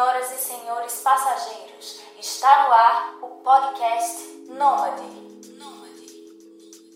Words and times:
Senhoras 0.00 0.32
e 0.32 0.42
senhores 0.42 0.94
passageiros, 1.04 2.00
está 2.18 2.66
no 2.66 2.72
ar 2.72 3.18
o 3.20 3.26
podcast 3.44 4.30
Nômade. 4.48 5.02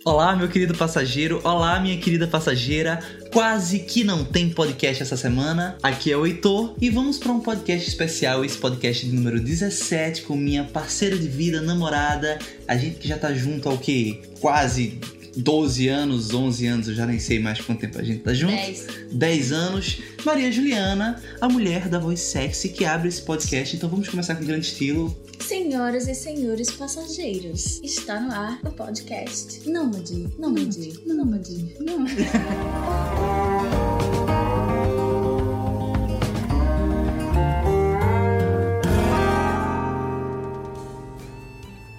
Olá, 0.03 0.35
meu 0.35 0.49
querido 0.49 0.75
passageiro. 0.75 1.39
Olá, 1.45 1.79
minha 1.81 2.01
querida 2.01 2.27
passageira. 2.27 2.99
Quase 3.31 3.81
que 3.81 4.05
não 4.05 4.25
tem 4.25 4.49
podcast 4.49 5.03
essa 5.03 5.19
semana. 5.19 5.77
Aqui 5.83 6.11
é 6.11 6.17
o 6.17 6.27
Heitor 6.27 6.75
e 6.81 6.89
vamos 6.89 7.19
para 7.19 7.31
um 7.31 7.41
podcast 7.41 7.87
especial, 7.87 8.43
esse 8.43 8.57
podcast 8.57 9.07
número 9.09 9.39
17 9.39 10.23
com 10.23 10.35
minha 10.35 10.65
parceira 10.65 11.19
de 11.19 11.29
vida, 11.29 11.61
namorada. 11.61 12.39
A 12.67 12.75
gente 12.75 13.01
que 13.01 13.07
já 13.07 13.19
tá 13.19 13.35
junto 13.35 13.69
ao 13.69 13.77
que? 13.77 14.23
Quase 14.41 14.99
12 15.37 15.89
anos, 15.89 16.33
11 16.33 16.67
anos, 16.67 16.89
eu 16.89 16.95
já 16.95 17.07
nem 17.07 17.19
sei 17.19 17.39
mais 17.39 17.61
quanto 17.61 17.81
tempo 17.81 17.99
a 17.99 18.03
gente 18.03 18.21
tá 18.21 18.33
junto. 18.33 18.55
10. 18.55 18.87
10 19.13 19.53
anos. 19.53 19.99
Maria 20.25 20.51
Juliana, 20.51 21.23
a 21.41 21.49
mulher 21.49 21.89
da 21.89 21.99
voz 21.99 22.21
sexy 22.21 22.71
que 22.71 22.85
abre 22.85 23.09
esse 23.09 23.23
podcast. 23.23 23.77
Então 23.77 23.89
vamos 23.89 24.09
começar 24.09 24.37
com 24.37 24.45
grande 24.45 24.67
estilo. 24.67 25.15
Senhoras 25.41 26.09
e 26.09 26.15
senhores 26.15 26.71
passageiros, 26.71 27.81
está 27.83 28.21
no 28.21 28.33
ar 28.33 28.61
o 28.65 28.71
podcast 28.71 29.69
Nômade, 29.69 30.29
Nômade, 30.39 30.95
Nômade, 31.05 31.77
Nômade. 31.81 32.25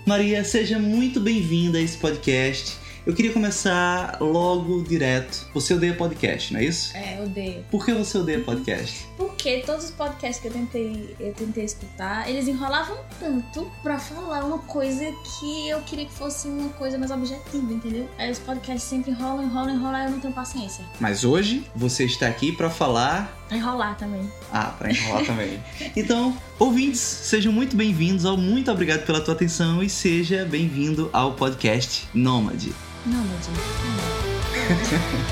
Maria, 0.05 0.43
seja 0.43 0.77
muito 0.79 1.19
bem-vinda 1.19 1.77
a 1.77 1.81
esse 1.81 1.97
podcast. 1.97 2.84
Eu 3.05 3.13
queria 3.13 3.31
começar 3.31 4.17
logo 4.19 4.81
direto. 4.81 5.47
Você 5.53 5.75
odeia 5.75 5.93
podcast, 5.93 6.51
não 6.51 6.59
é 6.59 6.63
isso? 6.63 6.97
É, 6.97 7.21
odeio. 7.21 7.63
Por 7.69 7.85
que 7.85 7.93
você 7.93 8.17
odeia 8.17 8.39
podcast? 8.39 9.07
Porque 9.15 9.61
todos 9.63 9.85
os 9.85 9.91
podcasts 9.91 10.39
que 10.39 10.47
eu 10.47 10.51
tentei, 10.51 11.15
eu 11.19 11.31
tentei 11.31 11.65
escutar, 11.65 12.27
eles 12.27 12.47
enrolavam 12.47 12.97
tanto 13.19 13.71
pra 13.83 13.99
falar 13.99 14.43
uma 14.43 14.57
coisa 14.57 15.05
que 15.23 15.69
eu 15.69 15.81
queria 15.81 16.05
que 16.05 16.13
fosse 16.13 16.47
uma 16.47 16.69
coisa 16.69 16.97
mais 16.97 17.11
objetiva, 17.11 17.71
entendeu? 17.71 18.09
Aí 18.17 18.31
os 18.31 18.39
podcasts 18.39 18.89
sempre 18.89 19.11
enrolam, 19.11 19.43
enrolam, 19.43 19.75
enrolam, 19.75 20.01
e 20.01 20.05
eu 20.05 20.11
não 20.11 20.19
tenho 20.19 20.33
paciência. 20.33 20.83
Mas 20.99 21.23
hoje 21.23 21.63
você 21.75 22.05
está 22.05 22.25
aqui 22.25 22.51
para 22.53 22.71
falar. 22.71 23.44
Pra 23.47 23.57
enrolar 23.57 23.95
também. 23.95 24.31
Ah, 24.51 24.73
para 24.77 24.91
enrolar 24.91 25.25
também. 25.25 25.63
Então, 25.95 26.35
ouvintes, 26.57 26.99
sejam 26.99 27.53
muito 27.53 27.75
bem-vindos 27.75 28.25
ao 28.25 28.35
Muito 28.35 28.71
Obrigado 28.71 29.05
pela 29.05 29.21
tua 29.21 29.33
atenção 29.33 29.83
e 29.83 29.89
seja 29.89 30.45
bem-vindo 30.45 31.09
ao 31.13 31.33
podcast 31.33 32.07
Nômade. 32.13 32.73
Nômade. 33.05 33.49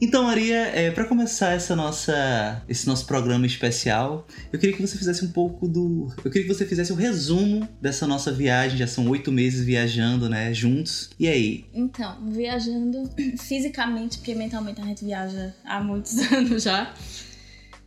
Então, 0.00 0.24
Maria, 0.24 0.56
é, 0.56 0.90
para 0.92 1.04
começar 1.04 1.54
essa 1.54 1.74
nossa, 1.74 2.62
esse 2.68 2.86
nosso 2.86 3.04
programa 3.04 3.46
especial, 3.46 4.26
eu 4.52 4.58
queria 4.58 4.74
que 4.76 4.80
você 4.80 4.96
fizesse 4.96 5.24
um 5.24 5.30
pouco 5.32 5.66
do. 5.66 6.08
Eu 6.24 6.30
queria 6.30 6.46
que 6.46 6.54
você 6.54 6.64
fizesse 6.64 6.92
o 6.92 6.94
resumo 6.94 7.68
dessa 7.80 8.06
nossa 8.06 8.32
viagem. 8.32 8.78
Já 8.78 8.86
são 8.86 9.08
oito 9.08 9.32
meses 9.32 9.64
viajando, 9.64 10.28
né? 10.28 10.54
Juntos. 10.54 11.10
E 11.18 11.26
aí? 11.26 11.64
Então, 11.74 12.16
viajando 12.30 13.10
fisicamente, 13.38 14.18
porque 14.18 14.34
mentalmente 14.34 14.80
a 14.80 14.84
gente 14.84 15.04
viaja 15.04 15.52
há 15.64 15.80
muitos 15.80 16.16
anos 16.30 16.62
já. 16.62 16.94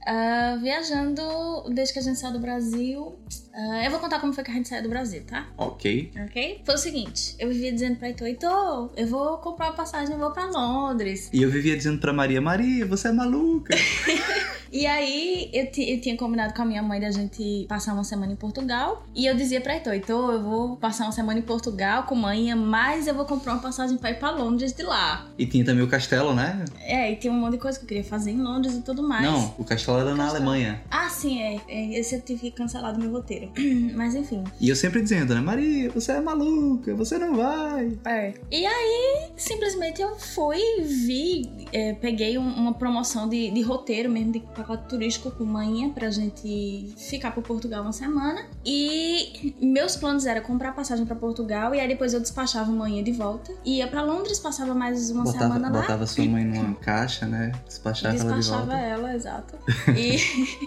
Ah, 0.05 0.57
viajando 0.61 1.21
desde 1.69 1.94
que 1.94 1.99
a 1.99 2.02
gente 2.02 2.19
saiu 2.19 2.33
do 2.33 2.39
Brasil. 2.39 3.19
Ah, 3.53 3.85
eu 3.85 3.91
vou 3.91 3.99
contar 3.99 4.19
como 4.19 4.33
foi 4.33 4.44
que 4.44 4.52
a 4.52 4.53
gente 4.53 4.67
saiu 4.67 4.83
do 4.83 4.89
Brasil, 4.89 5.23
tá? 5.25 5.47
Ok. 5.57 6.11
Ok? 6.25 6.61
Foi 6.66 6.75
o 6.75 6.77
seguinte: 6.77 7.35
eu 7.38 7.49
vivia 7.49 7.71
dizendo 7.71 7.97
pra 7.97 8.07
Heitor, 8.07 8.27
Heitor, 8.27 8.91
eu 8.95 9.07
vou 9.07 9.38
comprar 9.38 9.67
uma 9.67 9.73
passagem 9.73 10.16
e 10.16 10.17
vou 10.19 10.31
pra 10.31 10.45
Londres. 10.47 11.29
E 11.31 11.41
eu 11.41 11.50
vivia 11.50 11.75
dizendo 11.78 12.00
pra 12.00 12.13
Maria: 12.13 12.41
Maria, 12.41 12.85
você 12.85 13.09
é 13.09 13.11
maluca. 13.11 13.75
E 14.72 14.86
aí 14.86 15.50
eu, 15.54 15.66
eu 15.66 16.00
tinha 16.02 16.16
combinado 16.16 16.54
com 16.54 16.62
a 16.62 16.66
minha 16.66 16.82
mãe 16.82 17.00
da 17.00 17.12
gente 17.12 17.66
passar 17.68 17.94
uma 17.94 18.04
semana 18.04 18.32
em 18.32 18.36
Portugal. 18.36 19.04
E 19.14 19.26
eu 19.26 19.36
dizia 19.36 19.59
pra 19.59 19.74
Heitor, 19.76 19.94
Heitor, 19.94 20.32
eu 20.34 20.42
vou 20.44 20.78
passar 20.78 21.04
uma 21.06 21.12
semana 21.12 21.40
em 21.40 21.42
Portugal 21.44 22.04
com 22.04 22.16
manhã, 22.16 22.56
mas 22.56 23.08
eu 23.08 23.14
vou 23.14 23.26
comprar 23.26 23.54
uma 23.54 23.62
passagem 23.62 23.98
pra 23.98 24.12
ir 24.12 24.20
pra 24.20 24.32
Londres 24.32 24.72
de 24.74 24.84
lá. 24.84 25.28
E 25.38 25.46
tinha 25.46 25.66
também 25.66 25.84
o 25.84 25.88
castelo, 25.88 26.34
né? 26.34 26.64
É, 26.80 27.12
e 27.12 27.16
tinha 27.18 27.34
um 27.34 27.38
monte 27.40 27.54
de 27.54 27.58
coisa 27.58 27.78
que 27.78 27.84
eu 27.86 27.88
queria 27.90 28.04
fazer 28.04 28.32
em 28.32 28.42
Londres 28.42 28.76
e 28.76 28.82
tudo 28.82 29.04
mais. 29.04 29.24
Não, 29.24 29.54
o 29.58 29.64
castelo 29.66 29.98
era 30.00 30.12
na 30.16 30.24
Castelo. 30.24 30.32
Alemanha. 30.50 30.82
Ah, 30.90 31.09
sim, 31.09 31.42
é. 31.42 31.59
é, 31.68 32.00
Esse 32.00 32.16
eu 32.16 32.22
tive 32.22 32.40
que 32.40 32.52
cancelar 32.52 32.94
do 32.94 33.00
meu 33.00 33.12
roteiro. 33.12 33.52
Mas 33.96 34.16
enfim. 34.16 34.44
E 34.59 34.70
eu 34.70 34.76
sempre 34.76 35.02
dizendo, 35.02 35.36
né? 35.36 35.42
Maria, 35.42 35.90
você 35.90 36.14
é 36.14 36.22
maluca, 36.22 36.96
você 36.96 37.18
não 37.18 37.36
vai. 37.36 37.98
É. 38.06 38.34
E 38.50 38.66
aí, 38.66 39.32
simplesmente 39.36 40.02
eu 40.02 40.16
fui, 40.18 40.59
vi, 40.82 41.68
é, 41.74 41.94
peguei 41.94 42.38
um- 42.38 42.53
uma 42.53 42.74
promoção 42.74 43.28
de, 43.28 43.50
de 43.52 43.62
roteiro 43.62 44.09
mesmo, 44.09 44.32
de 44.32 44.40
pacote 44.61 44.88
turístico 44.88 45.31
com 45.31 45.44
manhã 45.44 45.89
pra 45.89 46.09
gente 46.09 46.94
ficar 46.97 47.31
por 47.31 47.44
Portugal 47.44 47.81
uma 47.83 47.91
semana. 47.91 48.45
E 48.66 49.55
meus 49.61 49.95
planos 49.95 50.25
eram 50.25 50.41
comprar 50.41 50.73
passagem 50.73 51.05
pra 51.05 51.16
Portugal 51.16 51.73
e 51.73 51.79
aí 51.79 51.88
depois 51.88 52.13
eu 52.13 52.19
despachava 52.19 52.72
manhã 52.72 53.03
de 53.03 53.11
volta. 53.11 53.51
Ia 53.66 53.88
pra 53.88 54.01
Londres, 54.03 54.39
passava 54.39 54.73
mais 54.73 55.09
uma 55.09 55.23
Botava, 55.23 55.44
semana 55.45 55.69
lá. 55.69 55.81
botava 55.81 56.07
sua 56.07 56.25
mãe 56.25 56.44
numa 56.45 56.75
caixa, 56.75 57.25
né? 57.25 57.51
Despachava 57.66 58.16
ela 58.16 58.23
de 58.33 58.35
Despachava 58.39 58.66
volta. 58.66 58.81
ela, 58.81 59.16
exato. 59.16 59.57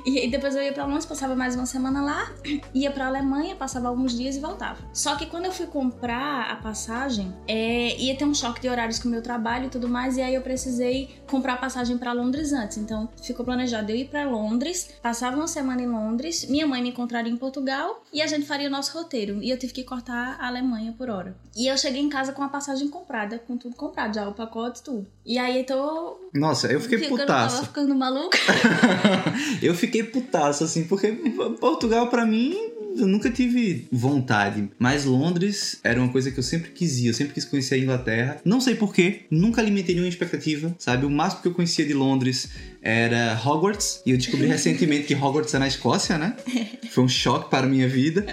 E, 0.05 0.25
e 0.27 0.31
depois 0.31 0.55
eu 0.55 0.63
ia 0.63 0.73
pra 0.73 0.85
Londres, 0.85 1.07
passava 1.07 1.35
mais 1.35 1.55
uma 1.55 1.67
semana 1.67 2.03
lá, 2.03 2.31
ia 2.75 2.91
pra 2.91 3.07
Alemanha, 3.07 3.55
passava 3.57 3.89
alguns 3.89 4.17
dias 4.17 4.37
e 4.37 4.41
voltava. 4.41 4.79
Só 4.93 5.17
que 5.17 5.27
quando 5.27 5.47
eu 5.47 5.53
fui 5.53 5.67
comprar 5.67 6.51
a 6.51 6.57
passagem, 6.57 7.35
é, 7.47 7.97
ia 7.97 8.17
ter 8.17 8.25
um 8.25 8.35
choque 8.35 8.61
de 8.61 8.69
horários 8.69 8.99
com 8.99 9.09
o 9.09 9.11
meu 9.11 9.23
trabalho 9.23 9.67
e 9.67 9.69
tudo 9.69 9.89
mais, 9.89 10.17
e 10.17 10.23
aí 10.23 10.35
eu 10.35 10.43
precisei 10.43 11.09
comprar 11.31 11.55
a 11.55 11.57
passagem 11.57 11.97
pra 11.97 12.13
Londres 12.13 12.53
antes. 12.53 12.77
Então 12.79 13.09
ficou 13.23 13.45
planejado 13.45 13.84
eu 13.91 13.97
ir 13.97 14.07
pra 14.09 14.25
Londres, 14.29 14.89
passava 15.03 15.37
uma 15.37 15.49
semana 15.49 15.83
em 15.83 15.87
Londres, 15.89 16.47
minha 16.49 16.67
mãe 16.67 16.83
me 16.83 16.91
encontraria 16.91 17.33
em 17.33 17.37
Portugal 17.37 18.03
e 18.13 18.21
a 18.23 18.27
gente 18.27 18.47
faria 18.47 18.69
o 18.69 18.71
nosso 18.71 18.97
roteiro. 18.97 19.43
E 19.43 19.51
eu 19.51 19.59
tive 19.59 19.73
que 19.73 19.85
cortar 19.85 20.37
a 20.41 20.47
Alemanha 20.47 20.95
por 20.97 21.09
hora. 21.11 21.37
E 21.57 21.67
eu 21.71 21.77
cheguei 21.79 22.01
em 22.03 22.09
casa 22.09 22.33
com 22.33 22.43
a 22.43 22.49
passagem 22.49 22.89
comprada, 22.89 23.39
com 23.39 23.57
tudo 23.57 23.77
comprado, 23.77 24.15
já 24.15 24.29
o 24.29 24.33
pacote, 24.35 24.83
tudo. 24.83 25.07
E 25.25 25.39
aí 25.39 25.59
eu 25.61 25.67
tô. 25.67 26.21
Nossa, 26.35 26.67
eu 26.71 26.81
fiquei 26.81 26.99
ficando- 26.99 27.21
putaço. 27.21 27.57
Tava 27.57 27.67
ficando 27.69 27.95
maluca. 27.95 28.39
eu 29.63 29.75
fiquei 29.75 30.03
putaço, 30.03 30.65
assim, 30.65 30.85
porque 30.85 31.13
Portugal, 31.61 32.09
pra 32.09 32.27
mim, 32.27 32.57
eu 32.97 33.07
nunca 33.07 33.31
tive 33.31 33.87
vontade. 33.91 34.69
Mas 34.79 35.05
Londres 35.05 35.79
era 35.83 36.01
uma 36.01 36.09
coisa 36.11 36.31
que 36.31 36.39
eu 36.39 36.43
sempre 36.43 36.71
quis 36.71 36.99
ir. 36.99 37.09
Eu 37.09 37.15
sempre 37.15 37.35
quis 37.35 37.45
conhecer 37.45 37.75
a 37.75 37.79
Inglaterra. 37.79 38.41
Não 38.45 38.61
sei 38.61 38.75
porquê, 38.75 39.23
nunca 39.31 39.61
alimentei 39.61 39.95
nenhuma 39.95 40.09
expectativa, 40.09 40.75
sabe? 40.79 41.07
O 41.07 41.11
máximo 41.11 41.43
que 41.43 41.49
eu 41.49 41.55
conhecia 41.55 41.85
de 41.85 41.95
Londres 41.95 42.51
era 42.81 43.41
Hogwarts. 43.45 44.03
E 44.07 44.11
eu 44.11 44.17
descobri 44.17 44.47
recentemente 44.49 45.07
que 45.07 45.15
Hogwarts 45.15 45.55
é 45.55 45.59
na 45.59 45.69
Escócia, 45.69 46.19
né? 46.19 46.37
Foi 46.91 47.05
um 47.05 47.09
choque 47.09 47.51
para 47.51 47.67
a 47.67 47.71
minha 47.71 47.89
vida. 47.89 48.25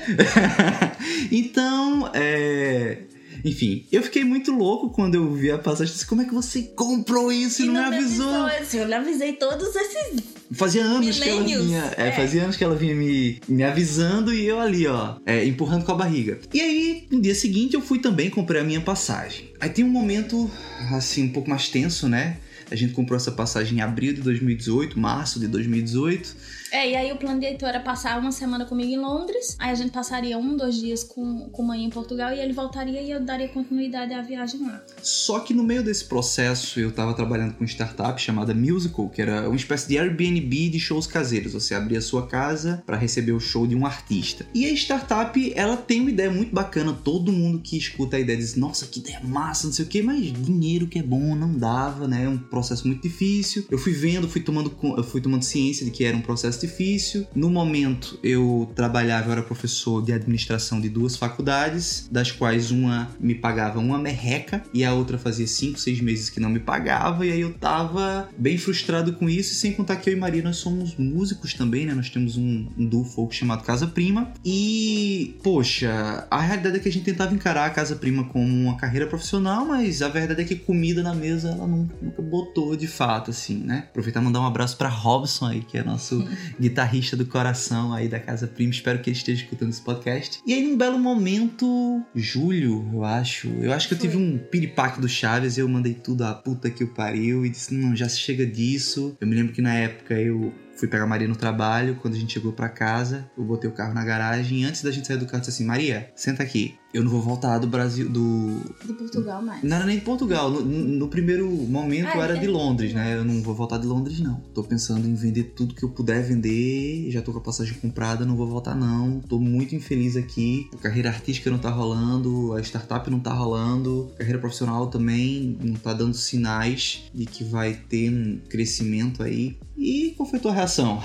então, 1.32 2.10
é. 2.14 2.98
Enfim, 3.44 3.86
eu 3.92 4.02
fiquei 4.04 4.24
muito 4.24 4.52
louco 4.52 4.90
quando 4.90 5.16
eu 5.16 5.32
vi 5.34 5.52
a 5.52 5.58
passagem. 5.58 5.94
Disse, 5.94 6.06
Como 6.06 6.22
é 6.22 6.26
que 6.26 6.34
você 6.34 6.62
comprou 6.64 7.32
isso 7.32 7.64
e, 7.64 7.66
não, 7.66 7.90
me 7.90 7.98
avisou? 7.98 8.46
assim, 8.46 8.78
Eu 8.78 8.88
lhe 8.88 8.94
avisei 8.94 9.34
todos 9.34 9.76
esses. 9.76 10.24
Fazia 10.54 10.84
anos 10.84 11.18
que 11.20 11.30
ela 11.30 11.44
vinha. 11.44 11.94
É, 11.98 12.08
É. 12.10 12.12
fazia 12.12 12.44
anos 12.44 12.56
que 12.58 12.64
ela 12.64 12.76
vinha 12.76 12.94
me, 12.94 13.40
me 13.48 13.64
avisando 13.64 14.34
e 14.34 14.46
eu 14.46 14.60
ali, 14.60 14.86
ó, 14.86 15.16
é, 15.26 15.46
empurrando 15.46 15.86
com 15.86 15.92
a 15.94 15.96
barriga. 15.96 16.40
E 16.54 16.60
aí, 16.60 17.08
no 17.10 17.22
dia 17.22 17.34
seguinte, 17.36 17.74
eu 17.74 17.82
fui 17.82 18.00
também 18.00 18.30
comprei 18.30 18.62
a 18.62 18.64
minha 18.64 18.82
passagem. 18.82 19.50
Aí 19.60 19.70
tem 19.70 19.86
um 19.86 19.90
momento, 19.90 20.50
assim, 20.94 21.24
um 21.24 21.30
pouco 21.30 21.50
mais 21.50 21.70
tenso, 21.70 22.08
né? 22.10 22.38
A 22.70 22.76
gente 22.76 22.94
comprou 22.94 23.16
essa 23.18 23.32
passagem 23.32 23.78
em 23.78 23.82
abril 23.82 24.14
de 24.14 24.22
2018, 24.22 25.00
março 25.00 25.40
de 25.40 25.48
2018. 25.48 26.36
É, 26.72 26.90
e 26.90 26.96
aí 26.96 27.12
o 27.12 27.18
plano 27.18 27.38
de 27.38 27.46
Heitor 27.46 27.68
era 27.68 27.82
passar 27.82 28.18
uma 28.18 28.32
semana 28.32 28.66
comigo 28.66 28.90
em 28.90 28.98
Londres. 28.98 29.58
Aí 29.60 29.72
a 29.72 29.76
gente 29.76 29.92
passaria 29.92 30.38
um, 30.38 30.56
dois 30.56 30.76
dias 30.76 31.04
com, 31.04 31.50
com 31.50 31.64
mãe 31.64 31.84
em 31.84 31.90
Portugal 31.90 32.34
e 32.34 32.40
ele 32.40 32.54
voltaria 32.54 33.02
e 33.02 33.12
eu 33.12 33.20
daria 33.20 33.50
continuidade 33.50 34.14
à 34.14 34.22
viagem 34.22 34.62
lá. 34.62 34.82
Só 35.04 35.42
que 35.42 35.54
no 35.54 35.64
meio 35.64 35.84
desse 35.84 36.06
processo 36.06 36.80
eu 36.80 36.92
tava 36.92 37.14
trabalhando 37.14 37.56
com 37.56 37.64
uma 37.64 37.68
startup 37.68 38.20
chamada 38.22 38.54
Musical, 38.54 39.10
que 39.10 39.22
era 39.22 39.50
uma 39.50 39.56
espécie 39.56 39.90
de 39.90 39.98
Airbnb 39.98 40.70
de 40.70 40.80
shows 40.80 41.06
caseiros. 41.06 41.52
Você 41.52 41.76
abria 41.76 42.00
a 42.00 42.02
sua 42.02 42.26
casa 42.26 42.82
para 42.86 42.96
receber 42.96 43.34
o 43.34 43.40
show 43.40 43.68
de 43.68 43.76
um 43.76 43.86
artista. 43.86 44.46
E 44.54 44.66
a 44.66 44.74
startup, 44.74 45.54
ela 45.56 45.76
tem 45.76 46.00
uma 46.00 46.10
ideia 46.10 46.32
muito 46.32 46.56
bacana. 46.56 46.94
Todo 46.94 47.34
mundo 47.34 47.60
que 47.60 47.78
escuta 47.78 48.16
a 48.16 48.20
ideia 48.20 48.38
diz: 48.38 48.56
Nossa, 48.56 48.88
que 48.88 49.00
ideia 49.00 49.20
massa, 49.22 49.68
não 49.68 49.74
sei 49.74 49.84
o 49.84 49.88
que, 49.90 50.02
mas 50.02 50.32
dinheiro 50.32 50.88
que 50.88 51.00
é 51.00 51.04
bom 51.04 51.36
não 51.36 51.58
dava, 51.58 52.08
né? 52.08 52.24
É 52.24 52.30
um 52.30 52.38
processo 52.38 52.88
muito 52.88 53.02
difícil. 53.02 53.66
Eu 53.70 53.78
fui 53.78 53.92
vendo, 53.92 54.30
fui 54.30 54.42
tomando, 54.42 54.74
fui 55.04 55.20
tomando 55.20 55.44
ciência 55.44 55.86
de 55.86 55.92
que 55.92 56.06
era 56.06 56.16
um 56.16 56.22
processo 56.22 56.61
difícil. 56.62 57.28
No 57.36 57.50
momento, 57.50 58.20
eu 58.24 58.72
trabalhava, 58.76 59.28
eu 59.28 59.32
era 59.34 59.42
professor 59.42 60.04
de 60.04 60.14
administração 60.14 60.80
de 60.80 60.90
duas 60.90 61.16
faculdades, 61.16 62.08
das 62.12 62.32
quais 62.32 62.72
uma 62.72 63.10
me 63.20 63.36
pagava 63.36 63.80
uma 63.80 63.98
merreca 63.98 64.64
e 64.74 64.84
a 64.84 64.94
outra 64.94 65.18
fazia 65.18 65.48
cinco, 65.48 65.80
seis 65.80 66.00
meses 66.02 66.30
que 66.30 66.40
não 66.40 66.50
me 66.50 66.60
pagava. 66.60 67.26
E 67.26 67.32
aí 67.32 67.42
eu 67.42 67.54
tava 67.54 68.30
bem 68.38 68.58
frustrado 68.58 69.14
com 69.14 69.30
isso, 69.30 69.54
sem 69.56 69.74
contar 69.74 69.98
que 69.98 70.10
eu 70.10 70.14
e 70.14 70.16
Maria 70.16 70.42
nós 70.42 70.58
somos 70.58 70.96
músicos 70.96 71.54
também, 71.54 71.86
né? 71.86 71.94
Nós 71.94 72.10
temos 72.10 72.38
um, 72.38 72.68
um 72.78 72.86
duo 72.86 73.04
folk 73.04 73.36
chamado 73.36 73.64
Casa 73.64 73.88
Prima. 73.88 74.32
E, 74.44 75.38
poxa, 75.44 76.28
a 76.30 76.42
realidade 76.42 76.78
é 76.78 76.80
que 76.80 76.90
a 76.90 76.92
gente 76.92 77.06
tentava 77.06 77.34
encarar 77.34 77.66
a 77.66 77.70
Casa 77.70 77.96
Prima 77.96 78.24
como 78.26 78.46
uma 78.46 78.78
carreira 78.78 79.08
profissional, 79.08 79.66
mas 79.66 80.02
a 80.02 80.10
verdade 80.10 80.42
é 80.42 80.46
que 80.46 80.56
comida 80.56 81.02
na 81.04 81.14
mesa 81.14 81.50
ela 81.50 81.68
nunca, 81.68 81.96
nunca 82.02 82.22
botou 82.22 82.76
de 82.76 82.88
fato, 82.88 83.32
assim, 83.32 83.58
né? 83.58 83.86
Aproveitar 83.90 84.22
e 84.22 84.24
mandar 84.24 84.42
um 84.42 84.46
abraço 84.46 84.78
para 84.78 84.90
Robson 84.90 85.48
aí, 85.48 85.62
que 85.62 85.78
é 85.78 85.84
nosso 85.84 86.26
guitarrista 86.60 87.16
do 87.16 87.26
coração 87.26 87.94
aí 87.94 88.08
da 88.08 88.20
Casa 88.20 88.48
Prima. 88.48 88.72
Espero 88.72 89.00
que 89.00 89.10
ele 89.10 89.18
esteja 89.18 89.44
escutando 89.44 89.70
esse 89.70 89.82
podcast. 89.82 90.40
E 90.46 90.54
aí, 90.54 90.68
num 90.68 90.78
belo 90.78 91.00
momento, 91.00 92.02
julho, 92.16 92.90
eu 92.94 93.04
acho. 93.04 93.48
Eu 93.62 93.74
acho 93.74 93.88
que 93.88 93.94
eu 93.94 94.00
tive 94.00 94.18
um 94.18 94.38
piripaque 94.38 95.00
do 95.00 95.08
Chaves 95.08 95.58
e 95.58 95.60
eu 95.62 95.68
mandei 95.68 95.94
tudo 95.94 96.24
a 96.24 96.34
puta 96.34 96.70
que 96.70 96.84
o 96.84 96.88
pariu 96.88 97.46
e 97.46 97.50
disse: 97.50 97.74
não, 97.74 97.96
já 97.96 98.08
chega 98.08 98.46
disso. 98.46 99.16
Eu 99.20 99.28
me 99.28 99.36
lembro 99.36 99.54
que 99.54 99.62
na 99.62 99.74
época 99.74 100.20
eu 100.20 100.54
fui 100.76 100.88
pegar 100.88 101.04
a 101.04 101.08
Maria 101.08 101.28
no 101.28 101.36
trabalho. 101.36 101.98
Quando 102.02 102.16
a 102.16 102.18
gente 102.18 102.34
chegou 102.34 102.52
para 102.52 102.70
casa, 102.70 103.30
eu 103.38 103.44
botei 103.44 103.70
o 103.70 103.74
carro 103.74 103.94
na 103.94 104.04
garagem. 104.04 104.62
E 104.62 104.66
antes 104.66 104.82
da 104.82 104.92
gente 104.92 105.08
sair 105.08 105.18
do 105.18 105.26
carro, 105.26 105.38
eu 105.38 105.42
disse 105.42 105.52
assim: 105.52 105.66
Maria, 105.66 106.12
senta 106.16 106.44
aqui. 106.44 106.81
Eu 106.94 107.04
não 107.04 107.12
vou 107.12 107.22
voltar 107.22 107.58
do 107.58 107.68
Brasil. 107.68 108.10
Do. 108.10 108.60
De 108.86 108.94
Portugal 108.94 109.42
mais. 109.42 109.64
Não 109.64 109.78
era 109.78 109.86
nem 109.86 109.98
de 109.98 110.04
Portugal. 110.04 110.50
No, 110.52 110.62
no 110.62 111.08
primeiro 111.08 111.50
momento 111.50 112.08
Ah, 112.08 112.24
era 112.24 112.36
é 112.36 112.40
de 112.40 112.48
Londres, 112.48 112.90
de 112.90 112.96
né? 112.96 113.16
Eu 113.16 113.24
não 113.24 113.42
vou 113.42 113.56
voltar 113.56 113.78
de 113.78 113.88
Londres, 113.88 114.20
não. 114.20 114.36
Tô 114.54 114.64
pensando 114.64 115.08
em 115.08 115.14
vender 115.14 115.54
tudo 115.56 115.74
que 115.74 115.84
eu 115.84 115.90
puder 115.90 116.22
vender. 116.22 117.10
Já 117.10 117.22
tô 117.22 117.32
com 117.32 117.40
a 117.40 117.42
passagem 117.42 117.74
comprada, 117.76 118.26
não 118.26 118.36
vou 118.36 118.48
voltar, 118.48 118.76
não. 118.76 119.20
Tô 119.22 119.40
muito 119.40 119.74
infeliz 119.76 120.16
aqui. 120.18 120.70
A 120.74 120.78
carreira 120.78 121.10
artística 121.10 121.50
não 121.50 121.60
tá 121.60 121.70
rolando, 121.70 122.54
a 122.54 122.62
startup 122.62 123.10
não 123.10 123.20
tá 123.20 123.34
rolando, 123.34 124.10
a 124.16 124.18
carreira 124.18 124.40
profissional 124.40 124.88
também 124.88 125.58
não 125.62 125.76
tá 125.76 125.94
dando 125.94 126.16
sinais 126.16 127.04
de 127.14 127.26
que 127.26 127.44
vai 127.44 127.74
ter 127.74 128.12
um 128.12 128.40
crescimento 128.50 129.24
aí. 129.24 129.58
E 129.78 130.14
qual 130.18 130.30
foi 130.30 130.40
a 130.40 130.42
tua 130.42 130.54
reação? 130.54 131.02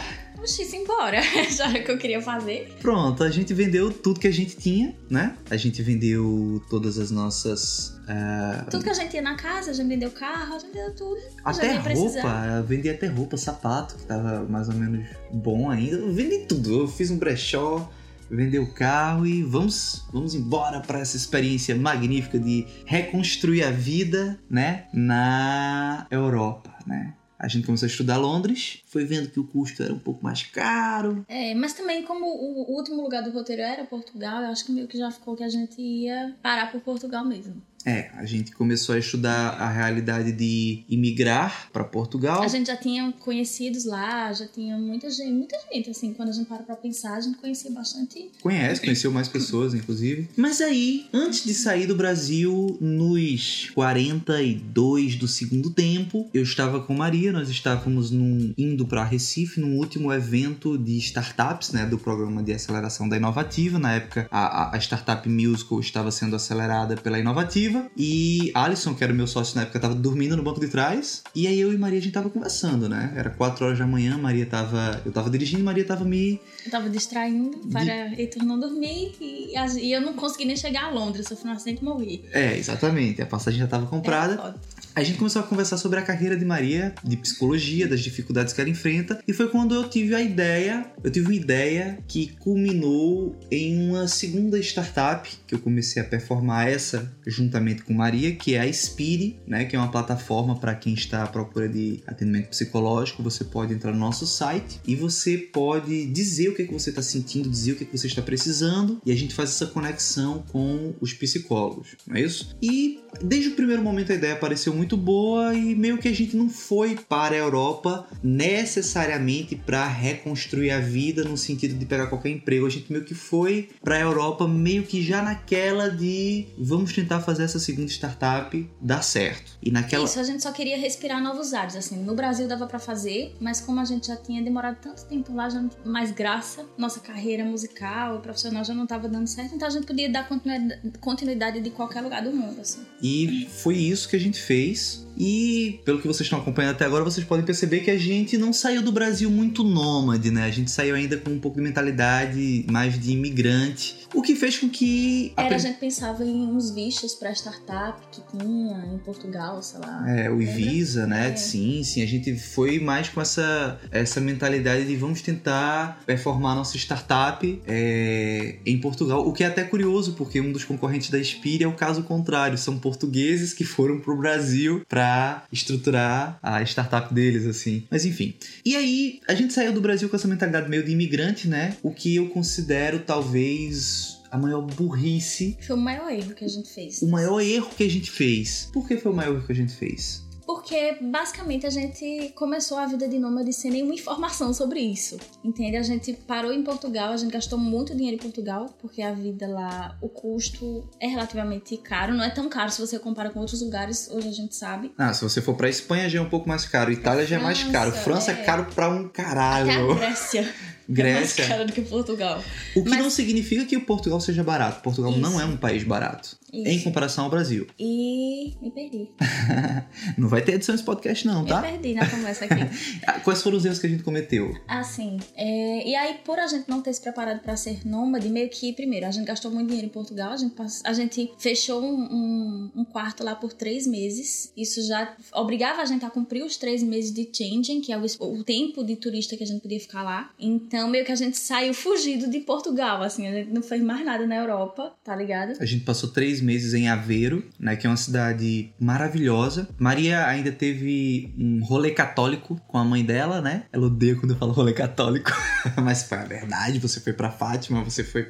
Oxi, 0.46 0.76
embora. 0.76 1.20
Já 1.50 1.68
era 1.68 1.80
o 1.80 1.84
que 1.84 1.90
eu 1.90 1.98
queria 1.98 2.22
fazer. 2.22 2.72
Pronto, 2.80 3.24
a 3.24 3.30
gente 3.30 3.52
vendeu 3.52 3.92
tudo 3.92 4.20
que 4.20 4.28
a 4.28 4.32
gente 4.32 4.56
tinha, 4.56 4.94
né? 5.10 5.36
A 5.50 5.56
gente 5.56 5.82
vendeu 5.82 6.62
todas 6.70 6.98
as 7.00 7.10
nossas. 7.10 7.98
ah, 8.06 8.64
Tudo 8.70 8.84
que 8.84 8.90
a 8.90 8.94
gente 8.94 9.12
ia 9.14 9.22
na 9.22 9.34
casa, 9.34 9.72
a 9.72 9.74
gente 9.74 9.88
vendeu 9.88 10.10
carro, 10.12 10.54
a 10.54 10.58
gente 10.60 10.72
vendeu 10.72 10.94
tudo. 10.94 11.20
Até 11.44 11.72
roupa, 11.78 12.46
eu 12.58 12.62
vendi 12.64 12.88
até 12.88 13.08
roupa, 13.08 13.36
sapato, 13.36 13.96
que 13.96 14.04
tava 14.04 14.44
mais 14.48 14.68
ou 14.68 14.74
menos 14.74 15.04
bom 15.32 15.68
ainda. 15.68 15.96
Eu 15.96 16.12
vendi 16.12 16.46
tudo. 16.46 16.82
Eu 16.82 16.88
fiz 16.88 17.10
um 17.10 17.18
brechó, 17.18 17.90
vendi 18.30 18.56
o 18.60 18.72
carro 18.72 19.26
e 19.26 19.42
vamos, 19.42 20.04
vamos 20.12 20.32
embora 20.36 20.78
para 20.78 21.00
essa 21.00 21.16
experiência 21.16 21.74
magnífica 21.74 22.38
de 22.38 22.64
reconstruir 22.84 23.64
a 23.64 23.72
vida, 23.72 24.38
né, 24.48 24.84
na 24.94 26.06
Europa, 26.08 26.72
né? 26.86 27.14
A 27.38 27.48
gente 27.48 27.66
começou 27.66 27.86
a 27.86 27.90
estudar 27.90 28.16
Londres, 28.16 28.82
foi 28.86 29.04
vendo 29.04 29.28
que 29.28 29.38
o 29.38 29.44
custo 29.44 29.82
era 29.82 29.92
um 29.92 29.98
pouco 29.98 30.24
mais 30.24 30.42
caro. 30.42 31.24
É, 31.28 31.54
mas 31.54 31.74
também 31.74 32.02
como 32.02 32.26
o, 32.26 32.74
último 32.74 33.02
lugar 33.02 33.22
do 33.22 33.30
roteiro 33.30 33.62
era 33.62 33.84
Portugal, 33.84 34.42
eu 34.42 34.48
acho 34.48 34.64
que 34.64 34.72
meio 34.72 34.88
que 34.88 34.96
já 34.96 35.10
ficou 35.10 35.36
que 35.36 35.44
a 35.44 35.48
gente 35.48 35.80
ia 35.80 36.34
parar 36.42 36.72
por 36.72 36.80
Portugal 36.80 37.24
mesmo. 37.24 37.60
É, 37.86 38.10
a 38.16 38.24
gente 38.26 38.50
começou 38.52 38.96
a 38.96 38.98
estudar 38.98 39.50
a 39.50 39.70
realidade 39.70 40.32
de 40.32 40.82
imigrar 40.88 41.68
para 41.72 41.84
Portugal. 41.84 42.42
A 42.42 42.48
gente 42.48 42.66
já 42.66 42.76
tinha 42.76 43.12
conhecidos 43.20 43.84
lá, 43.84 44.32
já 44.32 44.46
tinha 44.48 44.76
muita 44.76 45.08
gente, 45.08 45.30
muita 45.32 45.56
gente, 45.72 45.88
assim, 45.90 46.12
quando 46.12 46.30
a 46.30 46.32
gente 46.32 46.46
para 46.48 46.64
pra 46.64 46.74
pensar, 46.74 47.14
a 47.14 47.20
gente 47.20 47.38
conhecia 47.38 47.70
bastante. 47.70 48.30
Conhece, 48.42 48.80
conheceu 48.80 49.12
mais 49.12 49.28
pessoas, 49.28 49.72
inclusive. 49.72 50.28
Mas 50.36 50.60
aí, 50.60 51.06
antes 51.12 51.44
de 51.44 51.54
sair 51.54 51.86
do 51.86 51.94
Brasil, 51.94 52.76
nos 52.80 53.70
42 53.74 55.16
do 55.16 55.28
segundo 55.28 55.70
tempo, 55.70 56.28
eu 56.34 56.42
estava 56.42 56.80
com 56.82 56.94
Maria, 56.94 57.32
nós 57.32 57.48
estávamos 57.48 58.10
num, 58.10 58.52
indo 58.58 58.86
para 58.86 59.04
Recife, 59.04 59.60
num 59.60 59.76
último 59.76 60.12
evento 60.12 60.76
de 60.76 60.96
startups, 60.98 61.70
né, 61.72 61.86
do 61.86 61.98
programa 61.98 62.42
de 62.42 62.52
aceleração 62.52 63.08
da 63.08 63.16
Inovativa. 63.16 63.78
Na 63.78 63.92
época, 63.94 64.26
a, 64.30 64.64
a- 64.70 64.76
a 64.76 64.78
Startup 64.78 65.28
Musical 65.28 65.80
estava 65.80 66.10
sendo 66.10 66.34
acelerada 66.36 66.96
pela 66.96 67.18
Inovativa. 67.18 67.75
E 67.96 68.50
Alisson, 68.54 68.94
que 68.94 69.02
era 69.04 69.12
o 69.12 69.16
meu 69.16 69.26
sócio 69.26 69.56
na 69.56 69.62
época, 69.62 69.78
estava 69.78 69.94
dormindo 69.94 70.36
no 70.36 70.42
banco 70.42 70.60
de 70.60 70.68
trás. 70.68 71.22
E 71.34 71.46
aí 71.46 71.58
eu 71.60 71.72
e 71.72 71.78
Maria, 71.78 71.98
a 71.98 72.02
gente 72.02 72.12
tava 72.12 72.30
conversando, 72.30 72.88
né? 72.88 73.12
Era 73.16 73.30
4 73.30 73.64
horas 73.64 73.78
da 73.78 73.86
manhã, 73.86 74.16
Maria 74.18 74.46
tava... 74.46 75.00
Eu 75.04 75.12
tava 75.12 75.30
dirigindo, 75.30 75.62
Maria 75.64 75.84
tava 75.84 76.04
me 76.04 76.40
Eu 76.64 76.70
tava 76.70 76.88
distraindo 76.88 77.58
para 77.70 78.12
Heitor 78.18 78.42
não 78.44 78.58
dormir 78.58 79.14
e, 79.20 79.52
e 79.80 79.92
eu 79.92 80.00
não 80.00 80.12
consegui 80.14 80.44
nem 80.44 80.56
chegar 80.56 80.84
a 80.84 80.90
Londres, 80.90 81.26
sofri 81.28 81.48
um 81.48 81.52
acidente 81.52 81.82
e 81.82 81.84
morri. 81.84 82.24
É, 82.32 82.56
exatamente. 82.56 83.20
A 83.22 83.26
passagem 83.26 83.58
já 83.58 83.64
estava 83.66 83.84
É, 83.84 83.88
comprada. 83.88 84.36
foda. 84.36 84.54
A 84.96 85.02
gente 85.02 85.18
começou 85.18 85.42
a 85.42 85.44
conversar 85.44 85.76
sobre 85.76 85.98
a 85.98 86.02
carreira 86.02 86.34
de 86.34 86.44
Maria, 86.46 86.94
de 87.04 87.18
psicologia, 87.18 87.86
das 87.86 88.00
dificuldades 88.00 88.54
que 88.54 88.62
ela 88.62 88.70
enfrenta, 88.70 89.22
e 89.28 89.32
foi 89.34 89.46
quando 89.50 89.74
eu 89.74 89.90
tive 89.90 90.14
a 90.14 90.22
ideia, 90.22 90.90
eu 91.04 91.10
tive 91.10 91.26
uma 91.26 91.34
ideia 91.34 91.98
que 92.08 92.28
culminou 92.38 93.38
em 93.50 93.90
uma 93.90 94.08
segunda 94.08 94.58
startup 94.58 95.28
que 95.46 95.54
eu 95.54 95.58
comecei 95.58 96.00
a 96.00 96.04
performar 96.06 96.68
essa 96.68 97.14
juntamente 97.26 97.82
com 97.82 97.92
Maria, 97.92 98.34
que 98.34 98.54
é 98.54 98.60
a 98.60 98.72
Spire, 98.72 99.38
né, 99.46 99.66
que 99.66 99.76
é 99.76 99.78
uma 99.78 99.90
plataforma 99.90 100.58
para 100.58 100.74
quem 100.74 100.94
está 100.94 101.24
à 101.24 101.26
procura 101.26 101.68
de 101.68 102.02
atendimento 102.06 102.48
psicológico. 102.48 103.22
Você 103.22 103.44
pode 103.44 103.74
entrar 103.74 103.92
no 103.92 103.98
nosso 103.98 104.26
site 104.26 104.80
e 104.86 104.96
você 104.96 105.36
pode 105.36 106.06
dizer 106.06 106.48
o 106.48 106.54
que, 106.54 106.62
é 106.62 106.66
que 106.66 106.72
você 106.72 106.88
está 106.88 107.02
sentindo, 107.02 107.50
dizer 107.50 107.72
o 107.72 107.76
que, 107.76 107.84
é 107.84 107.86
que 107.86 107.98
você 107.98 108.06
está 108.06 108.22
precisando, 108.22 108.98
e 109.04 109.12
a 109.12 109.14
gente 109.14 109.34
faz 109.34 109.50
essa 109.50 109.66
conexão 109.66 110.42
com 110.48 110.94
os 111.02 111.12
psicólogos, 111.12 111.96
não 112.06 112.16
é 112.16 112.22
isso? 112.22 112.56
E 112.62 113.00
desde 113.22 113.50
o 113.50 113.54
primeiro 113.54 113.82
momento 113.82 114.10
a 114.10 114.14
ideia 114.14 114.36
pareceu 114.36 114.72
muito 114.72 114.85
boa 114.94 115.54
e 115.54 115.74
meio 115.74 115.96
que 115.96 116.08
a 116.08 116.14
gente 116.14 116.36
não 116.36 116.50
foi 116.50 116.96
para 117.08 117.34
a 117.34 117.38
Europa 117.38 118.06
necessariamente 118.22 119.56
para 119.56 119.86
reconstruir 119.86 120.70
a 120.70 120.80
vida 120.80 121.24
no 121.24 121.38
sentido 121.38 121.74
de 121.74 121.86
pegar 121.86 122.08
qualquer 122.08 122.28
emprego. 122.28 122.66
A 122.66 122.70
gente 122.70 122.92
meio 122.92 123.06
que 123.06 123.14
foi 123.14 123.70
para 123.82 123.96
a 123.96 124.00
Europa 124.00 124.46
meio 124.46 124.82
que 124.82 125.02
já 125.02 125.22
naquela 125.22 125.88
de 125.88 126.48
vamos 126.58 126.92
tentar 126.92 127.20
fazer 127.20 127.44
essa 127.44 127.58
segunda 127.58 127.90
startup 127.90 128.70
dar 128.80 129.02
certo. 129.02 129.52
E 129.62 129.70
naquela 129.70 130.04
Isso, 130.04 130.20
a 130.20 130.24
gente 130.24 130.42
só 130.42 130.52
queria 130.52 130.76
respirar 130.76 131.22
novos 131.22 131.54
ares, 131.54 131.76
assim. 131.76 131.96
No 131.96 132.14
Brasil 132.14 132.46
dava 132.46 132.66
pra 132.66 132.78
fazer, 132.78 133.34
mas 133.40 133.60
como 133.60 133.80
a 133.80 133.84
gente 133.84 134.08
já 134.08 134.16
tinha 134.16 134.42
demorado 134.42 134.76
tanto 134.82 135.04
tempo 135.06 135.32
lá, 135.32 135.48
já 135.48 135.60
não 135.60 135.70
mais 135.84 136.10
graça, 136.10 136.66
nossa 136.76 137.00
carreira 137.00 137.44
musical 137.44 138.16
e 138.16 138.20
profissional 138.20 138.64
já 138.64 138.74
não 138.74 138.86
tava 138.86 139.08
dando 139.08 139.26
certo, 139.26 139.54
então 139.54 139.68
a 139.68 139.70
gente 139.70 139.86
podia 139.86 140.10
dar 140.10 140.28
continuidade, 140.28 140.98
continuidade 141.00 141.60
de 141.60 141.70
qualquer 141.70 142.00
lugar 142.00 142.22
do 142.22 142.32
mundo, 142.32 142.60
assim. 142.60 142.80
E 143.02 143.46
foi 143.50 143.76
isso 143.76 144.08
que 144.08 144.16
a 144.16 144.20
gente 144.20 144.40
fez. 144.40 144.75
peace. 144.76 145.05
E 145.16 145.80
pelo 145.84 146.00
que 146.00 146.06
vocês 146.06 146.26
estão 146.26 146.38
acompanhando 146.38 146.72
até 146.72 146.84
agora, 146.84 147.04
vocês 147.04 147.24
podem 147.26 147.44
perceber 147.44 147.80
que 147.80 147.90
a 147.90 147.98
gente 147.98 148.36
não 148.36 148.52
saiu 148.52 148.82
do 148.82 148.92
Brasil 148.92 149.30
muito 149.30 149.62
nômade, 149.62 150.30
né? 150.30 150.44
A 150.44 150.50
gente 150.50 150.70
saiu 150.70 150.94
ainda 150.94 151.16
com 151.16 151.30
um 151.30 151.38
pouco 151.38 151.56
de 151.58 151.62
mentalidade 151.62 152.66
mais 152.70 152.98
de 152.98 153.12
imigrante. 153.12 154.06
O 154.14 154.22
que 154.22 154.34
fez 154.34 154.58
com 154.58 154.68
que. 154.68 155.32
a 155.36 155.44
Era, 155.44 155.56
a 155.56 155.58
gente 155.58 155.78
pensava 155.78 156.24
em 156.24 156.46
uns 156.46 156.70
vistos 156.70 157.14
pra 157.14 157.32
startup 157.32 158.00
que 158.10 158.20
tinha 158.36 158.86
em 158.92 158.98
Portugal, 158.98 159.62
sei 159.62 159.80
lá. 159.80 160.04
É, 160.10 160.30
o? 160.30 160.40
Ivisa, 160.40 161.06
né? 161.06 161.30
É. 161.30 161.36
Sim, 161.36 161.82
sim. 161.82 162.02
A 162.02 162.06
gente 162.06 162.36
foi 162.36 162.78
mais 162.78 163.08
com 163.08 163.20
essa, 163.20 163.78
essa 163.90 164.20
mentalidade 164.20 164.86
de 164.86 164.96
vamos 164.96 165.22
tentar 165.22 166.00
performar 166.06 166.54
nossa 166.54 166.76
startup 166.76 167.62
é, 167.66 168.56
em 168.64 168.78
Portugal. 168.78 169.26
O 169.26 169.32
que 169.32 169.44
é 169.44 169.46
até 169.46 169.64
curioso, 169.64 170.12
porque 170.14 170.40
um 170.40 170.52
dos 170.52 170.64
concorrentes 170.64 171.10
da 171.10 171.22
Spire 171.22 171.64
é 171.64 171.68
o 171.68 171.74
caso 171.74 172.02
contrário. 172.02 172.56
São 172.56 172.78
portugueses 172.78 173.52
que 173.52 173.64
foram 173.64 173.98
pro 173.98 174.16
Brasil 174.16 174.84
para 174.88 175.05
estruturar 175.52 176.38
a 176.42 176.62
startup 176.62 177.12
deles, 177.12 177.46
assim. 177.46 177.84
Mas 177.90 178.04
enfim. 178.04 178.34
E 178.64 178.76
aí, 178.76 179.20
a 179.28 179.34
gente 179.34 179.52
saiu 179.52 179.72
do 179.72 179.80
Brasil 179.80 180.08
com 180.08 180.16
essa 180.16 180.28
mentalidade 180.28 180.68
meio 180.68 180.84
de 180.84 180.92
imigrante, 180.92 181.48
né? 181.48 181.76
O 181.82 181.90
que 181.90 182.16
eu 182.16 182.28
considero 182.28 183.00
talvez 183.00 184.18
a 184.30 184.38
maior 184.38 184.62
burrice 184.62 185.56
Foi 185.66 185.76
o 185.76 185.78
maior 185.78 186.10
erro 186.10 186.34
que 186.34 186.44
a 186.44 186.48
gente 186.48 186.68
fez. 186.68 187.00
o 187.02 187.06
maior 187.08 187.40
erro 187.40 187.70
que 187.76 187.84
a 187.84 187.90
gente 187.90 188.10
fez. 188.10 188.68
Por 188.72 188.86
que 188.86 188.96
foi 188.96 189.12
o 189.12 189.14
maior 189.14 189.34
erro 189.36 189.46
que 189.46 189.52
a 189.52 189.56
gente 189.56 189.72
fez? 189.74 190.25
Porque 190.46 190.96
basicamente 191.00 191.66
a 191.66 191.70
gente 191.70 192.32
começou 192.36 192.78
a 192.78 192.86
vida 192.86 193.08
de 193.08 193.18
nômade 193.18 193.52
sem 193.52 193.70
nenhuma 193.70 193.94
informação 193.94 194.54
sobre 194.54 194.78
isso. 194.80 195.18
Entende? 195.44 195.76
A 195.76 195.82
gente 195.82 196.12
parou 196.12 196.52
em 196.52 196.62
Portugal, 196.62 197.12
a 197.12 197.16
gente 197.16 197.32
gastou 197.32 197.58
muito 197.58 197.94
dinheiro 197.96 198.16
em 198.16 198.20
Portugal, 198.20 198.66
porque 198.80 199.02
a 199.02 199.12
vida 199.12 199.48
lá, 199.48 199.98
o 200.00 200.08
custo 200.08 200.88
é 201.00 201.08
relativamente 201.08 201.76
caro. 201.78 202.14
Não 202.14 202.22
é 202.22 202.30
tão 202.30 202.48
caro 202.48 202.70
se 202.70 202.80
você 202.80 202.98
compara 202.98 203.30
com 203.30 203.40
outros 203.40 203.60
lugares, 203.60 204.08
hoje 204.10 204.28
a 204.28 204.32
gente 204.32 204.54
sabe. 204.54 204.92
Ah, 204.96 205.12
se 205.12 205.22
você 205.24 205.42
for 205.42 205.54
pra 205.54 205.68
Espanha 205.68 206.08
já 206.08 206.20
é 206.20 206.22
um 206.22 206.28
pouco 206.28 206.48
mais 206.48 206.64
caro. 206.64 206.92
Itália 206.92 207.26
já 207.26 207.36
é 207.36 207.42
mais 207.42 207.64
caro. 207.64 207.90
França 207.90 208.30
é, 208.30 208.40
é. 208.40 208.44
caro 208.44 208.66
pra 208.72 208.88
um 208.88 209.06
Até 209.06 209.22
a 209.22 209.24
caralho. 209.24 209.94
Grécia, 209.98 210.40
é 210.40 210.44
mais 210.44 210.54
Grécia. 210.88 211.46
cara 211.48 211.64
do 211.64 211.72
que 211.72 211.82
Portugal. 211.82 212.40
O 212.76 212.84
que 212.84 212.88
Mas- 212.90 213.00
não 213.00 213.10
significa 213.10 213.64
que 213.64 213.76
o 213.76 213.84
Portugal 213.84 214.20
seja 214.20 214.44
barato. 214.44 214.80
Portugal 214.82 215.10
Isso. 215.10 215.20
não 215.20 215.40
é 215.40 215.44
um 215.44 215.56
país 215.56 215.82
barato. 215.82 216.38
Isso. 216.62 216.68
em 216.68 216.80
comparação 216.82 217.24
ao 217.24 217.30
Brasil. 217.30 217.66
E 217.78 218.54
me 218.60 218.70
perdi. 218.70 219.08
Não 220.16 220.28
vai 220.28 220.42
ter 220.42 220.52
edição 220.54 220.74
desse 220.74 220.84
podcast, 220.84 221.26
não, 221.26 221.42
Me 221.42 221.48
tá? 221.48 221.62
perdi 221.62 221.94
na 221.94 222.08
conversa 222.08 222.44
aqui. 222.44 222.54
Ah, 223.06 223.20
Quais 223.20 223.42
foram 223.42 223.56
os 223.56 223.64
erros 223.64 223.78
que 223.78 223.86
a 223.86 223.90
gente 223.90 224.02
cometeu? 224.02 224.54
Assim, 224.68 225.18
é, 225.36 225.88
e 225.88 225.94
aí 225.94 226.14
por 226.24 226.38
a 226.38 226.46
gente 226.46 226.68
não 226.68 226.80
ter 226.80 226.92
se 226.92 227.00
preparado 227.00 227.40
pra 227.40 227.56
ser 227.56 227.86
nômade, 227.86 228.28
meio 228.28 228.48
que, 228.48 228.72
primeiro, 228.72 229.06
a 229.06 229.10
gente 229.10 229.26
gastou 229.26 229.50
muito 229.50 229.66
dinheiro 229.68 229.86
em 229.86 229.90
Portugal, 229.90 230.32
a 230.32 230.36
gente, 230.36 230.54
pass- 230.54 230.82
a 230.84 230.92
gente 230.92 231.30
fechou 231.38 231.82
um, 231.82 232.02
um- 232.02 232.70
um 232.76 232.84
quarto 232.84 233.22
lá 233.24 233.34
por 233.34 233.52
três 233.52 233.86
meses. 233.86 234.52
Isso 234.56 234.82
já 234.86 235.14
obrigava 235.32 235.82
a 235.82 235.84
gente 235.84 236.04
a 236.04 236.10
cumprir 236.10 236.44
os 236.44 236.56
três 236.56 236.82
meses 236.82 237.12
de 237.12 237.28
changing, 237.32 237.80
que 237.80 237.92
é 237.92 237.98
o, 237.98 238.04
o 238.20 238.44
tempo 238.44 238.84
de 238.84 238.96
turista 238.96 239.36
que 239.36 239.44
a 239.44 239.46
gente 239.46 239.60
podia 239.60 239.80
ficar 239.80 240.02
lá. 240.02 240.30
Então, 240.38 240.88
meio 240.88 241.04
que 241.04 241.12
a 241.12 241.16
gente 241.16 241.36
saiu 241.38 241.74
fugido 241.74 242.28
de 242.30 242.40
Portugal, 242.40 243.02
assim, 243.02 243.26
a 243.26 243.32
gente 243.32 243.50
não 243.50 243.62
fez 243.62 243.82
mais 243.82 244.04
nada 244.04 244.26
na 244.26 244.36
Europa, 244.36 244.94
tá 245.04 245.14
ligado? 245.14 245.54
A 245.60 245.64
gente 245.64 245.84
passou 245.84 246.10
três 246.10 246.40
meses 246.46 246.72
em 246.74 246.88
Aveiro, 246.88 247.44
né, 247.58 247.74
que 247.76 247.86
é 247.86 247.90
uma 247.90 247.96
cidade 247.96 248.72
maravilhosa. 248.80 249.68
Maria 249.78 250.26
ainda 250.26 250.52
teve 250.52 251.34
um 251.38 251.62
rolê 251.64 251.90
católico 251.90 252.60
com 252.68 252.78
a 252.78 252.84
mãe 252.84 253.04
dela, 253.04 253.40
né? 253.40 253.64
Ela 253.72 253.86
odeia 253.86 254.14
quando 254.16 254.30
eu 254.32 254.36
falo 254.38 254.52
rolê 254.52 254.72
católico, 254.72 255.30
mas 255.82 256.04
foi 256.04 256.18
a 256.18 256.24
verdade. 256.24 256.78
Você 256.78 257.00
foi 257.00 257.12
pra 257.12 257.30
Fátima, 257.30 257.82
você 257.82 258.04
foi 258.04 258.22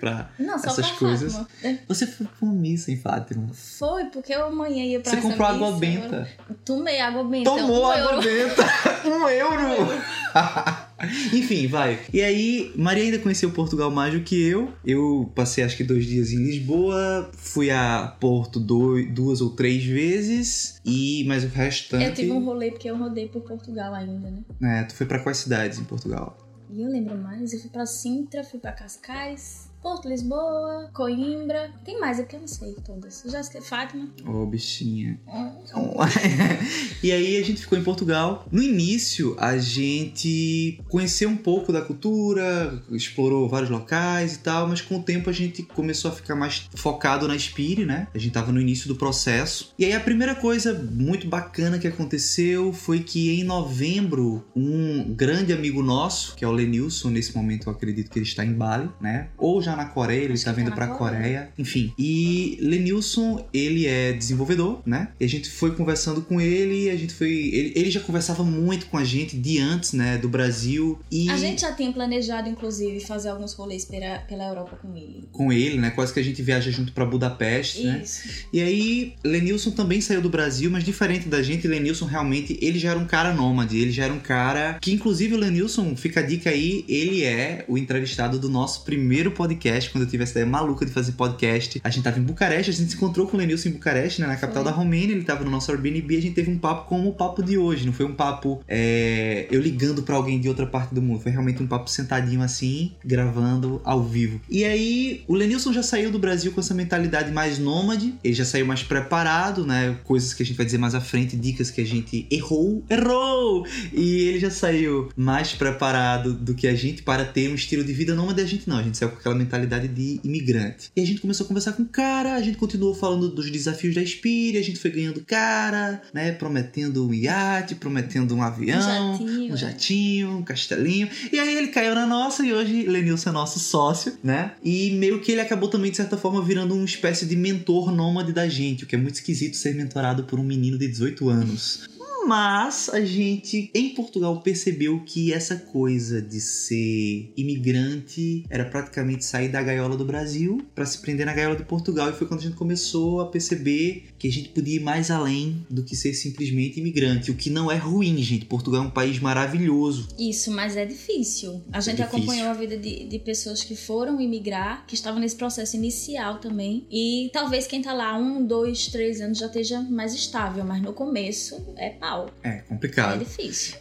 só 0.58 0.68
Essas 0.68 0.90
pra 0.90 0.98
coisas. 0.98 1.32
Fátima. 1.34 1.48
É, 1.62 1.78
Você 1.88 2.06
foi 2.06 2.26
pra 2.26 2.36
uma 2.46 2.54
missa 2.54 2.90
em 2.90 2.96
Fátima. 2.96 3.48
Foi, 3.52 4.04
porque 4.06 4.32
eu 4.34 4.46
amanhã 4.46 4.82
ia 4.84 5.00
pra 5.00 5.10
Você 5.10 5.16
comprou 5.20 5.46
água 5.46 5.68
missa, 5.78 5.80
benta. 5.80 6.28
eu 6.48 6.56
Tomei 6.64 7.00
água 7.00 7.24
benta. 7.24 7.50
Tomou 7.50 7.82
um 7.82 7.86
água 7.86 8.12
euro. 8.12 8.22
benta! 8.22 8.64
um 9.08 9.28
euro! 9.28 10.02
Enfim, 11.32 11.66
vai. 11.66 11.98
E 12.12 12.20
aí, 12.22 12.72
Maria 12.76 13.04
ainda 13.04 13.18
conheceu 13.18 13.50
Portugal 13.50 13.90
mais 13.90 14.12
do 14.14 14.20
que 14.20 14.40
eu. 14.42 14.72
Eu 14.84 15.30
passei 15.34 15.64
acho 15.64 15.76
que 15.76 15.84
dois 15.84 16.04
dias 16.06 16.32
em 16.32 16.44
Lisboa, 16.44 17.30
fui 17.36 17.70
a 17.70 18.14
Porto 18.20 18.58
doi- 18.60 19.06
duas 19.06 19.40
ou 19.40 19.50
três 19.50 19.84
vezes, 19.84 20.80
e 20.84 21.24
mais 21.26 21.44
o 21.44 21.48
restante. 21.48 22.04
Eu 22.04 22.14
tive 22.14 22.32
um 22.32 22.44
rolê 22.44 22.70
porque 22.70 22.90
eu 22.90 22.96
rodei 22.96 23.28
por 23.28 23.42
Portugal 23.42 23.94
ainda, 23.94 24.30
né? 24.30 24.80
É, 24.80 24.84
tu 24.84 24.94
foi 24.94 25.06
pra 25.06 25.18
quais 25.18 25.38
cidades 25.38 25.78
em 25.78 25.84
Portugal? 25.84 26.36
E 26.70 26.82
eu 26.82 26.88
lembro 26.90 27.16
mais, 27.16 27.52
eu 27.52 27.60
fui 27.60 27.70
pra 27.70 27.86
Sintra, 27.86 28.42
fui 28.42 28.58
pra 28.58 28.72
Cascais, 28.72 29.65
Porto 29.86 30.08
Lisboa, 30.08 30.90
Coimbra. 30.92 31.70
Tem 31.84 32.00
mais, 32.00 32.18
é 32.18 32.22
porque 32.22 32.34
eu 32.34 32.40
não 32.40 32.48
sei 32.48 32.74
todas. 32.84 33.24
Eu 33.24 33.30
já 33.30 33.38
esqueci. 33.38 33.68
Fátima. 33.68 34.08
Ô, 34.26 34.44
bichinha. 34.44 35.16
Hum, 35.28 35.94
e 37.04 37.12
aí 37.12 37.36
a 37.36 37.44
gente 37.44 37.60
ficou 37.60 37.78
em 37.78 37.84
Portugal. 37.84 38.44
No 38.50 38.60
início, 38.60 39.36
a 39.38 39.56
gente 39.58 40.82
conheceu 40.88 41.28
um 41.28 41.36
pouco 41.36 41.72
da 41.72 41.82
cultura, 41.82 42.82
explorou 42.90 43.48
vários 43.48 43.70
locais 43.70 44.34
e 44.34 44.38
tal, 44.40 44.66
mas 44.66 44.80
com 44.80 44.96
o 44.96 45.02
tempo 45.04 45.30
a 45.30 45.32
gente 45.32 45.62
começou 45.62 46.10
a 46.10 46.14
ficar 46.14 46.34
mais 46.34 46.68
focado 46.74 47.28
na 47.28 47.38
Spire, 47.38 47.84
né? 47.84 48.08
A 48.12 48.18
gente 48.18 48.32
tava 48.32 48.50
no 48.50 48.60
início 48.60 48.88
do 48.88 48.96
processo. 48.96 49.72
E 49.78 49.84
aí 49.84 49.92
a 49.92 50.00
primeira 50.00 50.34
coisa 50.34 50.74
muito 50.74 51.28
bacana 51.28 51.78
que 51.78 51.86
aconteceu 51.86 52.72
foi 52.72 53.04
que 53.04 53.30
em 53.30 53.44
novembro, 53.44 54.44
um 54.56 55.14
grande 55.14 55.52
amigo 55.52 55.80
nosso, 55.80 56.34
que 56.34 56.44
é 56.44 56.48
o 56.48 56.52
Lenilson, 56.52 57.10
nesse 57.10 57.36
momento 57.36 57.68
eu 57.68 57.72
acredito 57.72 58.10
que 58.10 58.18
ele 58.18 58.26
está 58.26 58.44
em 58.44 58.52
Bali, 58.52 58.90
né? 59.00 59.28
Ou 59.38 59.62
já 59.62 59.75
na 59.76 59.84
Coreia, 59.86 60.22
ele 60.24 60.32
Acho 60.34 60.44
tá 60.44 60.52
vindo 60.52 60.70
tá 60.70 60.74
pra 60.76 60.88
Coreia. 60.88 61.16
Coreia. 61.16 61.48
Enfim. 61.58 61.92
E 61.98 62.58
Lenilson, 62.60 63.46
ele 63.52 63.86
é 63.86 64.12
desenvolvedor, 64.12 64.80
né? 64.84 65.08
E 65.18 65.24
a 65.24 65.28
gente 65.28 65.50
foi 65.50 65.74
conversando 65.74 66.22
com 66.22 66.40
ele, 66.40 66.90
a 66.90 66.96
gente 66.96 67.14
foi. 67.14 67.30
Ele, 67.30 67.72
ele 67.76 67.90
já 67.90 68.00
conversava 68.00 68.42
muito 68.42 68.86
com 68.86 68.96
a 68.96 69.04
gente 69.04 69.36
de 69.36 69.58
antes, 69.58 69.92
né? 69.92 70.18
Do 70.18 70.28
Brasil. 70.28 70.98
E 71.10 71.28
A 71.30 71.36
gente 71.36 71.62
já 71.62 71.72
tinha 71.72 71.92
planejado, 71.92 72.48
inclusive, 72.48 73.00
fazer 73.00 73.28
alguns 73.28 73.52
rolês 73.52 73.84
pela, 73.84 74.18
pela 74.20 74.48
Europa 74.48 74.78
com 74.80 74.96
ele. 74.96 75.28
com 75.32 75.52
ele, 75.52 75.78
né? 75.78 75.90
Quase 75.90 76.12
que 76.12 76.20
a 76.20 76.22
gente 76.22 76.42
viaja 76.42 76.70
junto 76.70 76.92
pra 76.92 77.04
Budapeste, 77.04 77.84
né? 77.84 78.00
Isso. 78.02 78.46
E 78.52 78.60
aí, 78.60 79.14
Lenilson 79.24 79.70
também 79.70 80.00
saiu 80.00 80.20
do 80.20 80.28
Brasil, 80.28 80.70
mas 80.70 80.84
diferente 80.84 81.28
da 81.28 81.42
gente, 81.42 81.66
Lenilson 81.66 82.06
realmente, 82.06 82.58
ele 82.60 82.78
já 82.78 82.90
era 82.90 82.98
um 82.98 83.06
cara 83.06 83.32
nômade, 83.34 83.78
ele 83.78 83.90
já 83.90 84.04
era 84.04 84.12
um 84.12 84.18
cara 84.18 84.78
que, 84.80 84.92
inclusive, 84.92 85.34
o 85.34 85.38
Lenilson, 85.38 85.94
fica 85.96 86.20
a 86.20 86.22
dica 86.22 86.50
aí, 86.50 86.84
ele 86.88 87.24
é 87.24 87.64
o 87.68 87.76
entrevistado 87.78 88.38
do 88.38 88.48
nosso 88.48 88.84
primeiro 88.84 89.30
podcast, 89.30 89.65
quando 89.90 90.04
eu 90.04 90.08
tive 90.08 90.22
essa 90.22 90.32
ideia 90.32 90.46
maluca 90.46 90.86
de 90.86 90.92
fazer 90.92 91.12
podcast. 91.12 91.80
A 91.82 91.90
gente 91.90 92.04
tava 92.04 92.18
em 92.18 92.22
Bucareste, 92.22 92.70
a 92.70 92.74
gente 92.74 92.90
se 92.90 92.96
encontrou 92.96 93.26
com 93.26 93.36
o 93.36 93.40
Lenilson 93.40 93.70
em 93.70 93.72
Bucareste, 93.72 94.20
né, 94.20 94.28
na 94.28 94.36
capital 94.36 94.62
Foi. 94.62 94.72
da 94.72 94.76
Romênia, 94.76 95.12
ele 95.12 95.24
tava 95.24 95.44
no 95.44 95.50
nosso 95.50 95.70
Airbnb, 95.72 96.16
a 96.16 96.22
gente 96.22 96.34
teve 96.34 96.50
um 96.50 96.58
papo 96.58 96.88
como 96.88 97.08
o 97.08 97.12
papo 97.12 97.42
de 97.42 97.58
hoje, 97.58 97.84
não 97.84 97.92
foi 97.92 98.06
um 98.06 98.14
papo 98.14 98.62
é, 98.68 99.46
eu 99.50 99.60
ligando 99.60 100.02
pra 100.02 100.14
alguém 100.14 100.40
de 100.40 100.48
outra 100.48 100.66
parte 100.66 100.94
do 100.94 101.02
mundo, 101.02 101.20
foi 101.20 101.32
realmente 101.32 101.60
um 101.60 101.66
papo 101.66 101.90
sentadinho 101.90 102.42
assim, 102.42 102.92
gravando 103.04 103.80
ao 103.84 104.04
vivo. 104.04 104.40
E 104.48 104.64
aí, 104.64 105.24
o 105.26 105.34
Lenilson 105.34 105.72
já 105.72 105.82
saiu 105.82 106.12
do 106.12 106.18
Brasil 106.18 106.52
com 106.52 106.60
essa 106.60 106.74
mentalidade 106.74 107.32
mais 107.32 107.58
nômade, 107.58 108.14
ele 108.22 108.34
já 108.34 108.44
saiu 108.44 108.66
mais 108.66 108.82
preparado, 108.84 109.66
né? 109.66 109.96
Coisas 110.04 110.32
que 110.32 110.42
a 110.42 110.46
gente 110.46 110.56
vai 110.56 110.64
dizer 110.64 110.78
mais 110.78 110.94
à 110.94 111.00
frente, 111.00 111.36
dicas 111.36 111.70
que 111.70 111.80
a 111.80 111.86
gente 111.86 112.26
errou, 112.30 112.84
errou! 112.88 113.66
E 113.92 114.22
ele 114.28 114.38
já 114.38 114.50
saiu 114.50 115.08
mais 115.16 115.52
preparado 115.52 116.32
do 116.32 116.54
que 116.54 116.68
a 116.68 116.74
gente 116.74 117.02
para 117.02 117.24
ter 117.24 117.50
um 117.50 117.54
estilo 117.54 117.82
de 117.82 117.92
vida 117.92 118.14
nômade. 118.14 118.40
A 118.40 118.46
gente 118.46 118.68
não, 118.68 118.78
a 118.78 118.82
gente 118.82 118.96
saiu 118.96 119.10
com 119.10 119.18
aquela 119.18 119.34
mentalidade 119.34 119.55
de 119.64 120.20
imigrante. 120.22 120.90
E 120.94 121.00
a 121.00 121.06
gente 121.06 121.20
começou 121.20 121.44
a 121.44 121.48
conversar 121.48 121.72
com 121.72 121.82
o 121.82 121.86
cara, 121.86 122.34
a 122.34 122.42
gente 122.42 122.58
continuou 122.58 122.94
falando 122.94 123.28
dos 123.28 123.50
desafios 123.50 123.94
da 123.94 124.04
Spire, 124.04 124.58
a 124.58 124.62
gente 124.62 124.78
foi 124.78 124.90
ganhando 124.90 125.24
cara, 125.24 126.02
né? 126.12 126.32
Prometendo 126.32 127.06
um 127.06 127.14
iate, 127.14 127.74
prometendo 127.74 128.34
um 128.34 128.42
avião, 128.42 128.80
jatinho, 128.80 129.52
um 129.52 129.56
jatinho, 129.56 130.30
um 130.38 130.42
castelinho. 130.42 131.08
E 131.32 131.38
aí 131.38 131.56
ele 131.56 131.68
caiu 131.68 131.94
na 131.94 132.06
nossa 132.06 132.44
e 132.44 132.52
hoje 132.52 132.84
Lenilson 132.86 133.30
é 133.30 133.32
nosso 133.32 133.58
sócio, 133.58 134.14
né? 134.22 134.52
E 134.62 134.90
meio 134.92 135.20
que 135.20 135.32
ele 135.32 135.40
acabou 135.40 135.68
também, 135.68 135.90
de 135.90 135.96
certa 135.96 136.16
forma, 136.16 136.42
virando 136.42 136.74
uma 136.74 136.84
espécie 136.84 137.24
de 137.26 137.36
mentor 137.36 137.90
nômade 137.90 138.32
da 138.32 138.48
gente, 138.48 138.84
o 138.84 138.86
que 138.86 138.94
é 138.94 138.98
muito 138.98 139.14
esquisito 139.14 139.56
ser 139.56 139.74
mentorado 139.74 140.24
por 140.24 140.38
um 140.38 140.44
menino 140.44 140.76
de 140.76 140.88
18 140.88 141.28
anos. 141.28 141.95
Mas 142.26 142.88
a 142.88 143.00
gente 143.04 143.70
em 143.72 143.90
Portugal 143.90 144.40
percebeu 144.40 145.00
que 145.04 145.32
essa 145.32 145.56
coisa 145.56 146.20
de 146.20 146.40
ser 146.40 147.32
imigrante 147.36 148.44
era 148.50 148.64
praticamente 148.64 149.24
sair 149.24 149.48
da 149.48 149.62
gaiola 149.62 149.96
do 149.96 150.04
Brasil 150.04 150.60
para 150.74 150.84
se 150.84 150.98
prender 150.98 151.24
na 151.24 151.32
gaiola 151.32 151.54
de 151.54 151.64
Portugal. 151.64 152.10
E 152.10 152.12
foi 152.12 152.26
quando 152.26 152.40
a 152.40 152.42
gente 152.42 152.56
começou 152.56 153.20
a 153.20 153.26
perceber 153.26 154.06
que 154.18 154.26
a 154.26 154.32
gente 154.32 154.48
podia 154.48 154.76
ir 154.76 154.82
mais 154.82 155.08
além 155.08 155.64
do 155.70 155.84
que 155.84 155.94
ser 155.94 156.14
simplesmente 156.14 156.80
imigrante. 156.80 157.30
O 157.30 157.34
que 157.34 157.48
não 157.48 157.70
é 157.70 157.76
ruim, 157.76 158.18
gente. 158.18 158.44
Portugal 158.44 158.82
é 158.82 158.86
um 158.86 158.90
país 158.90 159.20
maravilhoso. 159.20 160.08
Isso, 160.18 160.50
mas 160.50 160.76
é 160.76 160.84
difícil. 160.84 161.62
A 161.72 161.80
gente 161.80 161.98
difícil. 161.98 162.18
acompanhou 162.18 162.48
a 162.48 162.54
vida 162.54 162.76
de, 162.76 163.04
de 163.04 163.18
pessoas 163.20 163.62
que 163.62 163.76
foram 163.76 164.20
imigrar, 164.20 164.84
que 164.86 164.94
estavam 164.94 165.20
nesse 165.20 165.36
processo 165.36 165.76
inicial 165.76 166.38
também. 166.38 166.86
E 166.90 167.30
talvez 167.32 167.68
quem 167.68 167.80
tá 167.80 167.92
lá 167.92 168.18
um, 168.18 168.44
dois, 168.44 168.88
três 168.88 169.20
anos 169.20 169.38
já 169.38 169.46
esteja 169.46 169.80
mais 169.80 170.12
estável, 170.12 170.64
mas 170.64 170.82
no 170.82 170.92
começo 170.92 171.64
é 171.76 171.90
pau. 171.90 172.15
É 172.42 172.48
É 172.48 172.52
complicado. 172.68 173.18
difícil. 173.20 173.76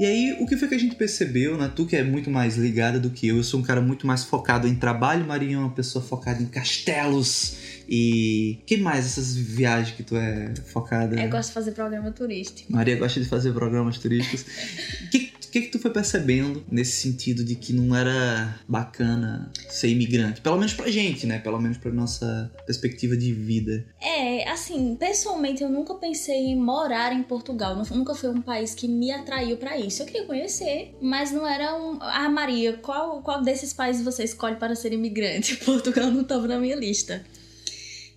E 0.00 0.04
aí, 0.04 0.36
o 0.40 0.46
que 0.46 0.56
foi 0.56 0.66
que 0.66 0.74
a 0.74 0.78
gente 0.78 0.96
percebeu, 0.96 1.56
né? 1.56 1.70
Tu 1.74 1.86
que 1.86 1.94
é 1.94 2.02
muito 2.02 2.28
mais 2.28 2.56
ligada 2.56 2.98
do 2.98 3.10
que 3.10 3.28
eu, 3.28 3.36
eu 3.36 3.44
sou 3.44 3.60
um 3.60 3.62
cara 3.62 3.80
muito 3.80 4.08
mais 4.08 4.24
focado 4.24 4.66
em 4.66 4.74
trabalho, 4.74 5.24
Marinha 5.24 5.54
é 5.54 5.58
uma 5.60 5.70
pessoa 5.70 6.04
focada 6.04 6.42
em 6.42 6.46
castelos. 6.46 7.56
E 7.88 8.58
que 8.66 8.76
mais 8.78 9.04
essas 9.04 9.36
viagens 9.36 9.94
que 9.94 10.02
tu 10.02 10.16
é 10.16 10.52
focada? 10.72 11.20
Eu 11.20 11.28
gosto 11.30 11.50
de 11.50 11.54
fazer 11.54 11.72
programa 11.72 12.10
turístico. 12.10 12.72
Maria 12.72 12.96
gosta 12.96 13.20
de 13.20 13.28
fazer 13.28 13.52
programas 13.52 13.98
turísticos. 13.98 14.44
Que, 15.12 15.32
que, 15.54 15.62
que 15.62 15.68
tu 15.68 15.78
foi 15.78 15.92
percebendo 15.92 16.64
nesse 16.68 17.00
sentido 17.00 17.44
de 17.44 17.54
que 17.54 17.72
não 17.72 17.94
era 17.94 18.58
bacana 18.66 19.52
ser 19.68 19.88
imigrante? 19.88 20.40
Pelo 20.40 20.56
menos 20.56 20.74
pra 20.74 20.90
gente, 20.90 21.26
né? 21.26 21.38
Pelo 21.38 21.60
menos 21.60 21.78
pra 21.78 21.92
nossa 21.92 22.50
perspectiva 22.66 23.16
de 23.16 23.32
vida. 23.32 23.86
É, 24.00 24.48
assim, 24.50 24.96
pessoalmente 24.96 25.62
eu 25.62 25.68
nunca 25.68 25.94
pensei 25.94 26.46
em 26.46 26.56
morar 26.56 27.12
em 27.12 27.22
Portugal. 27.22 27.80
Nunca 27.88 28.16
foi 28.16 28.30
um 28.30 28.42
país 28.42 28.74
que 28.74 28.88
me 28.88 29.12
atraiu 29.12 29.56
pra 29.56 29.78
isso. 29.78 30.02
Eu 30.02 30.06
queria 30.06 30.26
conhecer, 30.26 30.92
mas 31.00 31.30
não 31.30 31.46
era 31.46 31.76
um. 31.76 31.98
Ah, 32.00 32.28
Maria, 32.28 32.72
qual, 32.78 33.22
qual 33.22 33.40
desses 33.40 33.72
países 33.72 34.04
você 34.04 34.24
escolhe 34.24 34.56
para 34.56 34.74
ser 34.74 34.92
imigrante? 34.92 35.56
Portugal 35.64 36.10
não 36.10 36.22
estava 36.22 36.48
na 36.48 36.58
minha 36.58 36.74
lista. 36.74 37.24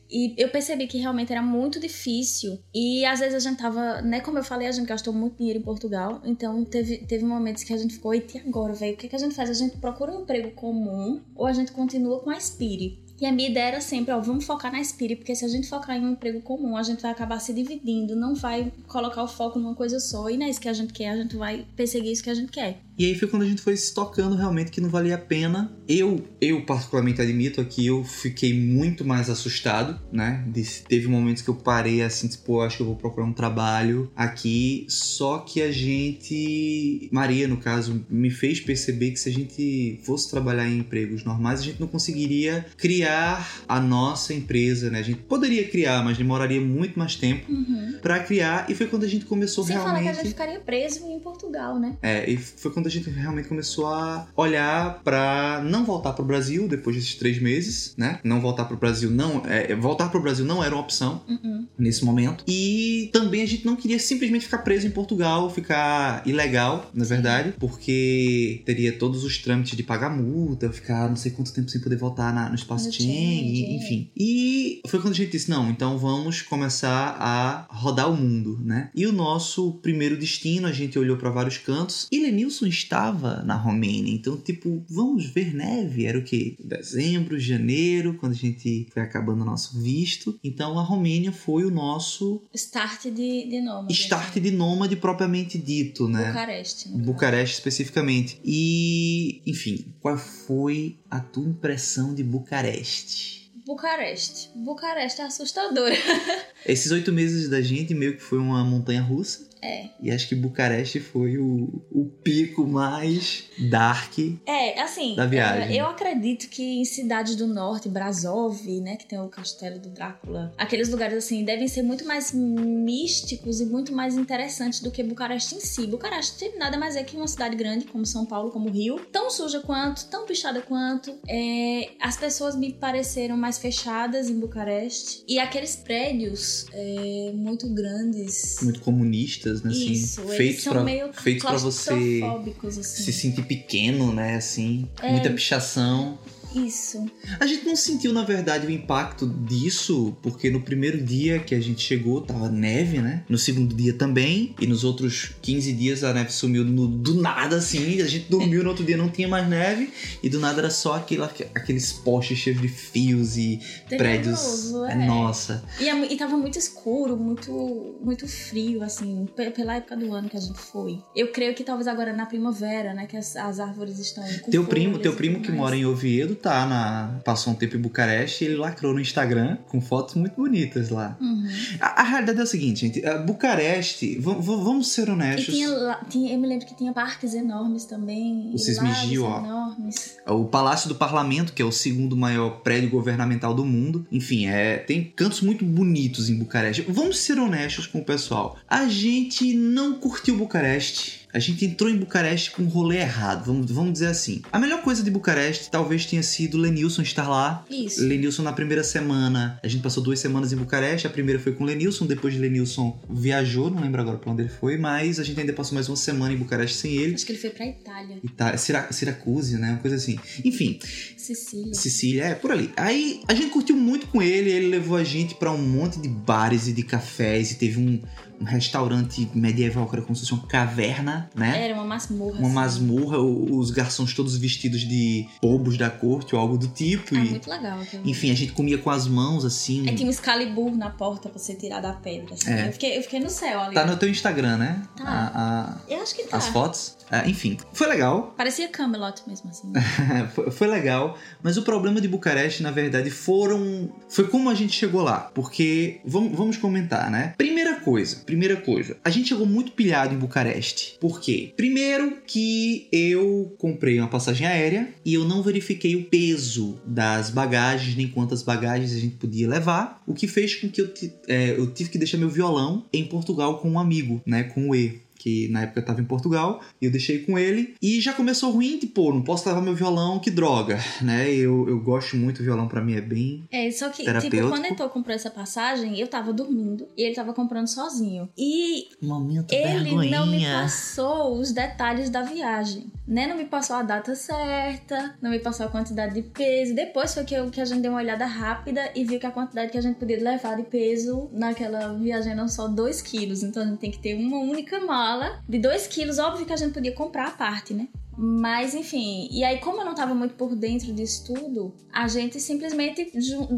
E 0.09 0.33
eu 0.37 0.49
percebi 0.49 0.87
que 0.87 0.97
realmente 0.97 1.31
era 1.31 1.41
muito 1.41 1.79
difícil. 1.79 2.59
E 2.73 3.05
às 3.05 3.19
vezes 3.19 3.35
a 3.35 3.49
gente 3.49 3.59
tava, 3.59 4.01
né? 4.01 4.21
Como 4.21 4.37
eu 4.37 4.43
falei, 4.43 4.67
a 4.67 4.71
gente 4.71 4.87
gastou 4.87 5.13
muito 5.13 5.37
dinheiro 5.37 5.59
em 5.59 5.63
Portugal. 5.63 6.21
Então 6.23 6.63
teve, 6.65 6.99
teve 6.99 7.25
momentos 7.25 7.63
que 7.63 7.73
a 7.73 7.77
gente 7.77 7.95
ficou, 7.95 8.13
e 8.13 8.25
agora, 8.45 8.73
velho? 8.73 8.93
O 8.93 8.97
que, 8.97 9.07
que 9.07 9.15
a 9.15 9.19
gente 9.19 9.35
faz? 9.35 9.49
A 9.49 9.53
gente 9.53 9.77
procura 9.77 10.11
um 10.11 10.21
emprego 10.21 10.51
comum 10.51 11.21
ou 11.35 11.45
a 11.45 11.53
gente 11.53 11.71
continua 11.71 12.19
com 12.19 12.29
a 12.29 12.39
Spire? 12.39 13.07
E 13.19 13.25
a 13.25 13.31
minha 13.31 13.49
ideia 13.49 13.69
era 13.69 13.81
sempre, 13.81 14.13
ó, 14.13 14.19
vamos 14.19 14.45
focar 14.45 14.71
na 14.71 14.83
Spire, 14.83 15.15
porque 15.15 15.35
se 15.35 15.43
a 15.43 15.47
gente 15.47 15.67
focar 15.67 15.97
em 15.97 16.05
um 16.05 16.11
emprego 16.11 16.39
comum, 16.41 16.77
a 16.77 16.83
gente 16.83 17.01
vai 17.01 17.09
acabar 17.09 17.39
se 17.39 17.51
dividindo, 17.51 18.15
não 18.15 18.35
vai 18.35 18.71
colocar 18.87 19.23
o 19.23 19.27
foco 19.27 19.57
numa 19.57 19.73
coisa 19.73 19.99
só. 19.99 20.29
E 20.29 20.37
não 20.37 20.45
é 20.45 20.49
isso 20.51 20.61
que 20.61 20.69
a 20.69 20.73
gente 20.73 20.93
quer, 20.93 21.09
a 21.09 21.17
gente 21.17 21.35
vai 21.35 21.65
perseguir 21.75 22.11
isso 22.11 22.23
que 22.23 22.29
a 22.29 22.35
gente 22.35 22.51
quer. 22.51 22.79
E 22.97 23.05
aí 23.05 23.15
foi 23.15 23.27
quando 23.27 23.43
a 23.43 23.45
gente 23.45 23.61
foi 23.61 23.77
se 23.77 23.93
tocando 23.93 24.35
realmente 24.35 24.71
que 24.71 24.81
não 24.81 24.89
valia 24.89 25.15
a 25.15 25.19
pena. 25.19 25.71
Eu, 25.87 26.23
eu 26.41 26.65
particularmente 26.65 27.21
admito 27.21 27.61
aqui, 27.61 27.85
eu 27.85 28.03
fiquei 28.03 28.53
muito 28.59 29.05
mais 29.05 29.29
assustado, 29.29 29.99
né? 30.11 30.43
teve 30.87 31.07
momentos 31.07 31.43
que 31.43 31.49
eu 31.49 31.55
parei 31.55 32.01
assim, 32.01 32.27
tipo, 32.27 32.59
acho 32.61 32.77
que 32.77 32.81
eu 32.83 32.87
vou 32.87 32.95
procurar 32.95 33.25
um 33.27 33.33
trabalho 33.33 34.11
aqui. 34.15 34.85
Só 34.89 35.37
que 35.39 35.61
a 35.61 35.71
gente, 35.71 37.07
Maria 37.11 37.47
no 37.47 37.57
caso, 37.57 38.03
me 38.09 38.29
fez 38.31 38.59
perceber 38.59 39.11
que 39.11 39.19
se 39.19 39.29
a 39.29 39.31
gente 39.31 39.99
fosse 40.03 40.29
trabalhar 40.29 40.67
em 40.67 40.79
empregos 40.79 41.23
normais, 41.23 41.59
a 41.59 41.63
gente 41.63 41.79
não 41.79 41.87
conseguiria 41.87 42.65
criar 42.77 43.63
a 43.67 43.79
nossa 43.79 44.33
empresa, 44.33 44.89
né? 44.89 44.99
A 44.99 45.03
gente 45.03 45.19
poderia 45.21 45.67
criar, 45.67 46.03
mas 46.03 46.17
demoraria 46.17 46.59
muito 46.59 46.97
mais 46.97 47.15
tempo 47.15 47.51
Uhum. 47.51 47.99
para 48.01 48.19
criar. 48.19 48.69
E 48.69 48.75
foi 48.75 48.87
quando 48.87 49.03
a 49.03 49.07
gente 49.07 49.25
começou 49.25 49.63
Sem 49.63 49.75
falar 49.75 49.91
realmente. 49.93 50.03
que 50.05 50.09
a 50.09 50.23
gente 50.23 50.31
ficaria 50.31 50.59
preso 50.59 51.05
em 51.07 51.19
Portugal, 51.19 51.79
né? 51.79 51.95
É, 52.01 52.29
e 52.29 52.37
foi 52.37 52.71
quando 52.71 52.86
a 52.87 52.91
gente 52.91 53.09
realmente 53.09 53.47
começou 53.47 53.87
a 53.87 54.27
olhar 54.35 55.01
pra 55.03 55.61
não 55.63 55.85
voltar 55.85 56.13
pro 56.13 56.23
Brasil 56.25 56.67
depois 56.67 56.95
desses 56.95 57.15
três 57.15 57.39
meses, 57.39 57.93
né? 57.97 58.19
Não 58.23 58.39
voltar 58.41 58.65
pro 58.65 58.77
Brasil 58.77 59.09
não. 59.11 59.43
É, 59.45 59.75
voltar 59.75 60.09
pro 60.09 60.21
Brasil 60.21 60.45
não 60.45 60.63
era 60.63 60.73
uma 60.75 60.81
opção 60.81 61.21
Uhum. 61.27 61.67
nesse 61.77 62.03
momento. 62.05 62.43
E 62.47 63.09
também 63.13 63.41
a 63.41 63.45
gente 63.45 63.65
não 63.65 63.75
queria 63.75 63.99
simplesmente 63.99 64.45
ficar 64.45 64.59
preso 64.59 64.87
em 64.87 64.91
Portugal, 64.91 65.49
ficar 65.49 66.21
ilegal, 66.25 66.89
na 66.93 67.05
verdade, 67.05 67.53
porque 67.59 68.61
teria 68.65 68.91
todos 68.93 69.23
os 69.23 69.37
trâmites 69.37 69.75
de 69.75 69.83
pagar 69.83 70.09
multa, 70.09 70.71
ficar 70.71 71.07
não 71.09 71.15
sei 71.15 71.31
quanto 71.31 71.53
tempo 71.53 71.69
sem 71.69 71.81
poder 71.81 71.97
voltar 71.97 72.33
na- 72.33 72.49
no 72.49 72.55
espaço 72.55 72.91
Schengen, 72.91 73.15
Schengen, 73.15 73.75
enfim. 73.77 74.09
E 74.15 74.81
foi 74.87 74.99
quando 75.01 75.13
a 75.13 75.15
gente 75.17 75.31
disse: 75.31 75.49
não, 75.49 75.69
então 75.69 75.97
vamos 75.97 76.41
começar 76.41 77.15
a 77.19 77.67
rodar 77.69 78.09
o 78.11 78.15
mundo, 78.17 78.59
né? 78.63 78.89
E 78.95 79.05
o 79.05 79.11
nosso 79.11 79.73
primeiro 79.81 80.17
destino, 80.17 80.67
a 80.67 80.71
gente 80.71 80.97
olhou 80.97 81.17
para 81.17 81.29
vários 81.29 81.57
cantos 81.57 82.07
e 82.11 82.19
Lenilson 82.19 82.65
estava 82.77 83.43
na 83.43 83.55
Romênia, 83.55 84.13
então, 84.13 84.37
tipo, 84.37 84.83
vamos 84.89 85.25
ver 85.25 85.53
neve. 85.53 86.05
Era 86.05 86.17
o 86.17 86.23
quê? 86.23 86.55
Dezembro, 86.59 87.39
janeiro, 87.39 88.15
quando 88.15 88.33
a 88.33 88.35
gente 88.35 88.87
foi 88.91 89.01
acabando 89.01 89.41
o 89.41 89.45
nosso 89.45 89.79
visto. 89.79 90.39
Então 90.43 90.77
a 90.77 90.83
Romênia 90.83 91.31
foi 91.31 91.65
o 91.65 91.71
nosso 91.71 92.41
Start 92.53 93.03
de, 93.05 93.47
de 93.49 93.61
nome. 93.61 93.91
start 93.91 94.35
de 94.35 94.51
nômade 94.51 94.95
propriamente 94.95 95.57
dito, 95.57 96.07
né? 96.07 96.27
Bucareste. 96.27 96.89
Bucareste 96.89 97.55
especificamente. 97.55 98.39
E, 98.43 99.41
enfim, 99.45 99.85
qual 99.99 100.17
foi 100.17 100.97
a 101.09 101.19
tua 101.19 101.47
impressão 101.47 102.13
de 102.13 102.23
Bucareste? 102.23 103.37
Bucareste. 103.65 104.49
Bucareste 104.55 105.21
é 105.21 105.25
assustadora. 105.25 105.93
Esses 106.65 106.89
oito 106.91 107.11
meses 107.11 107.49
da 107.49 107.61
gente 107.61 107.93
meio 107.93 108.15
que 108.15 108.23
foi 108.23 108.37
uma 108.37 108.63
montanha 108.63 109.01
russa. 109.01 109.46
É. 109.61 109.89
E 110.01 110.11
acho 110.11 110.27
que 110.27 110.35
Bucareste 110.35 110.99
foi 110.99 111.37
o, 111.37 111.81
o 111.91 112.05
pico 112.23 112.65
mais 112.65 113.45
dark. 113.69 114.17
É, 114.45 114.79
assim, 114.81 115.15
Da 115.15 115.25
viagem. 115.25 115.77
é, 115.77 115.81
eu 115.81 115.87
acredito 115.87 116.49
que 116.49 116.63
em 116.63 116.85
cidades 116.85 117.35
do 117.35 117.47
norte, 117.47 117.89
Brasov, 117.89 118.65
né, 118.81 118.95
que 118.95 119.05
tem 119.05 119.19
o 119.19 119.27
castelo 119.27 119.79
do 119.79 119.89
Drácula, 119.89 120.53
aqueles 120.57 120.89
lugares 120.89 121.17
assim 121.17 121.43
devem 121.43 121.67
ser 121.67 121.81
muito 121.81 122.05
mais 122.05 122.31
místicos 122.33 123.59
e 123.61 123.65
muito 123.65 123.93
mais 123.93 124.15
interessantes 124.15 124.79
do 124.79 124.91
que 124.91 125.03
Bucareste 125.03 125.55
em 125.55 125.59
si. 125.59 125.87
Bucareste 125.87 126.51
nada 126.57 126.77
mais 126.77 126.95
é 126.95 127.03
que 127.03 127.15
uma 127.15 127.27
cidade 127.27 127.55
grande 127.55 127.85
como 127.85 128.05
São 128.05 128.25
Paulo, 128.25 128.51
como 128.51 128.69
Rio, 128.69 128.99
tão 129.11 129.29
suja 129.29 129.59
quanto, 129.61 130.05
tão 130.09 130.25
pichada 130.25 130.61
quanto. 130.61 131.15
É, 131.27 131.91
as 132.01 132.17
pessoas 132.17 132.55
me 132.55 132.73
pareceram 132.73 133.37
mais 133.37 133.57
fechadas 133.57 134.29
em 134.29 134.39
Bucareste 134.39 135.23
e 135.27 135.39
aqueles 135.39 135.75
prédios 135.75 136.65
é, 136.73 137.31
muito 137.33 137.67
grandes. 137.73 138.57
Muito 138.61 138.81
comunistas, 138.81 139.46
né? 139.63 139.71
Assim, 139.71 139.91
Isso, 139.91 140.21
feitos 140.27 140.63
pra, 140.65 140.83
meio 140.83 141.11
feitos 141.13 141.43
pra 141.43 141.57
você 141.57 141.93
assim. 141.93 142.81
se 142.83 143.13
sentir 143.13 143.43
pequeno, 143.43 144.13
né? 144.13 144.35
Assim, 144.35 144.87
É. 145.01 145.11
muita 145.11 145.29
pichação. 145.31 146.17
Isso. 146.55 147.05
A 147.39 147.45
gente 147.45 147.65
não 147.65 147.75
sentiu, 147.75 148.11
na 148.13 148.23
verdade, 148.23 148.65
o 148.65 148.69
impacto 148.71 149.27
disso, 149.27 150.15
porque 150.21 150.49
no 150.49 150.61
primeiro 150.61 151.01
dia 151.03 151.39
que 151.39 151.53
a 151.53 151.59
gente 151.59 151.81
chegou 151.81 152.21
tava 152.21 152.49
neve, 152.49 152.99
né? 152.99 153.23
No 153.29 153.37
segundo 153.37 153.75
dia 153.75 153.93
também, 153.93 154.55
e 154.59 154.65
nos 154.67 154.83
outros 154.83 155.31
15 155.41 155.73
dias 155.73 156.03
a 156.03 156.13
neve 156.13 156.31
sumiu 156.31 156.63
no- 156.63 156.87
do 156.87 157.15
nada, 157.21 157.57
assim. 157.57 158.01
A 158.01 158.07
gente 158.07 158.29
dormiu 158.29 158.63
no 158.63 158.69
outro 158.69 158.83
dia 158.85 158.97
não 158.97 159.09
tinha 159.09 159.27
mais 159.27 159.47
neve, 159.47 159.91
e 160.23 160.29
do 160.29 160.39
nada 160.39 160.59
era 160.61 160.69
só 160.69 160.95
aquele, 160.95 161.23
aqueles 161.23 161.91
postes 161.93 162.37
cheios 162.37 162.61
de 162.61 162.67
fios 162.67 163.37
e 163.37 163.59
prédios. 163.89 164.39
Tenebroso, 164.39 164.85
É, 164.85 164.91
é. 164.93 165.05
nossa. 165.05 165.63
E, 165.79 165.87
é- 165.89 166.13
e 166.13 166.17
tava 166.17 166.37
muito 166.37 166.57
escuro, 166.57 167.15
muito, 167.17 167.95
muito 168.01 168.27
frio, 168.27 168.81
assim, 168.83 169.27
pe- 169.35 169.51
pela 169.51 169.75
época 169.75 169.95
do 169.97 170.13
ano 170.13 170.29
que 170.29 170.37
a 170.37 170.41
gente 170.41 170.59
foi. 170.59 170.99
Eu 171.15 171.27
creio 171.31 171.53
que 171.53 171.63
talvez 171.63 171.87
agora 171.87 172.13
na 172.13 172.25
primavera, 172.25 172.93
né, 172.93 173.05
que 173.05 173.17
as, 173.17 173.35
as 173.35 173.59
árvores 173.59 173.99
estão 173.99 174.23
com 174.41 174.51
Teu 174.51 174.65
primo, 174.65 174.97
teu 174.99 175.13
primo 175.13 175.39
que 175.41 175.49
mais. 175.49 175.59
mora 175.59 175.75
em 175.75 175.85
Oviedo 175.85 176.36
tá 176.37 176.65
na. 176.65 177.19
Passou 177.23 177.53
um 177.53 177.55
tempo 177.55 177.75
em 177.75 177.79
Bucareste 177.79 178.43
e 178.43 178.47
ele 178.47 178.55
lacrou 178.57 178.93
no 178.93 178.99
Instagram 178.99 179.57
com 179.67 179.79
fotos 179.81 180.15
muito 180.15 180.35
bonitas 180.35 180.89
lá. 180.89 181.17
Uhum. 181.19 181.47
A, 181.79 182.01
a 182.01 182.03
realidade 182.03 182.39
é 182.39 182.43
o 182.43 182.47
seguinte, 182.47 182.79
gente. 182.81 183.05
a 183.05 183.17
Bucareste, 183.17 184.17
vamos 184.19 184.89
ser 184.89 185.09
honestos. 185.09 185.53
tinha, 185.53 185.69
lá- 185.69 186.03
tinha, 186.09 186.33
eu 186.33 186.39
me 186.39 186.47
lembro 186.47 186.65
que 186.65 186.75
tinha 186.75 186.93
parques 186.93 187.33
enormes 187.33 187.85
também. 187.85 188.51
O 188.53 188.57
Sismigil, 188.57 189.23
lagos 189.23 189.39
ó. 189.39 189.45
enormes. 189.45 190.17
O 190.27 190.45
Palácio 190.45 190.89
do 190.89 190.95
Parlamento, 190.95 191.53
que 191.53 191.61
é 191.61 191.65
o 191.65 191.71
segundo 191.71 192.15
maior 192.15 192.61
prédio 192.61 192.89
governamental 192.89 193.53
do 193.53 193.65
mundo. 193.65 194.05
Enfim, 194.11 194.47
é, 194.47 194.77
tem 194.77 195.03
cantos 195.15 195.41
muito 195.41 195.63
bonitos 195.65 196.29
em 196.29 196.35
Bucareste. 196.37 196.85
Vamos 196.89 197.19
ser 197.19 197.39
honestos 197.39 197.87
com 197.87 197.99
o 197.99 198.03
pessoal. 198.05 198.57
A 198.67 198.87
gente 198.87 199.53
não 199.55 199.93
curtiu 199.95 200.37
Bucareste. 200.37 201.16
A 201.37 201.39
gente 201.39 201.63
entrou 201.65 201.87
em 201.87 201.95
Bucareste 201.95 202.49
com 202.49 202.63
um 202.63 202.67
rolê 202.67 202.97
errado, 202.97 203.45
vamos, 203.45 203.69
vamos 203.69 203.93
dizer 203.93 204.07
assim. 204.07 204.41
A 204.51 204.57
melhor 204.57 204.81
coisa 204.81 205.03
de 205.03 205.11
Bucareste 205.11 205.69
talvez 205.69 206.03
tenha 206.03 206.23
sido 206.23 206.57
Lenilson 206.57 207.03
estar 207.03 207.29
lá. 207.29 207.63
Isso. 207.69 208.01
Lenilson 208.03 208.41
na 208.41 208.51
primeira 208.51 208.83
semana, 208.83 209.59
a 209.63 209.67
gente 209.67 209.83
passou 209.83 210.01
duas 210.01 210.19
semanas 210.19 210.51
em 210.51 210.55
Bucareste. 210.55 211.05
A 211.05 211.09
primeira 211.11 211.39
foi 211.39 211.53
com 211.53 211.63
Lenilson, 211.63 212.07
depois 212.07 212.33
de 212.33 212.39
Lenilson 212.39 212.99
viajou, 213.07 213.69
não 213.69 213.81
lembro 213.81 214.01
agora 214.01 214.17
pra 214.17 214.31
onde 214.31 214.41
ele 214.41 214.49
foi, 214.49 214.77
mas 214.79 215.19
a 215.19 215.23
gente 215.23 215.39
ainda 215.39 215.53
passou 215.53 215.75
mais 215.75 215.87
uma 215.87 215.95
semana 215.95 216.33
em 216.33 216.37
Bucareste 216.37 216.75
sem 216.77 216.93
ele. 216.95 217.13
Acho 217.13 217.25
que 217.25 217.33
ele 217.33 217.39
foi 217.39 217.51
pra 217.51 217.67
Itália. 217.67 218.17
Ita- 218.23 218.57
Sira- 218.57 218.91
Siracuse, 218.91 219.57
né? 219.57 219.69
Uma 219.73 219.77
coisa 219.79 219.95
assim. 219.95 220.17
Enfim, 220.43 220.79
Sicília. 221.15 221.73
Sicília, 221.75 222.23
é 222.25 222.33
por 222.35 222.51
ali. 222.51 222.71
Aí 222.75 223.21
a 223.27 223.33
gente 223.35 223.51
curtiu 223.51 223.75
muito 223.77 224.07
com 224.07 224.21
ele, 224.23 224.49
ele 224.49 224.67
levou 224.69 224.97
a 224.97 225.03
gente 225.03 225.35
pra 225.35 225.51
um 225.51 225.57
monte 225.61 225.99
de 225.99 226.07
bares 226.09 226.67
e 226.67 226.73
de 226.73 226.81
cafés 226.83 227.51
e 227.51 227.55
teve 227.55 227.79
um, 227.79 228.01
um 228.39 228.45
restaurante 228.45 229.29
medieval 229.33 229.87
que 229.87 229.95
era 229.95 230.01
como 230.05 230.15
se 230.15 230.21
fosse 230.21 230.33
uma 230.33 230.47
caverna, 230.47 231.29
né? 231.35 231.65
Era 231.65 231.73
uma 231.73 231.83
masmorra. 231.85 232.37
Uma 232.39 232.65
assim. 232.65 232.83
masmorra, 232.85 233.17
os 233.19 233.71
garçons 233.71 234.13
todos 234.13 234.37
vestidos 234.37 234.81
de 234.81 235.27
bobos 235.41 235.77
da 235.77 235.89
corte 235.89 236.35
ou 236.35 236.41
algo 236.41 236.57
do 236.57 236.67
tipo. 236.67 237.15
Ah, 237.15 237.19
e, 237.19 237.29
muito 237.29 237.49
legal. 237.49 237.79
aquilo. 237.79 238.07
enfim, 238.07 238.31
a 238.31 238.35
gente 238.35 238.51
comia 238.51 238.77
com 238.77 238.89
as 238.89 239.07
mãos 239.07 239.43
assim. 239.45 239.87
Aí 239.87 239.95
tinha 239.95 240.07
um 240.07 240.11
Excalibur 240.11 240.75
na 240.75 240.89
porta 240.89 241.29
pra 241.29 241.39
você 241.39 241.55
tirar 241.55 241.79
da 241.81 241.93
pedra. 241.93 242.33
assim. 242.35 242.51
É. 242.51 242.67
Eu, 242.67 242.73
fiquei, 242.73 242.97
eu 242.97 243.01
fiquei 243.03 243.19
no 243.19 243.29
céu 243.29 243.59
ali. 243.61 243.73
Tá 243.73 243.85
no 243.85 243.95
teu 243.97 244.09
Instagram, 244.09 244.57
né? 244.57 244.83
Tá. 244.95 245.03
A- 245.05 245.71
a- 245.71 245.77
Eu 245.87 246.01
acho 246.01 246.15
que 246.15 246.23
tá. 246.23 246.37
as 246.37 246.47
fotos. 246.47 246.96
Ah, 247.09 247.27
enfim, 247.27 247.57
foi 247.73 247.87
legal. 247.87 248.33
Parecia 248.37 248.67
Camelot 248.67 249.21
mesmo, 249.27 249.49
assim. 249.49 249.71
foi, 250.33 250.51
foi 250.51 250.67
legal, 250.67 251.17
mas 251.41 251.57
o 251.57 251.63
problema 251.63 252.01
de 252.01 252.07
Bucareste, 252.07 252.61
na 252.63 252.71
verdade, 252.71 253.09
foram. 253.09 253.89
Foi 254.09 254.27
como 254.27 254.49
a 254.49 254.53
gente 254.53 254.73
chegou 254.73 255.01
lá. 255.01 255.31
Porque. 255.33 255.99
Vamos, 256.05 256.37
vamos 256.37 256.57
comentar, 256.57 257.09
né? 257.09 257.33
Primeira 257.37 257.79
coisa, 257.79 258.17
primeira 258.25 258.57
coisa. 258.57 258.97
A 259.03 259.09
gente 259.09 259.29
chegou 259.29 259.45
muito 259.45 259.71
pilhado 259.71 260.13
em 260.13 260.17
Bucareste. 260.17 260.97
Por 260.99 261.19
quê? 261.21 261.53
Primeiro 261.55 262.17
que 262.25 262.87
eu 262.91 263.55
comprei 263.57 263.99
uma 263.99 264.07
passagem 264.07 264.45
aérea 264.45 264.89
e 265.05 265.13
eu 265.13 265.23
não 265.23 265.41
verifiquei 265.41 265.95
o 265.95 266.05
peso 266.05 266.79
das 266.85 267.29
bagagens, 267.29 267.95
nem 267.95 268.07
quantas 268.07 268.43
bagagens 268.43 268.93
a 268.93 268.99
gente 268.99 269.15
podia 269.15 269.47
levar. 269.47 270.01
O 270.05 270.13
que 270.13 270.27
fez 270.27 270.55
com 270.55 270.69
que 270.69 270.81
eu, 270.81 270.93
é, 271.27 271.51
eu 271.51 271.67
tive 271.71 271.89
que 271.89 271.97
deixar 271.97 272.17
meu 272.17 272.29
violão 272.29 272.85
em 272.91 273.05
Portugal 273.05 273.59
com 273.59 273.71
um 273.71 273.79
amigo, 273.79 274.21
né? 274.25 274.43
Com 274.43 274.69
o 274.69 274.75
E 274.75 275.06
que 275.27 275.49
na 275.49 275.63
época 275.63 275.81
eu 275.81 275.85
tava 275.85 275.99
em 275.99 276.05
Portugal, 276.05 276.61
e 276.81 276.85
eu 276.85 276.91
deixei 276.91 277.19
com 277.19 277.37
ele, 277.37 277.75
e 277.81 277.99
já 277.99 278.13
começou 278.13 278.51
ruim, 278.51 278.77
tipo, 278.77 278.93
pô, 278.93 279.13
não 279.13 279.21
posso 279.21 279.47
levar 279.47 279.61
meu 279.61 279.75
violão, 279.75 280.19
que 280.19 280.31
droga, 280.31 280.79
né? 281.01 281.29
Eu, 281.29 281.67
eu 281.67 281.79
gosto 281.81 282.15
muito, 282.15 282.39
o 282.39 282.43
violão 282.43 282.67
pra 282.67 282.81
mim 282.81 282.93
é 282.93 283.01
bem... 283.01 283.43
É, 283.51 283.69
só 283.71 283.89
que, 283.89 284.03
tipo, 284.03 284.49
quando 284.49 284.65
Heitor 284.65 284.89
comprou 284.89 285.13
essa 285.13 285.29
passagem, 285.29 285.99
eu 285.99 286.07
tava 286.07 286.31
dormindo 286.31 286.87
e 286.95 287.03
ele 287.03 287.13
tava 287.13 287.33
comprando 287.33 287.67
sozinho. 287.67 288.29
E 288.37 288.87
Momento 289.01 289.51
ele 289.51 290.09
não 290.09 290.27
me 290.27 290.45
passou 290.45 291.37
os 291.37 291.51
detalhes 291.51 292.09
da 292.09 292.21
viagem. 292.21 292.85
Né? 293.07 293.25
Não 293.25 293.37
me 293.37 293.45
passou 293.45 293.77
a 293.77 293.83
data 293.83 294.13
certa, 294.15 295.15
não 295.21 295.31
me 295.31 295.39
passou 295.39 295.65
a 295.65 295.69
quantidade 295.69 296.13
de 296.13 296.23
peso. 296.23 296.75
Depois 296.75 297.13
foi 297.13 297.23
que, 297.23 297.33
eu, 297.33 297.49
que 297.49 297.61
a 297.61 297.65
gente 297.65 297.81
deu 297.81 297.91
uma 297.91 298.01
olhada 298.01 298.25
rápida 298.25 298.91
e 298.93 299.05
viu 299.05 299.19
que 299.19 299.25
a 299.25 299.31
quantidade 299.31 299.71
que 299.71 299.77
a 299.77 299.81
gente 299.81 299.97
podia 299.97 300.21
levar 300.21 300.57
de 300.57 300.63
peso 300.63 301.29
naquela 301.31 301.93
viagem 301.93 302.33
eram 302.33 302.47
só 302.47 302.67
2 302.67 303.01
quilos. 303.01 303.43
Então 303.43 303.63
a 303.63 303.65
gente 303.65 303.79
tem 303.79 303.91
que 303.91 303.99
ter 303.99 304.15
uma 304.15 304.39
única 304.39 304.79
mala 304.81 305.41
de 305.47 305.57
2 305.57 305.87
quilos. 305.87 306.19
Óbvio 306.19 306.45
que 306.45 306.53
a 306.53 306.57
gente 306.57 306.73
podia 306.73 306.93
comprar 306.93 307.27
a 307.27 307.31
parte, 307.31 307.73
né? 307.73 307.87
Mas, 308.17 308.73
enfim, 308.73 309.27
e 309.31 309.43
aí, 309.43 309.59
como 309.59 309.81
eu 309.81 309.85
não 309.85 309.93
tava 309.93 310.15
muito 310.15 310.33
por 310.33 310.55
dentro 310.55 310.91
disso 310.93 311.25
tudo, 311.25 311.73
a 311.93 312.07
gente 312.07 312.39
simplesmente 312.39 313.11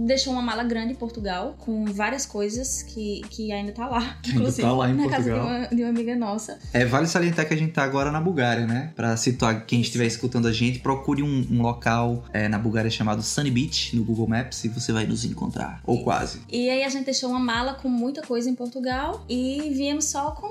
deixou 0.05 0.33
uma 0.33 0.41
mala 0.41 0.63
grande 0.63 0.93
em 0.93 0.95
Portugal, 0.95 1.55
com 1.59 1.85
várias 1.85 2.25
coisas 2.25 2.83
que, 2.83 3.21
que 3.29 3.51
ainda 3.51 3.71
tá 3.71 3.87
lá. 3.87 4.17
Que 4.21 4.31
ainda 4.31 4.51
tá 4.51 4.71
lá 4.71 4.89
em 4.89 4.93
na 4.95 5.09
casa 5.09 5.23
de 5.23 5.29
Portugal. 5.29 5.57
uma, 5.59 5.67
de 5.67 5.83
uma 5.83 5.89
amiga 5.89 6.15
nossa. 6.15 6.59
É, 6.73 6.85
vale 6.85 7.07
salientar 7.07 7.47
que 7.47 7.53
a 7.53 7.57
gente 7.57 7.71
tá 7.71 7.83
agora 7.83 8.11
na 8.11 8.19
Bulgária, 8.21 8.65
né? 8.65 8.91
Pra 8.95 9.15
situar 9.17 9.65
quem 9.65 9.81
estiver 9.81 10.05
escutando 10.05 10.47
a 10.47 10.51
gente, 10.51 10.79
procure 10.79 11.23
um, 11.23 11.47
um 11.49 11.61
local 11.61 12.23
é, 12.33 12.47
na 12.47 12.59
Bulgária 12.59 12.89
chamado 12.89 13.21
Sunny 13.21 13.51
Beach 13.51 13.95
no 13.95 14.03
Google 14.03 14.27
Maps 14.27 14.63
e 14.63 14.69
você 14.69 14.91
vai 14.91 15.05
nos 15.05 15.25
encontrar. 15.25 15.81
Ou 15.85 16.03
quase. 16.03 16.41
E 16.49 16.69
aí 16.69 16.83
a 16.83 16.89
gente 16.89 17.05
deixou 17.05 17.29
uma 17.29 17.39
mala 17.39 17.73
com 17.75 17.89
muita 17.89 18.21
coisa 18.21 18.49
em 18.49 18.55
Portugal 18.55 19.25
e 19.29 19.71
viemos 19.73 20.05
só 20.05 20.31
com. 20.31 20.47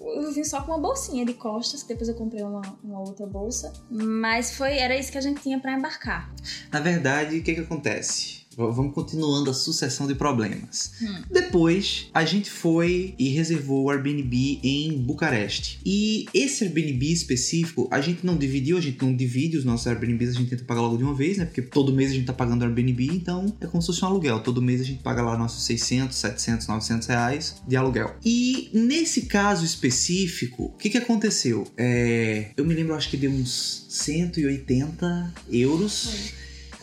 Eu 0.00 0.32
vim 0.32 0.44
só 0.44 0.62
com 0.62 0.72
uma 0.72 0.78
bolsinha 0.78 1.24
de 1.24 1.34
costas, 1.34 1.82
que 1.82 1.88
depois 1.88 2.08
eu 2.08 2.14
comprei 2.14 2.42
uma, 2.42 2.62
uma 2.82 3.00
outra 3.00 3.26
bolsa. 3.26 3.43
Mas 3.90 4.56
foi, 4.56 4.78
era 4.78 4.96
isso 4.96 5.12
que 5.12 5.18
a 5.18 5.20
gente 5.20 5.42
tinha 5.42 5.58
pra 5.58 5.72
embarcar. 5.72 6.32
Na 6.72 6.80
verdade, 6.80 7.38
o 7.38 7.42
que 7.42 7.54
que 7.54 7.60
acontece? 7.60 8.43
Vamos 8.56 8.94
continuando 8.94 9.50
a 9.50 9.54
sucessão 9.54 10.06
de 10.06 10.14
problemas. 10.14 10.92
Hum. 11.02 11.22
Depois, 11.30 12.08
a 12.12 12.24
gente 12.24 12.50
foi 12.50 13.14
e 13.18 13.28
reservou 13.28 13.84
o 13.84 13.90
Airbnb 13.90 14.60
em 14.62 14.92
Bucareste. 14.98 15.80
E 15.84 16.26
esse 16.32 16.64
Airbnb 16.64 17.12
específico, 17.12 17.88
a 17.90 18.00
gente 18.00 18.24
não 18.24 18.36
dividiu, 18.36 18.76
a 18.76 18.80
gente 18.80 19.02
não 19.02 19.14
divide 19.14 19.56
os 19.56 19.64
nossos 19.64 19.86
Airbnbs, 19.86 20.30
a 20.30 20.32
gente 20.32 20.50
tenta 20.50 20.64
pagar 20.64 20.80
logo 20.80 20.96
de 20.96 21.04
uma 21.04 21.14
vez, 21.14 21.38
né? 21.38 21.44
Porque 21.44 21.62
todo 21.62 21.92
mês 21.92 22.10
a 22.10 22.14
gente 22.14 22.26
tá 22.26 22.32
pagando 22.32 22.64
Airbnb, 22.64 23.06
então 23.06 23.54
é 23.60 23.66
como 23.66 23.82
se 23.82 23.86
fosse 23.88 24.04
um 24.04 24.08
aluguel. 24.08 24.40
Todo 24.40 24.62
mês 24.62 24.80
a 24.80 24.84
gente 24.84 25.02
paga 25.02 25.22
lá 25.22 25.36
nossos 25.36 25.64
600, 25.64 26.16
700, 26.16 26.66
900 26.66 27.08
reais 27.08 27.56
de 27.66 27.76
aluguel. 27.76 28.16
E 28.24 28.70
nesse 28.72 29.22
caso 29.22 29.64
específico, 29.64 30.64
o 30.64 30.78
que 30.78 30.90
que 30.90 30.98
aconteceu? 30.98 31.66
É, 31.76 32.50
eu 32.56 32.64
me 32.64 32.74
lembro, 32.74 32.94
acho 32.94 33.10
que 33.10 33.16
deu 33.16 33.30
uns 33.30 33.86
180 33.88 35.34
euros. 35.50 36.32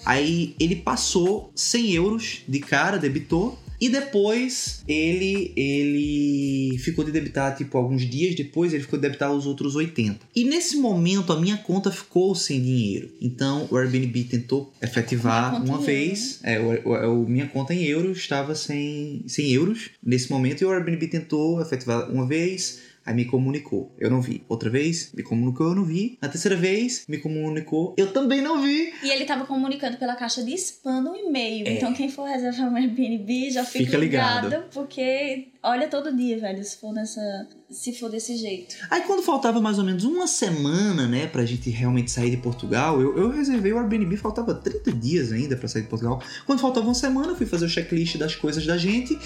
Aí 0.05 0.55
ele 0.59 0.75
passou 0.75 1.51
100 1.55 1.91
euros 1.93 2.39
de 2.47 2.59
cara, 2.59 2.97
debitou. 2.97 3.57
E 3.79 3.89
depois 3.89 4.83
ele 4.87 5.51
ele 5.55 6.77
ficou 6.77 7.03
de 7.03 7.11
debitar, 7.11 7.57
tipo, 7.57 7.75
alguns 7.79 8.07
dias 8.07 8.35
depois, 8.35 8.73
ele 8.73 8.83
ficou 8.83 8.99
de 8.99 9.01
debitar 9.07 9.31
os 9.31 9.47
outros 9.47 9.75
80. 9.75 10.19
E 10.35 10.43
nesse 10.43 10.77
momento 10.77 11.33
a 11.33 11.39
minha 11.41 11.57
conta 11.57 11.89
ficou 11.89 12.35
sem 12.35 12.61
dinheiro. 12.61 13.09
Então 13.19 13.67
o 13.71 13.77
Airbnb 13.77 14.23
tentou 14.25 14.71
efetivar 14.79 15.55
uma 15.63 15.79
vez. 15.79 16.39
É, 16.43 16.59
o, 16.59 16.89
o- 16.89 17.23
o- 17.23 17.27
minha 17.27 17.47
conta 17.47 17.73
em 17.73 17.83
euros 17.85 18.19
estava 18.19 18.53
sem, 18.53 19.23
sem 19.25 19.51
euros 19.51 19.89
nesse 20.03 20.29
momento. 20.29 20.61
E 20.61 20.65
o 20.65 20.69
Airbnb 20.71 21.07
tentou 21.07 21.59
efetivar 21.59 22.07
uma 22.11 22.27
vez. 22.27 22.90
Aí 23.05 23.15
me 23.15 23.25
comunicou, 23.25 23.91
eu 23.97 24.09
não 24.11 24.21
vi. 24.21 24.43
Outra 24.47 24.69
vez, 24.69 25.11
me 25.13 25.23
comunicou, 25.23 25.69
eu 25.69 25.75
não 25.75 25.83
vi. 25.83 26.19
Na 26.21 26.29
terceira 26.29 26.55
vez, 26.55 27.03
me 27.07 27.17
comunicou, 27.17 27.95
eu 27.97 28.13
também 28.13 28.41
não 28.41 28.61
vi. 28.61 28.93
E 29.03 29.09
ele 29.09 29.25
tava 29.25 29.45
comunicando 29.45 29.97
pela 29.97 30.15
caixa 30.15 30.43
de 30.43 30.53
spam 30.53 31.01
no 31.01 31.15
e-mail. 31.15 31.67
É. 31.67 31.73
Então 31.73 31.93
quem 31.93 32.09
for 32.09 32.27
reservar 32.27 32.71
um 32.71 32.75
Airbnb 32.75 33.49
já 33.49 33.65
fica, 33.65 33.85
Fica 33.85 33.97
ligado. 33.97 34.49
ligado. 34.49 34.65
Porque 34.71 35.47
olha 35.63 35.87
todo 35.87 36.15
dia, 36.15 36.39
velho, 36.39 36.63
se 36.63 36.77
for 36.77 36.93
nessa. 36.93 37.47
Se 37.71 37.93
for 37.93 38.09
desse 38.09 38.35
jeito. 38.37 38.75
Aí 38.89 39.01
quando 39.01 39.23
faltava 39.23 39.59
mais 39.61 39.79
ou 39.79 39.85
menos 39.85 40.03
uma 40.03 40.27
semana, 40.27 41.07
né, 41.07 41.25
pra 41.25 41.45
gente 41.45 41.69
realmente 41.69 42.11
sair 42.11 42.29
de 42.29 42.37
Portugal, 42.37 43.01
eu, 43.01 43.17
eu 43.17 43.29
reservei 43.31 43.71
o 43.73 43.79
Airbnb, 43.79 44.15
faltava 44.17 44.53
30 44.53 44.91
dias 44.91 45.31
ainda 45.31 45.55
pra 45.55 45.67
sair 45.67 45.83
de 45.83 45.87
Portugal. 45.87 46.21
Quando 46.45 46.59
faltava 46.59 46.85
uma 46.85 46.93
semana, 46.93 47.29
eu 47.29 47.35
fui 47.35 47.45
fazer 47.45 47.65
o 47.65 47.69
checklist 47.69 48.17
das 48.17 48.35
coisas 48.35 48.65
da 48.65 48.77
gente. 48.77 49.17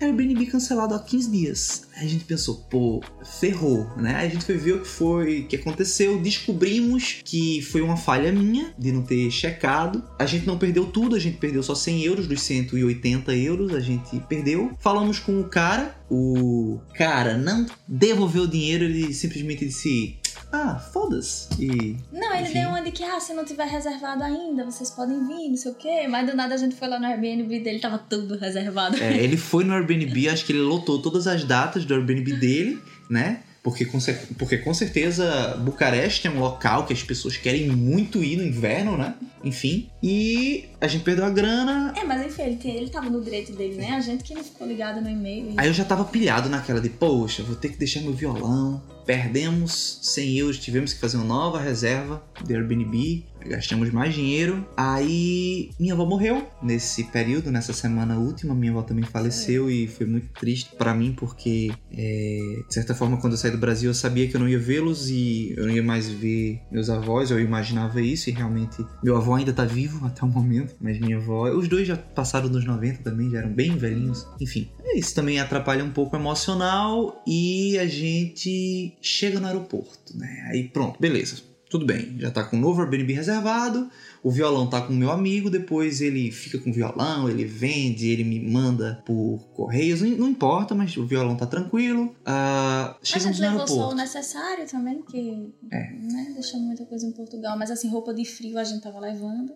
Airbnb 0.00 0.46
cancelado 0.46 0.94
há 0.94 0.98
15 0.98 1.30
dias. 1.30 1.88
Aí 1.96 2.06
a 2.06 2.08
gente 2.08 2.24
pensou, 2.24 2.56
pô, 2.70 3.02
ferrou, 3.40 3.86
né? 3.96 4.14
Aí 4.16 4.26
a 4.26 4.30
gente 4.30 4.44
foi 4.44 4.56
ver 4.56 4.72
o 4.74 4.80
que 4.80 4.88
foi, 4.88 5.40
o 5.40 5.46
que 5.46 5.56
aconteceu, 5.56 6.20
descobrimos 6.20 7.20
que 7.24 7.62
foi 7.62 7.80
uma 7.80 7.96
falha 7.96 8.30
minha 8.30 8.74
de 8.78 8.92
não 8.92 9.02
ter 9.02 9.30
checado. 9.30 10.04
A 10.18 10.26
gente 10.26 10.46
não 10.46 10.58
perdeu 10.58 10.86
tudo, 10.86 11.16
a 11.16 11.18
gente 11.18 11.38
perdeu 11.38 11.62
só 11.62 11.74
100 11.74 12.02
euros 12.02 12.26
dos 12.26 12.42
180 12.42 13.34
euros, 13.34 13.74
a 13.74 13.80
gente 13.80 14.20
perdeu. 14.28 14.72
Falamos 14.78 15.18
com 15.18 15.40
o 15.40 15.44
cara, 15.44 15.96
o 16.10 16.78
cara 16.94 17.36
não 17.36 17.66
devolveu 17.88 18.42
o 18.42 18.48
dinheiro, 18.48 18.84
ele 18.84 19.14
simplesmente 19.14 19.64
disse, 19.64 20.18
ah, 20.56 20.78
foda-se. 20.92 21.48
E 21.62 21.96
Não, 22.12 22.34
ele 22.34 22.44
Enfim. 22.44 22.52
deu 22.60 22.68
uma 22.68 22.80
de 22.82 22.90
que, 22.90 23.02
ah, 23.04 23.20
se 23.20 23.32
não 23.34 23.44
tiver 23.44 23.66
reservado 23.66 24.22
ainda, 24.24 24.64
vocês 24.64 24.90
podem 24.90 25.26
vir, 25.26 25.48
não 25.50 25.56
sei 25.56 25.72
o 25.72 25.74
quê. 25.74 26.06
Mas 26.08 26.28
do 26.28 26.36
nada 26.36 26.54
a 26.54 26.58
gente 26.58 26.74
foi 26.74 26.88
lá 26.88 26.98
no 26.98 27.06
Airbnb 27.06 27.60
dele, 27.60 27.78
tava 27.78 27.98
tudo 27.98 28.36
reservado. 28.36 28.96
É, 28.96 29.16
ele 29.18 29.36
foi 29.36 29.64
no 29.64 29.72
Airbnb, 29.74 30.28
acho 30.28 30.44
que 30.44 30.52
ele 30.52 30.62
lotou 30.62 31.00
todas 31.00 31.26
as 31.26 31.44
datas 31.44 31.84
do 31.84 31.94
Airbnb 31.94 32.32
dele, 32.36 32.80
né? 33.10 33.40
Porque 33.62 33.84
com, 33.84 33.98
porque 34.38 34.58
com 34.58 34.72
certeza 34.72 35.56
Bucareste 35.58 36.28
é 36.28 36.30
um 36.30 36.38
local 36.38 36.86
que 36.86 36.92
as 36.92 37.02
pessoas 37.02 37.36
querem 37.36 37.66
muito 37.68 38.22
ir 38.22 38.36
no 38.36 38.44
inverno, 38.44 38.96
né? 38.96 39.14
Enfim. 39.42 39.90
E 40.00 40.66
a 40.80 40.86
gente 40.86 41.02
perdeu 41.02 41.24
a 41.24 41.30
grana. 41.30 41.92
É, 41.96 42.04
mas 42.04 42.24
enfim, 42.24 42.42
ele, 42.42 42.60
ele 42.64 42.90
tava 42.90 43.10
no 43.10 43.20
direito 43.20 43.50
dele, 43.52 43.74
né? 43.74 43.90
A 43.90 44.00
gente 44.00 44.22
que 44.22 44.34
não 44.34 44.44
ficou 44.44 44.68
ligado 44.68 45.00
no 45.00 45.10
e-mail. 45.10 45.50
e- 45.50 45.54
Aí 45.56 45.66
eu 45.66 45.72
já 45.72 45.84
tava 45.84 46.04
pilhado 46.04 46.48
naquela 46.48 46.80
de, 46.80 46.88
poxa, 46.90 47.42
vou 47.42 47.56
ter 47.56 47.70
que 47.70 47.76
deixar 47.76 48.00
meu 48.02 48.12
violão. 48.12 48.80
Perdemos 49.06 50.00
100 50.02 50.38
euros, 50.38 50.58
tivemos 50.58 50.92
que 50.92 51.00
fazer 51.00 51.16
uma 51.16 51.24
nova 51.24 51.60
reserva 51.60 52.22
de 52.44 52.54
Airbnb. 52.54 53.24
Gastamos 53.46 53.90
mais 53.92 54.12
dinheiro. 54.12 54.66
Aí 54.76 55.70
minha 55.78 55.94
avó 55.94 56.04
morreu 56.04 56.44
nesse 56.60 57.04
período, 57.04 57.52
nessa 57.52 57.72
semana 57.72 58.18
última. 58.18 58.52
Minha 58.52 58.72
avó 58.72 58.82
também 58.82 59.04
faleceu 59.04 59.70
e 59.70 59.86
foi 59.86 60.04
muito 60.04 60.28
triste 60.32 60.74
pra 60.76 60.92
mim 60.92 61.14
porque, 61.16 61.70
é, 61.92 62.62
de 62.66 62.74
certa 62.74 62.92
forma, 62.92 63.18
quando 63.18 63.34
eu 63.34 63.38
saí 63.38 63.52
do 63.52 63.58
Brasil, 63.58 63.90
eu 63.90 63.94
sabia 63.94 64.26
que 64.26 64.34
eu 64.34 64.40
não 64.40 64.48
ia 64.48 64.58
vê-los 64.58 65.08
e 65.08 65.54
eu 65.56 65.66
não 65.66 65.72
ia 65.72 65.82
mais 65.82 66.08
ver 66.08 66.60
meus 66.72 66.90
avós. 66.90 67.30
Eu 67.30 67.38
imaginava 67.38 68.00
isso 68.00 68.28
e 68.28 68.32
realmente 68.32 68.84
meu 69.00 69.16
avô 69.16 69.34
ainda 69.34 69.52
tá 69.52 69.64
vivo 69.64 70.04
até 70.04 70.24
o 70.24 70.28
momento, 70.28 70.74
mas 70.80 70.98
minha 70.98 71.16
avó, 71.16 71.48
os 71.50 71.68
dois 71.68 71.86
já 71.86 71.96
passaram 71.96 72.48
dos 72.48 72.64
90 72.64 73.04
também, 73.04 73.30
já 73.30 73.38
eram 73.38 73.52
bem 73.52 73.76
velhinhos. 73.76 74.26
Enfim, 74.40 74.68
isso 74.96 75.14
também 75.14 75.38
atrapalha 75.38 75.84
um 75.84 75.90
pouco 75.90 76.16
o 76.16 76.18
emocional 76.18 77.22
e 77.26 77.78
a 77.78 77.86
gente 77.86 78.95
chega 79.06 79.40
no 79.40 79.46
aeroporto, 79.46 80.16
né? 80.16 80.48
Aí 80.50 80.68
pronto, 80.68 81.00
beleza. 81.00 81.36
Tudo 81.68 81.84
bem, 81.84 82.16
já 82.18 82.30
tá 82.30 82.44
com 82.44 82.56
o 82.56 82.60
novo 82.60 82.80
Airbnb 82.80 83.12
reservado, 83.12 83.90
o 84.26 84.30
violão 84.32 84.66
tá 84.66 84.80
com 84.80 84.92
o 84.92 84.96
meu 84.96 85.12
amigo, 85.12 85.48
depois 85.48 86.00
ele 86.00 86.32
fica 86.32 86.58
com 86.58 86.70
o 86.70 86.72
violão, 86.72 87.30
ele 87.30 87.44
vende, 87.44 88.08
ele 88.08 88.24
me 88.24 88.40
manda 88.40 89.00
por 89.06 89.38
correios, 89.54 90.00
não, 90.00 90.08
não 90.16 90.28
importa, 90.30 90.74
mas 90.74 90.96
o 90.96 91.06
violão 91.06 91.36
tá 91.36 91.46
tranquilo. 91.46 92.12
Ah, 92.24 92.96
A 93.00 93.04
chegamos 93.04 93.36
gente 93.36 93.46
no 93.46 93.52
levou 93.52 93.68
só 93.68 93.90
o 93.90 93.94
necessário 93.94 94.66
também, 94.66 95.00
que 95.02 95.54
É. 95.70 95.92
né, 95.92 96.32
deixou 96.34 96.58
muita 96.58 96.84
coisa 96.86 97.06
em 97.06 97.12
Portugal. 97.12 97.56
Mas 97.56 97.70
assim, 97.70 97.88
roupa 97.88 98.12
de 98.12 98.24
frio 98.24 98.58
a 98.58 98.64
gente 98.64 98.82
tava 98.82 98.98
levando. 98.98 99.52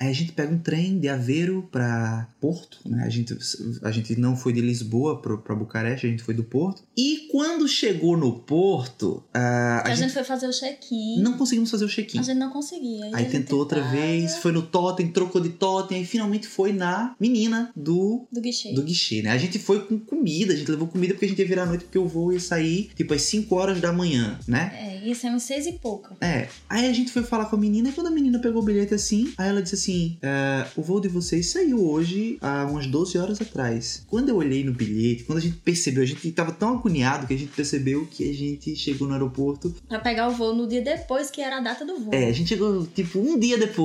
Aí 0.00 0.08
a 0.08 0.12
gente 0.14 0.32
pega 0.32 0.50
um 0.50 0.60
trem 0.60 0.98
de 0.98 1.10
Aveiro 1.10 1.68
pra 1.70 2.26
Porto, 2.40 2.78
né? 2.86 3.04
A 3.04 3.10
gente, 3.10 3.36
a 3.82 3.90
gente 3.90 4.18
não 4.18 4.34
foi 4.34 4.54
de 4.54 4.62
Lisboa 4.62 5.20
pra 5.20 5.54
Bucareste, 5.54 6.06
a 6.06 6.10
gente 6.10 6.22
foi 6.22 6.32
do 6.32 6.42
Porto. 6.42 6.82
E 6.96 7.28
quando 7.30 7.68
chegou 7.68 8.16
no 8.16 8.38
Porto, 8.38 9.22
ah, 9.34 9.82
a, 9.84 9.88
a, 9.88 9.90
gente, 9.90 10.04
gente 10.04 10.14
foi 10.14 10.24
fazer 10.24 10.46
o 10.46 10.52
check-in. 10.52 11.20
não 11.20 11.34
conseguimos 11.36 11.70
fazer 11.70 11.84
o 11.84 11.88
check-in. 11.88 12.18
A 12.18 12.22
gente 12.22 12.38
não 12.38 12.48
conseguia. 12.50 13.04
Aí 13.04 13.12
a 13.12 13.18
gente 13.18 13.30
tentou 13.32 13.58
outra 13.58 13.82
tentava 13.82 14.05
foi 14.40 14.52
no 14.52 14.62
totem, 14.62 15.08
trocou 15.08 15.40
de 15.40 15.50
totem, 15.50 15.98
aí 15.98 16.04
finalmente 16.04 16.46
foi 16.46 16.72
na 16.72 17.14
menina 17.20 17.70
do 17.76 18.26
Do 18.32 18.40
guichê. 18.40 18.72
do 18.72 18.82
guichê, 18.82 19.22
né? 19.22 19.30
A 19.30 19.38
gente 19.38 19.58
foi 19.58 19.80
com 19.80 19.98
comida, 19.98 20.52
a 20.52 20.56
gente 20.56 20.70
levou 20.70 20.88
comida 20.88 21.14
porque 21.14 21.26
a 21.26 21.28
gente 21.28 21.38
ia 21.38 21.46
virar 21.46 21.62
a 21.64 21.66
noite 21.66 21.84
porque 21.84 21.98
o 21.98 22.06
voo 22.06 22.32
ia 22.32 22.40
sair 22.40 22.90
tipo 22.94 23.14
às 23.14 23.22
5 23.22 23.54
horas 23.54 23.80
da 23.80 23.92
manhã, 23.92 24.38
né? 24.46 24.72
É, 25.04 25.08
isso 25.08 25.26
é 25.26 25.30
uns 25.30 25.42
seis 25.44 25.66
e 25.66 25.72
pouca. 25.72 26.16
É, 26.20 26.48
aí 26.68 26.86
a 26.88 26.92
gente 26.92 27.10
foi 27.12 27.22
falar 27.22 27.46
com 27.46 27.56
a 27.56 27.58
menina 27.58 27.88
e 27.88 27.92
quando 27.92 28.08
a 28.08 28.10
menina 28.10 28.38
pegou 28.38 28.62
o 28.62 28.64
bilhete 28.64 28.94
assim, 28.94 29.32
aí 29.38 29.48
ela 29.48 29.62
disse 29.62 29.74
assim: 29.76 30.18
"É, 30.22 30.66
o 30.76 30.82
voo 30.82 31.00
de 31.00 31.08
vocês 31.08 31.46
saiu 31.50 31.86
hoje 31.88 32.38
há 32.40 32.66
umas 32.66 32.86
12 32.86 33.16
horas 33.18 33.40
atrás. 33.40 34.04
Quando 34.08 34.28
eu 34.28 34.36
olhei 34.36 34.64
no 34.64 34.72
bilhete, 34.72 35.24
quando 35.24 35.38
a 35.38 35.42
gente 35.42 35.56
percebeu, 35.58 36.02
a 36.02 36.06
gente 36.06 36.30
tava 36.32 36.52
tão 36.52 36.74
agoniado 36.78 37.26
que 37.26 37.34
a 37.34 37.38
gente 37.38 37.52
percebeu 37.52 38.06
que 38.10 38.28
a 38.28 38.32
gente 38.34 38.74
chegou 38.76 39.06
no 39.08 39.14
aeroporto. 39.14 39.74
Pra 39.88 39.98
pegar 40.00 40.28
o 40.28 40.32
voo 40.32 40.54
no 40.54 40.66
dia 40.66 40.82
depois, 40.82 41.30
que 41.30 41.40
era 41.40 41.58
a 41.58 41.60
data 41.60 41.84
do 41.84 41.98
voo. 41.98 42.14
É, 42.14 42.26
a 42.28 42.32
gente 42.32 42.48
chegou 42.48 42.86
tipo 42.86 43.18
um 43.18 43.38
dia 43.38 43.56
depois 43.58 43.76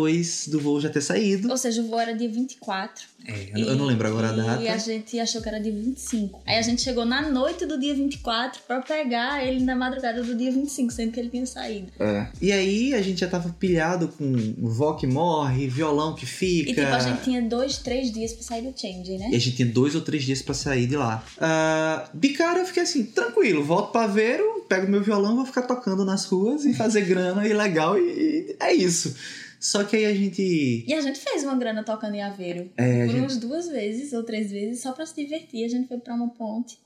do 0.47 0.59
voo 0.59 0.79
já 0.79 0.89
ter 0.89 1.01
saído. 1.01 1.49
Ou 1.49 1.57
seja, 1.57 1.81
o 1.81 1.87
voo 1.87 1.99
era 1.99 2.13
dia 2.13 2.29
24. 2.29 3.11
É, 3.27 3.49
eu, 3.53 3.67
eu 3.67 3.75
não 3.75 3.85
lembro 3.85 4.07
agora 4.07 4.29
a 4.29 4.31
data. 4.31 4.63
E 4.63 4.67
a 4.67 4.77
gente 4.77 5.19
achou 5.19 5.41
que 5.41 5.47
era 5.47 5.59
dia 5.59 5.71
25. 5.71 6.41
Aí 6.45 6.57
a 6.57 6.61
gente 6.61 6.81
chegou 6.81 7.05
na 7.05 7.29
noite 7.29 7.65
do 7.65 7.79
dia 7.79 7.93
24 7.93 8.61
pra 8.67 8.81
pegar 8.81 9.45
ele 9.45 9.63
na 9.63 9.75
madrugada 9.75 10.23
do 10.23 10.35
dia 10.35 10.51
25, 10.51 10.91
sendo 10.91 11.11
que 11.11 11.19
ele 11.19 11.29
tinha 11.29 11.45
saído. 11.45 11.87
É. 11.99 12.27
E 12.41 12.51
aí 12.51 12.93
a 12.93 13.01
gente 13.01 13.19
já 13.19 13.27
tava 13.27 13.49
pilhado 13.49 14.07
com 14.07 14.55
vó 14.57 14.93
que 14.93 15.05
morre, 15.05 15.67
violão 15.67 16.15
que 16.15 16.25
fica. 16.25 16.71
E 16.71 16.73
tipo, 16.73 16.87
a 16.87 16.99
gente 16.99 17.21
tinha 17.21 17.41
dois, 17.41 17.77
três 17.77 18.11
dias 18.11 18.33
pra 18.33 18.43
sair 18.43 18.63
do 18.63 18.79
change, 18.79 19.17
né? 19.17 19.29
E 19.31 19.35
a 19.35 19.39
gente 19.39 19.55
tinha 19.55 19.67
dois 19.67 19.93
ou 19.93 20.01
três 20.01 20.23
dias 20.23 20.41
pra 20.41 20.53
sair 20.53 20.87
de 20.87 20.97
lá. 20.97 21.23
Ah, 21.39 22.09
de 22.13 22.29
cara 22.29 22.59
eu 22.59 22.65
fiquei 22.65 22.83
assim, 22.83 23.03
tranquilo, 23.03 23.63
volto 23.63 23.91
pra 23.91 24.03
Aveiro, 24.03 24.65
pego 24.67 24.89
meu 24.89 25.01
violão, 25.01 25.35
vou 25.35 25.45
ficar 25.45 25.63
tocando 25.63 26.03
nas 26.03 26.25
ruas 26.25 26.65
e 26.65 26.73
fazer 26.73 27.01
grana 27.01 27.47
e 27.47 27.53
legal, 27.53 27.97
e, 27.97 28.01
e 28.01 28.55
é 28.59 28.73
isso. 28.73 29.15
Só 29.61 29.83
que 29.83 29.95
aí 29.95 30.05
a 30.07 30.13
gente. 30.15 30.83
E 30.87 30.91
a 30.91 30.99
gente 31.01 31.19
fez 31.19 31.43
uma 31.43 31.55
grana 31.55 31.83
tocando 31.83 32.15
em 32.15 32.21
Aveiro. 32.23 32.71
É, 32.75 33.05
Por 33.05 33.11
gente 33.11 33.19
umas 33.21 33.37
duas 33.37 33.67
vezes 33.69 34.11
ou 34.11 34.23
três 34.23 34.51
vezes, 34.51 34.81
só 34.81 34.91
pra 34.91 35.05
se 35.05 35.15
divertir. 35.15 35.63
A 35.63 35.67
gente 35.67 35.87
foi 35.87 35.99
pra 35.99 36.15
uma 36.15 36.29
ponte. 36.29 36.79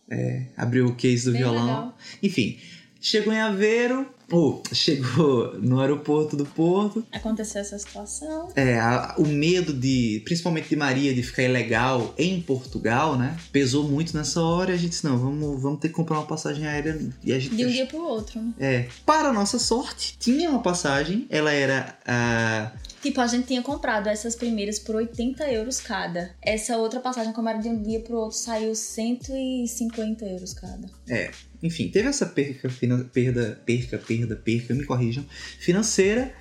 abriu 0.57 0.85
o 0.87 0.93
case 0.95 1.23
do 1.23 1.31
Bem 1.31 1.41
violão. 1.41 1.65
legal. 1.65 1.97
Enfim, 2.21 2.59
chegou 2.99 3.31
em 3.31 3.39
Aveiro, 3.39 4.05
ou 4.31 4.61
chegou 4.73 5.53
no 5.59 5.79
aeroporto 5.79 6.35
do 6.35 6.45
Porto. 6.45 7.05
Aconteceu 7.11 7.61
essa 7.61 7.77
situação. 7.77 8.49
É, 8.55 8.79
a- 8.79 9.15
o 9.17 9.25
medo 9.25 9.73
de, 9.73 10.21
principalmente 10.25 10.69
de 10.69 10.75
Maria, 10.75 11.13
de 11.13 11.21
ficar 11.23 11.43
ilegal 11.43 12.13
em 12.17 12.41
Portugal, 12.41 13.17
né? 13.17 13.37
Pesou 13.51 13.83
muito 13.83 14.15
nessa 14.15 14.41
hora 14.41 14.71
e 14.71 14.73
a 14.73 14.77
gente 14.77 14.89
disse, 14.91 15.05
não, 15.05 15.17
vamos, 15.17 15.61
vamos 15.61 15.79
ter 15.79 15.89
que 15.89 15.93
comprar 15.93 16.17
uma 16.19 16.25
passagem 16.27 16.65
aérea. 16.65 16.99
E 17.23 17.33
a 17.33 17.39
gente 17.39 17.55
De 17.55 17.65
um 17.65 17.69
dia 17.69 17.85
pro 17.85 18.03
outro, 18.03 18.41
né? 18.41 18.53
É, 18.59 18.87
para 19.05 19.31
nossa 19.31 19.59
sorte, 19.59 20.17
tinha 20.19 20.49
uma 20.49 20.61
passagem, 20.61 21.25
ela 21.29 21.51
era 21.51 21.97
ah, 22.05 22.71
Tipo, 23.01 23.21
a 23.21 23.27
gente 23.27 23.45
tinha 23.45 23.61
comprado 23.61 24.07
essas 24.07 24.35
primeiras 24.35 24.79
por 24.79 24.95
80 24.95 25.47
euros 25.51 25.79
cada. 25.79 26.31
Essa 26.41 26.75
outra 26.77 26.99
passagem, 26.99 27.31
como 27.33 27.47
era 27.47 27.59
de 27.59 27.69
um 27.69 27.79
dia 27.79 27.99
pro 27.99 28.17
outro, 28.17 28.35
saiu 28.35 28.73
150 28.73 30.25
euros 30.25 30.53
cada. 30.55 30.89
Enfim, 31.65 31.89
teve 31.89 32.07
essa 32.07 32.25
perca, 32.25 32.69
perda, 33.11 33.59
perca, 33.65 33.97
perda, 33.97 34.35
perca, 34.35 34.73
me 34.73 34.83
corrijam, 34.85 35.25
financeira. 35.59 36.31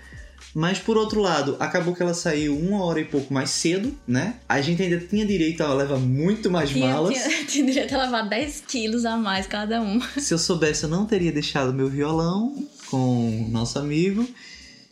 Mas 0.57 0.79
por 0.79 0.97
outro 0.97 1.21
lado, 1.21 1.57
acabou 1.59 1.95
que 1.97 2.01
ela 2.03 2.15
saiu 2.15 2.57
uma 2.57 2.85
hora 2.85 3.01
e 3.01 3.05
pouco 3.05 3.35
mais 3.35 3.51
cedo, 3.51 3.93
né? 4.07 4.37
A 4.49 4.61
gente 4.61 4.81
ainda 4.81 4.99
tinha 5.01 5.27
direito 5.27 5.63
a 5.63 5.75
levar 5.75 5.99
muito 5.99 6.49
mais 6.49 6.71
Tinha, 6.71 6.87
malas. 6.93 7.15
tinha, 7.15 7.43
tinha 7.45 7.67
direito 7.67 7.93
a 7.95 8.05
levar 8.05 8.23
10 8.29 8.63
quilos 8.69 9.05
a 9.05 9.17
mais 9.17 9.49
cada 9.49 9.83
um. 9.83 10.01
Se 10.17 10.33
eu 10.33 10.39
soubesse, 10.39 10.85
eu 10.85 10.89
não 10.89 11.07
teria 11.07 11.33
deixado 11.33 11.73
meu 11.75 11.89
violão 11.89 12.69
com 12.89 13.47
o 13.47 13.49
nosso 13.49 13.81
amigo. 13.81 14.29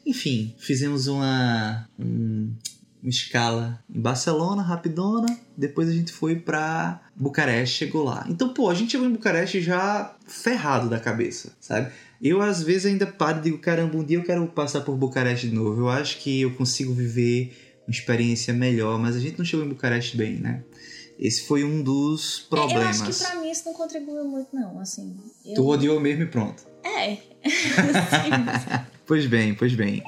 Enfim, 0.04 0.52
fizemos 0.58 1.06
uma, 1.06 1.88
um- 1.96 2.50
uma 3.02 3.10
escala 3.10 3.82
em 3.92 4.00
Barcelona, 4.00 4.62
rapidona. 4.62 5.26
Depois 5.56 5.88
a 5.88 5.92
gente 5.92 6.12
foi 6.12 6.36
pra 6.36 7.00
Bucareste, 7.16 7.78
chegou 7.78 8.04
lá. 8.04 8.24
Então, 8.28 8.54
pô, 8.54 8.70
a 8.70 8.74
gente 8.74 8.92
chegou 8.92 9.06
em 9.06 9.12
Bucareste 9.12 9.60
já 9.60 10.14
ferrado 10.26 10.88
da 10.88 11.00
cabeça, 11.00 11.52
sabe? 11.60 11.90
Eu, 12.22 12.40
às 12.40 12.62
vezes, 12.62 12.86
ainda 12.86 13.06
paro 13.06 13.40
e 13.40 13.42
digo, 13.42 13.58
caramba, 13.58 13.96
um 13.96 14.04
dia 14.04 14.18
eu 14.18 14.22
quero 14.22 14.46
passar 14.46 14.82
por 14.82 14.96
Bucareste 14.96 15.48
de 15.48 15.54
novo. 15.54 15.80
Eu 15.80 15.88
acho 15.88 16.18
que 16.18 16.42
eu 16.42 16.54
consigo 16.54 16.94
viver 16.94 17.56
uma 17.86 17.92
experiência 17.92 18.54
melhor, 18.54 18.98
mas 18.98 19.16
a 19.16 19.18
gente 19.18 19.36
não 19.36 19.44
chegou 19.44 19.66
em 19.66 19.68
Bucareste 19.68 20.16
bem, 20.16 20.36
né? 20.38 20.62
Esse 21.18 21.42
foi 21.42 21.64
um 21.64 21.82
dos 21.82 22.46
problemas. 22.48 23.00
Eu 23.00 23.06
acho 23.06 23.18
que 23.18 23.24
pra 23.24 23.40
mim 23.40 23.50
isso 23.50 23.64
não 23.66 23.74
contribuiu 23.74 24.24
muito, 24.24 24.48
não, 24.54 24.78
assim. 24.78 25.16
Eu... 25.44 25.54
Tu 25.54 25.66
odiou 25.66 26.00
mesmo 26.00 26.22
e 26.22 26.26
pronto. 26.26 26.62
É. 26.84 27.18
Pois 29.04 29.26
bem, 29.26 29.52
pois 29.52 29.74
bem. 29.74 30.02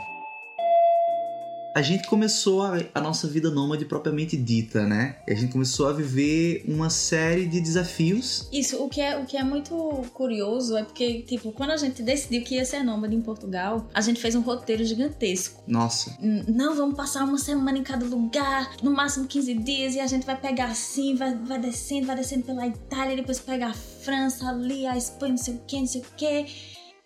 A 1.74 1.82
gente 1.82 2.06
começou 2.06 2.62
a, 2.62 2.78
a 2.94 3.00
nossa 3.00 3.26
vida 3.26 3.50
nômade 3.50 3.84
propriamente 3.84 4.37
dita, 4.37 4.87
né? 4.87 5.16
E 5.26 5.32
a 5.32 5.34
gente 5.34 5.52
começou 5.52 5.88
a 5.88 5.92
viver 5.92 6.64
uma 6.68 6.88
série 6.88 7.46
de 7.46 7.60
desafios. 7.60 8.48
Isso, 8.52 8.80
o 8.80 8.88
que, 8.88 9.00
é, 9.00 9.18
o 9.18 9.24
que 9.24 9.37
é 9.37 9.42
muito 9.42 9.74
curioso 10.14 10.76
é 10.76 10.84
porque, 10.84 11.22
tipo, 11.22 11.50
quando 11.50 11.70
a 11.70 11.76
gente 11.76 12.00
decidiu 12.00 12.44
que 12.44 12.54
ia 12.54 12.64
ser 12.64 12.84
nômade 12.84 13.16
em 13.16 13.20
Portugal, 13.20 13.88
a 13.92 14.00
gente 14.00 14.20
fez 14.20 14.37
um 14.37 14.40
roteiro 14.40 14.84
gigantesco. 14.84 15.64
Nossa, 15.66 16.16
Não, 16.46 16.76
vamos 16.76 16.94
passar 16.94 17.24
uma 17.24 17.38
semana 17.38 17.76
em 17.76 17.82
cada 17.82 18.06
lugar, 18.06 18.76
no 18.80 18.92
máximo 18.92 19.26
15 19.26 19.54
dias, 19.54 19.94
e 19.96 20.00
a 20.00 20.06
gente 20.06 20.24
vai 20.24 20.40
pegar 20.40 20.66
assim, 20.66 21.16
vai, 21.16 21.34
vai 21.34 21.58
descendo, 21.58 22.06
vai 22.06 22.14
descendo 22.14 22.44
pela 22.44 22.68
Itália, 22.68 23.16
depois 23.16 23.40
pega 23.40 23.66
a 23.66 23.74
França, 23.74 24.48
ali, 24.48 24.87
a 24.87 24.96
Espanha, 24.96 25.32
não 25.32 25.38
sei 25.38 25.54
o 25.54 25.60
que, 25.66 25.80
não 25.80 25.87
sei 25.88 26.00
o 26.02 26.04
que. 26.16 26.46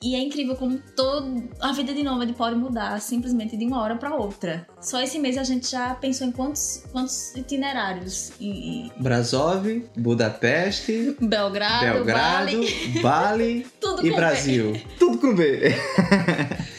E 0.03 0.15
é 0.15 0.21
incrível 0.21 0.55
como 0.55 0.79
toda 0.95 1.43
a 1.61 1.73
vida 1.73 1.93
de 1.93 2.05
nômade 2.05 2.33
pode 2.33 2.55
mudar 2.55 3.01
simplesmente 3.01 3.57
de 3.57 3.65
uma 3.65 3.83
hora 3.83 3.97
pra 3.97 4.15
outra. 4.15 4.65
Só 4.81 5.03
esse 5.03 5.19
mês 5.19 5.37
a 5.37 5.43
gente 5.43 5.69
já 5.69 5.93
pensou 5.95 6.27
em 6.27 6.31
quantos, 6.31 6.85
quantos 6.93 7.35
itinerários. 7.35 8.31
Em, 8.41 8.87
em 8.87 8.93
Brasov, 9.01 9.67
Budapeste, 9.97 11.17
Belgrado, 11.21 11.85
Belgrado, 11.85 12.57
Bali, 13.03 13.03
Bali 13.03 13.67
e 14.07 14.11
Brasil. 14.13 14.81
Tudo 14.99 15.19
com 15.19 15.35
B. 15.35 15.75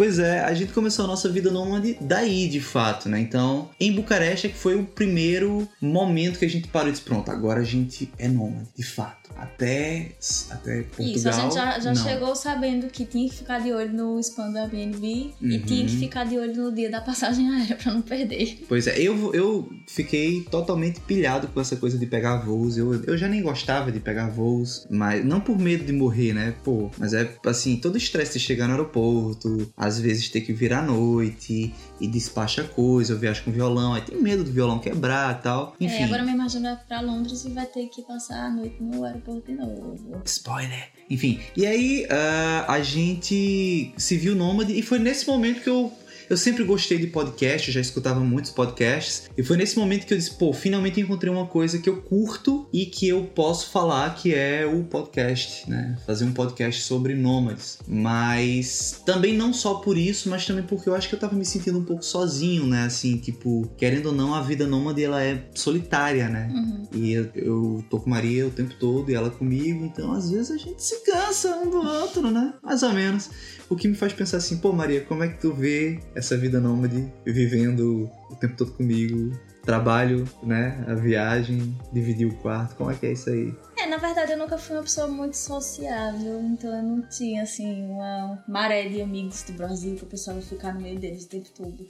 Pois 0.00 0.18
é, 0.18 0.40
a 0.40 0.54
gente 0.54 0.72
começou 0.72 1.04
a 1.04 1.08
nossa 1.08 1.28
vida 1.28 1.50
nômade 1.50 1.98
daí, 2.00 2.48
de 2.48 2.58
fato, 2.58 3.06
né? 3.06 3.20
Então, 3.20 3.68
em 3.78 3.92
Bucareste 3.92 4.46
é 4.46 4.50
que 4.50 4.56
foi 4.56 4.74
o 4.74 4.86
primeiro 4.86 5.68
momento 5.78 6.38
que 6.38 6.46
a 6.46 6.48
gente 6.48 6.68
parou 6.68 6.88
e 6.88 6.92
disse, 6.92 7.04
pronto, 7.04 7.30
agora 7.30 7.60
a 7.60 7.64
gente 7.64 8.10
é 8.18 8.26
nômade, 8.26 8.68
de 8.74 8.82
fato. 8.82 9.19
Até, 9.36 10.12
até 10.50 10.82
Portugal, 10.82 11.14
Isso, 11.14 11.28
a 11.28 11.32
gente 11.32 11.54
já, 11.54 11.80
já 11.80 11.94
chegou 11.94 12.34
sabendo 12.36 12.88
que 12.88 13.04
tinha 13.06 13.28
que 13.28 13.36
ficar 13.36 13.58
de 13.60 13.72
olho 13.72 13.92
no 13.92 14.18
spam 14.20 14.50
do 14.50 14.58
Airbnb 14.58 15.06
e 15.40 15.56
Uhum. 15.56 15.62
tinha 15.62 15.86
que 15.86 15.96
ficar 15.96 16.24
de 16.24 16.36
olho 16.38 16.54
no 16.54 16.72
dia 16.72 16.90
da 16.90 17.00
passagem 17.00 17.48
aérea 17.50 17.76
pra 17.76 17.92
não 17.92 18.02
perder. 18.02 18.58
Pois 18.68 18.86
é, 18.86 18.98
eu, 19.00 19.32
eu 19.34 19.68
fiquei 19.86 20.42
totalmente 20.42 21.00
pilhado 21.00 21.48
com 21.48 21.60
essa 21.60 21.76
coisa 21.76 21.96
de 21.98 22.06
pegar 22.06 22.36
voos. 22.38 22.76
Eu, 22.76 23.02
eu 23.04 23.16
já 23.16 23.28
nem 23.28 23.42
gostava 23.42 23.90
de 23.90 23.98
pegar 24.00 24.28
voos, 24.28 24.86
mas 24.90 25.24
não 25.24 25.40
por 25.40 25.58
medo 25.58 25.84
de 25.84 25.92
morrer, 25.92 26.32
né? 26.34 26.54
Pô, 26.62 26.90
mas 26.98 27.14
é 27.14 27.28
assim, 27.46 27.76
todo 27.76 27.94
o 27.94 27.98
estresse 27.98 28.34
de 28.38 28.44
chegar 28.44 28.66
no 28.66 28.72
aeroporto, 28.74 29.70
às 29.76 29.98
vezes 29.98 30.28
ter 30.28 30.42
que 30.42 30.52
vir 30.52 30.72
à 30.72 30.82
noite 30.82 31.72
e 32.00 32.06
despacha 32.06 32.64
coisa, 32.64 33.12
eu 33.12 33.18
viajo 33.18 33.44
com 33.44 33.50
violão, 33.50 33.94
aí 33.94 34.02
tem 34.02 34.20
medo 34.20 34.42
do 34.42 34.50
violão 34.50 34.78
quebrar 34.78 35.38
e 35.38 35.42
tal. 35.42 35.76
Enfim. 35.78 35.96
É, 35.96 36.04
agora 36.04 36.22
minha 36.22 36.34
imagem 36.34 36.62
vai 36.62 36.76
pra 36.88 37.00
Londres 37.00 37.44
e 37.44 37.50
vai 37.50 37.66
ter 37.66 37.86
que 37.86 38.02
passar 38.02 38.46
a 38.46 38.50
noite 38.50 38.76
no 38.80 39.04
aeroporto 39.04 39.46
de 39.46 39.58
novo. 39.58 40.22
Spoiler. 40.24 40.88
Enfim, 41.10 41.40
e 41.56 41.66
aí 41.66 42.06
ah, 42.08 42.66
a 42.68 42.80
gente 42.82 43.92
se 43.96 44.16
viu 44.16 44.34
nômade 44.34 44.72
e 44.72 44.80
foi 44.80 44.98
nesse 44.98 45.26
momento 45.26 45.60
que 45.60 45.68
eu. 45.68 45.92
Eu 46.30 46.36
sempre 46.36 46.62
gostei 46.62 46.96
de 46.96 47.08
podcast, 47.08 47.72
já 47.72 47.80
escutava 47.80 48.20
muitos 48.20 48.52
podcasts, 48.52 49.28
e 49.36 49.42
foi 49.42 49.56
nesse 49.56 49.76
momento 49.76 50.06
que 50.06 50.14
eu 50.14 50.16
disse, 50.16 50.30
pô, 50.30 50.52
finalmente 50.52 51.00
encontrei 51.00 51.28
uma 51.28 51.46
coisa 51.46 51.80
que 51.80 51.90
eu 51.90 52.00
curto 52.02 52.68
e 52.72 52.86
que 52.86 53.08
eu 53.08 53.24
posso 53.24 53.68
falar, 53.72 54.14
que 54.14 54.32
é 54.32 54.64
o 54.64 54.84
podcast, 54.84 55.68
né? 55.68 55.98
Fazer 56.06 56.24
um 56.24 56.32
podcast 56.32 56.82
sobre 56.82 57.16
nômades. 57.16 57.80
Mas 57.84 59.02
também 59.04 59.36
não 59.36 59.52
só 59.52 59.74
por 59.74 59.98
isso, 59.98 60.30
mas 60.30 60.46
também 60.46 60.62
porque 60.62 60.88
eu 60.88 60.94
acho 60.94 61.08
que 61.08 61.16
eu 61.16 61.18
tava 61.18 61.34
me 61.34 61.44
sentindo 61.44 61.80
um 61.80 61.84
pouco 61.84 62.04
sozinho, 62.04 62.64
né? 62.64 62.84
Assim, 62.84 63.16
tipo, 63.16 63.68
querendo 63.76 64.06
ou 64.06 64.12
não, 64.12 64.32
a 64.32 64.40
vida 64.40 64.68
nômade 64.68 65.02
ela 65.02 65.20
é 65.20 65.48
solitária, 65.52 66.28
né? 66.28 66.48
Uhum. 66.54 66.86
E 66.94 67.12
eu, 67.12 67.28
eu 67.34 67.84
tô 67.90 67.98
com 67.98 68.08
Maria 68.08 68.46
o 68.46 68.52
tempo 68.52 68.74
todo 68.78 69.10
e 69.10 69.14
ela 69.14 69.30
comigo, 69.30 69.84
então 69.84 70.12
às 70.12 70.30
vezes 70.30 70.52
a 70.52 70.56
gente 70.56 70.80
se 70.80 71.02
cansa 71.04 71.56
um 71.56 71.68
do 71.68 71.78
outro, 71.78 72.30
né? 72.30 72.54
Mais 72.62 72.84
ou 72.84 72.92
menos. 72.92 73.30
O 73.68 73.74
que 73.74 73.88
me 73.88 73.96
faz 73.96 74.12
pensar 74.12 74.36
assim, 74.36 74.58
pô 74.58 74.72
Maria, 74.72 75.00
como 75.00 75.24
é 75.24 75.28
que 75.28 75.40
tu 75.40 75.52
vê 75.52 75.98
essa 76.20 76.36
vida 76.36 76.60
nômade 76.60 77.12
vivendo 77.24 78.10
o 78.30 78.36
tempo 78.36 78.56
todo 78.56 78.72
comigo? 78.72 79.36
Trabalho, 79.62 80.28
né? 80.42 80.84
A 80.88 80.94
viagem, 80.94 81.76
dividir 81.92 82.26
o 82.26 82.34
quarto, 82.36 82.76
como 82.76 82.90
é 82.90 82.94
que 82.94 83.06
é 83.06 83.12
isso 83.12 83.28
aí? 83.28 83.54
É, 83.78 83.86
na 83.86 83.96
verdade 83.96 84.32
eu 84.32 84.38
nunca 84.38 84.56
fui 84.56 84.76
uma 84.76 84.82
pessoa 84.82 85.08
muito 85.08 85.36
sociável, 85.36 86.40
então 86.40 86.74
eu 86.74 86.82
não 86.82 87.02
tinha 87.02 87.42
assim 87.42 87.84
uma 87.84 88.42
maré 88.48 88.88
de 88.88 89.02
amigos 89.02 89.42
do 89.42 89.52
Brasil 89.54 89.96
que 89.96 90.02
eu 90.02 90.08
precisava 90.08 90.40
ficar 90.40 90.74
no 90.74 90.80
meio 90.80 90.98
deles 90.98 91.24
o 91.24 91.28
tempo 91.28 91.48
todo. 91.56 91.86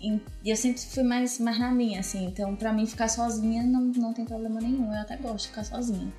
E 0.00 0.20
e 0.42 0.50
eu 0.50 0.56
sempre 0.56 0.80
fui 0.80 1.02
mais, 1.02 1.38
mais 1.38 1.58
na 1.58 1.70
minha, 1.70 2.00
assim, 2.00 2.26
então 2.26 2.56
pra 2.56 2.72
mim 2.72 2.86
ficar 2.86 3.08
sozinha 3.08 3.62
não, 3.62 3.82
não 3.82 4.14
tem 4.14 4.24
problema 4.24 4.60
nenhum, 4.60 4.92
eu 4.92 5.00
até 5.00 5.16
gosto 5.16 5.42
de 5.42 5.48
ficar 5.48 5.64
sozinha. 5.64 6.12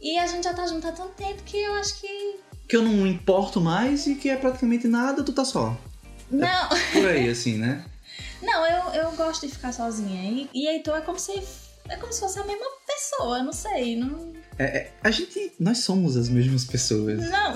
E 0.00 0.18
a 0.18 0.26
gente 0.26 0.42
já 0.42 0.52
tá 0.52 0.66
junto 0.66 0.86
há 0.88 0.92
tanto 0.92 1.14
tempo 1.14 1.42
que 1.44 1.56
eu 1.56 1.74
acho 1.74 2.00
que. 2.00 2.40
Que 2.68 2.76
eu 2.76 2.82
não 2.82 3.06
importo 3.06 3.60
mais 3.60 4.04
e 4.08 4.16
que 4.16 4.28
é 4.28 4.36
praticamente 4.36 4.88
nada, 4.88 5.22
tu 5.22 5.32
tá 5.32 5.44
só. 5.44 5.76
Não, 6.32 6.68
Por 6.92 7.06
aí, 7.08 7.28
assim, 7.28 7.58
né? 7.58 7.84
não, 8.42 8.66
eu, 8.66 9.02
eu 9.02 9.12
gosto 9.12 9.46
de 9.46 9.52
ficar 9.52 9.72
sozinha. 9.72 10.22
E, 10.30 10.48
e 10.54 10.68
então 10.76 10.96
é 10.96 11.00
como 11.00 11.18
se. 11.18 11.32
É 11.88 11.96
como 11.96 12.12
se 12.12 12.20
fosse 12.20 12.38
a 12.38 12.44
mesma 12.44 12.64
pessoa, 12.86 13.42
não 13.42 13.52
sei. 13.52 13.96
Não. 13.96 14.32
A 15.02 15.10
gente. 15.10 15.52
Nós 15.58 15.78
somos 15.78 16.16
as 16.16 16.28
mesmas 16.28 16.64
pessoas. 16.64 17.18
Não. 17.28 17.54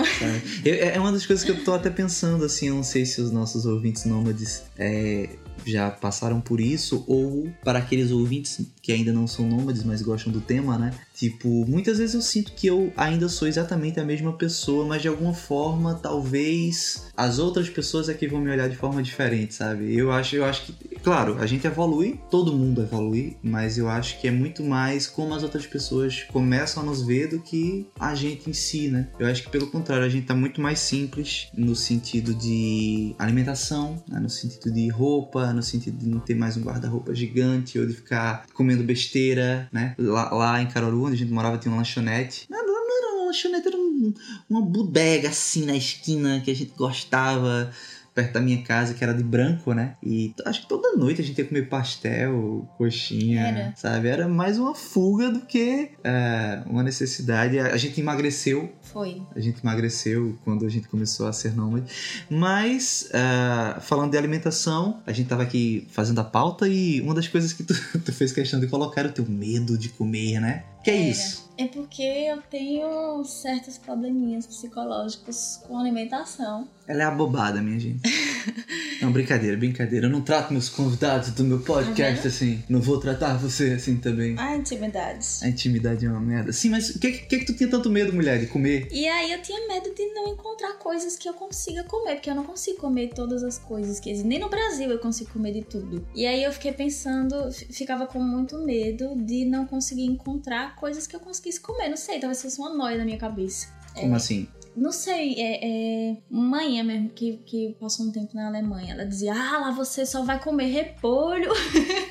Eu- 0.65 0.75
É 0.75 0.99
uma 0.99 1.13
das 1.13 1.25
coisas 1.25 1.45
que 1.45 1.51
eu 1.53 1.65
tô 1.65 1.73
até 1.75 1.91
pensando, 1.91 2.45
assim, 2.45 2.69
eu 2.69 2.75
não 2.75 2.83
sei 2.83 3.07
se 3.07 3.21
os 3.21 3.31
nossos 3.31 3.65
ouvintes 3.67 4.05
nômades 4.05 4.63
é, 4.77 5.29
já 5.65 5.91
passaram 5.91 6.41
por 6.41 6.61
isso, 6.61 7.05
ou 7.07 7.49
para 7.65 7.79
aqueles 7.79 8.11
ouvintes 8.11 8.61
que 8.87 8.93
ainda 8.93 9.13
não 9.13 9.27
são 9.27 9.49
nômades, 9.49 9.83
mas 9.83 10.01
gostam 10.01 10.33
do 10.33 10.41
tema, 10.41 10.79
né? 10.79 10.93
Tipo, 11.13 11.67
muitas 11.67 11.99
vezes 11.99 12.15
eu 12.15 12.23
sinto 12.23 12.53
que 12.53 12.69
eu 12.69 12.93
ainda 12.97 13.29
sou 13.29 13.49
exatamente 13.49 13.99
a 13.99 14.05
mesma 14.05 14.33
pessoa, 14.35 14.85
mas 14.85 15.03
de 15.03 15.09
alguma 15.09 15.35
forma, 15.35 15.95
talvez 15.95 17.09
as 17.17 17.41
outras 17.41 17.69
pessoas 17.69 18.09
é 18.09 18.15
que 18.15 18.29
vão 18.29 18.41
me 18.41 18.49
olhar 18.49 18.69
de 18.69 18.77
forma 18.77 19.03
diferente, 19.03 19.55
sabe? 19.55 19.93
Eu 19.93 20.13
acho, 20.13 20.37
eu 20.37 20.45
acho 20.45 20.67
que, 20.67 20.95
claro, 21.03 21.37
a 21.41 21.47
gente 21.47 21.67
evolui, 21.67 22.21
todo 22.31 22.53
mundo 22.53 22.81
evolui, 22.81 23.37
mas 23.43 23.77
eu 23.77 23.89
acho 23.89 24.21
que 24.21 24.29
é 24.29 24.31
muito 24.31 24.63
mais 24.63 25.09
como 25.09 25.35
as 25.35 25.43
outras 25.43 25.67
pessoas 25.67 26.23
começam 26.31 26.81
a 26.81 26.87
nos 26.87 27.03
ver 27.03 27.31
do 27.31 27.41
que 27.41 27.89
a 27.99 28.15
gente 28.15 28.49
em 28.49 28.53
si, 28.53 28.87
né? 28.87 29.09
Eu 29.19 29.27
acho 29.27 29.43
que 29.43 29.51
pelo 29.51 29.67
contrário, 29.67 30.05
a 30.05 30.09
gente 30.09 30.27
tá 30.27 30.35
muito 30.35 30.61
mais 30.61 30.79
simples 30.79 31.49
no 31.57 31.75
sentido 31.75 32.33
de 32.35 33.17
alimentação, 33.19 34.01
né? 34.09 34.21
no 34.21 34.31
sentido 34.31 34.73
de 34.73 34.89
roupa, 34.91 35.53
no 35.53 35.63
sentido 35.63 35.99
de 35.99 36.09
não 36.09 36.21
ter 36.21 36.37
mais 36.37 36.57
um 36.57 36.63
guarda-roupa 36.63 37.13
gigante 37.13 37.81
ou 37.81 37.87
de 37.87 37.93
ficar 37.93 38.47
comendo 38.55 38.76
besteira, 38.85 39.69
né? 39.73 39.95
Lá, 39.99 40.31
lá 40.33 40.63
em 40.63 40.69
Caruaru, 40.69 41.05
onde 41.05 41.15
a 41.15 41.19
gente 41.19 41.33
morava, 41.33 41.59
tinha 41.59 41.71
uma 41.73 41.79
lanchonete. 41.79 42.47
Não, 42.51 42.59
não, 42.67 42.73
não 42.87 42.99
era 42.99 43.17
uma 43.17 43.27
lanchonete, 43.27 43.69
era 43.69 43.77
um- 43.77 44.15
uma 44.49 44.63
bodega 44.63 45.29
assim 45.29 45.65
na 45.65 45.75
esquina 45.77 46.41
que 46.45 46.51
a 46.51 46.55
gente 46.55 46.73
gostava. 46.77 47.71
Perto 48.17 48.33
da 48.33 48.41
minha 48.41 48.63
casa, 48.63 48.95
que 48.95 49.05
era 49.05 49.13
de 49.13 49.23
branco, 49.23 49.75
né? 49.75 49.95
E 50.03 50.35
acho 50.47 50.63
que 50.63 50.69
toda 50.69 50.97
noite 50.97 51.21
a 51.21 51.25
gente 51.25 51.37
ia 51.39 51.45
comer 51.45 51.69
pastel, 51.69 52.67
coxinha, 52.79 53.43
Era. 53.43 53.73
sabe? 53.77 54.09
Era 54.09 54.27
mais 54.27 54.59
uma 54.59 54.75
fuga 54.75 55.31
do 55.31 55.41
que 55.41 55.91
é, 56.03 56.63
uma 56.65 56.83
necessidade. 56.83 57.59
A 57.59 57.77
gente 57.77 58.01
emagreceu 58.01 58.73
Foi. 58.81 59.23
a 59.35 59.41
gente 59.41 59.61
emagreceu 59.63 60.39
quando 60.45 60.65
a 60.65 60.69
gente 60.71 60.89
começou 60.89 61.27
a 61.29 61.33
ser 61.33 61.55
nômade. 61.55 61.93
Mas, 62.31 63.11
ah, 63.13 63.79
falando 63.83 64.13
de 64.13 64.17
alimentação, 64.17 65.03
a 65.07 65.13
gente 65.13 65.29
tava 65.29 65.43
aqui 65.43 65.87
fazendo 65.91 66.19
a 66.19 66.25
pauta 66.25 66.67
e 66.67 67.03
uma 67.03 67.15
das 67.15 67.29
coisas 67.29 67.53
que 67.53 67.65
tu, 67.65 67.75
tu 68.03 68.13
fez 68.15 68.33
questão 68.33 68.59
de 68.59 68.67
colocar 68.67 69.03
era 69.03 69.11
o 69.11 69.13
teu 69.13 69.27
medo 69.29 69.77
de 69.77 69.91
comer, 69.91 70.41
né? 70.41 70.65
Que 70.83 70.91
é 70.91 70.97
Era. 71.03 71.11
isso? 71.11 71.46
É 71.59 71.67
porque 71.67 72.03
eu 72.03 72.43
tenho 72.43 73.25
certos 73.25 73.79
probleminhas 73.79 74.47
psicológicos 74.47 75.61
com 75.67 75.79
alimentação. 75.79 76.69
Ela 76.87 77.03
é 77.03 77.07
abobada, 77.07 77.63
minha 77.63 77.81
gente. 77.81 78.01
Não, 79.01 79.13
brincadeira, 79.13 79.57
brincadeira. 79.57 80.07
Eu 80.07 80.11
não 80.11 80.23
trato 80.23 80.53
meus 80.53 80.69
convidados 80.69 81.31
do 81.31 81.45
meu 81.45 81.61
podcast 81.61 82.23
Tá 82.23 82.29
assim. 82.29 82.63
Não 82.69 82.81
vou 82.81 82.99
tratar 82.99 83.37
você 83.37 83.73
assim 83.73 83.97
também. 83.97 84.35
Ah, 84.39 84.57
intimidades. 84.57 85.43
A 85.43 85.49
intimidade 85.49 86.07
é 86.07 86.09
uma 86.09 86.21
merda. 86.21 86.53
Sim, 86.53 86.71
mas 86.71 86.91
o 86.91 86.99
que, 86.99 87.13
que, 87.13 87.39
que 87.39 87.45
tu 87.45 87.55
tinha 87.55 87.69
tanto 87.69 87.91
medo, 87.91 88.13
mulher, 88.13 88.39
de 88.39 88.47
comer? 88.47 88.89
E 88.91 89.07
aí 89.07 89.33
eu 89.33 89.43
tinha 89.43 89.69
medo 89.69 89.95
de 89.95 90.15
não 90.15 90.29
encontrar 90.29 90.79
coisas 90.79 91.17
que 91.17 91.29
eu 91.29 91.35
consiga 91.35 91.85
comer, 91.85 92.15
porque 92.15 92.31
eu 92.31 92.35
não 92.35 92.45
consigo 92.45 92.79
comer 92.79 93.11
todas 93.15 93.43
as 93.43 93.59
coisas 93.59 94.01
que 94.01 94.11
existem. 94.11 94.29
Nem 94.29 94.39
no 94.39 94.49
Brasil 94.49 94.91
eu 94.91 94.99
consigo 94.99 95.31
comer 95.31 95.53
de 95.53 95.63
tudo. 95.63 96.07
E 96.15 96.27
aí 96.27 96.43
eu 96.43 96.53
fiquei 96.53 96.73
pensando, 96.73 97.51
ficava 97.71 98.07
com 98.07 98.19
muito 98.19 98.59
medo 98.59 99.15
de 99.17 99.45
não 99.45 99.67
conseguir 99.67 100.07
encontrar 100.07 100.75
coisas 100.77 101.07
que 101.07 101.15
eu 101.15 101.21
conseguisse 101.47 101.61
comer. 101.61 101.89
Não 101.89 101.97
sei, 101.97 102.19
talvez 102.19 102.43
fosse 102.43 102.59
uma 102.59 102.75
noia 102.75 102.99
na 102.99 103.05
minha 103.05 103.19
cabeça. 103.19 103.69
Como 103.95 104.15
assim? 104.15 104.49
Não 104.77 104.93
sei, 104.93 105.35
é, 105.39 106.11
é 106.11 106.17
mãe 106.29 106.83
mesmo 106.83 107.09
que, 107.09 107.39
que 107.47 107.75
passou 107.81 108.07
um 108.07 108.13
tempo 108.13 108.35
na 108.35 108.49
Alemanha. 108.49 108.93
Ela 108.93 109.07
dizia: 109.07 109.33
Ah, 109.33 109.59
lá 109.59 109.71
você 109.71 110.05
só 110.05 110.23
vai 110.23 110.43
comer 110.43 110.67
repolho. 110.67 111.51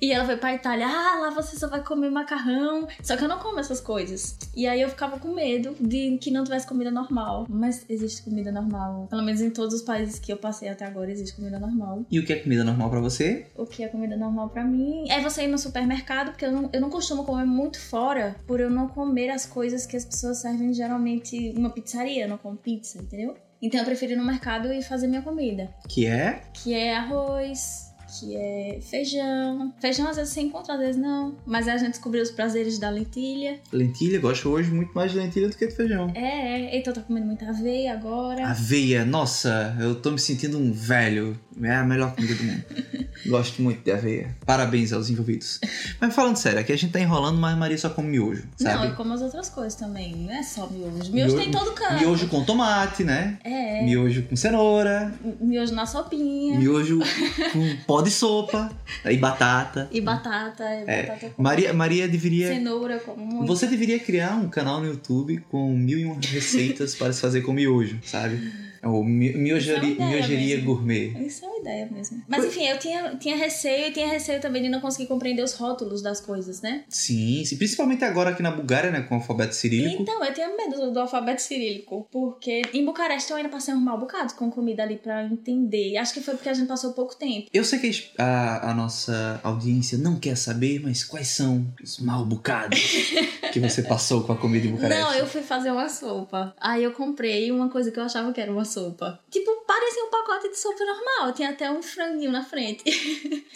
e 0.00 0.12
ela 0.12 0.24
foi 0.24 0.36
pra 0.36 0.54
Itália: 0.54 0.86
Ah, 0.86 1.18
lá 1.20 1.30
você 1.30 1.56
só 1.56 1.68
vai 1.68 1.82
comer 1.82 2.10
macarrão. 2.10 2.86
Só 3.02 3.16
que 3.16 3.24
eu 3.24 3.28
não 3.28 3.38
como 3.38 3.58
essas 3.58 3.80
coisas. 3.80 4.36
E 4.54 4.66
aí 4.66 4.80
eu 4.80 4.88
ficava 4.88 5.18
com 5.18 5.34
medo 5.34 5.74
de 5.80 6.18
que 6.18 6.30
não 6.30 6.44
tivesse 6.44 6.66
comida 6.66 6.90
normal. 6.90 7.46
Mas 7.48 7.84
existe 7.88 8.22
comida 8.22 8.50
normal. 8.50 9.06
Pelo 9.08 9.22
menos 9.22 9.40
em 9.40 9.50
todos 9.50 9.74
os 9.74 9.82
países 9.82 10.18
que 10.18 10.32
eu 10.32 10.36
passei 10.36 10.68
até 10.68 10.84
agora 10.84 11.10
existe 11.10 11.36
comida 11.36 11.58
normal. 11.58 12.04
E 12.10 12.18
o 12.18 12.24
que 12.24 12.32
é 12.32 12.36
comida 12.36 12.64
normal 12.64 12.90
pra 12.90 13.00
você? 13.00 13.46
O 13.56 13.66
que 13.66 13.82
é 13.82 13.88
comida 13.88 14.16
normal 14.16 14.48
pra 14.48 14.64
mim 14.64 15.04
é 15.10 15.20
você 15.20 15.44
ir 15.44 15.48
no 15.48 15.58
supermercado, 15.58 16.30
porque 16.30 16.44
eu 16.44 16.52
não, 16.52 16.70
eu 16.72 16.80
não 16.80 16.90
costumo 16.90 17.24
comer 17.24 17.44
muito 17.44 17.80
fora, 17.80 18.36
por 18.46 18.60
eu 18.60 18.70
não 18.70 18.88
comer 18.88 19.30
as 19.30 19.46
coisas 19.46 19.86
que 19.86 19.96
as 19.96 20.04
pessoas 20.04 20.38
servem 20.38 20.72
geralmente 20.72 21.52
numa 21.52 21.70
pizzaria, 21.70 22.24
eu 22.24 22.28
não 22.28 22.38
como 22.38 22.56
pizza, 22.56 22.98
entendeu? 22.98 23.34
Então 23.60 23.80
eu 23.80 23.86
prefiro 23.86 24.12
ir 24.12 24.16
no 24.16 24.24
mercado 24.24 24.72
e 24.72 24.82
fazer 24.82 25.08
minha 25.08 25.22
comida, 25.22 25.68
Que 25.88 26.06
é 26.06 26.42
que 26.52 26.72
é 26.72 26.96
arroz, 26.96 27.87
que 28.08 28.34
é 28.36 28.78
feijão. 28.80 29.72
Feijão 29.80 30.08
às 30.08 30.16
vezes 30.16 30.32
você 30.32 30.40
encontra, 30.40 30.74
às 30.74 30.80
vezes 30.80 30.96
não, 31.00 31.36
mas 31.46 31.68
a 31.68 31.76
gente 31.76 31.90
descobriu 31.90 32.22
os 32.22 32.30
prazeres 32.30 32.78
da 32.78 32.88
lentilha. 32.90 33.58
lentilha. 33.72 34.18
Gosto 34.18 34.48
hoje 34.48 34.70
muito 34.70 34.92
mais 34.94 35.12
de 35.12 35.18
lentilha 35.18 35.48
do 35.48 35.56
que 35.56 35.66
de 35.66 35.74
feijão. 35.74 36.10
É, 36.14 36.74
é, 36.74 36.78
então 36.78 36.92
eu 36.92 37.00
tô 37.00 37.06
comendo 37.06 37.26
muita 37.26 37.48
aveia 37.48 37.92
agora. 37.92 38.46
Aveia, 38.48 39.04
nossa, 39.04 39.76
eu 39.80 39.94
tô 39.94 40.10
me 40.10 40.18
sentindo 40.18 40.58
um 40.58 40.72
velho. 40.72 41.38
É 41.60 41.74
a 41.74 41.82
melhor 41.84 42.14
comida 42.14 42.34
do 42.34 42.44
mundo. 42.44 42.64
Gosto 43.26 43.60
muito 43.60 43.82
de 43.82 43.90
aveia. 43.90 44.36
Parabéns 44.46 44.92
aos 44.92 45.10
envolvidos. 45.10 45.58
Mas 46.00 46.14
falando 46.14 46.36
sério, 46.36 46.60
aqui 46.60 46.72
a 46.72 46.76
gente 46.76 46.92
tá 46.92 47.00
enrolando, 47.00 47.36
mas 47.36 47.58
Maria 47.58 47.76
só 47.76 47.90
come 47.90 48.10
miojo, 48.10 48.44
Não, 48.60 48.70
sabe? 48.70 48.86
eu 48.86 48.94
como 48.94 49.12
as 49.12 49.20
outras 49.22 49.48
coisas 49.48 49.74
também, 49.74 50.14
não 50.14 50.32
é 50.32 50.42
só 50.42 50.68
miojo. 50.70 51.12
Miojo 51.12 51.36
tem 51.36 51.50
todo 51.50 51.72
canto. 51.72 51.94
Miojo 51.98 52.28
com 52.28 52.44
tomate, 52.44 53.02
né? 53.02 53.38
É, 53.42 53.82
Miojo 53.84 54.22
com 54.22 54.36
cenoura. 54.36 55.12
miojo 55.40 55.74
na 55.74 55.84
sopinha. 55.84 56.58
Miojo 56.60 57.00
com 57.52 57.76
pó 57.98 58.02
de 58.02 58.10
sopa. 58.10 58.70
E 59.04 59.16
batata. 59.16 59.88
E 59.90 60.00
batata, 60.00 60.64
e 60.64 60.84
É, 60.86 61.02
batata 61.02 61.30
com 61.30 61.42
Maria, 61.42 61.72
Maria 61.72 62.08
deveria. 62.08 62.48
cenoura, 62.48 62.98
como 63.00 63.24
muito. 63.24 63.46
Você 63.46 63.66
deveria 63.66 63.98
criar 63.98 64.36
um 64.36 64.48
canal 64.48 64.80
no 64.80 64.86
YouTube 64.86 65.38
com 65.50 65.76
mil 65.76 65.98
e 65.98 66.04
uma 66.04 66.16
receitas 66.20 66.94
para 66.94 67.12
se 67.12 67.20
fazer 67.20 67.42
com 67.42 67.52
miojo, 67.52 67.98
sabe? 68.04 68.67
Ou 68.82 69.04
miojaria, 69.04 69.96
é 69.98 70.08
miojaria 70.08 70.60
gourmet. 70.60 71.14
Isso 71.26 71.44
é 71.44 71.48
uma 71.48 71.58
ideia 71.58 71.88
mesmo. 71.90 72.22
Mas 72.28 72.44
enfim, 72.44 72.66
eu 72.66 72.78
tinha, 72.78 73.16
tinha 73.16 73.36
receio 73.36 73.88
e 73.88 73.92
tinha 73.92 74.08
receio 74.08 74.40
também 74.40 74.62
de 74.62 74.68
não 74.68 74.80
conseguir 74.80 75.06
compreender 75.06 75.42
os 75.42 75.54
rótulos 75.54 76.02
das 76.02 76.20
coisas, 76.20 76.60
né? 76.60 76.84
Sim, 76.88 77.44
sim, 77.44 77.56
principalmente 77.56 78.04
agora 78.04 78.30
aqui 78.30 78.42
na 78.42 78.50
Bulgária, 78.50 78.90
né, 78.90 79.00
com 79.02 79.14
o 79.14 79.18
alfabeto 79.18 79.54
cirílico. 79.54 80.02
Então, 80.02 80.24
eu 80.24 80.32
tinha 80.32 80.48
medo 80.56 80.76
do, 80.76 80.92
do 80.92 81.00
alfabeto 81.00 81.42
cirílico, 81.42 82.06
porque 82.10 82.62
em 82.72 82.84
Bucareste 82.84 83.30
eu 83.30 83.36
ainda 83.36 83.48
passei 83.48 83.74
um 83.74 83.80
mau 83.80 83.98
bocado 83.98 84.34
com 84.34 84.50
comida 84.50 84.82
ali 84.82 84.96
pra 84.96 85.24
entender. 85.24 85.96
Acho 85.96 86.14
que 86.14 86.20
foi 86.20 86.34
porque 86.34 86.48
a 86.48 86.54
gente 86.54 86.68
passou 86.68 86.92
pouco 86.92 87.16
tempo. 87.16 87.48
Eu 87.52 87.64
sei 87.64 87.78
que 87.78 87.90
a, 88.18 88.70
a 88.70 88.74
nossa 88.74 89.40
audiência 89.42 89.98
não 89.98 90.18
quer 90.18 90.36
saber, 90.36 90.80
mas 90.80 91.04
quais 91.04 91.28
são 91.28 91.66
os 91.82 91.98
mal 91.98 92.24
bocados 92.24 92.78
que 93.52 93.60
você 93.60 93.82
passou 93.82 94.22
com 94.22 94.32
a 94.32 94.36
comida 94.36 94.66
em 94.66 94.72
Bucareste? 94.72 95.02
Não, 95.02 95.14
eu 95.14 95.26
fui 95.26 95.42
fazer 95.42 95.70
uma 95.70 95.88
sopa. 95.88 96.54
Aí 96.60 96.84
eu 96.84 96.92
comprei 96.92 97.50
uma 97.50 97.68
coisa 97.68 97.90
que 97.90 97.98
eu 97.98 98.02
achava 98.04 98.32
que 98.32 98.40
era 98.40 98.50
uma 98.50 98.64
sopa. 98.64 99.18
Tipo, 99.30 99.50
parecia 99.66 100.04
um 100.04 100.10
pacote 100.10 100.48
de 100.50 100.58
sopa 100.58 100.84
normal. 100.84 101.32
Tinha 101.34 101.50
até 101.50 101.70
um 101.70 101.82
franguinho 101.82 102.30
na 102.30 102.44
frente. 102.44 102.84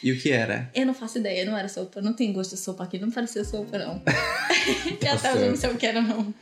E 0.03 0.11
o 0.11 0.21
que 0.21 0.31
era? 0.31 0.71
Eu 0.75 0.85
não 0.87 0.95
faço 0.95 1.19
ideia, 1.19 1.45
não 1.45 1.57
era 1.57 1.69
sopa. 1.69 2.01
Não 2.01 2.13
tem 2.13 2.33
gosto 2.33 2.57
de 2.57 2.61
sopa 2.61 2.85
aqui, 2.85 2.99
não 2.99 3.11
parecia 3.11 3.45
sopa, 3.45 3.79
não. 3.79 4.03
e 5.01 5.07
até 5.07 5.33
hoje 5.33 5.45
eu 5.45 5.51
não 5.51 5.57
sei 5.57 5.71
o 5.71 5.77
que 5.77 5.87
era, 5.87 6.03
não. 6.03 6.35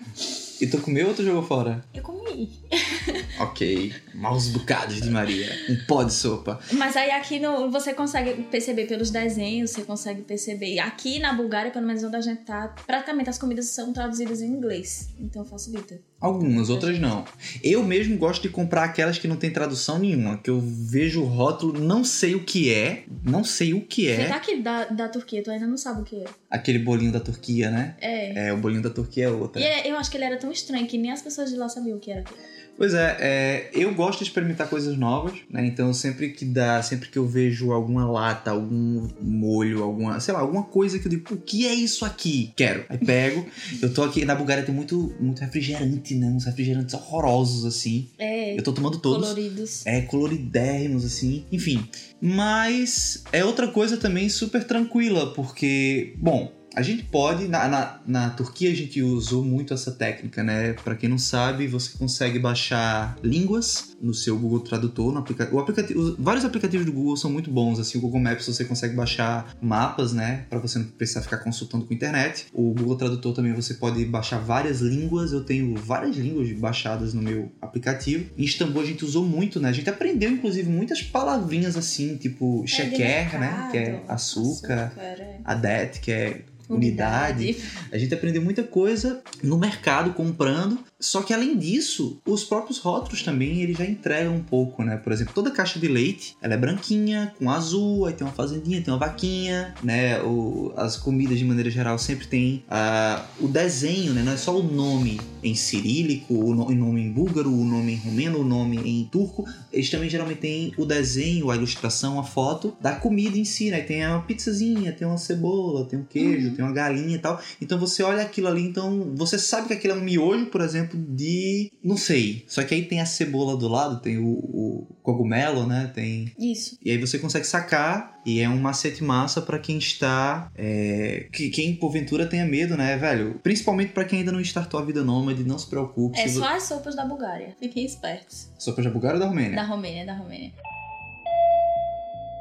E 0.60 0.66
tu 0.66 0.78
comeu 0.78 1.08
ou 1.08 1.14
tu 1.14 1.24
jogou 1.24 1.42
fora? 1.42 1.84
Eu 1.94 2.02
comi. 2.02 2.50
Ok, 3.40 3.90
maus 4.14 4.48
bocados 4.48 5.00
de 5.00 5.08
Maria. 5.08 5.48
Um 5.70 5.86
pó 5.86 6.02
de 6.02 6.12
sopa. 6.12 6.60
Mas 6.72 6.94
aí 6.94 7.10
aqui 7.10 7.38
no, 7.40 7.70
você 7.70 7.94
consegue 7.94 8.42
perceber 8.42 8.84
pelos 8.86 9.10
desenhos, 9.10 9.70
você 9.70 9.82
consegue 9.82 10.20
perceber. 10.20 10.78
Aqui 10.78 11.18
na 11.18 11.32
Bulgária, 11.32 11.70
pelo 11.70 11.86
menos 11.86 12.04
onde 12.04 12.16
a 12.16 12.20
gente 12.20 12.42
tá, 12.42 12.74
praticamente 12.86 13.30
as 13.30 13.38
comidas 13.38 13.66
são 13.68 13.94
traduzidas 13.94 14.42
em 14.42 14.46
inglês. 14.48 15.08
Então 15.18 15.42
facilita. 15.42 15.98
Algumas, 16.20 16.68
outras 16.68 16.98
não. 16.98 17.24
Eu 17.64 17.82
mesmo 17.82 18.18
gosto 18.18 18.42
de 18.42 18.50
comprar 18.50 18.84
aquelas 18.84 19.16
que 19.18 19.26
não 19.26 19.36
tem 19.36 19.50
tradução 19.50 19.98
nenhuma, 19.98 20.36
que 20.36 20.50
eu 20.50 20.60
vejo 20.60 21.22
o 21.22 21.24
rótulo, 21.24 21.80
não 21.80 22.04
sei 22.04 22.34
o 22.34 22.44
que 22.44 22.70
é, 22.70 23.04
não 23.24 23.42
sei 23.42 23.72
o 23.72 23.80
que 23.80 24.04
Você 24.04 24.20
é. 24.20 24.28
tá 24.28 24.36
aqui 24.36 24.60
da, 24.60 24.84
da 24.84 25.08
Turquia, 25.08 25.42
tu 25.42 25.50
ainda 25.50 25.66
não 25.66 25.78
sabe 25.78 26.02
o 26.02 26.04
que 26.04 26.16
é. 26.16 26.24
Aquele 26.50 26.78
bolinho 26.78 27.10
da 27.10 27.20
Turquia, 27.20 27.70
né? 27.70 27.96
É. 28.02 28.48
É, 28.48 28.52
o 28.52 28.58
bolinho 28.58 28.82
da 28.82 28.90
Turquia 28.90 29.24
é 29.24 29.30
outra. 29.30 29.62
E 29.62 29.64
é- 29.64 29.90
eu 29.90 29.96
acho 29.96 30.10
que 30.10 30.18
ele 30.18 30.24
era 30.24 30.36
tão 30.36 30.49
estranho 30.52 30.86
que 30.86 30.98
nem 30.98 31.10
as 31.10 31.22
pessoas 31.22 31.50
de 31.50 31.56
lá 31.56 31.68
sabiam 31.68 31.96
o 31.96 32.00
que 32.00 32.10
era. 32.10 32.20
aquilo. 32.20 32.38
Pois 32.80 32.94
é, 32.94 33.16
é, 33.20 33.70
eu 33.74 33.94
gosto 33.94 34.20
de 34.20 34.24
experimentar 34.24 34.66
coisas 34.66 34.96
novas, 34.96 35.34
né? 35.50 35.66
Então 35.66 35.92
sempre 35.92 36.30
que 36.30 36.46
dá, 36.46 36.82
sempre 36.82 37.10
que 37.10 37.18
eu 37.18 37.26
vejo 37.26 37.72
alguma 37.72 38.10
lata, 38.10 38.52
algum 38.52 39.06
molho, 39.20 39.82
alguma, 39.82 40.18
sei 40.18 40.32
lá, 40.32 40.40
alguma 40.40 40.62
coisa 40.62 40.98
que 40.98 41.06
eu 41.06 41.10
digo, 41.10 41.34
o 41.34 41.36
que 41.36 41.66
é 41.66 41.74
isso 41.74 42.06
aqui? 42.06 42.54
Quero. 42.56 42.86
Aí 42.88 42.96
pego. 42.96 43.44
eu 43.82 43.92
tô 43.92 44.02
aqui 44.02 44.24
na 44.24 44.34
Bulgária 44.34 44.62
tem 44.64 44.74
muito, 44.74 45.14
muito 45.20 45.40
refrigerante, 45.40 46.14
né? 46.14 46.28
Uns 46.28 46.46
refrigerantes 46.46 46.94
horrorosos 46.94 47.66
assim. 47.66 48.08
É. 48.18 48.58
Eu 48.58 48.62
tô 48.62 48.72
tomando 48.72 48.98
todos. 48.98 49.28
Coloridos. 49.28 49.86
É, 49.86 50.00
coloridérrimos, 50.00 51.04
assim. 51.04 51.44
Enfim. 51.52 51.86
Mas 52.18 53.24
é 53.30 53.44
outra 53.44 53.68
coisa 53.68 53.98
também 53.98 54.30
super 54.30 54.64
tranquila, 54.64 55.34
porque, 55.34 56.14
bom, 56.16 56.50
a 56.74 56.82
gente 56.82 57.02
pode. 57.04 57.48
Na, 57.48 57.68
na, 57.68 58.00
na 58.06 58.30
Turquia 58.30 58.70
a 58.70 58.74
gente 58.74 59.02
usou 59.02 59.44
muito 59.44 59.74
essa 59.74 59.90
técnica, 59.90 60.42
né? 60.42 60.72
Pra 60.72 60.94
quem 60.94 61.08
não 61.08 61.18
sabe, 61.18 61.66
você 61.66 61.96
consegue 61.98 62.38
baixar 62.38 63.16
línguas 63.22 63.89
no 64.00 64.14
seu 64.14 64.38
Google 64.38 64.60
Tradutor. 64.60 65.12
No 65.12 65.18
aplicativo, 65.18 66.00
os- 66.00 66.16
vários 66.18 66.44
aplicativos 66.44 66.86
do 66.86 66.92
Google 66.92 67.16
são 67.16 67.30
muito 67.30 67.50
bons, 67.50 67.78
assim. 67.78 67.98
O 67.98 68.00
Google 68.00 68.20
Maps 68.20 68.46
você 68.46 68.64
consegue 68.64 68.94
baixar 68.94 69.54
mapas, 69.60 70.12
né? 70.12 70.46
Pra 70.48 70.58
você 70.58 70.78
não 70.78 70.86
precisar 70.86 71.22
ficar 71.22 71.38
consultando 71.38 71.84
com 71.84 71.92
a 71.92 71.96
internet. 71.96 72.46
O 72.52 72.72
Google 72.72 72.96
Tradutor 72.96 73.34
também 73.34 73.52
você 73.52 73.74
pode 73.74 74.04
baixar 74.04 74.38
várias 74.38 74.80
línguas. 74.80 75.32
Eu 75.32 75.44
tenho 75.44 75.74
várias 75.76 76.16
línguas 76.16 76.50
baixadas 76.52 77.12
no 77.14 77.20
meu 77.22 77.52
aplicativo. 77.60 78.26
Em 78.38 78.44
Istambul 78.44 78.82
a 78.82 78.86
gente 78.86 79.04
usou 79.04 79.24
muito, 79.24 79.60
né? 79.60 79.68
A 79.68 79.72
gente 79.72 79.90
aprendeu, 79.90 80.30
inclusive, 80.30 80.68
muitas 80.68 81.02
palavrinhas 81.02 81.76
assim, 81.76 82.16
tipo 82.16 82.62
É, 82.64 82.66
sheker, 82.66 83.38
né? 83.40 83.68
Que 83.70 83.76
é 83.78 84.02
açúcar. 84.08 84.92
é. 84.96 85.38
Adet, 85.44 86.00
que 86.00 86.10
é 86.10 86.42
unidade. 86.68 87.56
A 87.92 87.98
gente 87.98 88.14
aprendeu 88.14 88.40
muita 88.42 88.62
coisa 88.62 89.20
no 89.42 89.58
mercado 89.58 90.12
comprando. 90.14 90.78
Só 91.00 91.22
que 91.22 91.32
além 91.32 91.56
disso, 91.56 92.18
os 92.26 92.44
próprios 92.44 92.78
rótulos 92.78 93.22
também 93.22 93.62
eles 93.62 93.76
já 93.78 93.86
entregam 93.86 94.34
um 94.36 94.42
pouco, 94.42 94.82
né? 94.84 94.96
Por 94.98 95.12
exemplo, 95.12 95.32
toda 95.34 95.50
caixa 95.50 95.78
de 95.80 95.88
leite, 95.88 96.36
ela 96.42 96.54
é 96.54 96.56
branquinha, 96.56 97.32
com 97.38 97.50
azul, 97.50 98.04
aí 98.06 98.12
tem 98.12 98.26
uma 98.26 98.32
fazendinha, 98.34 98.82
tem 98.82 98.92
uma 98.92 99.00
vaquinha, 99.00 99.74
né? 99.82 100.20
O, 100.22 100.72
as 100.76 100.96
comidas 100.96 101.38
de 101.38 101.44
maneira 101.44 101.70
geral 101.70 101.98
sempre 101.98 102.26
tem 102.26 102.62
ah, 102.68 103.24
o 103.40 103.48
desenho, 103.48 104.12
né? 104.12 104.22
Não 104.22 104.32
é 104.32 104.36
só 104.36 104.54
o 104.56 104.62
nome 104.62 105.18
em 105.42 105.54
cirílico, 105.54 106.34
o 106.34 106.54
no- 106.54 106.66
o 106.66 106.74
nome 106.74 107.00
em 107.00 107.10
búlgaro, 107.10 107.50
o 107.50 107.64
nome 107.64 107.92
em 107.94 107.96
romeno, 107.96 108.40
o 108.40 108.44
nome 108.44 108.76
em 108.78 109.04
turco. 109.10 109.46
Eles 109.72 109.88
também 109.88 110.10
geralmente 110.10 110.38
têm 110.40 110.74
o 110.76 110.84
desenho, 110.84 111.50
a 111.50 111.56
ilustração, 111.56 112.18
a 112.18 112.22
foto 112.22 112.76
da 112.80 112.92
comida 112.92 113.38
em 113.38 113.44
si, 113.44 113.70
né? 113.70 113.80
Tem 113.80 114.06
uma 114.06 114.20
pizzazinha, 114.20 114.92
tem 114.92 115.06
uma 115.08 115.16
cebola, 115.16 115.86
tem 115.86 115.98
um 115.98 116.04
queijo, 116.04 116.48
Uhum. 116.48 116.54
tem 116.56 116.64
uma 116.64 116.74
galinha 116.74 117.16
e 117.16 117.18
tal. 117.18 117.40
Então 117.60 117.78
você 117.78 118.02
olha 118.02 118.22
aquilo 118.22 118.48
ali, 118.48 118.62
então 118.62 119.12
você 119.14 119.38
sabe 119.38 119.68
que 119.68 119.72
aquilo 119.74 119.94
é 119.94 119.96
um 119.96 120.00
miojo, 120.02 120.46
por 120.46 120.60
exemplo, 120.60 120.89
exemplo, 120.96 121.14
de. 121.14 121.70
Não 121.82 121.96
sei. 121.96 122.44
Só 122.48 122.62
que 122.62 122.74
aí 122.74 122.84
tem 122.84 123.00
a 123.00 123.06
cebola 123.06 123.56
do 123.56 123.68
lado, 123.68 124.00
tem 124.00 124.18
o, 124.18 124.24
o 124.28 124.86
cogumelo, 125.02 125.66
né? 125.66 125.90
Tem. 125.94 126.32
Isso. 126.38 126.76
E 126.84 126.90
aí 126.90 126.98
você 126.98 127.18
consegue 127.18 127.46
sacar. 127.46 128.18
E 128.26 128.40
é 128.40 128.48
um 128.48 128.58
macete 128.60 129.02
massa 129.02 129.40
pra 129.40 129.58
quem 129.58 129.78
está. 129.78 130.50
É... 130.54 131.28
que- 131.32 131.48
Quem 131.50 131.74
porventura 131.74 132.26
tenha 132.26 132.44
medo, 132.44 132.76
né, 132.76 132.96
velho? 132.98 133.40
Principalmente 133.42 133.92
pra 133.92 134.04
quem 134.04 134.18
ainda 134.20 134.30
não 134.32 134.40
startou 134.40 134.78
a 134.78 134.84
vida 134.84 135.02
nômade, 135.02 135.42
não 135.42 135.58
se 135.58 135.66
preocupe. 135.68 136.18
É 136.18 136.28
se 136.28 136.34
vo- 136.34 136.40
só 136.40 136.54
as 136.56 136.64
sopas 136.64 136.94
da 136.94 137.04
Bulgária. 137.06 137.56
Fiquem 137.58 137.84
espertos. 137.84 138.50
Sopa 138.58 138.82
de 138.82 138.90
Bulgária 138.90 139.14
ou 139.16 139.20
da 139.20 139.26
Romênia? 139.28 139.56
Da 139.56 139.64
Romênia, 139.64 140.04
da 140.04 140.14
Romênia. 140.14 140.52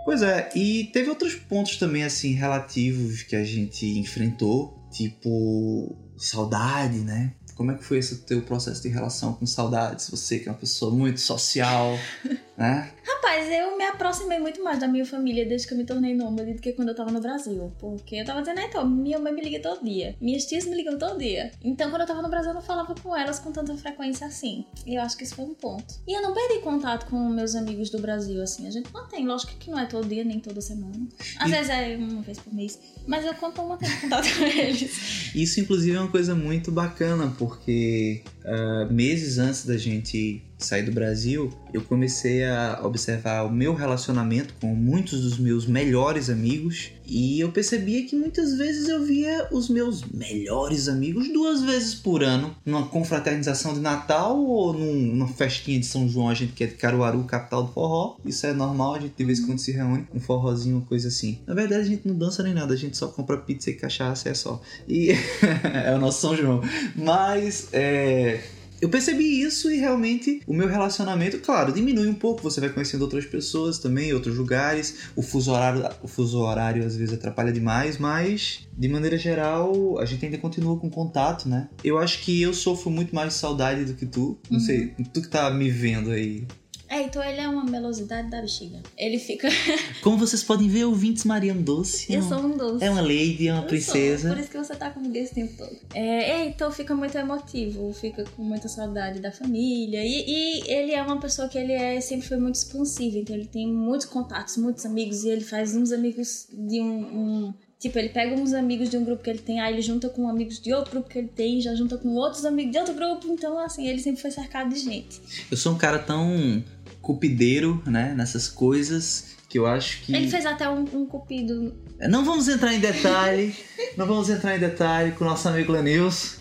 Pois 0.06 0.22
é, 0.24 0.50
e 0.56 0.86
teve 0.92 1.10
outros 1.10 1.36
pontos 1.36 1.78
também, 1.78 2.04
assim, 2.04 2.34
relativos 2.34 3.22
que 3.22 3.36
a 3.36 3.44
gente 3.44 3.86
enfrentou, 4.00 4.80
tipo 4.92 5.96
saudade, 6.18 6.98
né? 7.00 7.34
Como 7.60 7.74
é 7.74 7.76
que 7.76 7.84
foi 7.84 7.98
esse 7.98 8.20
teu 8.20 8.42
processo 8.42 8.82
de 8.82 8.88
relação 8.88 9.34
com 9.34 9.46
saudades? 9.46 10.10
Você 10.10 10.40
que 10.40 10.48
é 10.48 10.52
uma 10.54 10.58
pessoa 10.58 10.96
muito 10.96 11.20
social, 11.20 12.00
né? 12.60 12.92
Rapaz, 13.04 13.50
eu 13.52 13.78
me 13.78 13.84
aproximei 13.86 14.38
muito 14.40 14.64
mais 14.64 14.80
da 14.80 14.88
minha 14.88 15.06
família 15.06 15.46
desde 15.46 15.68
que 15.68 15.74
eu 15.74 15.78
me 15.78 15.86
tornei 15.86 16.14
nômade 16.16 16.54
do 16.54 16.62
que 16.62 16.74
quando 16.74 16.90
eu 16.90 16.96
tava 16.96 17.12
no 17.12 17.20
Brasil. 17.22 17.72
Porque 17.80 18.16
eu 18.18 18.26
tava 18.26 18.42
dizendo, 18.42 18.60
então, 18.62 18.88
minha 18.88 19.18
mãe 19.18 19.34
me 19.34 19.42
liga 19.42 19.60
todo 19.62 19.84
dia. 19.84 20.16
Minhas 20.22 20.46
tias 20.46 20.66
me 20.66 20.76
ligam 20.76 20.98
todo 20.98 21.18
dia. 21.18 21.52
Então, 21.64 21.90
quando 21.90 22.02
eu 22.02 22.08
tava 22.08 22.22
no 22.22 22.30
Brasil, 22.30 22.52
eu 22.52 22.56
não 22.56 22.62
falava 22.62 22.94
com 22.96 23.16
elas 23.16 23.40
com 23.40 23.52
tanta 23.52 23.76
frequência 23.78 24.28
assim. 24.28 24.66
E 24.86 24.96
eu 24.96 25.02
acho 25.02 25.18
que 25.18 25.24
isso 25.24 25.36
foi 25.36 25.46
um 25.46 25.54
ponto. 25.54 25.96
E 26.08 26.14
eu 26.16 26.22
não 26.22 26.34
perdi 26.34 26.60
contato 26.60 27.10
com 27.10 27.18
meus 27.30 27.56
amigos 27.56 27.90
do 27.90 28.00
Brasil, 28.00 28.42
assim. 28.44 28.68
A 28.68 28.72
gente 28.72 28.92
mantém, 28.94 29.26
lógico 29.26 29.54
que 29.58 29.72
não 29.72 29.80
é 29.80 29.86
todo 29.86 30.08
dia, 30.08 30.24
nem 30.24 30.40
toda 30.40 30.60
semana. 30.62 31.08
Às 31.40 31.48
E- 31.50 31.52
vezes 31.52 31.70
é 31.70 31.98
uma 31.98 32.22
vez 32.22 32.40
por 32.40 32.54
mês. 32.54 32.80
Mas 33.08 33.26
eu 33.26 33.34
conto 33.36 33.64
manter 33.64 34.02
contato 34.02 34.28
com 34.38 34.44
eles. 34.46 35.34
Isso, 35.34 35.60
inclusive, 35.62 35.96
é 35.96 36.00
uma 36.00 36.12
coisa 36.12 36.36
muito 36.36 36.72
bacana, 36.72 37.34
porque 37.38 38.22
ah, 38.50 38.88
meses 38.90 39.38
antes 39.38 39.66
da 39.66 39.78
gente 39.78 40.42
sair 40.58 40.84
do 40.84 40.92
Brasil, 40.92 41.50
eu 41.74 41.82
comecei 41.82 42.44
a 42.44 42.82
observar 42.84 43.44
o 43.46 43.50
meu 43.52 43.74
relacionamento 43.74 44.54
com 44.60 44.76
muitos 44.76 45.22
dos 45.22 45.38
meus 45.40 45.66
melhores 45.66 46.30
amigos 46.30 46.90
e 47.06 47.40
eu 47.40 47.50
percebia 47.50 48.06
que 48.06 48.14
muitas 48.14 48.56
vezes 48.58 48.90
eu 48.90 49.02
via 49.06 49.48
os 49.54 49.70
meus 49.70 50.04
melhores 50.04 50.90
amigos 50.90 51.32
duas 51.32 51.64
vezes 51.64 51.96
por 51.96 52.22
ano, 52.24 52.54
numa 52.66 52.86
confraternização 52.88 53.74
de 53.74 53.80
Natal 53.80 54.38
ou 54.38 54.74
num- 54.74 55.16
numa 55.16 55.28
festinha 55.30 55.80
de 55.80 55.86
São 55.86 56.10
João, 56.10 56.28
a 56.28 56.34
gente 56.34 56.52
que 56.52 56.64
é 56.66 56.68
de 56.68 56.76
Caruaru, 56.76 57.24
capital 57.24 57.64
do 57.64 57.72
forró. 57.72 58.18
Isso 58.26 58.46
é 58.46 58.54
normal, 58.54 58.96
a 58.96 59.00
gente 59.00 59.14
de 59.18 59.24
vez 59.24 59.40
em 59.40 59.46
quando 59.46 59.60
se 59.60 59.72
reúne, 59.72 60.06
um 60.14 60.20
forrozinho, 60.20 60.76
uma 60.76 60.86
coisa 60.86 61.08
assim. 61.08 61.40
Na 61.48 61.54
verdade, 61.54 61.82
a 61.84 61.86
gente 61.86 62.06
não 62.06 62.16
dança 62.18 62.44
nem 62.44 62.54
nada, 62.54 62.74
a 62.74 62.78
gente 62.78 62.98
só 62.98 63.08
compra 63.08 63.38
pizza 63.38 63.70
e 63.70 63.74
cachaça 63.76 64.28
é 64.28 64.34
só. 64.34 64.62
E 64.88 65.12
é 65.86 65.96
o 65.96 66.00
nosso 66.00 66.20
São 66.20 66.36
João. 66.36 66.62
Mas 66.98 67.70
é, 67.72 68.39
eu 68.82 68.90
percebi 68.90 69.42
isso 69.42 69.70
e 69.72 69.78
realmente 69.78 70.42
o 70.48 70.54
meu 70.54 70.68
relacionamento, 70.68 71.40
claro, 71.40 71.72
diminui 71.72 72.08
um 72.08 72.14
pouco. 72.14 72.42
Você 72.44 72.60
vai 72.60 72.70
conhecendo 72.70 73.02
outras 73.02 73.26
pessoas 73.26 73.80
também, 73.80 74.14
outros 74.14 74.38
lugares. 74.38 75.10
O 75.16 75.22
fuso 75.22 75.52
horário, 75.52 75.84
o 76.02 76.08
fuso 76.08 76.40
horário 76.40 76.86
às 76.86 76.96
vezes 76.96 77.14
atrapalha 77.14 77.52
demais, 77.52 77.98
mas 77.98 78.68
de 78.78 78.88
maneira 78.88 79.18
geral 79.18 80.00
a 80.00 80.06
gente 80.06 80.24
ainda 80.26 80.38
continua 80.38 80.78
com 80.78 80.90
contato, 80.90 81.48
né? 81.50 81.68
Eu 81.84 81.98
acho 81.98 82.22
que 82.22 82.42
eu 82.42 82.54
sofro 82.54 82.90
muito 82.90 83.14
mais 83.14 83.34
de 83.34 83.40
saudade 83.40 83.86
do 83.86 83.94
que 83.94 84.06
tu. 84.06 84.38
Não 84.50 84.60
Uhum. 84.60 84.66
sei, 84.66 84.94
tu 85.14 85.22
que 85.22 85.28
tá 85.28 85.50
me 85.52 85.70
vendo 85.70 86.12
aí. 86.12 86.46
É, 86.90 87.02
então 87.04 87.24
ele 87.24 87.40
é 87.40 87.48
uma 87.48 87.64
melosidade 87.64 88.30
da 88.30 88.42
bexiga. 88.42 88.82
Ele 88.98 89.20
fica. 89.20 89.48
Como 90.02 90.18
vocês 90.18 90.44
podem 90.44 90.68
ver, 90.68 90.86
ouvintes 90.86 91.24
Doce. 91.64 92.12
Eu 92.12 92.20
é 92.22 92.24
um- 92.24 92.28
sou 92.30 92.40
um 92.40 92.58
doce. 92.58 92.84
É 92.84 92.90
uma 92.90 93.02
lady, 93.02 93.48
é 93.48 93.54
uma 93.54 93.62
Eu 93.64 93.68
princesa. 93.68 94.28
sou, 94.28 94.32
por 94.36 94.40
isso 94.40 94.50
que 94.52 94.58
você 94.58 94.76
tá 94.76 94.90
comigo 94.90 95.16
esse 95.16 95.34
tempo 95.36 95.54
todo. 95.58 95.76
É, 95.94 96.32
é, 96.32 96.46
então 96.48 96.72
fica 96.72 96.96
muito 96.96 97.16
emotivo, 97.18 97.94
fica 97.94 98.24
com 98.36 98.44
muita 98.44 98.68
saudade 98.68 99.20
da 99.20 99.32
família. 99.32 100.04
E, 100.04 100.26
e 100.28 100.72
ele 100.72 100.94
é 100.94 101.02
uma 101.04 101.20
pessoa 101.20 101.48
que 101.48 101.58
ele 101.58 101.74
é, 101.74 102.02
sempre 102.02 102.28
foi 102.28 102.38
muito 102.38 102.56
expansivo, 102.56 103.18
então 103.18 103.36
ele 103.36 103.46
tem 103.46 103.68
muitos 103.68 104.08
contatos, 104.08 104.58
muitos 104.58 104.86
amigos, 104.86 105.24
e 105.24 105.30
ele 105.30 105.42
faz 105.42 105.76
uns 105.76 105.92
amigos 105.92 106.48
de 106.52 106.82
um. 106.82 107.00
um- 107.48 107.54
Tipo, 107.80 107.98
ele 107.98 108.10
pega 108.10 108.36
uns 108.36 108.52
amigos 108.52 108.90
de 108.90 108.98
um 108.98 109.06
grupo 109.06 109.24
que 109.24 109.30
ele 109.30 109.40
tem, 109.40 109.62
aí 109.62 109.72
ele 109.72 109.82
junta 109.82 110.10
com 110.10 110.28
amigos 110.28 110.60
de 110.60 110.74
outro 110.74 110.92
grupo 110.92 111.08
que 111.08 111.18
ele 111.18 111.30
tem, 111.30 111.62
já 111.62 111.74
junta 111.76 111.98
com 111.98 112.10
outros 112.10 112.44
amigos 112.44 112.74
de 112.74 112.78
outro 112.78 112.94
grupo, 112.94 113.26
então 113.32 113.58
assim, 113.58 113.88
ele 113.88 114.00
sempre 114.00 114.22
foi 114.22 114.32
cercado 114.32 114.74
de 114.74 114.82
gente. 114.82 115.22
Eu 115.50 115.56
sou 115.56 115.72
um 115.72 115.78
cara 115.78 115.98
tão 115.98 116.62
cupideiro, 117.10 117.82
né, 117.88 118.14
nessas 118.16 118.48
coisas, 118.48 119.36
que 119.50 119.58
eu 119.58 119.66
acho 119.66 120.04
que. 120.04 120.16
Ele 120.16 120.30
fez 120.30 120.46
até 120.46 120.70
um, 120.70 120.82
um 120.94 121.06
cupido. 121.08 121.74
Não 122.08 122.24
vamos 122.24 122.48
entrar 122.48 122.72
em 122.72 122.80
detalhe, 122.80 123.56
não 123.98 124.06
vamos 124.06 124.30
entrar 124.30 124.56
em 124.56 124.60
detalhe 124.60 125.14
com 125.14 125.26
o 125.26 125.28
nosso 125.28 125.50
amigo 125.50 125.72
Lenils, 125.72 126.38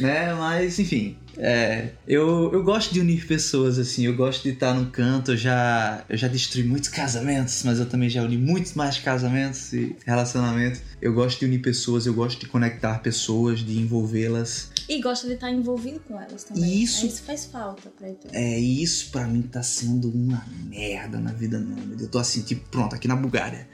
né? 0.00 0.32
Mas, 0.32 0.78
enfim, 0.78 1.18
é, 1.36 1.90
eu, 2.08 2.50
eu 2.50 2.62
gosto 2.62 2.94
de 2.94 3.00
unir 3.00 3.26
pessoas, 3.26 3.78
assim, 3.78 4.06
eu 4.06 4.14
gosto 4.14 4.42
de 4.42 4.50
estar 4.50 4.74
num 4.74 4.86
canto, 4.86 5.32
eu 5.32 5.36
já, 5.36 6.02
eu 6.08 6.16
já 6.16 6.28
destruí 6.28 6.64
muitos 6.64 6.88
casamentos, 6.88 7.62
mas 7.64 7.78
eu 7.78 7.86
também 7.86 8.08
já 8.08 8.22
uni 8.22 8.38
muitos 8.38 8.72
mais 8.72 8.96
casamentos 8.96 9.72
e 9.74 9.94
relacionamentos. 10.06 10.80
Eu 11.00 11.12
gosto 11.12 11.40
de 11.40 11.46
unir 11.46 11.60
pessoas, 11.60 12.06
eu 12.06 12.14
gosto 12.14 12.40
de 12.40 12.46
conectar 12.46 12.98
pessoas, 13.00 13.60
de 13.60 13.78
envolvê-las. 13.78 14.69
E 14.92 15.00
gosta 15.00 15.26
de 15.28 15.34
estar 15.34 15.50
envolvido 15.52 16.00
com 16.00 16.20
elas 16.20 16.42
também. 16.42 16.82
Isso. 16.82 17.06
Isso 17.06 17.22
faz 17.22 17.44
falta 17.46 17.90
pra 17.96 18.08
ele. 18.08 18.18
É, 18.32 18.58
isso 18.58 19.10
pra 19.12 19.24
mim 19.26 19.42
tá 19.42 19.62
sendo 19.62 20.10
uma 20.10 20.44
merda 20.66 21.18
na 21.18 21.32
vida 21.32 21.60
nômade. 21.60 22.02
Eu 22.02 22.08
tô 22.08 22.18
assim, 22.18 22.42
tipo, 22.42 22.68
pronto, 22.70 22.94
aqui 22.94 23.06
na 23.06 23.14
Bulgária. 23.14 23.68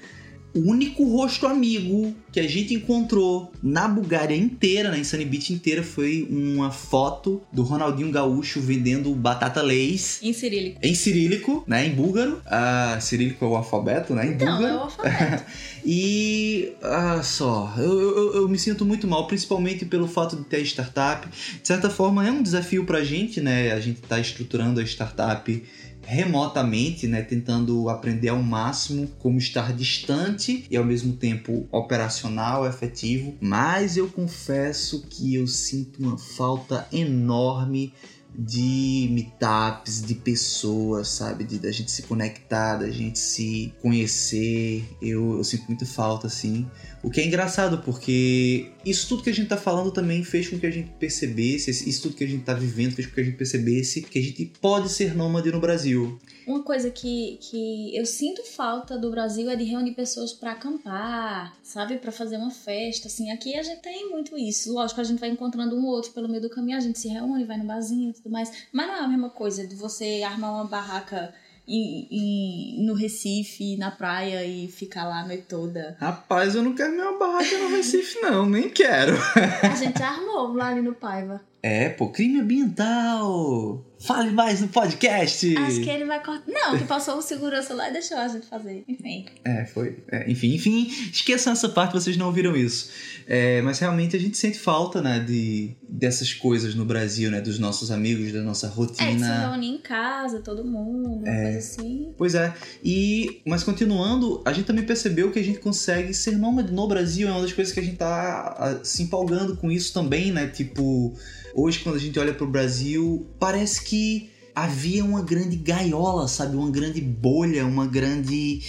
O 0.54 0.70
único 0.70 1.04
rosto 1.04 1.46
amigo 1.46 2.14
que 2.32 2.40
a 2.40 2.48
gente 2.48 2.72
encontrou 2.72 3.52
na 3.62 3.86
Bulgária 3.86 4.34
inteira, 4.34 4.90
na 4.90 4.96
Insane 4.96 5.26
Beach 5.26 5.52
inteira, 5.52 5.82
foi 5.82 6.26
uma 6.30 6.70
foto 6.70 7.42
do 7.52 7.62
Ronaldinho 7.62 8.10
Gaúcho 8.10 8.58
vendendo 8.58 9.14
batata 9.14 9.60
leis 9.60 10.18
Em 10.22 10.32
cirílico. 10.32 10.78
em 10.82 10.94
cirílico, 10.94 11.62
né, 11.66 11.86
em 11.86 11.94
búlgaro. 11.94 12.40
Ah, 12.46 12.96
cirílico 13.02 13.44
é 13.44 13.48
o 13.48 13.54
alfabeto, 13.56 14.14
né, 14.14 14.28
em 14.28 14.30
Então, 14.32 14.46
búlgaro. 14.50 14.66
é 14.72 14.76
o 14.76 14.80
alfabeto. 14.80 15.44
E 15.88 16.72
ah, 16.82 17.22
só, 17.22 17.72
eu, 17.78 18.16
eu, 18.16 18.34
eu 18.34 18.48
me 18.48 18.58
sinto 18.58 18.84
muito 18.84 19.06
mal, 19.06 19.28
principalmente 19.28 19.84
pelo 19.84 20.08
fato 20.08 20.34
de 20.34 20.42
ter 20.42 20.60
startup. 20.62 21.28
De 21.28 21.64
certa 21.64 21.88
forma, 21.88 22.26
é 22.26 22.30
um 22.32 22.42
desafio 22.42 22.84
pra 22.84 23.04
gente, 23.04 23.40
né? 23.40 23.70
A 23.70 23.78
gente 23.78 24.00
tá 24.00 24.18
estruturando 24.18 24.80
a 24.80 24.82
startup 24.82 25.64
remotamente, 26.02 27.06
né? 27.06 27.22
Tentando 27.22 27.88
aprender 27.88 28.30
ao 28.30 28.42
máximo 28.42 29.06
como 29.20 29.38
estar 29.38 29.72
distante 29.72 30.66
e 30.68 30.76
ao 30.76 30.84
mesmo 30.84 31.12
tempo 31.12 31.68
operacional, 31.70 32.66
efetivo. 32.66 33.36
Mas 33.40 33.96
eu 33.96 34.08
confesso 34.08 35.06
que 35.08 35.36
eu 35.36 35.46
sinto 35.46 36.02
uma 36.02 36.18
falta 36.18 36.88
enorme 36.92 37.94
de 38.38 39.08
meetups, 39.10 40.02
de 40.02 40.14
pessoas, 40.14 41.08
sabe? 41.08 41.44
De 41.44 41.58
da 41.58 41.72
gente 41.72 41.90
se 41.90 42.02
conectar, 42.02 42.76
da 42.76 42.90
gente 42.90 43.18
se 43.18 43.72
conhecer. 43.80 44.84
Eu, 45.00 45.38
eu 45.38 45.44
sinto 45.44 45.66
muita 45.68 45.86
falta, 45.86 46.26
assim. 46.26 46.68
O 47.02 47.10
que 47.10 47.20
é 47.20 47.26
engraçado, 47.26 47.78
porque 47.78 48.70
isso 48.84 49.08
tudo 49.08 49.22
que 49.22 49.30
a 49.30 49.34
gente 49.34 49.48
tá 49.48 49.56
falando 49.56 49.90
também 49.90 50.24
fez 50.24 50.48
com 50.48 50.58
que 50.58 50.66
a 50.66 50.70
gente 50.70 50.90
percebesse, 50.98 51.70
isso 51.70 52.02
tudo 52.02 52.16
que 52.16 52.24
a 52.24 52.26
gente 52.26 52.44
tá 52.44 52.54
vivendo 52.54 52.94
fez 52.94 53.06
com 53.06 53.14
que 53.14 53.20
a 53.20 53.24
gente 53.24 53.36
percebesse 53.36 54.02
que 54.02 54.18
a 54.18 54.22
gente 54.22 54.46
pode 54.60 54.88
ser 54.88 55.14
nômade 55.14 55.50
no 55.50 55.60
Brasil. 55.60 56.18
Uma 56.46 56.62
coisa 56.62 56.90
que, 56.90 57.38
que 57.40 57.96
eu 57.96 58.06
sinto 58.06 58.44
falta 58.44 58.96
do 58.96 59.10
Brasil 59.10 59.50
é 59.50 59.56
de 59.56 59.64
reunir 59.64 59.92
pessoas 59.92 60.32
pra 60.32 60.52
acampar, 60.52 61.56
sabe? 61.62 61.98
Pra 61.98 62.12
fazer 62.12 62.36
uma 62.36 62.50
festa, 62.50 63.08
assim. 63.08 63.30
Aqui 63.30 63.56
a 63.56 63.62
gente 63.62 63.82
tem 63.82 64.08
muito 64.08 64.38
isso. 64.38 64.72
Lógico, 64.72 65.00
a 65.00 65.04
gente 65.04 65.18
vai 65.18 65.28
encontrando 65.28 65.76
um 65.76 65.84
ou 65.84 65.90
outro 65.90 66.12
pelo 66.12 66.28
meio 66.28 66.40
do 66.40 66.48
caminho, 66.48 66.76
a 66.76 66.80
gente 66.80 67.00
se 67.00 67.08
reúne, 67.08 67.44
vai 67.44 67.56
no 67.56 67.64
barzinho 67.64 68.10
e 68.10 68.12
tudo 68.12 68.30
mais. 68.30 68.50
Mas 68.72 68.86
não 68.86 68.94
é 68.94 69.00
a 69.00 69.08
mesma 69.08 69.28
coisa 69.28 69.66
de 69.66 69.74
você 69.74 70.22
armar 70.22 70.52
uma 70.52 70.64
barraca 70.64 71.34
em- 71.68 72.06
em- 72.10 72.84
no 72.86 72.94
Recife, 72.94 73.76
na 73.76 73.90
praia 73.90 74.44
e 74.44 74.68
ficar 74.68 75.04
lá 75.04 75.20
a 75.22 75.26
noite 75.26 75.44
toda. 75.48 75.96
Rapaz, 76.00 76.54
eu 76.54 76.62
não 76.62 76.74
quero 76.74 76.92
minha 76.92 77.18
barraca 77.18 77.58
no 77.58 77.68
Recife, 77.76 78.20
não, 78.20 78.46
nem 78.48 78.68
quero. 78.70 79.14
A 79.62 79.74
gente 79.74 80.02
armou 80.02 80.52
lá 80.54 80.68
ali 80.68 80.82
no 80.82 80.94
Paiva. 80.94 81.40
É, 81.66 81.88
pô, 81.88 82.10
crime 82.10 82.38
ambiental. 82.38 83.84
Fale 83.98 84.30
mais 84.30 84.60
no 84.60 84.68
podcast. 84.68 85.56
Acho 85.56 85.80
que 85.80 85.90
ele 85.90 86.04
vai 86.04 86.22
cortar. 86.22 86.44
Não, 86.46 86.78
que 86.78 86.84
passou 86.84 87.16
o 87.16 87.22
segurança 87.22 87.74
lá 87.74 87.88
e 87.88 87.92
deixou 87.92 88.16
a 88.18 88.28
gente 88.28 88.46
fazer. 88.46 88.84
Enfim. 88.86 89.24
É, 89.44 89.64
foi. 89.64 89.96
é, 90.12 90.30
enfim, 90.30 90.54
enfim, 90.54 90.86
esqueçam 91.10 91.52
essa 91.52 91.68
parte, 91.68 91.92
vocês 91.92 92.16
não 92.16 92.26
ouviram 92.26 92.54
isso. 92.54 92.90
É, 93.26 93.60
mas 93.62 93.80
realmente 93.80 94.14
a 94.14 94.20
gente 94.20 94.36
sente 94.36 94.58
falta, 94.60 95.02
né, 95.02 95.18
de, 95.18 95.74
dessas 95.88 96.32
coisas 96.32 96.76
no 96.76 96.84
Brasil, 96.84 97.30
né, 97.30 97.40
dos 97.40 97.58
nossos 97.58 97.90
amigos, 97.90 98.32
da 98.32 98.42
nossa 98.42 98.66
É, 98.66 98.70
de 98.70 98.76
se 98.76 99.02
rotina. 99.02 99.48
reunir 99.48 99.70
em 99.70 99.78
casa, 99.78 100.38
todo 100.38 100.64
mundo, 100.64 101.08
uma 101.08 101.24
coisa 101.24 101.58
assim. 101.58 102.14
Pois 102.16 102.36
é, 102.36 102.54
e 102.84 103.40
mas 103.44 103.64
continuando, 103.64 104.40
a 104.44 104.52
gente 104.52 104.66
também 104.66 104.84
percebeu 104.84 105.32
que 105.32 105.40
a 105.40 105.42
gente 105.42 105.58
consegue 105.58 106.14
ser 106.14 106.36
nômade 106.36 106.72
no 106.72 106.86
Brasil, 106.86 107.26
é 107.26 107.32
uma 107.32 107.42
das 107.42 107.52
coisas 107.52 107.74
que 107.74 107.80
a 107.80 107.82
gente 107.82 107.96
tá 107.96 108.78
se 108.84 109.02
empolgando 109.02 109.56
com 109.56 109.72
isso 109.72 109.92
também, 109.92 110.30
né? 110.30 110.46
Tipo, 110.46 111.12
hoje 111.56 111.80
quando 111.80 111.96
a 111.96 111.98
gente 111.98 112.18
olha 112.18 112.34
pro 112.34 112.46
Brasil, 112.46 113.26
parece 113.40 113.82
que 113.82 114.30
havia 114.54 115.02
uma 115.02 115.22
grande 115.22 115.56
gaiola, 115.56 116.28
sabe? 116.28 116.54
Uma 116.54 116.70
grande 116.70 117.00
bolha, 117.00 117.66
uma 117.66 117.86
grande 117.86 118.60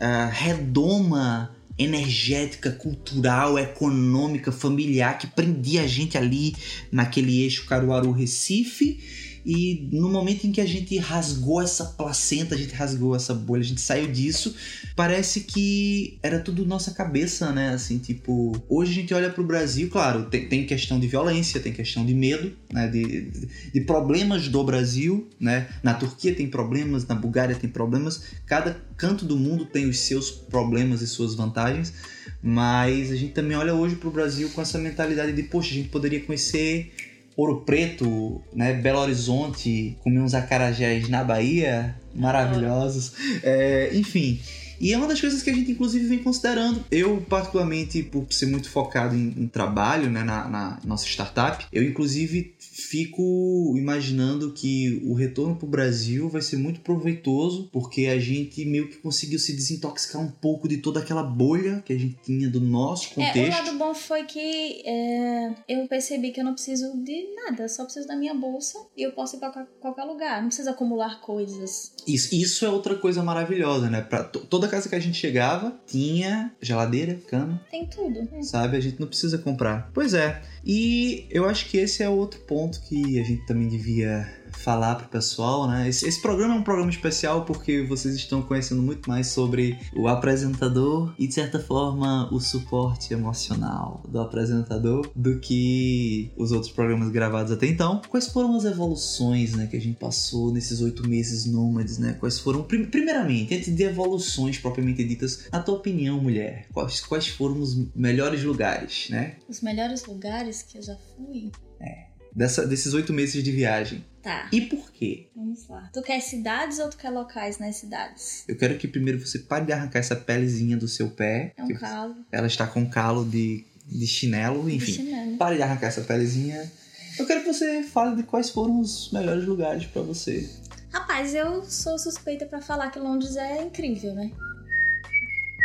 ah, 0.00 0.30
redoma 0.32 1.54
energética, 1.78 2.70
cultural, 2.70 3.58
econômica, 3.58 4.50
familiar 4.50 5.18
que 5.18 5.26
prendia 5.26 5.82
a 5.82 5.86
gente 5.86 6.16
ali 6.16 6.54
naquele 6.90 7.42
eixo 7.42 7.66
Caruaru-Recife 7.66 9.31
e 9.44 9.88
no 9.92 10.08
momento 10.08 10.46
em 10.46 10.52
que 10.52 10.60
a 10.60 10.66
gente 10.66 10.96
rasgou 10.98 11.60
essa 11.60 11.84
placenta, 11.84 12.54
a 12.54 12.58
gente 12.58 12.74
rasgou 12.74 13.16
essa 13.16 13.34
bolha, 13.34 13.60
a 13.60 13.64
gente 13.64 13.80
saiu 13.80 14.06
disso, 14.06 14.54
parece 14.94 15.40
que 15.40 16.18
era 16.22 16.38
tudo 16.38 16.64
nossa 16.64 16.92
cabeça, 16.92 17.50
né? 17.50 17.70
Assim, 17.70 17.98
tipo, 17.98 18.52
hoje 18.68 18.92
a 18.92 18.94
gente 18.94 19.14
olha 19.14 19.30
pro 19.30 19.44
Brasil, 19.44 19.88
claro, 19.90 20.26
tem, 20.26 20.48
tem 20.48 20.64
questão 20.64 21.00
de 21.00 21.08
violência, 21.08 21.60
tem 21.60 21.72
questão 21.72 22.06
de 22.06 22.14
medo, 22.14 22.52
né? 22.72 22.86
De, 22.86 23.02
de, 23.02 23.48
de 23.72 23.80
problemas 23.80 24.48
do 24.48 24.62
Brasil, 24.62 25.28
né? 25.40 25.68
Na 25.82 25.94
Turquia 25.94 26.34
tem 26.34 26.48
problemas, 26.48 27.06
na 27.06 27.14
Bulgária 27.14 27.56
tem 27.56 27.68
problemas, 27.68 28.22
cada 28.46 28.80
canto 28.96 29.24
do 29.24 29.36
mundo 29.36 29.64
tem 29.64 29.88
os 29.88 29.98
seus 29.98 30.30
problemas 30.30 31.02
e 31.02 31.06
suas 31.08 31.34
vantagens, 31.34 31.92
mas 32.40 33.10
a 33.10 33.16
gente 33.16 33.32
também 33.32 33.56
olha 33.56 33.74
hoje 33.74 33.96
pro 33.96 34.10
Brasil 34.10 34.50
com 34.50 34.62
essa 34.62 34.78
mentalidade 34.78 35.32
de, 35.32 35.42
poxa, 35.42 35.70
a 35.70 35.74
gente 35.74 35.88
poderia 35.88 36.20
conhecer 36.20 36.92
Ouro 37.36 37.62
Preto, 37.62 38.40
né, 38.52 38.72
Belo 38.74 39.00
Horizonte, 39.00 39.96
comer 40.02 40.20
uns 40.20 40.34
acarajés 40.34 41.08
na 41.08 41.24
Bahia, 41.24 41.96
maravilhosos. 42.14 43.12
É, 43.42 43.90
enfim, 43.94 44.38
e 44.82 44.92
é 44.92 44.98
uma 44.98 45.06
das 45.06 45.20
coisas 45.20 45.40
que 45.44 45.48
a 45.48 45.54
gente, 45.54 45.70
inclusive, 45.70 46.04
vem 46.08 46.18
considerando. 46.18 46.84
Eu, 46.90 47.24
particularmente, 47.28 48.02
por 48.02 48.26
ser 48.30 48.46
muito 48.46 48.68
focado 48.68 49.14
em, 49.14 49.32
em 49.36 49.46
trabalho, 49.46 50.10
né, 50.10 50.24
na, 50.24 50.48
na, 50.48 50.78
nossa 50.84 51.06
startup, 51.06 51.64
eu, 51.72 51.84
inclusive, 51.84 52.51
fico 52.70 53.74
imaginando 53.76 54.52
que 54.52 55.02
o 55.04 55.14
retorno 55.14 55.56
para 55.56 55.66
o 55.66 55.68
Brasil 55.68 56.28
vai 56.28 56.40
ser 56.40 56.56
muito 56.56 56.80
proveitoso, 56.80 57.68
porque 57.72 58.06
a 58.06 58.18
gente 58.18 58.64
meio 58.64 58.88
que 58.88 58.96
conseguiu 58.98 59.38
se 59.38 59.52
desintoxicar 59.52 60.22
um 60.22 60.30
pouco 60.30 60.68
de 60.68 60.78
toda 60.78 61.00
aquela 61.00 61.22
bolha 61.22 61.82
que 61.84 61.92
a 61.92 61.98
gente 61.98 62.18
tinha 62.22 62.48
do 62.48 62.60
nosso 62.60 63.10
contexto. 63.10 63.38
É, 63.38 63.48
o 63.48 63.50
lado 63.50 63.78
bom 63.78 63.94
foi 63.94 64.24
que 64.24 64.82
é, 64.86 65.54
eu 65.68 65.88
percebi 65.88 66.30
que 66.30 66.40
eu 66.40 66.44
não 66.44 66.54
preciso 66.54 66.96
de 67.02 67.34
nada, 67.34 67.68
só 67.68 67.84
preciso 67.84 68.06
da 68.06 68.16
minha 68.16 68.34
bolsa 68.34 68.78
e 68.96 69.02
eu 69.02 69.12
posso 69.12 69.36
ir 69.36 69.40
para 69.40 69.66
qualquer 69.80 70.04
lugar, 70.04 70.40
não 70.40 70.48
precisa 70.48 70.70
acumular 70.70 71.20
coisas. 71.20 71.92
Isso, 72.06 72.34
isso 72.34 72.64
é 72.64 72.68
outra 72.68 72.94
coisa 72.94 73.22
maravilhosa, 73.22 73.90
né? 73.90 74.00
Pra 74.02 74.24
toda 74.24 74.68
casa 74.68 74.88
que 74.88 74.94
a 74.94 75.00
gente 75.00 75.18
chegava 75.18 75.80
tinha 75.86 76.54
geladeira, 76.60 77.20
cama. 77.28 77.60
Tem 77.70 77.86
tudo. 77.86 78.22
Né? 78.30 78.42
Sabe? 78.42 78.76
A 78.76 78.80
gente 78.80 79.00
não 79.00 79.06
precisa 79.06 79.38
comprar. 79.38 79.90
Pois 79.92 80.14
é. 80.14 80.42
E 80.64 81.26
eu 81.30 81.44
acho 81.44 81.66
que 81.68 81.76
esse 81.76 82.02
é 82.02 82.08
outro 82.08 82.40
ponto 82.40 82.80
que 82.80 83.18
a 83.18 83.24
gente 83.24 83.44
também 83.46 83.68
devia 83.68 84.28
falar 84.58 84.96
pro 84.96 85.08
pessoal, 85.08 85.68
né? 85.68 85.88
Esse, 85.88 86.06
esse, 86.06 86.20
programa 86.20 86.54
é 86.54 86.58
um 86.58 86.62
programa 86.62 86.90
especial 86.90 87.44
porque 87.44 87.82
vocês 87.82 88.14
estão 88.14 88.42
conhecendo 88.42 88.82
muito 88.82 89.08
mais 89.08 89.28
sobre 89.28 89.78
o 89.94 90.08
apresentador 90.08 91.14
e, 91.18 91.26
de 91.26 91.34
certa 91.34 91.58
forma, 91.58 92.32
o 92.32 92.40
suporte 92.40 93.12
emocional 93.12 94.02
do 94.08 94.20
apresentador 94.20 95.10
do 95.14 95.38
que 95.40 96.32
os 96.36 96.52
outros 96.52 96.72
programas 96.72 97.10
gravados 97.10 97.52
até 97.52 97.66
então. 97.66 98.00
Quais 98.08 98.28
foram 98.28 98.56
as 98.56 98.64
evoluções, 98.64 99.54
né, 99.54 99.66
que 99.66 99.76
a 99.76 99.80
gente 99.80 99.96
passou 99.98 100.52
nesses 100.52 100.80
oito 100.80 101.08
meses 101.08 101.46
nômades, 101.46 101.98
né? 101.98 102.14
Quais 102.18 102.38
foram, 102.38 102.62
primeiramente, 102.62 103.54
antes 103.54 103.74
de 103.74 103.82
evoluções 103.82 104.58
propriamente 104.58 105.04
ditas, 105.04 105.48
na 105.52 105.60
tua 105.60 105.74
opinião, 105.74 106.20
mulher, 106.20 106.66
quais, 106.72 107.00
quais 107.00 107.28
foram 107.28 107.60
os 107.60 107.74
melhores 107.94 108.42
lugares, 108.42 109.08
né? 109.10 109.36
Os 109.48 109.60
melhores 109.60 110.04
lugares 110.04 110.62
que 110.62 110.78
eu 110.78 110.82
já 110.82 110.96
fui? 111.16 111.50
É 111.80 112.12
dessa, 112.34 112.66
desses 112.66 112.94
oito 112.94 113.12
meses 113.12 113.42
de 113.42 113.52
viagem. 113.52 114.04
Tá. 114.22 114.48
E 114.52 114.60
por 114.60 114.92
quê? 114.92 115.26
Vamos 115.34 115.66
lá. 115.68 115.90
Tu 115.92 116.00
quer 116.00 116.20
cidades 116.20 116.78
ou 116.78 116.88
tu 116.88 116.96
quer 116.96 117.10
locais 117.10 117.58
nas 117.58 117.76
cidades? 117.76 118.44
Eu 118.46 118.56
quero 118.56 118.78
que 118.78 118.86
primeiro 118.86 119.18
você 119.18 119.40
pare 119.40 119.66
de 119.66 119.72
arrancar 119.72 119.98
essa 119.98 120.14
pelezinha 120.14 120.76
do 120.76 120.86
seu 120.86 121.10
pé. 121.10 121.52
É 121.56 121.64
um 121.64 121.74
calo. 121.74 122.16
Ela 122.30 122.46
está 122.46 122.66
com 122.66 122.88
calo 122.88 123.24
de, 123.24 123.64
de 123.84 124.06
chinelo, 124.06 124.70
enfim. 124.70 124.86
De 124.86 124.92
chinelo. 124.92 125.36
Pare 125.36 125.56
de 125.56 125.62
arrancar 125.62 125.88
essa 125.88 126.02
pelezinha. 126.02 126.70
Eu 127.18 127.26
quero 127.26 127.40
que 127.42 127.52
você 127.52 127.82
fale 127.82 128.16
de 128.16 128.22
quais 128.22 128.48
foram 128.48 128.80
os 128.80 129.10
melhores 129.12 129.44
lugares 129.44 129.84
para 129.86 130.02
você. 130.02 130.48
Rapaz, 130.92 131.34
eu 131.34 131.64
sou 131.64 131.98
suspeita 131.98 132.46
para 132.46 132.60
falar 132.60 132.90
que 132.90 132.98
Londres 132.98 133.36
é 133.36 133.62
incrível, 133.62 134.14
né? 134.14 134.30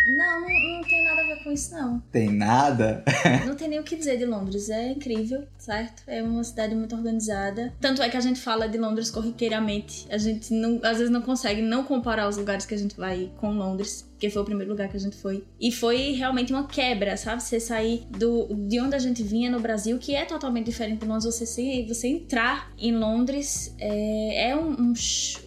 Não, 0.07 0.41
não, 0.41 0.47
não, 0.47 0.81
tem 0.83 1.03
nada 1.03 1.21
a 1.21 1.25
ver 1.25 1.43
com 1.43 1.51
isso, 1.51 1.75
não. 1.75 1.99
Tem 2.11 2.29
nada? 2.29 3.03
não 3.45 3.55
tem 3.55 3.67
nem 3.67 3.79
o 3.79 3.83
que 3.83 3.95
dizer 3.95 4.17
de 4.17 4.25
Londres. 4.25 4.69
É 4.69 4.91
incrível, 4.91 5.45
certo? 5.57 6.03
É 6.07 6.23
uma 6.23 6.43
cidade 6.43 6.73
muito 6.73 6.95
organizada. 6.95 7.73
Tanto 7.81 8.01
é 8.01 8.09
que 8.09 8.15
a 8.15 8.21
gente 8.21 8.39
fala 8.39 8.69
de 8.69 8.77
Londres 8.77 9.11
corriqueiramente. 9.11 10.07
A 10.09 10.17
gente 10.17 10.53
não, 10.53 10.79
às 10.81 10.97
vezes 10.97 11.09
não 11.09 11.21
consegue 11.21 11.61
não 11.61 11.83
comparar 11.83 12.27
os 12.29 12.37
lugares 12.37 12.65
que 12.65 12.73
a 12.73 12.77
gente 12.77 12.95
vai 12.95 13.29
com 13.37 13.51
Londres 13.51 14.06
porque 14.17 14.31
foi 14.31 14.41
o 14.41 14.45
primeiro 14.45 14.71
lugar 14.71 14.89
que 14.89 14.97
a 14.97 14.99
gente 14.99 15.15
foi. 15.15 15.43
E 15.61 15.71
foi 15.71 16.13
realmente 16.13 16.51
uma 16.51 16.67
quebra, 16.67 17.15
sabe? 17.15 17.41
Você 17.41 17.59
sair 17.59 18.07
do, 18.09 18.47
de 18.67 18.81
onde 18.81 18.95
a 18.95 18.99
gente 18.99 19.21
vinha 19.21 19.49
no 19.49 19.59
Brasil, 19.59 19.99
que 19.99 20.15
é 20.15 20.25
totalmente 20.25 20.65
diferente 20.65 21.01
de 21.01 21.05
nós, 21.05 21.23
você, 21.23 21.45
se, 21.45 21.85
você 21.87 22.07
entrar 22.07 22.71
em 22.79 22.97
Londres 22.97 23.75
é, 23.77 24.49
é 24.49 24.55
um, 24.55 24.71
um, 24.71 24.93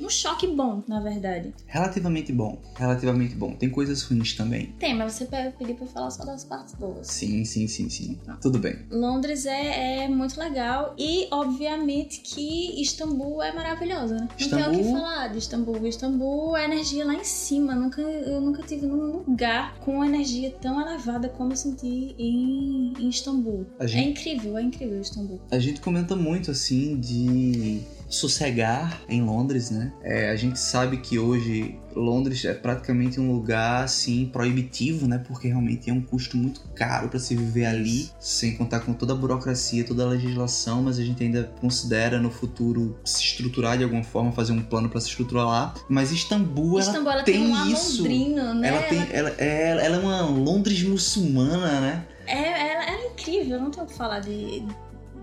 um, 0.01 0.09
choque 0.09 0.47
bom, 0.47 0.85
na 0.87 1.01
verdade. 1.01 1.53
Relativamente 1.66 2.33
bom, 2.33 2.61
relativamente 2.77 3.35
bom. 3.35 3.55
Tem 3.57 3.68
coisas 3.68 4.03
ruins 4.03 4.35
também. 4.35 4.73
Tem, 4.79 4.95
mas 4.95 5.14
você 5.14 5.27
pediu 5.59 5.75
pra 5.75 5.87
falar 5.89 6.11
só 6.11 6.25
das 6.25 6.45
partes 6.45 6.75
boas. 6.77 7.09
Sim, 7.09 7.45
sim, 7.45 7.66
sim, 7.66 7.89
sim. 7.91 8.21
Tá. 8.25 8.37
Tudo 8.37 8.61
bem. 8.61 8.79
Londres 8.89 9.47
é, 9.47 10.05
é 10.05 10.09
muito 10.09 10.39
legal 10.39 10.95
e, 10.97 11.27
obviamente, 11.33 12.21
que 12.21 12.81
Istambul 12.81 13.43
é 13.43 13.53
maravilhosa, 13.53 14.14
né? 14.14 14.29
Não 14.31 14.37
Istambul... 14.39 14.71
tem 14.71 14.81
o 14.81 14.85
que 14.85 14.93
falar 14.93 15.29
de 15.29 15.39
Istambul. 15.39 15.87
Istambul, 15.89 16.55
a 16.55 16.62
energia 16.62 17.05
lá 17.05 17.14
em 17.14 17.25
cima. 17.25 17.75
Nunca, 17.75 18.01
eu 18.01 18.41
nunca 18.41 18.60
nunca 18.61 18.67
tive 18.67 18.87
num 18.87 19.23
lugar 19.27 19.77
com 19.81 19.97
uma 19.97 20.07
energia 20.07 20.51
tão 20.61 20.81
elevada 20.81 21.29
como 21.29 21.53
eu 21.53 21.57
senti 21.57 22.15
em, 22.19 22.93
em 22.99 23.09
Istambul. 23.09 23.67
Gente, 23.81 23.97
é 23.97 24.11
incrível, 24.11 24.59
é 24.59 24.63
incrível 24.63 25.01
Istambul. 25.01 25.41
A 25.51 25.59
gente 25.59 25.81
comenta 25.81 26.15
muito 26.15 26.51
assim 26.51 26.99
de 26.99 27.81
sossegar 28.11 29.01
em 29.09 29.23
Londres, 29.23 29.71
né? 29.71 29.93
É, 30.03 30.31
a 30.31 30.37
gente 30.37 30.59
sabe 30.59 30.99
que 30.99 31.19
hoje 31.19 31.79
Londres 31.95 32.45
é 32.45 32.53
praticamente 32.53 33.21
um 33.21 33.33
lugar 33.33 33.85
assim 33.85 34.27
proibitivo, 34.27 35.07
né? 35.07 35.23
Porque 35.27 35.49
realmente 35.49 35.89
é 35.89 35.93
um 35.93 36.01
custo 36.01 36.37
muito 36.37 36.61
caro 36.75 37.09
para 37.09 37.19
se 37.19 37.35
viver 37.37 37.67
ali, 37.67 38.11
sem 38.19 38.57
contar 38.57 38.81
com 38.81 38.93
toda 38.93 39.13
a 39.13 39.17
burocracia, 39.17 39.85
toda 39.85 40.03
a 40.03 40.07
legislação, 40.07 40.83
mas 40.83 40.99
a 40.99 41.05
gente 41.05 41.23
ainda 41.23 41.53
considera 41.61 42.19
no 42.21 42.31
futuro 42.31 42.99
se 43.05 43.23
estruturar 43.23 43.79
de 43.79 43.85
alguma 43.85 44.03
forma, 44.03 44.33
fazer 44.33 44.53
um 44.53 44.63
plano 44.63 44.89
para 44.89 45.01
se 45.01 45.09
estruturar 45.09 45.47
lá. 45.47 45.75
Mas 45.89 46.11
Istambul, 46.11 46.81
Istambul 46.81 47.13
ela, 47.13 47.15
ela 47.15 47.23
tem, 47.23 47.53
tem 47.53 47.73
isso. 47.73 48.03
Londrina, 48.03 48.55
né? 48.55 48.69
Ela 48.69 48.83
tem, 48.83 49.07
ela, 49.13 49.35
é, 49.39 49.87
ela 49.87 49.97
é 49.97 49.99
uma 49.99 50.23
Londres 50.23 50.83
muçulmana, 50.83 51.81
né? 51.81 52.07
É, 52.27 52.73
ela, 52.73 52.85
ela 52.85 53.03
é 53.03 53.07
incrível, 53.07 53.61
não 53.61 53.71
tenho 53.71 53.87
o 53.87 53.89
que 53.89 53.95
falar 53.95 54.21
de 54.21 54.65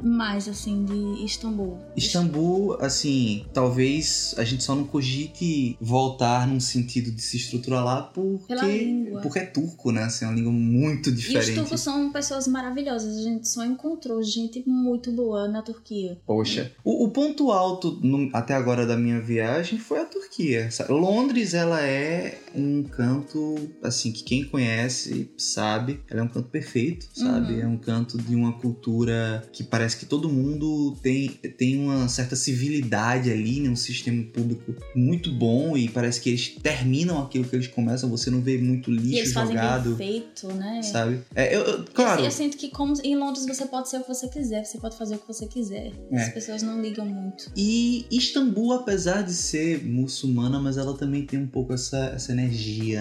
mais, 0.04 0.48
assim, 0.48 0.86
de 0.86 1.26
Istambul? 1.26 1.78
Istambul, 1.96 2.78
assim, 2.80 3.46
talvez 3.54 4.34
a 4.38 4.44
gente 4.44 4.64
só 4.64 4.76
não 4.76 4.84
cogite 4.84 5.78
voltar 5.82 6.48
num 6.48 6.60
sentido 6.60 7.12
de 7.12 7.22
se 7.22 7.38
estruturar 7.38 7.84
lá 7.84 8.02
porque, 8.02 9.12
porque 9.22 9.40
é 9.40 9.46
turco, 9.46 9.92
né? 9.92 10.04
Assim, 10.04 10.26
é 10.26 10.28
uma 10.28 10.36
língua 10.36 10.52
muito 10.52 11.12
diferente. 11.12 11.50
E 11.50 11.52
os 11.52 11.58
turcos 11.58 11.82
são 11.82 12.12
pessoas 12.12 12.48
maravilhosas. 12.48 13.18
A 13.18 13.24
gente 13.24 13.48
só 13.48 13.66
encontrou 13.66 14.22
gente 14.24 14.64
muito 14.68 15.12
boa 15.12 15.48
na 15.48 15.62
Turquia. 15.62 16.18
Poxa, 16.26 16.72
o, 16.84 17.06
o 17.06 17.10
ponto 17.12 17.52
alto 17.52 18.00
no, 18.04 18.30
até 18.34 18.54
agora 18.54 18.86
da 18.86 18.98
minha 18.98 19.20
viagem 19.20 19.80
foi 19.80 20.00
a 20.00 20.06
Turquia. 20.06 20.70
Londres, 20.90 21.54
ela 21.54 21.82
é 21.82 22.40
um 22.58 22.84
canto, 22.84 23.56
assim, 23.84 24.12
que 24.12 24.24
quem 24.24 24.44
conhece 24.44 25.32
sabe, 25.38 26.02
ela 26.10 26.22
é 26.22 26.24
um 26.24 26.28
canto 26.28 26.50
perfeito, 26.50 27.08
sabe? 27.14 27.54
Uhum. 27.54 27.62
É 27.62 27.68
um 27.68 27.78
canto 27.78 28.18
de 28.18 28.36
uma 28.36 28.54
cultura 28.54 29.48
que 29.54 29.64
parece 29.64 29.98
que 29.98 30.06
todo 30.06 30.30
mundo 30.30 30.98
tem, 31.02 31.30
tem 31.58 31.80
uma 31.80 32.08
certa 32.08 32.36
civilidade 32.36 33.32
ali, 33.32 33.62
né? 33.62 33.70
um 33.70 33.76
sistema 33.76 34.24
público 34.32 34.76
muito 34.96 35.32
bom 35.32 35.78
e 35.78 35.88
parece 35.88 36.20
que 36.20 36.30
eles 36.30 36.56
terminam 36.62 37.22
aquilo 37.22 37.46
que 37.46 37.56
eles 37.56 37.68
começam, 37.68 38.10
você 38.10 38.30
não 38.30 38.42
vê 38.42 38.58
muito 38.58 38.92
lixo 38.92 39.08
e 39.08 39.18
eles 39.20 39.32
jogado. 39.32 39.92
Fazem 39.92 39.98
feito, 39.98 40.48
né? 40.54 40.82
Sabe? 40.82 41.20
É, 41.36 41.56
eu, 41.56 41.62
eu, 41.62 41.86
claro. 41.94 42.22
Eu, 42.22 42.26
eu, 42.26 42.32
sinto 42.32 42.58
que 42.58 42.70
como 42.70 42.94
em 43.04 43.16
Londres 43.16 43.46
você 43.46 43.66
pode 43.66 43.90
ser 43.90 43.98
o 43.98 44.02
que 44.02 44.08
você 44.08 44.28
quiser, 44.28 44.66
você 44.66 44.78
pode 44.78 44.98
fazer 44.98 45.16
o 45.16 45.20
que 45.20 45.28
você 45.28 45.46
quiser. 45.46 45.92
É. 46.12 46.22
As 46.22 46.30
pessoas 46.34 46.64
não 46.64 46.82
ligam 46.82 47.06
muito. 47.06 47.52
E 47.56 48.06
Istambul, 48.12 48.74
apesar 48.74 49.22
de 49.22 49.34
ser 49.34 49.84
muçulmana, 49.84 50.60
mas 50.60 50.78
ela 50.78 50.96
também 50.98 51.26
tem 51.26 51.40
um 51.40 51.48
pouco 51.48 51.74
essa, 51.74 51.98
essa 52.16 52.32
energia, 52.32 52.47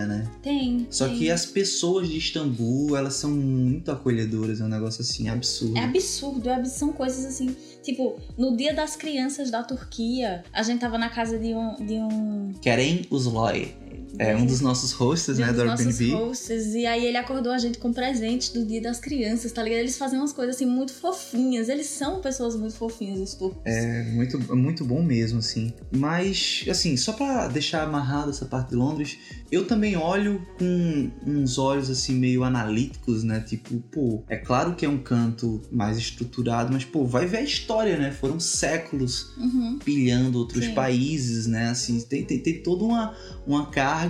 né? 0.07 0.31
Tem. 0.43 0.87
Só 0.91 1.09
tem. 1.09 1.19
que 1.19 1.31
as 1.31 1.47
pessoas 1.47 2.09
de 2.09 2.19
Istambul, 2.19 2.97
elas 2.97 3.15
são 3.15 3.31
muito 3.31 3.91
acolhedoras, 3.91 4.61
é 4.61 4.65
um 4.65 4.69
negócio 4.69 5.03
assim 5.03 5.29
absurdo. 5.29 5.77
É 5.77 5.85
absurdo, 5.85 6.49
é 6.49 6.55
absurdo 6.55 6.77
são 6.77 6.93
coisas 6.93 7.25
assim. 7.25 7.57
Tipo, 7.83 8.19
no 8.37 8.57
dia 8.57 8.75
das 8.75 8.97
crianças 8.97 9.51
da 9.51 9.63
Turquia, 9.63 10.45
a 10.53 10.63
gente 10.63 10.81
tava 10.81 10.99
na 10.99 11.09
casa 11.09 11.39
de 11.39 11.55
um. 11.55 11.75
De 11.77 11.95
um... 11.95 12.53
Kerem 12.61 13.07
Uzloy. 13.11 13.75
É 14.19 14.37
um 14.37 14.47
dos 14.47 14.61
nossos 14.61 14.93
hosts, 14.93 15.37
de 15.37 15.43
um 15.43 15.47
né, 15.47 15.53
dos 15.53 15.63
do 15.63 15.67
nossos 15.69 15.87
Airbnb. 15.87 16.11
hosts. 16.13 16.75
E 16.75 16.87
aí 16.87 17.05
ele 17.07 17.17
acordou 17.17 17.53
a 17.53 17.59
gente 17.59 17.79
com 17.79 17.93
presente 17.93 18.53
do 18.53 18.65
dia 18.65 18.81
das 18.81 18.99
crianças, 18.99 19.53
tá 19.53 19.63
ligado? 19.63 19.81
Eles 19.81 19.97
fazem 19.99 20.19
umas 20.19 20.33
coisas 20.33 20.57
assim 20.57 20.67
muito 20.67 20.93
fofinhas. 20.93 21.69
Eles 21.69 21.87
são 21.87 22.21
pessoas 22.21 22.57
muito 22.57 22.75
fofinhas, 22.75 23.19
os 23.21 23.35
turcos. 23.35 23.61
É 23.65 24.03
muito, 24.05 24.57
muito 24.57 24.85
bom 24.85 25.03
mesmo, 25.03 25.39
assim. 25.39 25.73
Mas, 25.91 26.65
assim, 26.71 26.97
só 26.97 27.13
pra 27.13 27.49
deixar 27.49 27.83
amarrado 27.83 28.31
essa 28.31 28.45
parte 28.47 28.71
de 28.71 28.77
Londres, 28.77 29.19
eu 29.51 29.67
também 29.67 29.97
olho 29.97 30.45
com 30.59 31.11
uns 31.27 31.59
olhos, 31.59 31.91
assim, 31.91 32.15
meio 32.15 32.45
analíticos, 32.45 33.23
né? 33.25 33.41
Tipo, 33.41 33.79
pô, 33.91 34.23
é 34.29 34.37
claro 34.37 34.75
que 34.75 34.85
é 34.85 34.89
um 34.89 34.99
canto 34.99 35.61
mais 35.71 35.97
estruturado, 35.99 36.73
mas, 36.73 36.85
pô, 36.85 37.05
vai 37.05 37.27
ver 37.27 37.39
a 37.39 37.43
história, 37.43 37.99
né? 37.99 38.11
Foram 38.13 38.39
séculos 38.41 39.33
Uhum. 39.37 39.79
pilhando 39.85 40.39
outros 40.39 40.65
Sim. 40.65 40.75
países, 40.75 41.47
né? 41.47 41.69
Assim, 41.71 42.01
tem, 42.01 42.25
tem, 42.25 42.39
tem 42.41 42.63
toda 42.63 42.85
uma, 42.85 43.15
uma 43.47 43.67
carga 43.71 44.06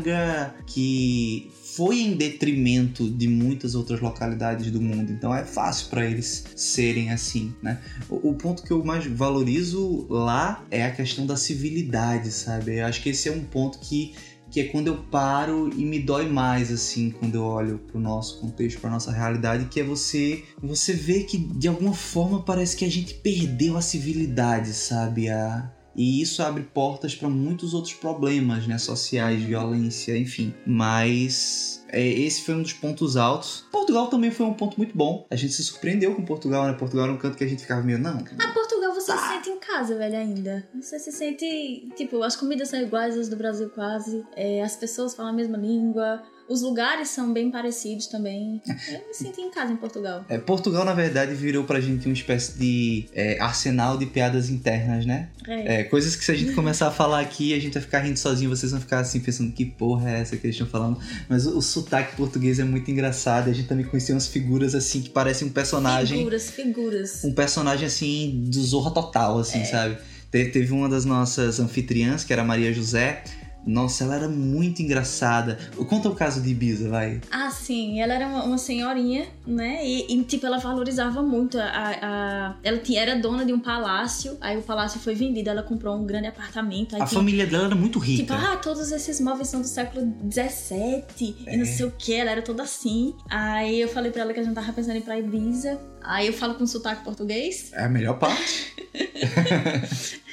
que 0.66 1.50
foi 1.76 2.00
em 2.00 2.14
detrimento 2.14 3.08
de 3.10 3.28
muitas 3.28 3.74
outras 3.74 4.00
localidades 4.00 4.70
do 4.70 4.80
mundo. 4.80 5.12
Então 5.12 5.34
é 5.34 5.44
fácil 5.44 5.88
para 5.88 6.06
eles 6.06 6.44
serem 6.56 7.10
assim, 7.10 7.52
né? 7.62 7.78
O, 8.08 8.30
o 8.30 8.34
ponto 8.34 8.62
que 8.62 8.70
eu 8.70 8.82
mais 8.82 9.06
valorizo 9.06 10.06
lá 10.08 10.64
é 10.70 10.84
a 10.84 10.90
questão 10.90 11.26
da 11.26 11.36
civilidade, 11.36 12.30
sabe? 12.30 12.78
Eu 12.78 12.86
acho 12.86 13.02
que 13.02 13.10
esse 13.10 13.28
é 13.28 13.32
um 13.32 13.44
ponto 13.44 13.78
que 13.78 14.14
que 14.50 14.60
é 14.60 14.64
quando 14.64 14.86
eu 14.86 14.96
paro 14.96 15.70
e 15.76 15.84
me 15.84 15.98
dói 15.98 16.28
mais 16.28 16.70
assim 16.70 17.10
quando 17.10 17.34
eu 17.34 17.42
olho 17.42 17.78
pro 17.78 17.98
nosso 17.98 18.40
contexto, 18.40 18.80
pra 18.80 18.88
nossa 18.88 19.10
realidade, 19.12 19.66
que 19.66 19.80
é 19.80 19.84
você 19.84 20.44
você 20.62 20.92
vê 20.92 21.24
que 21.24 21.36
de 21.36 21.68
alguma 21.68 21.92
forma 21.92 22.40
parece 22.42 22.76
que 22.76 22.84
a 22.84 22.90
gente 22.90 23.14
perdeu 23.14 23.76
a 23.76 23.82
civilidade, 23.82 24.72
sabe? 24.72 25.28
A, 25.28 25.70
e 25.96 26.20
isso 26.20 26.42
abre 26.42 26.62
portas 26.62 27.14
para 27.14 27.28
muitos 27.28 27.72
outros 27.74 27.94
problemas, 27.94 28.66
né? 28.66 28.76
Sociais, 28.78 29.42
violência, 29.42 30.16
enfim. 30.16 30.52
Mas 30.66 31.84
é, 31.88 32.06
esse 32.06 32.42
foi 32.42 32.54
um 32.54 32.62
dos 32.62 32.72
pontos 32.72 33.16
altos. 33.16 33.64
Portugal 33.72 34.08
também 34.08 34.30
foi 34.30 34.44
um 34.46 34.54
ponto 34.54 34.76
muito 34.76 34.96
bom. 34.96 35.26
A 35.30 35.36
gente 35.36 35.52
se 35.54 35.62
surpreendeu 35.64 36.14
com 36.14 36.24
Portugal, 36.24 36.66
né? 36.66 36.72
Portugal 36.74 37.04
era 37.06 37.12
um 37.14 37.18
canto 37.18 37.36
que 37.38 37.44
a 37.44 37.48
gente 37.48 37.62
ficava 37.62 37.82
meio, 37.82 37.98
não. 37.98 38.18
Ah, 38.38 38.48
Portugal 38.52 38.94
você 38.94 39.06
Tá. 39.12 39.18
se 39.18 39.28
sente 39.34 39.50
em 39.50 39.58
casa, 39.58 39.96
velho, 39.96 40.16
ainda. 40.16 40.68
Você 40.80 40.98
se 40.98 41.12
sente. 41.12 41.88
Tipo, 41.96 42.22
as 42.22 42.34
comidas 42.36 42.68
são 42.68 42.80
iguais 42.80 43.16
às 43.16 43.28
do 43.28 43.36
Brasil 43.36 43.70
quase. 43.70 44.24
é, 44.34 44.62
as 44.62 44.76
pessoas 44.76 45.14
falam 45.14 45.32
a 45.32 45.34
mesma 45.34 45.56
língua. 45.56 46.22
Os 46.48 46.62
lugares 46.62 47.08
são 47.08 47.32
bem 47.32 47.50
parecidos 47.50 48.06
também. 48.06 48.60
Eu 48.88 49.08
me 49.08 49.14
sinto 49.14 49.40
em 49.40 49.50
casa 49.50 49.72
em 49.72 49.76
Portugal. 49.76 50.24
É, 50.28 50.38
Portugal, 50.38 50.84
na 50.84 50.92
verdade, 50.94 51.34
virou 51.34 51.64
pra 51.64 51.80
gente 51.80 52.06
uma 52.06 52.12
espécie 52.14 52.56
de 52.58 53.06
é, 53.12 53.38
arsenal 53.40 53.96
de 53.98 54.06
piadas 54.06 54.48
internas, 54.48 55.04
né? 55.04 55.28
É. 55.46 55.80
É, 55.80 55.84
coisas 55.84 56.14
que 56.14 56.24
se 56.24 56.30
a 56.30 56.34
gente 56.34 56.52
começar 56.52 56.88
a 56.88 56.90
falar 56.92 57.20
aqui, 57.20 57.52
a 57.52 57.58
gente 57.58 57.74
vai 57.74 57.82
ficar 57.82 57.98
rindo 58.00 58.18
sozinho, 58.18 58.48
vocês 58.48 58.70
vão 58.70 58.80
ficar 58.80 59.00
assim 59.00 59.18
pensando 59.20 59.52
que 59.52 59.64
porra 59.64 60.08
é 60.10 60.20
essa 60.20 60.36
que 60.36 60.46
eles 60.46 60.54
estão 60.54 60.68
falando. 60.68 60.98
Mas 61.28 61.46
o, 61.46 61.58
o 61.58 61.62
sotaque 61.62 62.14
português 62.16 62.58
é 62.60 62.64
muito 62.64 62.88
engraçado. 62.90 63.50
A 63.50 63.52
gente 63.52 63.66
também 63.68 63.84
conheceu 63.84 64.14
umas 64.14 64.26
figuras 64.28 64.74
assim 64.74 65.00
que 65.02 65.10
parecem 65.10 65.48
um 65.48 65.50
personagem. 65.50 66.18
Figuras, 66.18 66.50
figuras. 66.50 67.24
Um 67.24 67.32
personagem 67.32 67.86
assim 67.86 68.44
do 68.46 68.62
Zorra 68.62 68.92
Total, 68.92 69.38
assim, 69.38 69.64
sabe? 69.64 69.96
Te- 70.30 70.46
teve 70.50 70.72
uma 70.72 70.88
das 70.88 71.04
nossas 71.04 71.58
anfitriãs, 71.60 72.22
que 72.24 72.32
era 72.32 72.42
a 72.42 72.44
Maria 72.44 72.72
José. 72.72 73.22
Nossa, 73.66 74.04
ela 74.04 74.14
era 74.14 74.28
muito 74.28 74.80
engraçada. 74.80 75.58
Conta 75.88 76.08
o 76.08 76.14
caso 76.14 76.40
de 76.40 76.50
Ibiza, 76.50 76.88
vai. 76.88 77.20
Ah, 77.30 77.50
sim, 77.50 78.00
ela 78.00 78.14
era 78.14 78.26
uma, 78.28 78.44
uma 78.44 78.58
senhorinha, 78.58 79.26
né? 79.46 79.84
E, 79.84 80.06
e, 80.14 80.22
tipo, 80.24 80.46
ela 80.46 80.58
valorizava 80.58 81.20
muito 81.22 81.58
a, 81.58 81.64
a- 81.66 82.56
Ela 82.62 82.78
tinha, 82.78 83.00
era 83.02 83.16
dona 83.16 83.44
de 83.44 83.52
um 83.52 83.58
palácio, 83.58 84.36
aí 84.40 84.56
o 84.56 84.62
palácio 84.62 85.00
foi 85.00 85.14
vendido, 85.14 85.50
ela 85.50 85.62
comprou 85.62 85.96
um 85.96 86.06
grande 86.06 86.28
apartamento. 86.28 86.94
A 86.94 86.98
tinha, 86.98 87.08
família 87.08 87.46
dela 87.46 87.66
era 87.66 87.74
muito 87.74 87.98
Tipo, 87.98 88.34
rica. 88.34 88.34
ah, 88.36 88.56
todos 88.56 88.92
esses 88.92 89.20
móveis 89.20 89.48
são 89.48 89.60
do 89.60 89.66
século 89.66 90.14
XVII 90.30 91.36
e 91.48 91.56
não 91.56 91.66
sei 91.66 91.86
o 91.86 91.90
que, 91.90 92.14
ela 92.14 92.30
era 92.30 92.42
toda 92.42 92.62
assim. 92.62 93.14
Aí 93.28 93.80
eu 93.80 93.88
falei 93.88 94.12
pra 94.12 94.22
ela 94.22 94.32
que 94.32 94.40
a 94.40 94.42
gente 94.44 94.54
tava 94.54 94.72
pensando 94.72 94.94
em 94.94 94.98
ir 94.98 95.02
pra 95.02 95.18
Ibiza. 95.18 95.80
Aí 96.02 96.28
eu 96.28 96.32
falo 96.32 96.54
com 96.54 96.64
sotaque 96.66 97.02
português. 97.02 97.70
É 97.72 97.84
a 97.84 97.88
melhor 97.88 98.16
parte. 98.18 98.72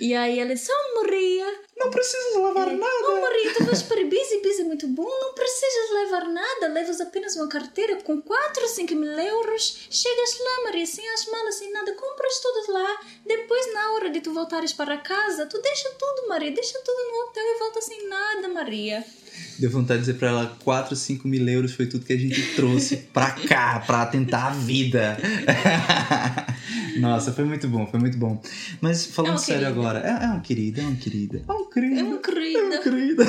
E 0.00 0.14
aí 0.14 0.38
ela 0.38 0.54
disse: 0.54 0.72
Oh, 0.72 1.02
Maria, 1.02 1.60
Não 1.76 1.90
precisa 1.90 2.38
levar 2.38 2.68
oh, 2.68 2.72
nada. 2.72 3.20
Maria, 3.20 3.54
tu 3.54 3.64
vais 3.64 3.82
para 3.82 4.00
Ibiza, 4.00 4.34
Ibiza 4.36 4.62
é 4.62 4.64
muito 4.64 4.88
bom, 4.88 5.08
não 5.20 5.34
precisas 5.34 5.90
levar 5.92 6.28
nada, 6.28 6.68
levas 6.68 7.00
apenas 7.02 7.36
uma 7.36 7.48
carteira 7.48 7.96
com 7.96 8.20
4 8.20 8.62
ou 8.62 8.68
5 8.68 8.94
mil 8.94 9.12
euros. 9.12 9.86
Chegas 9.90 10.38
lá, 10.38 10.64
Maria, 10.64 10.86
sem 10.86 11.06
as 11.10 11.26
malas, 11.26 11.56
sem 11.56 11.70
nada, 11.70 11.92
compras 11.92 12.40
tudo 12.40 12.72
lá. 12.72 13.00
Depois, 13.26 13.74
na 13.74 13.92
hora 13.92 14.08
de 14.08 14.22
tu 14.22 14.32
voltares 14.32 14.72
para 14.72 14.96
casa, 14.96 15.44
tu 15.44 15.60
deixa 15.60 15.90
tudo, 15.90 16.28
Maria, 16.28 16.50
deixa 16.50 16.78
tudo 16.80 17.10
no 17.10 17.20
hotel 17.22 17.44
e 17.44 17.58
volta 17.58 17.80
sem 17.82 18.08
nada, 18.08 18.48
Maria. 18.48 19.04
Deu 19.58 19.70
vontade 19.70 20.00
de 20.00 20.06
dizer 20.06 20.18
pra 20.18 20.28
ela: 20.28 20.56
4, 20.64 20.96
5 20.96 21.28
mil 21.28 21.46
euros 21.48 21.72
foi 21.74 21.86
tudo 21.86 22.04
que 22.04 22.12
a 22.12 22.18
gente 22.18 22.54
trouxe 22.56 22.96
pra 22.96 23.30
cá, 23.32 23.80
pra 23.86 24.06
tentar 24.06 24.46
a 24.48 24.50
vida. 24.50 25.18
Nossa, 26.98 27.32
foi 27.32 27.44
muito 27.44 27.68
bom, 27.68 27.86
foi 27.86 28.00
muito 28.00 28.16
bom. 28.18 28.40
Mas 28.80 29.04
falando 29.06 29.34
É 29.34 29.38
sério 29.38 29.62
querida. 29.62 29.80
agora, 29.80 29.98
é, 30.00 30.24
é 30.24 30.26
uma 30.28 30.40
querida, 30.40 30.80
é 30.80 30.84
uma 30.84 30.96
querida. 30.96 31.42
É 31.46 31.52
uma 31.52 31.70
querida. 31.70 32.00
É 32.00 32.02
uma 32.04 32.18
querida. 32.18 32.58
É 32.58 32.62
uma 32.64 32.78
querida. 32.82 33.26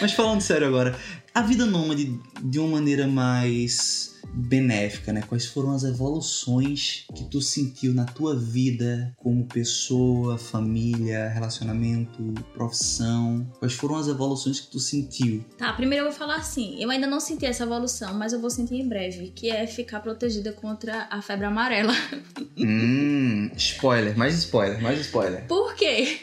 Mas 0.00 0.12
falando 0.12 0.40
sério 0.40 0.66
agora, 0.66 0.98
a 1.34 1.42
vida 1.42 1.64
nômade 1.66 2.18
de 2.42 2.58
uma 2.58 2.68
maneira 2.76 3.06
mais 3.06 4.14
benéfica, 4.36 5.12
né? 5.12 5.22
Quais 5.26 5.46
foram 5.46 5.72
as 5.72 5.82
evoluções 5.84 7.06
que 7.14 7.24
tu 7.24 7.40
sentiu 7.40 7.94
na 7.94 8.04
tua 8.04 8.38
vida 8.38 9.12
como 9.16 9.46
pessoa, 9.46 10.36
família, 10.36 11.28
relacionamento, 11.28 12.34
profissão? 12.52 13.50
Quais 13.58 13.74
foram 13.74 13.96
as 13.96 14.08
evoluções 14.08 14.60
que 14.60 14.70
tu 14.70 14.78
sentiu? 14.78 15.44
Tá, 15.56 15.72
primeiro 15.72 16.04
eu 16.04 16.10
vou 16.10 16.18
falar 16.18 16.36
assim, 16.36 16.76
eu 16.82 16.90
ainda 16.90 17.06
não 17.06 17.20
senti 17.20 17.46
essa 17.46 17.64
evolução, 17.64 18.14
mas 18.14 18.32
eu 18.32 18.40
vou 18.40 18.50
sentir 18.50 18.74
em 18.74 18.88
breve, 18.88 19.32
que 19.34 19.50
é 19.50 19.66
ficar 19.66 20.00
protegida 20.00 20.52
contra 20.52 21.06
a 21.10 21.22
febre 21.22 21.46
amarela. 21.46 21.92
hum, 22.58 23.50
spoiler, 23.56 24.16
mais 24.16 24.34
spoiler, 24.34 24.80
mais 24.82 25.00
spoiler. 25.00 25.46
Por 25.46 25.74
quê? 25.74 26.20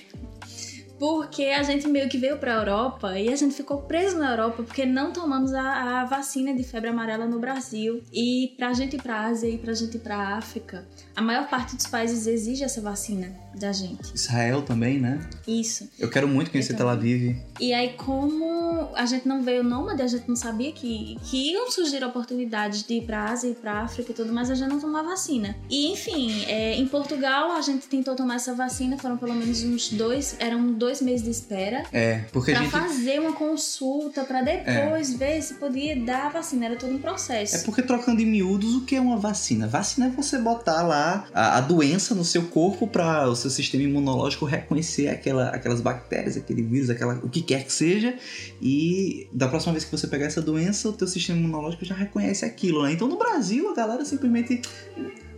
Porque 1.03 1.47
a 1.47 1.61
gente 1.63 1.85
meio 1.85 2.07
que 2.07 2.17
veio 2.17 2.37
pra 2.37 2.53
Europa 2.53 3.19
e 3.19 3.27
a 3.27 3.35
gente 3.35 3.53
ficou 3.53 3.81
preso 3.81 4.17
na 4.17 4.31
Europa 4.31 4.63
porque 4.63 4.85
não 4.85 5.11
tomamos 5.11 5.53
a, 5.53 5.99
a 5.99 6.05
vacina 6.05 6.55
de 6.55 6.63
febre 6.63 6.91
amarela 6.91 7.25
no 7.25 7.39
Brasil. 7.39 8.01
E 8.13 8.53
pra 8.55 8.71
gente 8.71 8.95
ir 8.95 9.01
pra 9.01 9.25
Ásia 9.25 9.49
e 9.49 9.57
pra 9.57 9.73
gente 9.73 9.97
ir 9.97 9.99
pra 9.99 10.37
África, 10.37 10.87
a 11.13 11.21
maior 11.21 11.49
parte 11.49 11.75
dos 11.75 11.87
países 11.87 12.25
exige 12.25 12.63
essa 12.63 12.79
vacina 12.79 13.42
da 13.59 13.71
gente. 13.71 14.13
Israel 14.13 14.61
também, 14.61 14.99
né? 14.99 15.19
Isso. 15.47 15.89
Eu 15.99 16.09
quero 16.09 16.27
muito 16.27 16.51
conhecer 16.51 16.75
Tel 16.75 16.89
Aviv. 16.89 17.35
E 17.59 17.73
aí, 17.73 17.93
como 17.93 18.89
a 18.95 19.05
gente 19.05 19.27
não 19.27 19.41
veio 19.43 19.63
nômade, 19.63 20.01
a 20.01 20.07
gente 20.07 20.27
não 20.27 20.35
sabia 20.35 20.71
que, 20.71 21.17
que 21.23 21.51
iam 21.51 21.69
surgir 21.71 22.03
oportunidades 22.03 22.83
de 22.83 22.95
ir 22.95 23.01
pra 23.05 23.25
Ásia 23.29 23.49
e 23.49 23.53
pra 23.55 23.81
África 23.81 24.11
e 24.11 24.15
tudo 24.15 24.31
mais, 24.33 24.49
a 24.49 24.55
gente 24.55 24.69
não 24.69 24.79
tomava 24.79 25.09
vacina. 25.09 25.55
E 25.69 25.91
enfim, 25.91 26.43
é, 26.45 26.75
em 26.75 26.87
Portugal 26.87 27.51
a 27.51 27.61
gente 27.61 27.87
tentou 27.87 28.15
tomar 28.15 28.35
essa 28.35 28.53
vacina, 28.53 28.97
foram 28.97 29.17
pelo 29.17 29.33
menos 29.33 29.63
uns 29.63 29.89
dois, 29.89 30.35
eram 30.39 30.71
dois 30.73 31.01
meses 31.01 31.23
de 31.23 31.29
espera. 31.31 31.83
É, 31.91 32.19
porque 32.31 32.51
a 32.51 32.55
Pra 32.55 32.63
gente. 32.63 32.71
fazer 32.71 33.19
uma 33.19 33.33
consulta, 33.33 34.23
pra 34.23 34.41
depois 34.41 35.13
ver 35.13 35.41
se 35.41 35.55
podia 35.55 35.95
dar 35.99 36.27
a 36.27 36.29
vacina. 36.29 36.65
Era 36.65 36.75
todo 36.75 36.93
um 36.93 36.97
processo. 36.99 37.55
É 37.55 37.59
porque 37.59 37.81
trocando 37.81 38.21
em 38.21 38.25
miúdos, 38.25 38.75
o 38.75 38.81
que 38.85 38.95
é 38.95 39.01
uma 39.01 39.17
vacina? 39.17 39.67
Vacina 39.67 40.07
é 40.07 40.09
você 40.09 40.37
botar 40.37 40.81
lá 40.83 41.25
a, 41.33 41.57
a 41.57 41.61
doença 41.61 42.13
no 42.15 42.23
seu 42.23 42.43
corpo 42.43 42.87
para 42.87 43.27
o 43.29 43.35
seu 43.43 43.51
sistema 43.51 43.83
imunológico 43.83 44.45
reconhecer 44.45 45.07
aquela, 45.07 45.49
aquelas 45.49 45.81
bactérias, 45.81 46.37
aquele 46.37 46.63
vírus, 46.63 46.89
aquela, 46.89 47.15
o 47.15 47.29
que 47.29 47.41
quer 47.41 47.63
que 47.63 47.73
seja. 47.73 48.15
E 48.61 49.27
da 49.31 49.47
próxima 49.47 49.73
vez 49.73 49.85
que 49.85 49.91
você 49.91 50.07
pegar 50.07 50.25
essa 50.25 50.41
doença, 50.41 50.89
o 50.89 50.93
teu 50.93 51.07
sistema 51.07 51.39
imunológico 51.39 51.85
já 51.85 51.95
reconhece 51.95 52.45
aquilo, 52.45 52.83
né? 52.83 52.93
Então 52.93 53.07
no 53.07 53.17
Brasil, 53.17 53.69
a 53.69 53.75
galera 53.75 54.03
simplesmente 54.05 54.61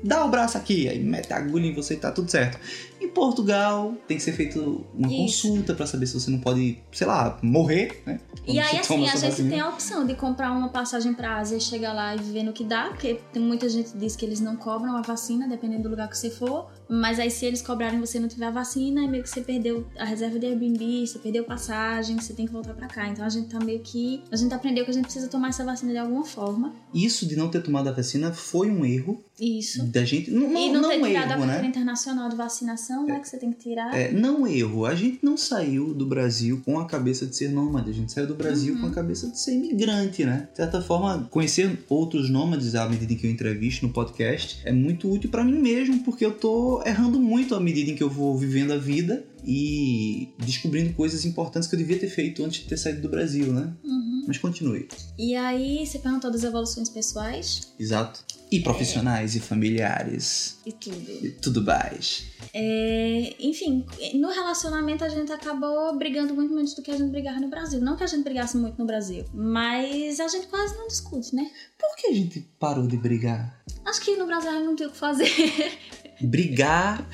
dá 0.06 0.24
o 0.24 0.30
braço 0.30 0.58
aqui, 0.58 0.88
aí 0.88 1.04
mete 1.04 1.34
a 1.34 1.38
agulha 1.38 1.66
em 1.66 1.74
você 1.74 1.96
e 1.96 1.98
tá 1.98 2.12
tudo 2.12 2.30
certo. 2.30 2.60
Em 3.02 3.10
Portugal, 3.10 3.94
tem 4.08 4.18
que 4.18 4.24
ser 4.24 4.34
feito 4.34 4.86
uma 4.94 5.08
Isso. 5.08 5.48
consulta 5.48 5.74
para 5.74 5.88
saber 5.88 6.06
se 6.06 6.14
você 6.14 6.30
não 6.30 6.40
pode, 6.40 6.80
sei 6.92 7.08
lá, 7.08 7.38
morrer, 7.42 8.02
né? 8.06 8.20
E 8.46 8.54
Quando 8.54 8.60
aí, 8.60 8.84
você 8.84 8.94
assim, 8.94 9.06
a 9.06 9.16
gente 9.16 9.50
tem 9.50 9.60
a 9.60 9.70
opção 9.70 10.06
de 10.06 10.14
comprar 10.16 10.52
uma 10.52 10.70
passagem 10.70 11.14
pra 11.14 11.38
Ásia 11.38 11.58
e 11.58 11.62
chegar 11.62 11.94
lá 11.94 12.16
e 12.16 12.20
viver 12.20 12.44
no 12.44 12.54
que 12.54 12.64
dá, 12.64 12.90
porque 12.90 13.20
tem 13.34 13.42
muita 13.42 13.68
gente 13.68 13.98
diz 13.98 14.16
que 14.16 14.24
eles 14.24 14.40
não 14.40 14.56
cobram 14.56 14.96
a 14.96 15.02
vacina, 15.02 15.48
dependendo 15.48 15.84
do 15.84 15.90
lugar 15.90 16.08
que 16.08 16.18
você 16.18 16.30
for. 16.30 16.70
Mas 16.90 17.20
aí, 17.20 17.30
se 17.32 17.46
eles 17.46 17.62
cobrarem 17.62 18.00
você 18.00 18.20
não 18.20 18.28
tiver 18.28 18.46
a 18.46 18.52
vacina, 18.52 19.04
é 19.04 19.08
meio 19.08 19.24
que 19.24 19.30
você 19.30 19.42
perdeu 19.42 19.86
a 19.98 20.06
reserva 20.06 20.38
de 20.40 20.46
Airbnb, 20.46 21.06
você 21.08 21.20
perdeu 21.20 21.44
passagem, 21.44 22.18
você 22.20 22.34
tem 22.34 22.46
que 22.46 22.52
voltar 22.52 22.74
pra 22.74 22.88
cá. 22.88 23.08
Então 23.08 23.26
a 23.26 23.30
gente 23.30 23.48
tá 23.48 23.60
meio 23.60 23.80
que. 23.80 24.22
A 24.32 24.36
gente 24.36 24.54
aprendeu 24.54 24.84
que 24.86 24.92
a 24.92 24.94
gente 24.94 25.06
precisa 25.06 25.28
tomar 25.28 25.50
essa 25.50 25.64
vacina 25.64 25.92
de 25.92 25.98
alguma 25.98 26.24
forma. 26.26 26.74
Isso 26.94 27.26
de 27.28 27.36
não 27.36 27.50
ter 27.50 27.62
tomado 27.62 27.88
a 27.90 27.92
vacina 27.92 28.32
foi 28.32 28.70
um 28.70 28.86
erro 28.86 29.24
Isso. 29.40 29.84
da 29.86 30.04
gente. 30.06 30.32
Não, 30.32 30.50
e 30.50 30.72
não, 30.72 30.82
não, 30.82 30.90
ter 30.90 30.98
não 30.98 31.08
tirado 31.08 31.24
a 31.32 31.32
erro, 31.32 31.40
carteira 31.40 31.62
né? 31.62 31.68
internacional 31.68 32.30
de 32.30 32.36
vacinação, 32.36 33.06
né? 33.06 33.20
Que 33.20 33.28
você 33.30 33.38
tem 33.38 33.52
que 33.52 33.60
tirar. 33.60 33.94
É, 33.96 34.12
não 34.12 34.48
erro. 34.48 34.86
A 34.86 34.96
gente 34.96 35.20
não 35.24 35.36
saiu 35.38 35.94
do 35.94 36.06
Brasil 36.06 36.62
com 36.66 36.80
a 36.80 36.86
cabeça 36.86 37.26
de 37.26 37.36
ser 37.36 37.50
nômade. 37.50 37.90
A 37.90 37.94
gente 37.94 38.12
saiu 38.12 38.28
do 38.28 38.36
Brasil 38.36 38.76
Uhum. 38.76 38.82
com 38.82 38.88
a 38.88 38.92
cabeça 38.92 39.30
de 39.30 39.40
ser 39.40 39.54
imigrante, 39.54 40.24
né? 40.26 40.48
De 40.52 40.58
certa 40.58 40.82
forma, 40.82 41.28
conhecer 41.30 41.78
outros 41.90 42.30
nômades 42.30 42.76
à 42.76 42.88
medida 42.88 43.14
que 43.16 43.28
eu 43.28 43.32
entrevisto 43.32 43.86
no 43.86 43.94
podcast 43.94 44.62
é 44.64 44.72
muito 44.72 45.12
útil 45.12 45.30
pra 45.30 45.44
mim 45.44 45.60
mesmo, 45.60 46.00
porque 46.04 46.26
eu 46.26 46.32
tô 46.32 46.75
vou 46.76 46.86
errando 46.86 47.20
muito 47.20 47.56
à 47.56 47.60
medida 47.60 47.92
em 47.92 47.96
que 47.96 48.04
eu 48.04 48.10
vou 48.10 48.38
vivendo 48.38 48.72
a 48.72 48.78
vida 48.78 49.26
e 49.46 50.30
descobrindo 50.40 50.94
coisas 50.94 51.24
importantes 51.24 51.70
que 51.70 51.76
eu 51.76 51.80
devia 51.80 51.98
ter 51.98 52.10
feito 52.10 52.44
antes 52.44 52.64
de 52.64 52.68
ter 52.68 52.78
saído 52.78 53.02
do 53.02 53.10
Brasil, 53.10 53.54
né? 53.54 53.74
Uhum. 53.84 54.26
Mas 54.28 54.38
continue. 54.38 54.88
E 55.18 55.36
aí, 55.36 55.86
você 55.86 56.00
perguntou 56.00 56.32
das 56.32 56.44
evoluções 56.44 56.90
pessoais 56.90 57.74
Exato. 57.80 58.26
E 58.52 58.60
profissionais 58.60 59.36
e 59.36 59.40
familiares. 59.40 60.60
e 60.66 60.72
tudo. 60.72 61.26
E 61.26 61.32
tudo 61.32 61.64
mais. 61.64 62.26
É, 62.54 63.36
enfim, 63.40 63.86
no 64.14 64.30
relacionamento 64.30 65.04
a 65.04 65.10
gente 65.10 65.32
acabou 65.32 65.98
brigando 65.98 66.34
muito 66.34 66.54
menos 66.54 66.74
do 66.74 66.82
que 66.82 66.92
a 66.92 66.98
gente 66.98 67.10
brigava 67.10 67.40
no 67.40 67.50
Brasil. 67.50 67.82
Não 67.82 67.96
que 67.96 68.04
a 68.04 68.08
gente 68.08 68.24
brigasse 68.24 68.56
muito 68.58 68.78
no 68.78 68.86
Brasil, 68.86 69.26
mas 69.34 70.20
a 70.20 70.28
gente 70.28 70.48
quase 70.48 70.76
não 70.78 70.88
discute, 70.88 71.36
né? 71.36 71.50
Por 71.78 71.96
que 71.98 72.08
a 72.08 72.14
gente 72.14 72.48
parou 72.60 72.88
de 72.88 72.98
brigar? 72.98 73.64
Acho 73.84 74.02
que 74.02 74.16
no 74.16 74.26
Brasil 74.26 74.50
a 74.50 74.54
gente 74.54 74.66
não 74.66 74.76
tem 74.76 74.88
o 74.88 74.92
que 74.92 74.98
fazer. 74.98 75.30
Brigar 76.22 77.08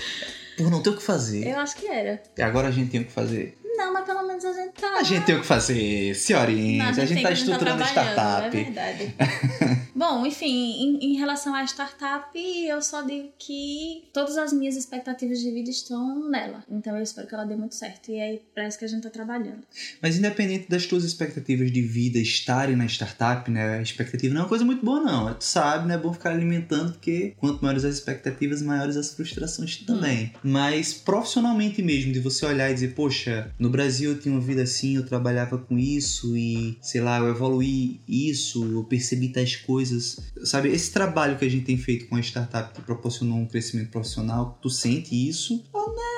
por 0.58 0.70
não 0.70 0.82
ter 0.82 0.92
o 0.92 0.98
que 0.98 1.04
fazer. 1.04 1.48
Eu 1.48 1.60
acho 1.60 1.76
que 1.76 1.88
era. 1.88 2.22
E 2.38 2.42
agora 2.42 2.68
a 2.68 2.72
gente 2.72 2.92
tem 2.92 3.02
o 3.02 3.06
que 3.06 3.12
fazer. 3.12 3.58
Não, 3.82 3.92
mas 3.92 4.06
pelo 4.06 4.28
menos 4.28 4.46
a 4.46 4.54
gente 4.54 4.74
tá. 4.74 5.00
A 5.00 5.04
gente 5.04 5.26
tem 5.26 5.36
o 5.36 5.42
que 5.42 5.48
fazer, 5.48 6.16
senhorinha. 6.16 6.84
Não, 6.84 6.90
a 6.92 7.06
gente 7.06 7.24
tá 7.24 7.32
estruturando 7.32 7.84
startup. 7.84 8.46
É 8.46 8.50
verdade. 8.50 9.16
Bom, 9.96 10.26
enfim, 10.26 10.48
em, 10.48 11.12
em 11.12 11.18
relação 11.18 11.54
à 11.54 11.64
startup, 11.64 12.30
eu 12.36 12.82
só 12.82 13.02
digo 13.02 13.30
que 13.38 14.04
todas 14.14 14.38
as 14.38 14.54
minhas 14.54 14.76
expectativas 14.76 15.40
de 15.40 15.52
vida 15.52 15.70
estão 15.70 16.30
nela. 16.30 16.64
Então 16.70 16.96
eu 16.96 17.04
espero 17.04 17.28
que 17.28 17.34
ela 17.34 17.44
dê 17.44 17.56
muito 17.56 17.76
certo. 17.76 18.12
E 18.12 18.20
aí 18.20 18.42
parece 18.54 18.78
que 18.78 18.86
a 18.86 18.88
gente 18.88 19.04
tá 19.04 19.10
trabalhando. 19.10 19.64
Mas 20.02 20.18
independente 20.18 20.70
das 20.70 20.86
tuas 20.86 21.04
expectativas 21.04 21.72
de 21.72 21.82
vida 21.82 22.20
estarem 22.20 22.76
na 22.76 22.86
startup, 22.86 23.50
né? 23.50 23.80
A 23.80 23.82
expectativa 23.82 24.34
não 24.34 24.42
é 24.42 24.44
uma 24.44 24.50
coisa 24.50 24.64
muito 24.64 24.86
boa, 24.86 25.00
não. 25.00 25.34
Tu 25.34 25.44
sabe, 25.44 25.88
né? 25.88 25.96
É 25.96 25.98
bom 25.98 26.14
ficar 26.14 26.32
alimentando, 26.32 26.94
porque 26.94 27.34
quanto 27.38 27.62
maiores 27.62 27.84
as 27.84 27.96
expectativas, 27.96 28.62
maiores 28.62 28.96
as 28.96 29.14
frustrações 29.14 29.78
também. 29.78 30.34
Mas 30.44 30.94
profissionalmente 30.94 31.82
mesmo, 31.82 32.14
de 32.14 32.20
você 32.20 32.46
olhar 32.46 32.70
e 32.70 32.74
dizer, 32.74 32.94
poxa, 32.94 33.52
no 33.60 33.70
Brasil 33.72 34.12
eu 34.12 34.20
tinha 34.20 34.34
uma 34.34 34.42
vida 34.42 34.62
assim, 34.64 34.96
eu 34.96 35.06
trabalhava 35.06 35.58
com 35.58 35.78
isso 35.78 36.36
e, 36.38 36.78
sei 36.82 37.02
lá, 37.02 37.20
eu 37.20 37.30
evoluí 37.30 38.02
isso, 38.08 38.64
eu 38.66 38.84
percebi 38.84 39.30
tais 39.30 39.56
coisas. 39.56 40.20
Sabe, 40.44 40.70
esse 40.70 40.92
trabalho 40.92 41.38
que 41.38 41.46
a 41.46 41.50
gente 41.50 41.66
tem 41.66 41.78
feito 41.78 42.08
com 42.08 42.16
a 42.16 42.20
startup 42.20 42.74
que 42.74 42.82
proporcionou 42.82 43.38
um 43.38 43.48
crescimento 43.48 43.90
profissional, 43.90 44.60
tu 44.62 44.70
sente 44.70 45.16
isso? 45.16 45.64
Ou 45.74 45.96
não? 45.96 46.11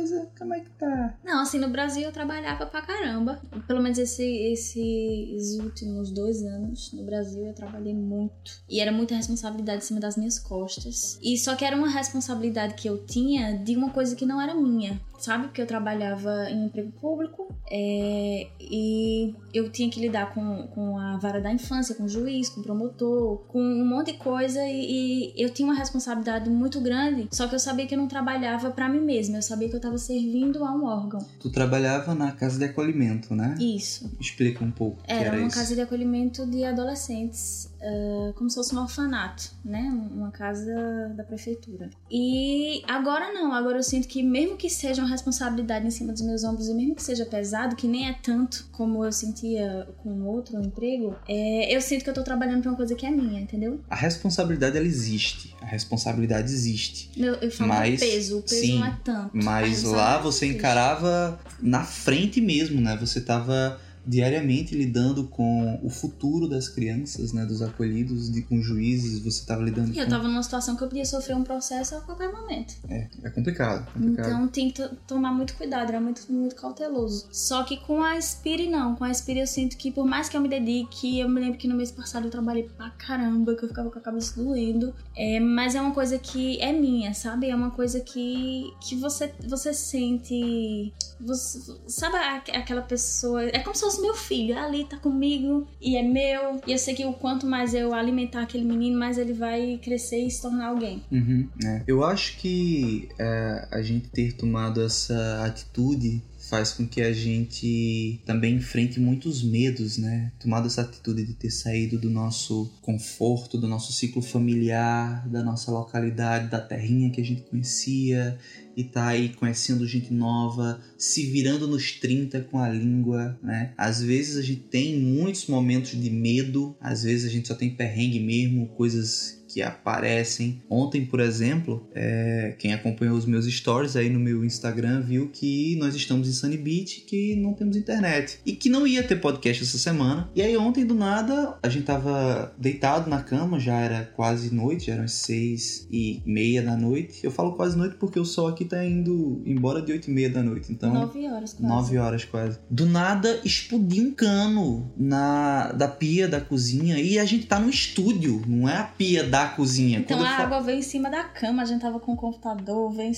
Coisa? 0.00 0.28
Como 0.38 0.54
é 0.54 0.60
que 0.60 0.70
tá? 0.70 1.14
Não, 1.22 1.42
assim, 1.42 1.58
no 1.58 1.68
Brasil 1.68 2.02
eu 2.04 2.12
trabalhava 2.12 2.64
pra 2.64 2.80
caramba. 2.80 3.40
Pelo 3.66 3.82
menos 3.82 3.98
esse- 3.98 4.22
esses 4.24 5.58
últimos 5.60 6.10
dois 6.10 6.42
anos 6.42 6.90
no 6.92 7.04
Brasil 7.04 7.44
eu 7.46 7.52
trabalhei 7.54 7.94
muito. 7.94 8.62
E 8.68 8.80
era 8.80 8.90
muita 8.90 9.14
responsabilidade 9.14 9.82
em 9.84 9.86
cima 9.86 10.00
das 10.00 10.16
minhas 10.16 10.38
costas. 10.38 11.18
E 11.22 11.36
só 11.36 11.54
que 11.54 11.64
era 11.64 11.76
uma 11.76 11.88
responsabilidade 11.88 12.74
que 12.74 12.88
eu 12.88 13.04
tinha 13.04 13.58
de 13.58 13.76
uma 13.76 13.90
coisa 13.90 14.16
que 14.16 14.24
não 14.24 14.40
era 14.40 14.54
minha. 14.54 14.98
Sabe? 15.18 15.48
Porque 15.48 15.60
eu 15.60 15.66
trabalhava 15.66 16.48
em 16.48 16.64
emprego 16.64 16.92
público 16.92 17.54
é, 17.70 18.48
e 18.58 19.34
eu 19.52 19.70
tinha 19.70 19.90
que 19.90 20.00
lidar 20.00 20.32
com, 20.32 20.66
com 20.68 20.96
a 20.96 21.18
vara 21.18 21.38
da 21.42 21.52
infância, 21.52 21.94
com 21.94 22.04
o 22.04 22.08
juiz, 22.08 22.48
com 22.48 22.60
o 22.60 22.64
promotor, 22.64 23.36
com 23.48 23.60
um 23.60 23.84
monte 23.86 24.12
de 24.12 24.18
coisa 24.18 24.60
e, 24.66 25.34
e 25.36 25.42
eu 25.42 25.50
tinha 25.50 25.68
uma 25.68 25.74
responsabilidade 25.74 26.48
muito 26.48 26.80
grande. 26.80 27.28
Só 27.32 27.46
que 27.46 27.54
eu 27.54 27.58
sabia 27.58 27.86
que 27.86 27.94
eu 27.94 27.98
não 27.98 28.08
trabalhava 28.08 28.70
pra 28.70 28.88
mim 28.88 29.00
mesma, 29.00 29.36
eu 29.36 29.42
sabia 29.42 29.68
que 29.68 29.76
eu 29.76 29.80
tava 29.90 29.98
servindo 29.98 30.64
a 30.64 30.72
um 30.72 30.84
órgão. 30.84 31.20
Tu 31.40 31.50
trabalhava 31.50 32.14
na 32.14 32.30
casa 32.32 32.58
de 32.58 32.64
acolhimento, 32.64 33.34
né? 33.34 33.56
Isso. 33.58 34.10
Explica 34.20 34.64
um 34.64 34.70
pouco 34.70 35.00
o 35.00 35.04
que 35.04 35.12
Era 35.12 35.24
era 35.28 35.36
uma 35.38 35.48
isso. 35.48 35.56
casa 35.56 35.74
de 35.74 35.80
acolhimento 35.80 36.46
de 36.46 36.64
adolescentes, 36.64 37.68
ah, 37.82 38.32
como 38.34 38.48
se 38.50 38.56
fosse 38.56 38.74
um 38.74 38.80
orfanato, 38.80 39.52
né? 39.64 39.80
Uma 40.12 40.30
casa 40.30 41.12
da 41.16 41.24
prefeitura. 41.24 41.90
E 42.10 42.82
agora 42.86 43.32
não, 43.32 43.52
agora 43.52 43.78
eu 43.78 43.82
sinto 43.82 44.06
que 44.06 44.22
mesmo 44.22 44.56
que 44.56 44.68
seja 44.68 45.02
uma 45.02 45.10
responsabilidade 45.10 45.86
em 45.86 45.90
cima 45.90 46.12
dos 46.12 46.22
meus 46.22 46.44
ombros 46.44 46.68
e 46.68 46.74
mesmo 46.74 46.94
que 46.94 47.02
seja 47.02 47.24
pesado, 47.24 47.76
que 47.76 47.86
nem 47.86 48.08
é 48.08 48.12
tanto 48.12 48.68
como 48.72 49.04
eu 49.04 49.12
sentia 49.12 49.88
com 49.98 50.22
outro 50.24 50.60
emprego, 50.60 51.16
é, 51.28 51.74
eu 51.74 51.80
sinto 51.80 52.04
que 52.04 52.10
eu 52.10 52.14
tô 52.14 52.22
trabalhando 52.22 52.62
pra 52.62 52.70
uma 52.70 52.76
coisa 52.76 52.94
que 52.94 53.06
é 53.06 53.10
minha, 53.10 53.40
entendeu? 53.40 53.80
A 53.88 53.96
responsabilidade, 53.96 54.76
ela 54.76 54.86
existe. 54.86 55.54
A 55.60 55.66
responsabilidade 55.66 56.52
existe. 56.52 57.10
Eu, 57.16 57.34
eu 57.34 57.50
falo 57.50 57.68
Mas, 57.68 58.00
do 58.00 58.06
peso, 58.06 58.38
o 58.38 58.42
peso 58.42 58.60
sim, 58.60 58.78
não 58.78 58.86
é 58.86 58.98
tanto. 59.02 59.30
Mas 59.32 59.82
lá 59.82 60.18
você 60.18 60.46
encarava 60.46 61.38
na 61.60 61.84
frente 61.84 62.40
mesmo, 62.40 62.80
né? 62.80 62.96
Você 63.00 63.20
tava 63.20 63.80
diariamente 64.06 64.74
lidando 64.74 65.28
com 65.28 65.78
o 65.82 65.90
futuro 65.90 66.48
das 66.48 66.68
crianças, 66.68 67.32
né? 67.32 67.44
Dos 67.44 67.62
acolhidos, 67.62 68.30
de, 68.30 68.42
com 68.42 68.60
juízes, 68.62 69.18
você 69.22 69.44
tava 69.44 69.62
lidando 69.62 69.92
E 69.92 69.98
eu 69.98 70.04
com... 70.04 70.10
tava 70.10 70.24
numa 70.28 70.42
situação 70.42 70.76
que 70.76 70.82
eu 70.82 70.88
podia 70.88 71.04
sofrer 71.04 71.36
um 71.36 71.44
processo 71.44 71.94
a 71.96 72.00
qualquer 72.00 72.32
momento. 72.32 72.74
É, 72.88 73.08
é 73.22 73.30
complicado, 73.30 73.90
complicado. 73.92 74.26
Então 74.28 74.48
tem 74.48 74.70
que 74.70 74.82
to- 74.82 74.96
tomar 75.06 75.32
muito 75.32 75.54
cuidado, 75.54 75.88
era 75.90 76.00
muito, 76.00 76.22
muito 76.32 76.54
cauteloso. 76.56 77.26
Só 77.32 77.62
que 77.64 77.76
com 77.78 78.02
a 78.02 78.20
Spire 78.20 78.68
não, 78.68 78.96
com 78.96 79.04
a 79.04 79.12
Spire 79.12 79.40
eu 79.40 79.46
sinto 79.46 79.76
que 79.76 79.90
por 79.90 80.06
mais 80.06 80.28
que 80.28 80.36
eu 80.36 80.40
me 80.40 80.48
dedique, 80.48 81.18
eu 81.18 81.28
me 81.28 81.40
lembro 81.40 81.58
que 81.58 81.68
no 81.68 81.74
mês 81.76 81.90
passado 81.90 82.26
eu 82.26 82.30
trabalhei 82.30 82.64
pra 82.76 82.90
caramba, 82.90 83.54
que 83.54 83.64
eu 83.64 83.68
ficava 83.68 83.90
com 83.90 83.98
a 83.98 84.02
cabeça 84.02 84.34
doendo. 84.42 84.94
É, 85.16 85.38
mas 85.40 85.74
é 85.74 85.80
uma 85.80 85.92
coisa 85.92 86.18
que 86.18 86.60
é 86.60 86.72
minha, 86.72 87.12
sabe? 87.14 87.48
É 87.48 87.54
uma 87.54 87.70
coisa 87.70 88.00
que, 88.00 88.64
que 88.80 88.96
você, 88.96 89.32
você 89.46 89.72
sente. 89.74 90.92
Você, 91.20 91.74
sabe 91.86 92.16
aquela 92.52 92.82
pessoa. 92.82 93.44
É 93.44 93.58
como 93.58 93.74
se 93.74 93.82
fosse 93.82 94.00
meu 94.00 94.14
filho, 94.14 94.58
ali 94.58 94.84
tá 94.84 94.96
comigo 94.96 95.66
e 95.80 95.96
é 95.96 96.02
meu. 96.02 96.60
E 96.66 96.72
eu 96.72 96.78
sei 96.78 96.94
que 96.94 97.04
o 97.04 97.12
quanto 97.12 97.46
mais 97.46 97.74
eu 97.74 97.92
alimentar 97.94 98.42
aquele 98.42 98.64
menino, 98.64 98.98
mais 98.98 99.18
ele 99.18 99.32
vai 99.32 99.78
crescer 99.82 100.18
e 100.18 100.30
se 100.30 100.42
tornar 100.42 100.68
alguém. 100.68 101.02
Uhum, 101.10 101.48
é. 101.64 101.82
Eu 101.86 102.04
acho 102.04 102.36
que 102.38 103.08
é, 103.18 103.68
a 103.70 103.82
gente 103.82 104.08
ter 104.08 104.32
tomado 104.32 104.82
essa 104.82 105.44
atitude 105.44 106.22
faz 106.50 106.72
com 106.72 106.84
que 106.84 107.00
a 107.00 107.12
gente 107.12 108.20
também 108.26 108.56
enfrente 108.56 108.98
muitos 108.98 109.40
medos, 109.42 109.96
né? 109.96 110.32
Tomado 110.40 110.66
essa 110.66 110.82
atitude 110.82 111.24
de 111.24 111.32
ter 111.34 111.50
saído 111.50 111.96
do 111.96 112.10
nosso 112.10 112.70
conforto, 112.82 113.56
do 113.56 113.68
nosso 113.68 113.92
ciclo 113.92 114.20
familiar, 114.20 115.26
da 115.28 115.44
nossa 115.44 115.70
localidade, 115.70 116.50
da 116.50 116.60
terrinha 116.60 117.10
que 117.10 117.20
a 117.20 117.24
gente 117.24 117.42
conhecia 117.42 118.36
e 118.76 118.82
tá 118.82 119.08
aí 119.08 119.28
conhecendo 119.30 119.86
gente 119.86 120.12
nova, 120.12 120.80
se 120.98 121.26
virando 121.26 121.68
nos 121.68 121.92
30 121.92 122.40
com 122.42 122.58
a 122.58 122.68
língua, 122.68 123.38
né? 123.40 123.72
Às 123.76 124.02
vezes 124.02 124.36
a 124.36 124.42
gente 124.42 124.62
tem 124.62 124.98
muitos 124.98 125.46
momentos 125.46 125.92
de 125.92 126.10
medo, 126.10 126.76
às 126.80 127.04
vezes 127.04 127.26
a 127.26 127.32
gente 127.32 127.46
só 127.46 127.54
tem 127.54 127.70
perrengue 127.70 128.18
mesmo, 128.18 128.66
coisas 128.68 129.39
que 129.52 129.60
aparecem. 129.62 130.62
Ontem, 130.70 131.04
por 131.04 131.18
exemplo, 131.18 131.88
é, 131.92 132.54
quem 132.58 132.72
acompanhou 132.72 133.16
os 133.16 133.26
meus 133.26 133.46
stories 133.46 133.96
aí 133.96 134.08
no 134.08 134.20
meu 134.20 134.44
Instagram 134.44 135.00
viu 135.00 135.28
que 135.28 135.76
nós 135.76 135.94
estamos 135.94 136.28
em 136.28 136.32
Sunny 136.32 136.56
Beach, 136.56 137.00
que 137.06 137.34
não 137.36 137.52
temos 137.52 137.76
internet 137.76 138.38
e 138.46 138.52
que 138.52 138.68
não 138.68 138.86
ia 138.86 139.02
ter 139.02 139.16
podcast 139.16 139.62
essa 139.62 139.76
semana. 139.76 140.30
E 140.34 140.40
aí 140.40 140.56
ontem 140.56 140.86
do 140.86 140.94
nada 140.94 141.58
a 141.62 141.68
gente 141.68 141.84
tava 141.84 142.54
deitado 142.56 143.10
na 143.10 143.22
cama, 143.22 143.58
já 143.58 143.76
era 143.76 144.04
quase 144.14 144.54
noite, 144.54 144.86
já 144.86 144.94
eram 144.94 145.04
as 145.04 145.12
seis 145.12 145.86
e 145.90 146.22
meia 146.24 146.62
da 146.62 146.76
noite. 146.76 147.20
Eu 147.24 147.30
falo 147.30 147.52
quase 147.52 147.76
noite 147.76 147.96
porque 147.98 148.20
o 148.20 148.24
sol 148.24 148.48
aqui 148.48 148.64
tá 148.64 148.84
indo 148.84 149.42
embora 149.44 149.82
de 149.82 149.90
oito 149.90 150.10
e 150.10 150.14
meia 150.14 150.30
da 150.30 150.42
noite, 150.42 150.72
então 150.72 150.92
Nove 150.92 151.26
horas 151.26 151.54
quase. 151.54 151.74
Nove 151.74 151.98
horas 151.98 152.24
quase. 152.24 152.58
Do 152.70 152.86
nada 152.86 153.40
explodiu 153.44 154.04
um 154.04 154.12
cano 154.12 154.92
na 154.96 155.72
da 155.72 155.88
pia 155.88 156.28
da 156.28 156.40
cozinha 156.40 157.00
e 157.00 157.18
a 157.18 157.24
gente 157.24 157.46
tá 157.46 157.58
no 157.58 157.68
estúdio, 157.68 158.42
não 158.46 158.68
é 158.68 158.76
a 158.76 158.84
pia 158.84 159.24
da 159.24 159.39
cozinha. 159.48 159.98
Então 159.98 160.18
Quando 160.18 160.26
a 160.26 160.30
água 160.30 160.60
veio 160.60 160.78
em 160.78 160.82
cima 160.82 161.10
da 161.10 161.24
cama, 161.24 161.62
a 161.62 161.64
gente 161.64 161.80
tava 161.80 161.98
com 161.98 162.12
o 162.12 162.16
computador, 162.16 162.92
veio, 162.92 163.12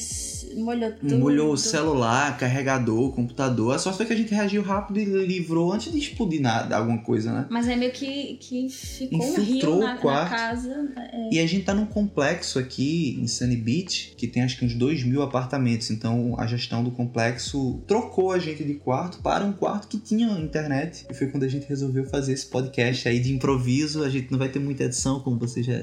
molhou 0.57 0.93
tudo. 0.93 1.19
Molhou 1.19 1.53
o 1.53 1.57
celular, 1.57 2.37
carregador, 2.39 3.13
computador. 3.13 3.75
A 3.75 3.79
sorte 3.79 3.99
foi 3.99 4.07
que 4.07 4.13
a 4.13 4.17
gente 4.17 4.35
reagiu 4.35 4.63
rápido 4.63 4.99
e 5.01 5.05
livrou 5.05 5.73
antes 5.73 5.93
de 5.93 5.99
explodir 5.99 6.41
nada, 6.41 6.77
alguma 6.77 6.99
coisa, 6.99 7.33
né? 7.33 7.47
Mas 7.51 7.69
é 7.69 7.77
meio 7.77 7.93
que, 7.93 8.35
que 8.41 8.69
ficou 8.69 9.21
um 9.21 9.33
Infiltrou 9.33 9.75
rio 9.75 9.83
o 9.83 9.87
na, 9.87 9.95
na 9.95 10.01
quarto. 10.01 10.31
casa. 10.31 10.93
é. 10.97 11.35
E 11.35 11.39
a 11.39 11.47
gente 11.47 11.65
tá 11.65 11.75
num 11.75 11.87
complexo 11.87 12.59
aqui 12.59 13.19
em 13.21 13.27
Sunny 13.27 13.57
Beach 13.57 14.15
que 14.17 14.27
tem 14.27 14.43
acho 14.43 14.59
que 14.59 14.65
uns 14.65 14.75
2 14.75 15.05
mil 15.05 15.23
apartamentos. 15.23 15.91
Então 15.91 16.35
a 16.39 16.47
gestão 16.47 16.83
do 16.83 16.91
complexo 16.91 17.83
trocou 17.87 18.33
a 18.33 18.39
gente 18.39 18.65
de 18.65 18.75
quarto 18.75 19.19
para 19.23 19.45
um 19.45 19.53
quarto 19.53 19.89
que 19.89 19.99
tinha 19.99 20.29
internet. 20.39 21.07
E 21.11 21.15
foi 21.15 21.29
quando 21.29 21.45
a 21.45 21.49
gente 21.49 21.67
resolveu 21.67 22.05
fazer 22.07 22.33
esse 22.33 22.47
podcast 22.47 23.09
aí 23.09 23.19
de 23.21 23.33
improviso. 23.33 24.03
A 24.03 24.09
gente 24.11 24.31
não 24.31 24.39
vai 24.39 24.49
ter 24.49 24.59
muita 24.59 24.85
edição, 24.85 25.21
como 25.21 25.39
vocês 25.39 25.65
já 25.65 25.83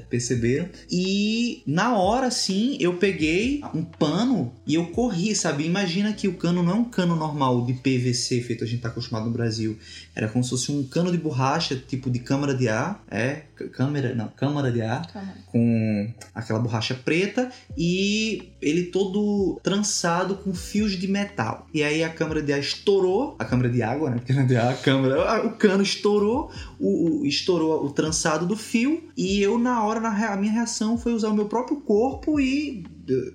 E 0.90 1.64
na 1.66 1.98
hora, 1.98 2.30
sim, 2.32 2.78
eu 2.80 2.96
peguei 2.96 3.62
um 3.74 3.84
pano 3.84 4.54
e 4.66 4.76
eu 4.76 4.88
corri, 4.88 5.36
sabe? 5.36 5.66
Imagina 5.66 6.14
que 6.14 6.28
o 6.28 6.34
cano 6.34 6.64
não 6.64 6.72
é 6.72 6.76
um 6.76 6.84
cano 6.84 7.16
normal 7.16 7.66
de 7.66 7.74
PVC 7.74 8.42
feito 8.42 8.64
a 8.64 8.68
gente 8.68 8.82
tá 8.82 8.90
acostumado 8.90 9.26
no 9.26 9.32
Brasil. 9.32 9.78
Era 10.20 10.28
como 10.28 10.44
se 10.44 10.50
fosse 10.50 10.70
um 10.70 10.84
cano 10.84 11.12
de 11.14 11.18
borracha, 11.18 11.78
tipo 11.78 12.10
de 12.10 12.20
câmara 12.20 12.54
de 12.54 12.68
ar. 12.68 13.02
É, 13.10 13.44
câmera, 13.72 14.14
não, 14.14 14.28
câmara 14.28 14.70
de 14.70 14.82
ar 14.82 15.08
Calma. 15.12 15.34
com 15.48 16.14
aquela 16.36 16.60
borracha 16.60 16.94
preta 16.94 17.50
e 17.78 18.50
ele 18.62 18.84
todo 18.88 19.58
trançado 19.64 20.36
com 20.36 20.54
fios 20.54 20.92
de 20.92 21.08
metal. 21.08 21.66
E 21.74 21.82
aí 21.82 22.04
a 22.04 22.10
câmara 22.10 22.42
de 22.42 22.52
ar 22.52 22.60
estourou, 22.60 23.36
a 23.40 23.46
câmara 23.46 23.70
de 23.70 23.82
água, 23.82 24.10
né? 24.10 24.18
Porque 24.18 24.34
não 24.34 24.42
é 24.42 24.46
de 24.46 24.58
ar, 24.58 24.74
a 24.74 24.78
câmara, 24.78 25.46
o 25.46 25.52
cano 25.52 25.82
estourou, 25.84 26.52
o, 26.78 27.22
o- 27.22 27.26
estourou 27.26 27.86
o 27.86 27.90
trançado 27.92 28.46
do 28.46 28.58
fio 28.58 29.10
e 29.16 29.42
eu 29.42 29.58
na 29.58 29.84
hora 29.86 30.02
na 30.02 30.10
a 30.20 30.36
minha 30.36 30.52
reação 30.52 30.98
foi 30.98 31.14
usar 31.14 31.30
o 31.30 31.34
meu 31.34 31.46
próprio 31.46 31.78
corpo 31.80 32.40
e 32.42 32.84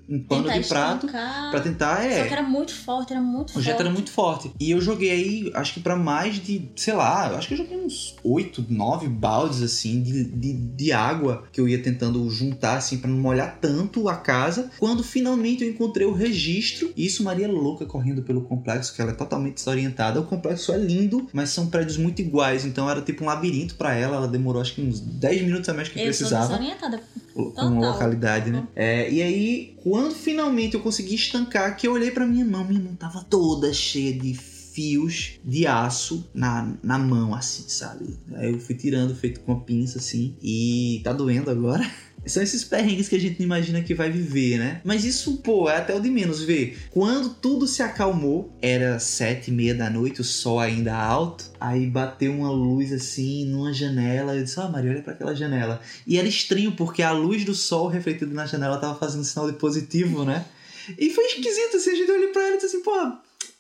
um 0.09 0.23
pano 0.23 0.45
Tentar 0.45 0.59
de 0.59 0.69
prato 0.69 1.07
pra 1.07 1.61
tentar. 1.61 2.05
É, 2.05 2.23
Só 2.23 2.27
que 2.29 2.33
era 2.33 2.43
muito 2.43 2.75
forte, 2.75 3.13
era 3.13 3.23
muito 3.23 3.51
o 3.51 3.53
forte. 3.55 3.65
jeito 3.65 3.81
era 3.81 3.91
muito 3.91 4.11
forte. 4.11 4.51
E 4.59 4.71
eu 4.71 4.81
joguei 4.81 5.11
aí, 5.11 5.51
acho 5.55 5.75
que 5.75 5.81
pra 5.81 5.97
mais 5.97 6.37
de, 6.37 6.69
sei 6.77 6.95
lá, 6.95 7.31
eu 7.31 7.37
acho 7.37 7.49
que 7.49 7.55
eu 7.55 7.59
joguei 7.59 7.77
uns 7.77 8.17
8, 8.23 8.67
9 8.69 9.09
baldes, 9.09 9.63
assim, 9.63 10.03
de, 10.03 10.25
de, 10.25 10.53
de 10.53 10.93
água 10.93 11.45
que 11.53 11.61
eu 11.61 11.69
ia 11.69 11.83
tentando 11.83 12.29
juntar, 12.31 12.77
assim, 12.77 12.99
pra 12.99 13.11
não 13.11 13.19
molhar 13.19 13.59
tanto 13.61 14.09
a 14.09 14.17
casa. 14.17 14.71
Quando 14.79 15.03
finalmente 15.03 15.65
eu 15.65 15.71
encontrei 15.71 16.07
o 16.07 16.13
registro, 16.13 16.93
e 16.97 17.07
isso 17.07 17.23
Maria 17.23 17.49
louca 17.49 17.87
correndo 17.87 18.23
pelo 18.23 18.43
complexo, 18.43 18.95
que 18.95 19.01
ela 19.01 19.11
é 19.11 19.15
totalmente 19.15 19.55
desorientada. 19.55 20.21
O 20.21 20.25
complexo 20.25 20.73
é 20.73 20.79
lindo, 20.79 21.29
mas 21.33 21.51
são 21.51 21.67
prédios 21.67 21.97
muito 21.97 22.21
iguais, 22.21 22.65
então 22.65 22.89
era 22.89 23.01
tipo 23.01 23.25
um 23.25 23.27
labirinto 23.27 23.75
pra 23.75 23.95
ela. 23.95 24.17
Ela 24.17 24.29
demorou 24.29 24.61
acho 24.61 24.75
que 24.75 24.83
uns 24.83 25.01
10 25.01 25.43
minutos 25.43 25.69
a 25.69 25.75
mais 25.75 25.89
que 25.89 25.99
Eu 25.99 26.13
sou 26.13 26.29
precisava 26.29 26.49
desorientada. 26.49 27.03
Com 27.35 27.79
localidade, 27.81 28.51
né? 28.51 28.67
É, 28.75 29.11
e 29.11 29.21
aí, 29.23 29.75
quando 29.83 30.15
finalmente 30.15 30.75
eu 30.75 30.81
consegui 30.81 31.15
estancar, 31.15 31.77
que 31.77 31.87
eu 31.87 31.93
olhei 31.93 32.11
pra 32.11 32.27
minha 32.27 32.45
mão, 32.45 32.65
minha 32.65 32.81
mão 32.81 32.95
tava 32.95 33.23
toda 33.23 33.73
cheia 33.73 34.13
de 34.13 34.35
fios 34.35 35.39
de 35.45 35.67
aço 35.67 36.29
na, 36.35 36.75
na 36.83 36.99
mão, 36.99 37.35
assim, 37.35 37.65
sabe? 37.69 38.17
Aí 38.35 38.53
eu 38.53 38.59
fui 38.59 38.75
tirando, 38.75 39.15
feito 39.15 39.41
com 39.41 39.53
a 39.53 39.61
pinça, 39.61 39.99
assim, 39.99 40.37
e 40.43 41.01
tá 41.05 41.13
doendo 41.13 41.51
agora. 41.51 41.89
São 42.27 42.43
esses 42.43 42.65
perrengues 42.65 43.09
que 43.09 43.17
a 43.17 43.21
gente 43.21 43.39
não 43.39 43.47
imagina 43.47 43.83
que 43.83 43.95
vai 43.95 44.11
viver, 44.11 44.59
né? 44.59 44.81
Mas 44.85 45.05
isso, 45.05 45.39
pô, 45.39 45.69
é 45.69 45.77
até 45.77 45.95
o 45.95 46.01
de 46.01 46.11
menos. 46.11 46.43
Vê, 46.43 46.75
quando 46.91 47.31
tudo 47.35 47.67
se 47.67 47.83
acalmou, 47.83 48.57
era 48.63 48.99
sete 48.99 49.51
e 49.51 49.55
meia 49.55 49.75
da 49.75 49.91
noite, 49.91 50.21
o 50.21 50.25
sol 50.25 50.61
ainda 50.61 50.95
alto. 50.95 51.51
Aí 51.61 51.87
bateu 51.87 52.33
uma 52.33 52.51
luz 52.51 52.93
assim 52.93 53.45
numa 53.45 53.73
janela. 53.73 54.35
Eu 54.35 54.45
disse, 54.45 54.59
ah, 54.59 54.69
Maria, 54.69 54.91
olha 54.91 55.03
pra 55.03 55.13
aquela 55.13 55.35
janela. 55.35 55.81
E 56.07 56.19
era 56.19 56.27
estranho, 56.27 56.73
porque 56.73 57.03
a 57.03 57.13
luz 57.13 57.45
do 57.45 57.55
sol 57.55 57.89
refletida 57.89 58.33
na 58.33 58.47
janela 58.47 58.79
tava 58.79 58.99
fazendo 58.99 59.25
sinal 59.25 59.51
de 59.51 59.59
positivo, 59.59 60.25
né? 60.25 60.45
E 60.99 61.11
foi 61.11 61.25
esquisito, 61.25 61.77
assim, 61.77 61.91
a 61.91 61.95
gente 61.95 62.11
olhou 62.11 62.31
pra 62.31 62.43
ela 62.43 62.53
e 62.53 62.57
disse 62.57 62.67
assim, 62.67 62.83
pô, 62.83 62.93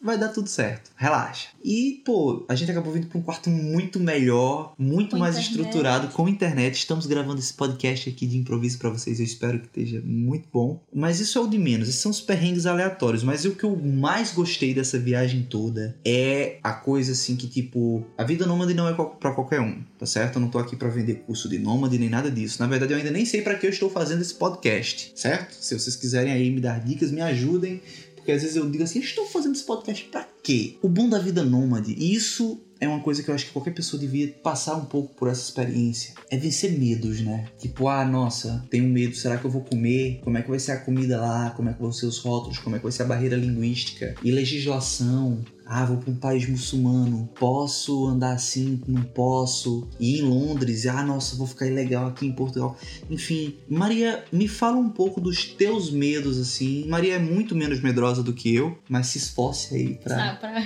vai 0.03 0.18
dar 0.18 0.28
tudo 0.28 0.49
certo, 0.49 0.90
relaxa. 0.97 1.49
E, 1.64 2.03
pô, 2.05 2.45
a 2.49 2.55
gente 2.55 2.70
acabou 2.70 2.92
vindo 2.92 3.07
pra 3.07 3.18
um 3.18 3.22
quarto 3.22 3.49
muito 3.49 3.99
melhor, 3.99 4.74
muito 4.78 5.12
Com 5.12 5.18
mais 5.18 5.36
internet. 5.38 5.57
estruturado, 5.61 6.09
com 6.09 6.28
internet. 6.28 6.74
Estamos 6.74 7.07
gravando 7.07 7.38
esse 7.40 7.55
podcast 7.55 8.09
aqui 8.11 8.26
de 8.26 8.36
improviso 8.36 8.78
pra 8.78 8.90
vocês, 8.90 9.18
eu 9.18 9.24
espero 9.24 9.59
que 9.61 9.66
esteja 9.66 10.03
muito 10.05 10.47
bom. 10.53 10.82
Mas 10.92 11.20
isso 11.20 11.38
é 11.38 11.40
o 11.40 11.47
de 11.49 11.59
menos, 11.59 11.88
esses 11.88 12.01
são 12.01 12.11
os 12.11 12.20
perrengues 12.20 12.66
aleatórios. 12.66 13.22
Mas 13.22 13.45
o 13.45 13.53
que 13.53 13.64
eu 13.64 13.76
mais 13.76 14.32
gostei 14.32 14.74
dessa 14.74 14.99
viagem 14.99 15.42
toda 15.42 15.97
é 16.05 16.59
a 16.62 16.72
coisa 16.72 17.12
assim 17.12 17.34
que, 17.36 17.47
tipo, 17.49 18.05
a 18.18 18.24
vida 18.24 18.47
nômade 18.47 18.74
não 18.74 18.86
é 18.88 18.92
pra 18.92 19.32
qualquer 19.32 19.61
um, 19.61 19.82
tá 19.99 20.05
certo? 20.07 20.36
Eu 20.36 20.42
não 20.42 20.49
tô 20.51 20.59
aqui 20.59 20.76
pra 20.76 20.88
vender 20.88 21.22
curso 21.26 21.49
de 21.49 21.59
nômade 21.59 21.99
nem 21.99 22.11
nada 22.11 22.30
disso. 22.30 22.61
Na 22.61 22.66
verdade, 22.68 22.92
eu 22.92 22.99
ainda 22.99 23.11
nem 23.11 23.24
sei 23.24 23.40
pra 23.40 23.55
que 23.55 23.66
eu 23.66 23.70
estou 23.70 23.88
fazendo 23.88 24.20
esse 24.20 24.34
podcast, 24.34 25.12
certo? 25.16 25.53
Se 25.55 25.78
vocês 25.78 25.97
quiserem 25.97 26.32
aí 26.32 26.51
me 26.51 26.61
dar 26.61 26.80
dicas, 26.80 27.11
me 27.11 27.20
ajudem. 27.22 27.80
Porque 28.25 28.33
às 28.33 28.41
vezes 28.41 28.57
eu 28.57 28.70
digo 28.70 28.83
assim, 28.83 29.01
estou 29.01 29.27
fazendo 29.27 29.55
esse 29.55 29.64
podcast 29.64 30.03
pra 30.07 30.27
quê? 30.43 30.79
O 30.81 30.89
bom 30.89 31.11
da 31.11 31.18
vida 31.18 31.45
nômade, 31.45 31.93
e 31.93 32.14
isso 32.14 32.59
é 32.81 32.89
uma 32.89 33.01
coisa 33.01 33.22
que 33.22 33.29
eu 33.29 33.35
acho 33.35 33.45
que 33.45 33.53
qualquer 33.53 33.75
pessoa 33.75 34.01
devia 34.01 34.29
passar 34.43 34.77
um 34.77 34.87
pouco 34.87 35.14
por 35.14 35.29
essa 35.29 35.43
experiência. 35.43 36.14
É 36.31 36.39
vencer 36.39 36.72
medos, 36.79 37.20
né? 37.20 37.47
Tipo, 37.59 37.87
ah, 37.87 38.03
nossa, 38.03 38.64
tenho 38.70 38.85
medo, 38.85 39.14
será 39.14 39.37
que 39.37 39.45
eu 39.45 39.51
vou 39.51 39.61
comer? 39.61 40.20
Como 40.25 40.39
é 40.39 40.43
que 40.43 40.49
vai 40.49 40.59
ser 40.59 40.72
a 40.72 40.81
comida 40.81 41.20
lá? 41.20 41.51
Como 41.51 41.68
é 41.68 41.75
que 41.75 41.83
vão 41.83 41.93
ser 41.93 42.07
os 42.07 42.18
rótulos? 42.18 42.59
Como 42.59 42.77
é 42.77 42.79
que 42.79 42.83
vai 42.83 42.93
ser 42.93 43.03
a 43.03 43.07
barreira 43.07 43.37
linguística? 43.37 44.14
E 44.25 44.31
legislação? 44.31 45.45
Ah, 45.67 45.85
vou 45.85 45.97
para 45.97 46.11
um 46.11 46.17
país 46.17 46.49
muçulmano. 46.49 47.29
Posso 47.39 48.07
andar 48.07 48.33
assim? 48.33 48.83
Não 48.87 49.03
posso. 49.03 49.89
E 49.99 50.19
em 50.19 50.23
Londres, 50.23 50.87
ah, 50.87 51.03
nossa, 51.03 51.37
vou 51.37 51.47
ficar 51.47 51.67
ilegal 51.67 52.07
aqui 52.07 52.27
em 52.27 52.33
Portugal. 52.33 52.77
Enfim, 53.09 53.57
Maria, 53.69 54.25
me 54.31 54.47
fala 54.47 54.77
um 54.77 54.91
pouco 54.91 55.21
dos 55.21 55.45
teus 55.45 55.91
medos, 55.91 56.39
assim. 56.39 56.87
Maria 56.87 57.15
é 57.15 57.19
muito 57.19 57.55
menos 57.55 57.81
medrosa 57.81 58.23
do 58.23 58.33
que 58.33 58.55
eu, 58.55 58.77
mas 58.89 59.07
se 59.09 59.19
esforce 59.19 59.75
aí 59.75 59.95
pra. 59.95 60.33
Ah, 60.33 60.37
pra... 60.37 60.62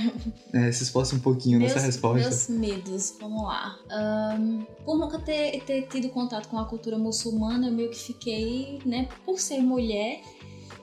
é, 0.52 0.72
se 0.72 0.82
esforce 0.82 1.14
um 1.14 1.20
pouquinho 1.20 1.58
meus, 1.58 1.74
nessa 1.74 1.86
resposta. 1.86 2.28
meus 2.28 2.48
medos, 2.48 3.14
vamos 3.20 3.44
lá. 3.44 3.78
Ahn, 3.90 4.62
por 4.84 4.98
nunca 4.98 5.18
ter, 5.20 5.62
ter 5.64 5.82
tido 5.82 6.08
contato 6.08 6.48
com 6.48 6.58
a 6.58 6.64
cultura 6.64 6.98
muçulmana, 6.98 7.68
eu 7.68 7.72
meio 7.72 7.90
que 7.90 7.98
fiquei, 7.98 8.80
né, 8.84 9.08
por 9.24 9.38
ser 9.38 9.60
mulher, 9.60 10.20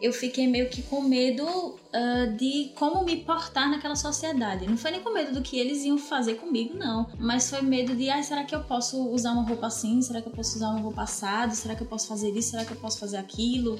eu 0.01 0.11
fiquei 0.11 0.47
meio 0.47 0.69
que 0.69 0.81
com 0.81 1.01
medo 1.01 1.79
ah, 1.93 2.25
de 2.37 2.71
como 2.75 3.03
me 3.03 3.17
portar 3.17 3.69
naquela 3.69 3.95
sociedade. 3.95 4.67
Não 4.67 4.77
foi 4.77 4.91
nem 4.91 5.01
com 5.01 5.11
medo 5.11 5.33
do 5.33 5.41
que 5.41 5.57
eles 5.57 5.83
iam 5.83 5.97
fazer 5.97 6.35
comigo, 6.35 6.77
não. 6.77 7.07
Mas 7.17 7.49
foi 7.49 7.61
medo 7.61 7.95
de, 7.95 8.09
ah, 8.09 8.21
será 8.21 8.43
que 8.43 8.53
eu 8.53 8.63
posso 8.63 9.09
usar 9.09 9.31
uma 9.31 9.43
roupa 9.43 9.67
assim? 9.67 10.01
Será 10.01 10.21
que 10.21 10.27
eu 10.27 10.33
posso 10.33 10.57
usar 10.57 10.69
uma 10.69 10.81
roupa 10.81 11.03
assado? 11.03 11.55
Será 11.55 11.75
que 11.75 11.81
eu 11.81 11.87
posso 11.87 12.07
fazer 12.07 12.31
isso? 12.31 12.51
Será 12.51 12.65
que 12.65 12.71
eu 12.71 12.77
posso 12.77 12.99
fazer 12.99 13.17
aquilo? 13.17 13.79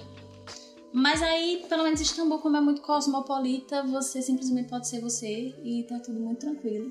Mas 0.93 1.21
aí, 1.21 1.65
pelo 1.67 1.83
menos 1.83 1.99
Istambul, 1.99 2.39
como 2.39 2.55
é 2.55 2.61
muito 2.61 2.81
cosmopolita, 2.81 3.83
você 3.83 4.21
simplesmente 4.21 4.69
pode 4.69 4.87
ser 4.87 5.01
você 5.01 5.53
e 5.61 5.83
tá 5.83 5.99
tudo 5.99 6.21
muito 6.21 6.39
tranquilo. 6.39 6.89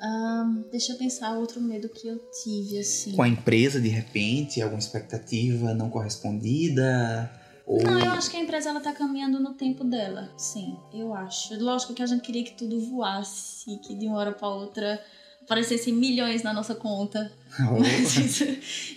Ahn, 0.00 0.64
deixa 0.70 0.92
eu 0.92 0.98
pensar 0.98 1.38
outro 1.38 1.60
medo 1.60 1.88
que 1.88 2.08
eu 2.08 2.18
tive, 2.42 2.80
assim. 2.80 3.12
Com 3.12 3.22
a 3.22 3.28
empresa, 3.28 3.80
de 3.80 3.88
repente, 3.88 4.60
alguma 4.60 4.80
expectativa 4.80 5.72
não 5.74 5.88
correspondida? 5.88 7.30
Ou... 7.66 7.82
Não, 7.82 7.98
eu 7.98 8.12
acho 8.12 8.30
que 8.30 8.36
a 8.36 8.40
empresa 8.40 8.70
ela 8.70 8.80
tá 8.80 8.92
caminhando 8.92 9.40
no 9.40 9.54
tempo 9.54 9.82
dela. 9.82 10.30
Sim, 10.38 10.78
eu 10.94 11.12
acho. 11.12 11.60
Lógico 11.60 11.92
que 11.92 12.02
a 12.02 12.06
gente 12.06 12.22
queria 12.22 12.44
que 12.44 12.52
tudo 12.52 12.80
voasse, 12.80 13.76
que 13.78 13.94
de 13.94 14.06
uma 14.06 14.18
hora 14.18 14.32
pra 14.32 14.48
outra 14.48 15.02
aparecessem 15.42 15.92
milhões 15.92 16.42
na 16.42 16.52
nossa 16.52 16.74
conta. 16.74 17.32
Mas 17.78 18.16
isso, 18.16 18.44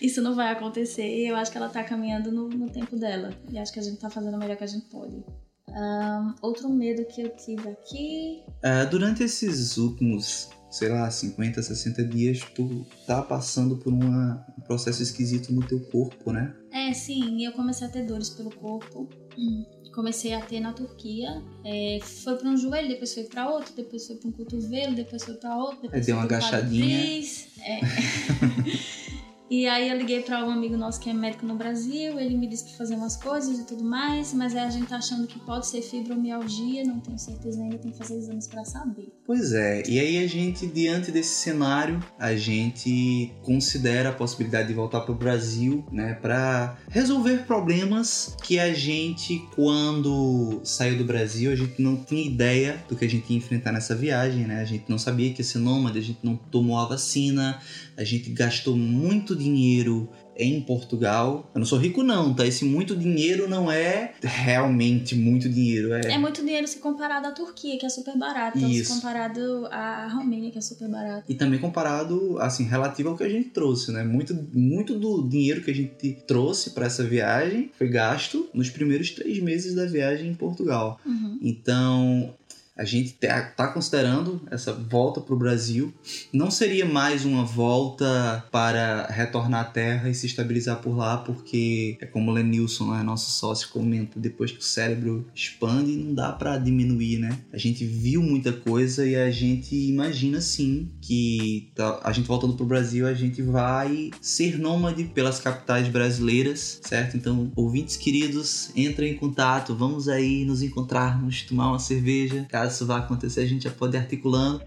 isso 0.01 0.21
não 0.21 0.35
vai 0.35 0.51
acontecer. 0.51 1.07
E 1.07 1.27
eu 1.27 1.35
acho 1.35 1.51
que 1.51 1.57
ela 1.57 1.69
tá 1.69 1.83
caminhando 1.83 2.31
no, 2.31 2.47
no 2.47 2.69
tempo 2.69 2.95
dela. 2.95 3.33
E 3.51 3.57
acho 3.57 3.73
que 3.73 3.79
a 3.79 3.83
gente 3.83 3.97
tá 3.97 4.09
fazendo 4.09 4.35
o 4.35 4.37
melhor 4.37 4.55
que 4.55 4.63
a 4.63 4.67
gente 4.67 4.85
pode. 4.85 5.23
Ahn, 5.69 6.33
outro 6.41 6.69
medo 6.69 7.05
que 7.05 7.21
eu 7.21 7.29
tive 7.35 7.69
aqui. 7.69 8.43
Ah, 8.63 8.85
durante 8.85 9.23
esses 9.23 9.77
últimos, 9.77 10.49
sei 10.69 10.89
lá, 10.89 11.09
50, 11.09 11.61
60 11.61 12.03
dias, 12.03 12.41
tu 12.55 12.85
tá 13.07 13.21
passando 13.21 13.77
por 13.77 13.91
uma- 13.93 14.45
um 14.57 14.61
processo 14.61 15.01
esquisito 15.01 15.51
no 15.53 15.65
teu 15.65 15.79
corpo, 15.79 16.31
né? 16.31 16.53
É, 16.71 16.93
sim, 16.93 17.43
eu 17.45 17.51
comecei 17.53 17.87
a 17.87 17.89
ter 17.89 18.05
dores 18.05 18.29
pelo 18.29 18.49
corpo. 18.51 19.07
Hum, 19.37 19.65
Comecei 19.91 20.33
a 20.33 20.39
ter 20.39 20.59
na 20.59 20.71
Turquia. 20.71 21.41
É, 21.65 21.99
foi 22.01 22.35
pra 22.37 22.47
um 22.47 22.55
joelho, 22.55 22.87
depois 22.87 23.11
foi 23.13 23.23
pra 23.23 23.49
outro, 23.49 23.73
depois 23.75 24.05
foi 24.05 24.15
pra 24.17 24.29
um 24.29 24.31
cotovelo, 24.31 24.95
depois 24.95 25.23
foi 25.23 25.33
pra 25.33 25.57
outro, 25.57 25.81
depois 25.81 26.05
deu 26.05 26.15
foi 26.15 26.23
uma 26.23 26.25
agachadinha. 26.25 26.99
quadris. 26.99 27.47
É. 27.59 27.79
E 29.49 29.67
aí 29.67 29.89
eu 29.89 29.97
liguei 29.97 30.21
pra 30.21 30.45
um 30.45 30.51
amigo 30.51 30.77
nosso 30.77 30.99
que 30.99 31.09
é 31.09 31.13
médico 31.13 31.45
no 31.45 31.55
Brasil, 31.55 32.19
ele 32.19 32.37
me 32.37 32.47
disse 32.47 32.65
pra 32.65 32.73
fazer 32.73 32.95
umas 32.95 33.17
coisas 33.17 33.57
e 33.57 33.65
tudo 33.65 33.83
mais, 33.83 34.31
mas 34.33 34.55
aí 34.55 34.63
a 34.63 34.69
gente 34.69 34.87
tá 34.87 34.97
achando 34.97 35.25
que 35.25 35.39
pode 35.39 35.65
ser 35.65 35.81
fibromialgia, 35.81 36.83
não 36.83 36.99
tenho 36.99 37.17
certeza 37.17 37.59
ainda, 37.61 37.77
tem 37.77 37.91
que 37.91 37.97
fazer 37.97 38.17
exames 38.17 38.47
pra 38.47 38.63
saber. 38.63 39.11
Pois 39.25 39.51
é, 39.53 39.83
e 39.87 39.99
aí 39.99 40.23
a 40.23 40.27
gente, 40.27 40.67
diante 40.67 41.11
desse 41.11 41.35
cenário, 41.35 41.99
a 42.19 42.35
gente 42.35 43.31
considera 43.41 44.09
a 44.09 44.13
possibilidade 44.13 44.67
de 44.67 44.73
voltar 44.75 45.01
para 45.01 45.11
o 45.11 45.15
Brasil, 45.15 45.83
né, 45.91 46.13
para 46.13 46.77
resolver 46.89 47.45
problemas 47.45 48.35
que 48.43 48.59
a 48.59 48.71
gente, 48.73 49.43
quando 49.55 50.61
saiu 50.63 50.97
do 50.97 51.05
Brasil, 51.05 51.51
a 51.51 51.55
gente 51.55 51.81
não 51.81 51.95
tinha 51.95 52.23
ideia 52.23 52.83
do 52.87 52.95
que 52.95 53.05
a 53.05 53.09
gente 53.09 53.31
ia 53.31 53.37
enfrentar 53.37 53.71
nessa 53.71 53.95
viagem, 53.95 54.45
né? 54.45 54.61
A 54.61 54.65
gente 54.65 54.85
não 54.87 54.97
sabia 54.97 55.33
que 55.33 55.41
ia 55.41 55.45
ser 55.45 55.59
nômade, 55.59 55.97
a 55.97 56.01
gente 56.01 56.19
não 56.23 56.35
tomou 56.35 56.77
a 56.77 56.85
vacina, 56.85 57.59
a 57.99 58.03
gente 58.05 58.29
gastou 58.29 58.77
muito 58.77 59.35
dinheiro 59.35 60.09
em 60.37 60.61
Portugal. 60.61 61.51
Eu 61.53 61.59
não 61.59 61.65
sou 61.65 61.77
rico 61.77 62.01
não, 62.01 62.33
tá? 62.33 62.47
Esse 62.47 62.63
muito 62.63 62.95
dinheiro 62.95 63.49
não 63.49 63.69
é 63.69 64.13
realmente 64.23 65.15
muito 65.15 65.49
dinheiro, 65.49 65.91
É 65.93 66.17
muito 66.17 66.41
dinheiro 66.41 66.65
se 66.65 66.79
comparado 66.79 67.27
à 67.27 67.31
Turquia, 67.31 67.77
que 67.77 67.85
é 67.85 67.89
super 67.89 68.17
barato, 68.17 68.57
ou 68.57 68.69
Isso. 68.69 68.85
se 68.85 68.95
comparado 68.95 69.67
à 69.69 70.07
Romênia, 70.07 70.49
que 70.49 70.57
é 70.57 70.61
super 70.61 70.87
barato. 70.87 71.25
E 71.27 71.35
também 71.35 71.59
comparado, 71.59 72.39
assim, 72.39 72.63
relativo 72.63 73.09
ao 73.09 73.17
que 73.17 73.23
a 73.23 73.29
gente 73.29 73.49
trouxe, 73.49 73.91
né? 73.91 74.01
Muito, 74.01 74.33
muito 74.53 74.97
do 74.97 75.27
dinheiro 75.27 75.61
que 75.61 75.69
a 75.69 75.75
gente 75.75 76.23
trouxe 76.25 76.69
para 76.69 76.85
essa 76.85 77.03
viagem 77.03 77.69
foi 77.77 77.89
gasto 77.89 78.47
nos 78.53 78.69
primeiros 78.69 79.11
três 79.11 79.39
meses 79.39 79.75
da 79.75 79.85
viagem 79.85 80.29
em 80.29 80.35
Portugal. 80.35 81.01
Uhum. 81.05 81.37
Então, 81.41 82.33
a 82.79 82.85
gente 82.85 83.13
está 83.21 83.67
considerando 83.67 84.41
essa 84.49 84.71
volta 84.71 85.19
para 85.19 85.35
o 85.35 85.37
Brasil. 85.37 85.93
Não 86.31 86.49
seria 86.49 86.85
mais 86.85 87.25
uma 87.25 87.43
volta 87.43 88.45
para 88.49 89.05
retornar 89.07 89.61
à 89.61 89.63
Terra 89.65 90.09
e 90.09 90.15
se 90.15 90.25
estabilizar 90.27 90.77
por 90.81 90.95
lá, 90.95 91.17
porque 91.17 91.97
é 91.99 92.05
como 92.05 92.31
o 92.31 92.33
Lenilson, 92.33 92.95
né, 92.95 93.03
nosso 93.03 93.31
sócio, 93.31 93.67
comenta: 93.69 94.17
depois 94.17 94.51
que 94.51 94.59
o 94.59 94.63
cérebro 94.63 95.27
expande, 95.35 95.91
não 95.91 96.13
dá 96.13 96.31
para 96.31 96.57
diminuir, 96.57 97.19
né? 97.19 97.37
A 97.51 97.57
gente 97.57 97.83
viu 97.83 98.23
muita 98.23 98.53
coisa 98.53 99.05
e 99.05 99.13
a 99.13 99.29
gente 99.29 99.75
imagina 99.75 100.39
sim 100.39 100.89
que 101.01 101.69
tá- 101.75 101.99
a 102.01 102.13
gente 102.13 102.27
voltando 102.27 102.53
para 102.53 102.63
o 102.63 102.67
Brasil, 102.67 103.05
a 103.05 103.13
gente 103.13 103.41
vai 103.41 104.09
ser 104.21 104.57
nômade 104.57 105.03
pelas 105.03 105.39
capitais 105.39 105.89
brasileiras, 105.89 106.79
certo? 106.81 107.17
Então, 107.17 107.51
ouvintes 107.57 107.97
queridos, 107.97 108.71
entrem 108.73 109.11
em 109.11 109.17
contato, 109.17 109.75
vamos 109.75 110.07
aí 110.07 110.45
nos 110.45 110.61
encontrarmos, 110.61 111.41
tomar 111.41 111.71
uma 111.71 111.79
cerveja. 111.79 112.45
Caso 112.49 112.68
isso 112.69 112.85
vá 112.85 112.97
acontecer, 112.97 113.41
a 113.41 113.45
gente 113.45 113.63
já 113.63 113.71
pode 113.71 113.95
ir 113.95 113.99
articulando. 113.99 114.61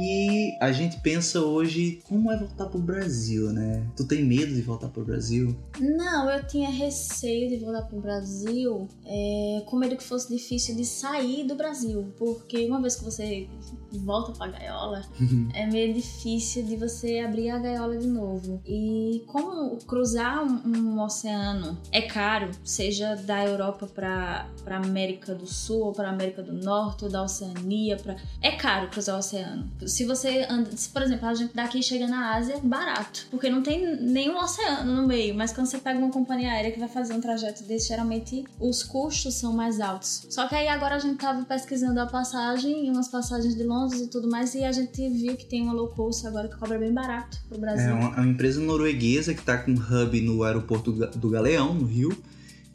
E 0.00 0.56
a 0.60 0.70
gente 0.70 1.00
pensa 1.00 1.40
hoje 1.40 2.00
como 2.08 2.30
é 2.30 2.36
voltar 2.36 2.66
pro 2.66 2.78
Brasil, 2.78 3.52
né? 3.52 3.84
Tu 3.96 4.06
tem 4.06 4.24
medo 4.24 4.54
de 4.54 4.62
voltar 4.62 4.88
pro 4.88 5.04
Brasil? 5.04 5.56
Não, 5.80 6.30
eu 6.30 6.46
tinha 6.46 6.70
receio 6.70 7.48
de 7.48 7.56
voltar 7.56 7.82
pro 7.82 8.00
Brasil, 8.00 8.88
é, 9.04 9.62
com 9.66 9.76
medo 9.76 9.96
que 9.96 10.04
fosse 10.04 10.32
difícil 10.32 10.76
de 10.76 10.84
sair 10.84 11.44
do 11.44 11.56
Brasil, 11.56 12.12
porque 12.16 12.66
uma 12.66 12.80
vez 12.80 12.94
que 12.94 13.04
você 13.04 13.48
volta 13.92 14.32
pra 14.32 14.48
gaiola, 14.48 15.02
é 15.54 15.66
meio 15.66 15.92
difícil 15.92 16.64
de 16.64 16.76
você 16.76 17.18
abrir 17.18 17.50
a 17.50 17.58
gaiola 17.58 17.96
de 17.96 18.06
novo. 18.06 18.60
E 18.64 19.24
como 19.26 19.76
cruzar 19.78 20.44
um, 20.44 20.62
um 20.66 21.02
oceano 21.02 21.76
é 21.90 22.02
caro, 22.02 22.50
seja 22.62 23.16
da 23.16 23.44
Europa 23.44 23.86
pra, 23.86 24.48
pra 24.64 24.76
América 24.76 25.34
do 25.34 25.46
Sul 25.46 25.86
ou 25.86 25.92
pra 25.92 26.10
América 26.10 26.42
do 26.42 26.52
Norte 26.52 27.04
ou 27.04 27.10
da 27.10 27.22
Oceania, 27.22 27.96
pra... 27.96 28.16
é 28.40 28.52
caro 28.52 28.88
cruzar 28.88 29.16
o 29.16 29.18
oceano. 29.18 29.68
Se 29.88 30.04
você 30.04 30.46
anda, 30.48 30.70
se, 30.76 30.88
por 30.88 31.02
exemplo, 31.02 31.26
a 31.26 31.34
gente 31.34 31.54
daqui 31.54 31.82
chega 31.82 32.06
na 32.06 32.34
Ásia, 32.34 32.58
barato, 32.62 33.26
porque 33.30 33.48
não 33.48 33.62
tem 33.62 33.96
nenhum 34.00 34.36
oceano 34.38 34.94
no 34.94 35.06
meio, 35.06 35.34
mas 35.34 35.52
quando 35.52 35.66
você 35.66 35.78
pega 35.78 35.98
uma 35.98 36.10
companhia 36.10 36.52
aérea 36.52 36.70
que 36.70 36.78
vai 36.78 36.88
fazer 36.88 37.14
um 37.14 37.20
trajeto 37.20 37.64
desse, 37.64 37.88
geralmente 37.88 38.44
os 38.60 38.82
custos 38.82 39.34
são 39.34 39.52
mais 39.52 39.80
altos. 39.80 40.26
Só 40.30 40.46
que 40.46 40.54
aí 40.54 40.68
agora 40.68 40.96
a 40.96 40.98
gente 40.98 41.18
tava 41.18 41.44
pesquisando 41.44 42.00
a 42.00 42.06
passagem, 42.06 42.90
umas 42.90 43.08
passagens 43.08 43.54
de 43.54 43.64
Londres 43.64 44.00
e 44.00 44.08
tudo 44.08 44.28
mais, 44.28 44.54
e 44.54 44.64
a 44.64 44.72
gente 44.72 45.08
viu 45.08 45.36
que 45.36 45.46
tem 45.46 45.62
uma 45.62 45.72
low 45.72 45.88
cost 45.88 46.26
agora 46.26 46.48
que 46.48 46.56
cobra 46.56 46.78
bem 46.78 46.92
barato 46.92 47.38
pro 47.48 47.58
Brasil. 47.58 47.88
É 47.88 47.92
uma, 47.92 48.16
é 48.16 48.20
uma 48.20 48.30
empresa 48.30 48.60
norueguesa 48.60 49.34
que 49.34 49.42
tá 49.42 49.58
com 49.58 49.72
hub 49.72 50.20
no 50.20 50.42
aeroporto 50.42 50.92
do 50.92 51.30
Galeão, 51.30 51.74
no 51.74 51.86
Rio. 51.86 52.16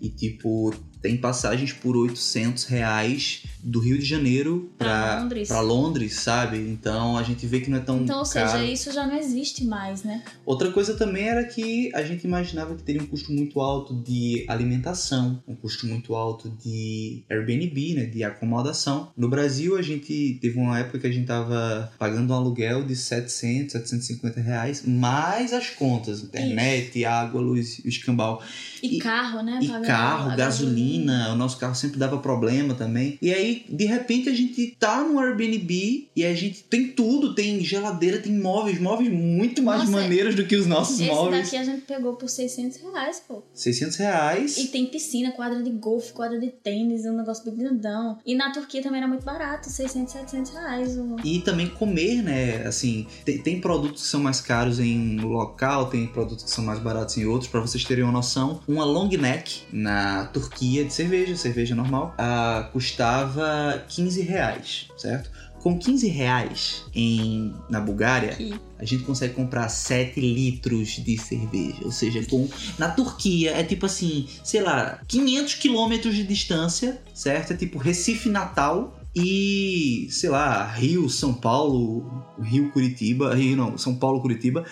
E, 0.01 0.09
tipo, 0.09 0.73
tem 1.01 1.17
passagens 1.17 1.71
por 1.71 1.95
800 1.95 2.65
reais 2.65 3.43
do 3.63 3.79
Rio 3.79 3.97
de 3.97 4.05
Janeiro 4.05 4.69
Pra 4.77 5.21
Londres. 5.21 5.47
pra 5.47 5.61
Londres, 5.61 6.13
sabe? 6.15 6.57
Então 6.57 7.17
a 7.17 7.23
gente 7.23 7.45
vê 7.47 7.61
que 7.61 7.69
não 7.69 7.77
é 7.77 7.81
tão 7.81 8.01
Então, 8.03 8.19
ou 8.19 8.25
caro. 8.25 8.51
seja, 8.51 8.63
isso 8.65 8.91
já 8.91 9.07
não 9.07 9.15
existe 9.17 9.63
mais, 9.65 10.03
né? 10.03 10.21
Outra 10.45 10.71
coisa 10.71 10.95
também 10.95 11.23
era 11.29 11.43
que 11.45 11.89
a 11.95 12.03
gente 12.03 12.25
imaginava 12.25 12.75
que 12.75 12.83
teria 12.83 13.01
um 13.01 13.05
custo 13.05 13.31
muito 13.31 13.59
alto 13.61 13.93
de 13.95 14.45
alimentação, 14.49 15.41
um 15.47 15.55
custo 15.55 15.87
muito 15.87 16.13
alto 16.15 16.49
de 16.63 17.23
Airbnb, 17.29 17.93
né, 17.95 18.05
de 18.05 18.23
acomodação. 18.23 19.11
No 19.15 19.29
Brasil, 19.29 19.77
a 19.77 19.81
gente 19.81 20.37
teve 20.41 20.59
uma 20.59 20.77
época 20.79 20.99
que 20.99 21.07
a 21.07 21.11
gente 21.11 21.25
tava 21.27 21.91
pagando 21.97 22.31
um 22.33 22.35
aluguel 22.35 22.83
de 22.85 22.95
700, 22.95 23.71
750 23.71 24.41
reais, 24.41 24.83
mais 24.85 25.53
as 25.53 25.69
contas, 25.69 26.21
internet, 26.21 27.03
água, 27.05 27.39
luz, 27.41 27.79
escambau. 27.85 28.41
E, 28.81 28.97
E- 28.97 28.99
carro, 28.99 29.41
né? 29.41 29.59
E 29.61 29.67
carro, 29.85 30.31
a 30.31 30.35
gasolina, 30.35 31.31
o 31.31 31.35
nosso 31.35 31.57
carro 31.57 31.75
sempre 31.75 31.97
dava 31.97 32.17
problema 32.17 32.73
também. 32.73 33.17
E 33.21 33.33
aí, 33.33 33.52
de 33.69 33.85
repente, 33.85 34.29
a 34.29 34.33
gente 34.33 34.75
tá 34.79 35.03
no 35.03 35.19
Airbnb 35.19 36.09
e 36.15 36.25
a 36.25 36.33
gente 36.33 36.63
tem 36.63 36.87
tudo, 36.87 37.33
tem 37.35 37.61
geladeira, 37.61 38.19
tem 38.19 38.33
móveis, 38.33 38.79
móveis 38.79 39.11
muito 39.11 39.61
mais 39.61 39.81
Nossa, 39.81 39.91
maneiros 39.91 40.35
do 40.35 40.45
que 40.45 40.55
os 40.55 40.65
nossos 40.65 40.99
Esse 40.99 41.09
móveis. 41.09 41.43
daqui 41.45 41.57
a 41.57 41.63
gente 41.63 41.81
pegou 41.81 42.15
por 42.15 42.29
600 42.29 42.77
reais, 42.77 43.21
pô. 43.27 43.43
600 43.53 43.97
reais. 43.97 44.57
E 44.57 44.67
tem 44.67 44.85
piscina, 44.85 45.31
quadra 45.31 45.61
de 45.61 45.69
golfe, 45.69 46.13
quadra 46.13 46.39
de 46.39 46.49
tênis, 46.49 47.05
um 47.05 47.17
negócio 47.17 47.43
bem 47.45 47.55
grandão. 47.55 48.17
E 48.25 48.35
na 48.35 48.51
Turquia 48.51 48.81
também 48.81 48.99
era 48.99 49.07
muito 49.07 49.23
barato, 49.23 49.69
600, 49.69 50.13
700 50.13 50.51
reais. 50.51 50.97
E 51.23 51.39
também 51.39 51.67
comer, 51.67 52.21
né? 52.21 52.67
Assim, 52.67 53.07
tem, 53.25 53.37
tem 53.37 53.61
produtos 53.61 54.03
que 54.03 54.07
são 54.07 54.21
mais 54.21 54.41
caros 54.41 54.79
em 54.79 55.19
um 55.19 55.27
local, 55.27 55.89
tem 55.89 56.07
produtos 56.07 56.43
que 56.43 56.51
são 56.51 56.63
mais 56.63 56.79
baratos 56.79 57.17
em 57.17 57.25
outros. 57.25 57.49
Pra 57.49 57.59
vocês 57.59 57.83
terem 57.83 58.03
uma 58.03 58.13
noção, 58.13 58.61
uma 58.67 58.83
long 58.83 59.09
neck 59.09 59.63
na 59.71 60.25
Turquia 60.27 60.83
de 60.85 60.93
cerveja, 60.93 61.35
cerveja 61.35 61.75
normal, 61.75 62.13
ah, 62.17 62.69
custava 62.71 63.42
15 63.87 64.21
reais, 64.21 64.87
certo? 64.97 65.31
Com 65.59 65.79
15 65.79 66.07
reais 66.07 66.83
em, 66.93 67.53
na 67.69 67.79
Bulgária, 67.79 68.31
Aqui. 68.31 68.53
a 68.77 68.83
gente 68.83 69.03
consegue 69.03 69.33
comprar 69.33 69.69
7 69.69 70.19
litros 70.19 70.89
de 70.89 71.17
cerveja. 71.17 71.77
Ou 71.83 71.91
seja, 71.91 72.25
com, 72.25 72.49
na 72.77 72.89
Turquia 72.89 73.51
é 73.51 73.63
tipo 73.63 73.85
assim, 73.85 74.27
sei 74.43 74.61
lá, 74.61 74.99
500 75.07 75.55
quilômetros 75.55 76.15
de 76.15 76.23
distância, 76.23 77.01
certo? 77.13 77.53
É 77.53 77.55
tipo 77.55 77.77
Recife, 77.77 78.27
Natal 78.27 78.99
e, 79.15 80.07
sei 80.09 80.29
lá, 80.29 80.65
Rio, 80.65 81.09
São 81.09 81.33
Paulo, 81.33 82.25
Rio, 82.41 82.71
Curitiba, 82.71 83.33
Rio 83.33 83.55
não, 83.55 83.77
São 83.77 83.95
Paulo, 83.95 84.19
Curitiba, 84.19 84.65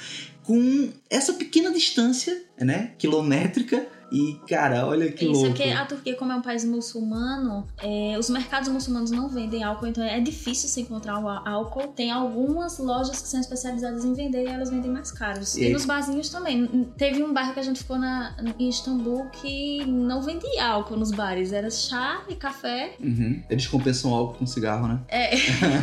com 0.44 0.90
essa 1.10 1.34
pequena 1.34 1.72
distância, 1.72 2.44
né, 2.60 2.92
quilométrica. 2.98 3.88
E, 4.12 4.40
cara, 4.48 4.86
olha 4.86 5.12
que 5.12 5.26
Isso 5.26 5.42
louco. 5.46 5.62
é 5.62 5.66
que 5.66 5.72
a 5.72 5.86
Turquia, 5.86 6.16
como 6.16 6.32
é 6.32 6.36
um 6.36 6.42
país 6.42 6.66
muçulmano, 6.66 7.66
é, 7.82 8.18
os 8.20 8.30
mercados 8.30 8.68
muçulmanos 8.70 9.10
não 9.12 9.30
vendem 9.30 9.64
álcool, 9.64 9.88
então 9.88 10.04
é 10.04 10.20
difícil 10.20 10.68
se 10.70 10.82
encontrar 10.82 11.20
o 11.20 11.28
álcool. 11.30 11.88
Tem 11.90 12.12
algumas 12.12 12.78
lojas 12.78 13.22
que 13.22 13.28
são 13.28 13.40
especializadas 13.40 14.04
em 14.04 14.14
vender 14.14 14.44
e 14.44 14.48
elas 14.48 14.70
vendem 14.70 14.92
mais 14.92 15.12
caros. 15.12 15.56
E, 15.56 15.66
E- 15.66 15.70
nos 15.74 15.86
barzinhos 15.86 16.30
também. 16.30 16.68
Teve 16.98 17.24
um 17.24 17.32
bairro 17.34 17.54
que 17.54 17.60
a 17.60 17.64
gente 17.64 17.80
ficou 17.80 17.98
na, 17.98 18.36
em 18.60 18.68
Istambul 18.70 19.28
que 19.32 19.86
não 19.86 20.22
vendia 20.22 20.66
álcool 20.66 20.98
nos 20.98 21.12
bares, 21.12 21.54
era 21.54 21.70
chá 21.70 22.22
e 22.28 22.36
café. 22.36 22.96
Uhum. 23.00 23.42
Eles 23.50 23.66
compensam 23.68 24.14
álcool 24.14 24.40
com 24.40 24.46
cigarro, 24.46 24.88
né? 24.88 25.00
É. 25.08 25.32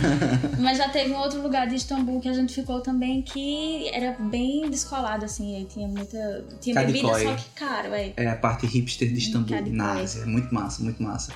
Mas 0.61 0.79
já 0.79 0.89
teve 0.89 1.13
um 1.13 1.19
outro 1.19 1.41
lugar 1.41 1.67
de 1.67 1.77
Istambul 1.77 2.21
que 2.21 2.29
a 2.29 2.33
gente 2.33 2.55
ficou 2.55 2.81
também 2.81 3.23
que 3.23 3.89
era 3.93 4.13
bem 4.19 4.69
descolado, 4.69 5.25
assim, 5.25 5.67
tinha 5.73 5.89
muita. 5.89 6.45
Tinha 6.61 6.75
bebida 6.85 7.09
Kadikoy. 7.09 7.25
só 7.25 7.35
que 7.35 7.51
caro, 7.55 7.95
é. 7.95 8.13
É 8.25 8.29
a 8.29 8.35
parte 8.37 8.67
hipster 8.67 9.09
de 9.13 9.19
Istambul, 9.19 9.49
Cadê 9.57 9.71
na? 9.71 9.93
Ásia. 10.01 10.23
É 10.23 10.27
muito 10.27 10.53
massa, 10.53 10.83
muito 10.83 11.03
massa. 11.03 11.33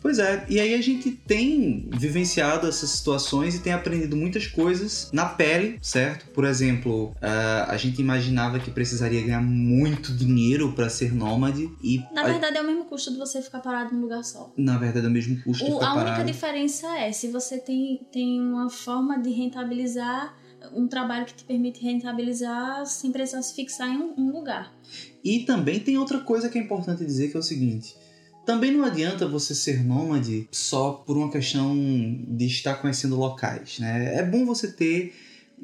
Pois 0.00 0.18
é, 0.18 0.44
e 0.50 0.60
aí 0.60 0.74
a 0.74 0.82
gente 0.82 1.10
tem 1.10 1.88
vivenciado 1.90 2.66
essas 2.68 2.90
situações 2.90 3.54
e 3.54 3.60
tem 3.60 3.72
aprendido 3.72 4.14
muitas 4.14 4.46
coisas 4.46 5.08
na 5.14 5.24
pele, 5.24 5.78
certo? 5.80 6.26
Por 6.34 6.44
exemplo, 6.44 7.16
ah, 7.22 7.68
a 7.70 7.76
gente 7.78 8.02
imaginava 8.02 8.58
que 8.58 8.70
precisaria 8.70 9.22
ganhar 9.22 9.40
muito 9.40 10.14
dinheiro 10.14 10.72
para 10.72 10.90
ser 10.90 11.10
nômade 11.14 11.70
e 11.82 12.02
Na 12.12 12.20
a- 12.20 12.24
verdade, 12.26 12.58
é 12.58 12.60
o 12.60 12.66
mesmo 12.66 12.84
custo 12.84 13.12
de 13.12 13.16
você 13.16 13.40
ficar 13.40 13.60
parado 13.60 13.94
num 13.94 14.02
lugar 14.02 14.22
só. 14.22 14.52
na 14.58 14.76
verdade 14.76 15.06
é 15.06 15.08
o 15.08 15.12
mesmo 15.12 15.42
custo 15.42 15.64
de 15.64 15.70
O- 15.70 15.74
ficar 15.76 15.86
a 15.88 15.94
única 15.94 16.10
parado. 16.10 16.30
diferença 16.30 16.86
é 16.98 17.10
se 17.10 17.28
você 17.28 17.56
tem, 17.58 18.06
tem 18.12 18.38
uma 18.42 18.68
forma 18.68 19.18
de 19.18 19.30
rentabilizar 19.30 20.34
um 20.74 20.88
trabalho 20.88 21.26
que 21.26 21.34
te 21.34 21.44
permite 21.44 21.82
rentabilizar 21.82 22.86
sem 22.86 23.10
precisar 23.12 23.42
se 23.42 23.54
fixar 23.54 23.88
em 23.88 23.98
um, 23.98 24.14
um 24.16 24.32
lugar. 24.32 24.74
E 25.22 25.40
também 25.40 25.80
tem 25.80 25.96
outra 25.96 26.18
coisa 26.18 26.48
que 26.48 26.58
é 26.58 26.60
importante 26.60 27.04
dizer 27.04 27.30
que 27.30 27.36
é 27.36 27.40
o 27.40 27.42
seguinte. 27.42 27.96
Também 28.44 28.70
não 28.70 28.84
adianta 28.84 29.26
você 29.26 29.54
ser 29.54 29.82
nômade 29.82 30.46
só 30.52 30.92
por 30.92 31.16
uma 31.16 31.30
questão 31.30 31.74
de 31.74 32.46
estar 32.46 32.74
conhecendo 32.74 33.16
locais, 33.16 33.78
né? 33.78 34.16
É 34.16 34.22
bom 34.22 34.44
você 34.44 34.70
ter 34.70 35.14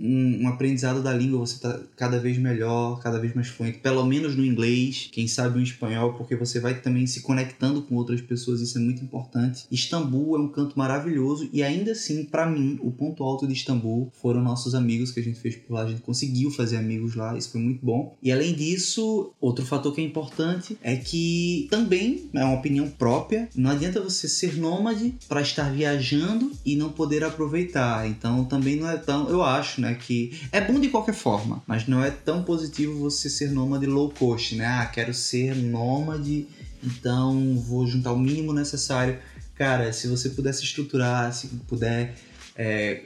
um, 0.01 0.45
um 0.45 0.49
aprendizado 0.49 1.03
da 1.03 1.13
língua, 1.13 1.39
você 1.39 1.61
tá 1.61 1.79
cada 1.97 2.19
vez 2.19 2.39
melhor, 2.39 3.01
cada 3.01 3.19
vez 3.19 3.35
mais 3.35 3.49
fluente, 3.49 3.79
pelo 3.79 4.05
menos 4.05 4.35
no 4.35 4.45
inglês, 4.45 5.09
quem 5.13 5.29
sabe 5.29 5.59
o 5.59 5.63
espanhol, 5.63 6.15
porque 6.15 6.35
você 6.35 6.59
vai 6.59 6.81
também 6.81 7.07
se 7.07 7.21
conectando 7.21 7.83
com 7.83 7.95
outras 7.97 8.21
pessoas, 8.21 8.61
isso 8.61 8.79
é 8.79 8.81
muito 8.81 9.05
importante. 9.05 9.67
Istambul 9.71 10.37
é 10.37 10.41
um 10.41 10.49
canto 10.49 10.79
maravilhoso 10.79 11.49
e 11.53 11.63
ainda 11.63 11.93
assim, 11.93 12.25
pra 12.25 12.49
mim, 12.49 12.79
o 12.83 12.91
ponto 12.91 13.23
alto 13.23 13.47
de 13.47 13.53
Istambul 13.53 14.11
foram 14.21 14.43
nossos 14.43 14.75
amigos 14.75 15.11
que 15.11 15.21
a 15.21 15.23
gente 15.23 15.39
fez 15.39 15.57
por 15.57 15.75
lá, 15.75 15.83
a 15.83 15.89
gente 15.89 16.01
conseguiu 16.01 16.51
fazer 16.51 16.77
amigos 16.77 17.15
lá, 17.15 17.37
isso 17.37 17.51
foi 17.51 17.61
muito 17.61 17.85
bom. 17.85 18.17
E 18.23 18.33
além 18.33 18.55
disso, 18.55 19.33
outro 19.41 19.65
fator 19.65 19.95
que 19.95 20.01
é 20.01 20.05
importante 20.05 20.79
é 20.83 20.97
que 20.97 21.69
também 21.71 22.29
é 22.33 22.45
uma 22.45 22.59
opinião 22.59 22.89
própria, 22.89 23.49
não 23.55 23.71
adianta 23.71 24.01
você 24.01 24.29
ser 24.29 24.57
nômade 24.57 25.15
para 25.29 25.41
estar 25.41 25.71
viajando 25.73 26.53
e 26.65 26.77
não 26.77 26.91
poder 26.91 27.25
aproveitar. 27.25 28.09
Então 28.09 28.45
também 28.45 28.77
não 28.77 28.89
é 28.89 28.97
tão, 28.97 29.29
eu 29.29 29.43
acho, 29.43 29.81
né, 29.81 29.90
que 29.95 30.41
é 30.53 30.61
bom 30.61 30.79
de 30.79 30.89
qualquer 30.89 31.15
forma, 31.15 31.63
mas 31.67 31.87
não 31.87 32.05
é 32.05 32.11
tão 32.11 32.43
positivo 32.43 32.99
você 32.99 33.29
ser 33.29 33.51
nômade 33.51 33.87
low 33.87 34.11
cost, 34.11 34.55
né? 34.55 34.67
Ah, 34.67 34.87
quero 34.87 35.13
ser 35.15 35.55
nômade, 35.55 36.47
então 36.83 37.57
vou 37.59 37.87
juntar 37.87 38.13
o 38.13 38.19
mínimo 38.19 38.53
necessário. 38.53 39.19
Cara, 39.55 39.93
se 39.93 40.09
você 40.09 40.31
puder 40.31 40.55
se 40.55 40.65
estruturar, 40.65 41.33
se 41.33 41.49
puder 41.69 42.15
é, 42.57 43.05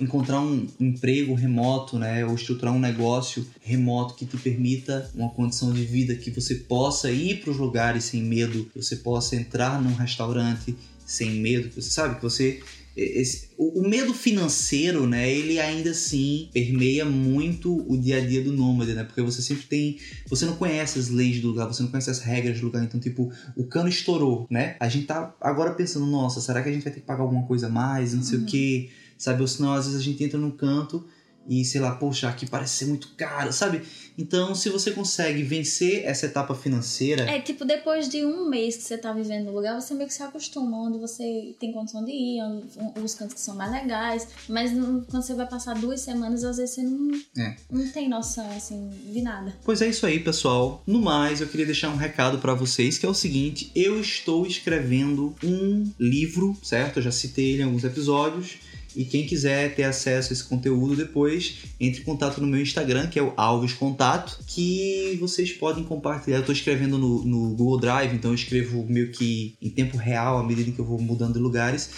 encontrar 0.00 0.40
um 0.40 0.66
emprego 0.80 1.34
remoto, 1.34 1.98
né, 1.98 2.24
ou 2.24 2.34
estruturar 2.34 2.72
um 2.74 2.78
negócio 2.78 3.46
remoto 3.60 4.14
que 4.14 4.24
te 4.24 4.36
permita 4.36 5.10
uma 5.14 5.28
condição 5.28 5.72
de 5.72 5.84
vida 5.84 6.14
que 6.14 6.30
você 6.30 6.54
possa 6.54 7.10
ir 7.10 7.40
para 7.40 7.50
os 7.50 7.58
lugares 7.58 8.04
sem 8.04 8.22
medo, 8.22 8.64
que 8.72 8.82
você 8.82 8.96
possa 8.96 9.36
entrar 9.36 9.82
num 9.82 9.94
restaurante 9.94 10.74
sem 11.04 11.32
medo, 11.32 11.68
que 11.68 11.82
você 11.82 11.90
sabe 11.90 12.16
que 12.16 12.22
você 12.22 12.62
esse- 12.96 13.48
o, 13.58 13.80
o 13.80 13.88
medo 13.88 14.12
financeiro, 14.14 15.06
né, 15.06 15.30
ele 15.30 15.58
ainda 15.58 15.90
assim 15.90 16.48
permeia 16.52 17.04
muito 17.04 17.84
o 17.90 17.96
dia 17.98 18.18
a 18.18 18.20
dia 18.26 18.42
do 18.42 18.52
nômade, 18.52 18.92
né, 18.94 19.04
porque 19.04 19.20
você 19.22 19.40
sempre 19.42 19.64
tem, 19.66 19.98
você 20.28 20.44
não 20.46 20.56
conhece 20.56 20.98
as 20.98 21.08
leis 21.08 21.40
do 21.40 21.48
lugar, 21.48 21.66
você 21.66 21.82
não 21.82 21.90
conhece 21.90 22.10
as 22.10 22.20
regras 22.20 22.58
do 22.60 22.66
lugar, 22.66 22.82
então 22.84 23.00
tipo, 23.00 23.32
o 23.56 23.64
cano 23.64 23.88
estourou, 23.88 24.46
né, 24.50 24.76
a 24.80 24.88
gente 24.88 25.06
tá 25.06 25.34
agora 25.40 25.72
pensando, 25.74 26.06
nossa, 26.06 26.40
será 26.40 26.62
que 26.62 26.68
a 26.68 26.72
gente 26.72 26.82
vai 26.84 26.92
ter 26.92 27.00
que 27.00 27.06
pagar 27.06 27.22
alguma 27.22 27.46
coisa 27.46 27.66
a 27.66 27.70
mais, 27.70 28.14
não 28.14 28.22
sei 28.22 28.38
o 28.38 28.40
Uhum. 28.42 28.46
que, 28.46 28.90
sabe, 29.18 29.40
ou 29.42 29.48
senão 29.48 29.72
às 29.72 29.86
vezes 29.86 30.00
a 30.00 30.04
gente 30.04 30.22
entra 30.22 30.38
num 30.38 30.50
canto 30.50 31.04
e 31.48 31.62
sei 31.64 31.80
lá, 31.80 31.94
poxa, 31.96 32.28
aqui 32.28 32.46
parece 32.46 32.74
ser 32.76 32.86
muito 32.86 33.14
caro, 33.16 33.52
sabe? 33.52 33.82
Então, 34.16 34.54
se 34.54 34.68
você 34.68 34.90
consegue 34.92 35.42
vencer 35.42 36.04
essa 36.04 36.26
etapa 36.26 36.54
financeira. 36.54 37.24
É, 37.28 37.40
tipo, 37.40 37.64
depois 37.64 38.08
de 38.08 38.24
um 38.24 38.48
mês 38.48 38.76
que 38.76 38.82
você 38.82 38.96
tá 38.96 39.12
vivendo 39.12 39.46
no 39.46 39.52
lugar, 39.52 39.80
você 39.80 39.94
meio 39.94 40.06
que 40.08 40.14
se 40.14 40.22
acostuma, 40.22 40.76
onde 40.78 40.98
você 40.98 41.54
tem 41.58 41.72
condição 41.72 42.04
de 42.04 42.12
ir, 42.12 42.40
onde, 42.42 42.66
os 43.02 43.14
cantos 43.14 43.34
que 43.34 43.40
são 43.40 43.56
mais 43.56 43.72
legais. 43.72 44.28
Mas 44.48 44.70
quando 44.72 45.22
você 45.22 45.34
vai 45.34 45.46
passar 45.48 45.74
duas 45.74 46.00
semanas, 46.00 46.44
às 46.44 46.56
vezes 46.58 46.74
você 46.74 46.82
não, 46.82 47.10
É. 47.36 47.56
não 47.70 47.88
tem 47.90 48.08
noção, 48.08 48.48
assim, 48.56 48.88
de 49.12 49.20
nada. 49.20 49.54
Pois 49.64 49.82
é 49.82 49.88
isso 49.88 50.06
aí, 50.06 50.20
pessoal. 50.20 50.82
No 50.86 51.00
mais, 51.00 51.40
eu 51.40 51.48
queria 51.48 51.66
deixar 51.66 51.90
um 51.90 51.96
recado 51.96 52.38
pra 52.38 52.54
vocês, 52.54 52.96
que 52.98 53.06
é 53.06 53.08
o 53.08 53.14
seguinte: 53.14 53.70
eu 53.74 54.00
estou 54.00 54.46
escrevendo 54.46 55.34
um 55.42 55.90
livro, 55.98 56.56
certo? 56.62 56.98
Eu 56.98 57.02
já 57.02 57.10
citei 57.10 57.52
ele 57.54 57.62
em 57.62 57.64
alguns 57.66 57.84
episódios. 57.84 58.58
E 58.96 59.04
quem 59.04 59.26
quiser 59.26 59.74
ter 59.74 59.84
acesso 59.84 60.30
a 60.30 60.32
esse 60.32 60.44
conteúdo 60.44 60.94
depois, 60.96 61.56
entre 61.80 62.00
em 62.00 62.04
contato 62.04 62.40
no 62.40 62.46
meu 62.46 62.60
Instagram, 62.60 63.08
que 63.08 63.18
é 63.18 63.22
o 63.22 63.32
Alves 63.36 63.72
Contato, 63.72 64.38
que 64.46 65.16
vocês 65.20 65.52
podem 65.52 65.84
compartilhar. 65.84 66.38
Eu 66.38 66.40
estou 66.40 66.54
escrevendo 66.54 66.96
no, 66.98 67.24
no 67.24 67.54
Google 67.54 67.80
Drive, 67.80 68.14
então 68.14 68.30
eu 68.30 68.34
escrevo 68.34 68.84
meio 68.88 69.10
que 69.10 69.56
em 69.60 69.70
tempo 69.70 69.96
real, 69.96 70.38
à 70.38 70.42
medida 70.44 70.70
que 70.70 70.78
eu 70.78 70.84
vou 70.84 71.00
mudando 71.00 71.34
de 71.34 71.38
lugares. 71.40 71.90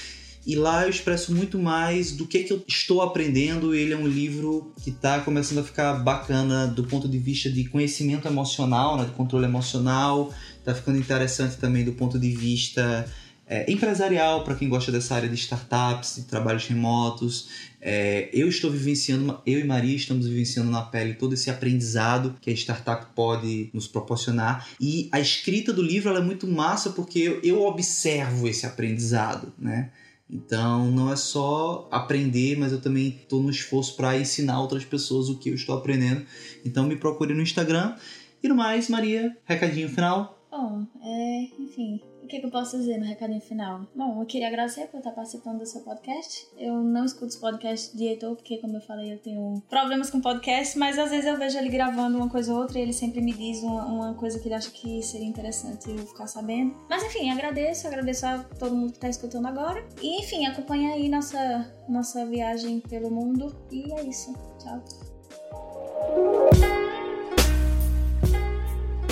E 0.47 0.55
lá 0.55 0.85
eu 0.85 0.91
expresso 0.91 1.35
muito 1.35 1.59
mais 1.59 2.13
do 2.13 2.25
que, 2.25 2.45
que 2.45 2.53
eu 2.53 2.63
estou 2.69 3.03
aprendendo. 3.03 3.75
Ele 3.75 3.93
é 3.93 3.97
um 3.97 4.07
livro 4.07 4.73
que 4.81 4.91
está 4.91 5.19
começando 5.19 5.59
a 5.59 5.65
ficar 5.65 5.95
bacana 5.95 6.69
do 6.69 6.85
ponto 6.85 7.09
de 7.09 7.19
vista 7.19 7.51
de 7.51 7.65
conhecimento 7.65 8.29
emocional, 8.29 8.97
né, 8.97 9.07
de 9.07 9.11
controle 9.11 9.45
emocional. 9.45 10.33
Está 10.61 10.73
ficando 10.73 10.99
interessante 10.99 11.57
também 11.57 11.85
do 11.85 11.93
ponto 11.95 12.17
de 12.17 12.31
vista 12.31 13.13
é, 13.49 13.71
empresarial, 13.71 14.43
para 14.43 14.57
quem 14.57 14.69
gosta 14.69 14.91
dessa 14.91 15.15
área 15.15 15.29
de 15.29 15.37
startups, 15.37 16.17
de 16.17 16.23
trabalhos 16.23 16.67
remotos. 16.67 17.49
É, 17.81 18.29
eu 18.33 18.49
estou 18.49 18.71
vivenciando, 18.71 19.41
eu 19.47 19.61
e 19.61 19.65
Maria 19.65 19.95
estamos 19.95 20.27
vivenciando 20.27 20.71
na 20.71 20.83
pele 20.83 21.15
todo 21.15 21.35
esse 21.35 21.49
aprendizado 21.49 22.37
que 22.41 22.51
a 22.51 22.53
startup 22.53 23.07
pode 23.15 23.71
nos 23.73 23.87
proporcionar. 23.87 24.67
E 24.81 25.09
a 25.13 25.21
escrita 25.21 25.73
do 25.73 25.83
livro 25.83 26.15
é 26.15 26.21
muito 26.21 26.47
massa 26.49 26.91
porque 26.91 27.21
eu, 27.21 27.41
eu 27.43 27.63
observo 27.63 28.49
esse 28.49 28.67
aprendizado, 28.67 29.53
né? 29.57 29.91
Então 30.29 30.91
não 30.91 31.13
é 31.13 31.15
só 31.15 31.89
aprender, 31.93 32.59
mas 32.59 32.73
eu 32.73 32.81
também 32.81 33.09
estou 33.09 33.41
no 33.41 33.51
esforço 33.51 33.95
para 33.95 34.19
ensinar 34.19 34.61
outras 34.61 34.85
pessoas 34.85 35.29
o 35.29 35.39
que 35.39 35.51
eu 35.51 35.55
estou 35.55 35.77
aprendendo. 35.77 36.27
Então 36.65 36.85
me 36.85 36.97
procure 36.97 37.33
no 37.33 37.43
Instagram. 37.43 37.95
E 38.43 38.49
no 38.49 38.57
mais, 38.57 38.89
Maria, 38.89 39.37
recadinho 39.45 39.89
final. 39.89 40.37
Bom, 40.51 40.85
é, 41.01 41.49
enfim, 41.61 42.01
o 42.27 42.29
que, 42.29 42.41
que 42.41 42.47
eu 42.47 42.51
posso 42.51 42.77
dizer 42.77 42.99
no 42.99 43.05
recadinho 43.05 43.41
final? 43.41 43.87
Bom, 43.95 44.21
eu 44.21 44.27
queria 44.27 44.49
agradecer 44.49 44.89
por 44.89 44.99
estar 44.99 45.13
participando 45.13 45.61
do 45.61 45.67
seu 45.67 45.81
podcast. 45.83 46.49
Eu 46.59 46.75
não 46.83 47.05
escuto 47.05 47.27
os 47.27 47.37
podcasts 47.37 47.97
de 47.97 48.05
Heitor, 48.05 48.35
porque, 48.35 48.59
como 48.59 48.77
eu 48.77 48.81
falei, 48.81 49.13
eu 49.13 49.19
tenho 49.19 49.63
problemas 49.71 50.11
com 50.11 50.21
podcast, 50.21 50.77
mas 50.77 50.99
às 50.99 51.11
vezes 51.11 51.27
eu 51.27 51.39
vejo 51.39 51.57
ele 51.57 51.69
gravando 51.69 52.19
uma 52.19 52.29
coisa 52.29 52.53
ou 52.53 52.61
outra 52.61 52.81
e 52.81 52.83
ele 52.83 52.93
sempre 52.93 53.21
me 53.21 53.33
diz 53.33 53.63
uma, 53.63 53.87
uma 53.87 54.15
coisa 54.15 54.41
que 54.41 54.49
ele 54.49 54.57
acha 54.57 54.71
que 54.73 55.01
seria 55.03 55.27
interessante 55.27 55.89
eu 55.89 55.99
ficar 55.99 56.27
sabendo. 56.27 56.75
Mas 56.91 57.05
enfim, 57.05 57.31
agradeço, 57.31 57.87
agradeço 57.87 58.27
a 58.27 58.39
todo 58.59 58.75
mundo 58.75 58.91
que 58.91 58.97
está 58.97 59.09
escutando 59.09 59.47
agora. 59.47 59.87
E 60.03 60.21
enfim, 60.21 60.47
acompanha 60.47 60.95
aí 60.95 61.09
nossa, 61.09 61.73
nossa 61.89 62.27
viagem 62.27 62.81
pelo 62.81 63.09
mundo. 63.09 63.55
E 63.71 63.93
é 63.93 64.03
isso. 64.03 64.35
Tchau. 64.59 64.83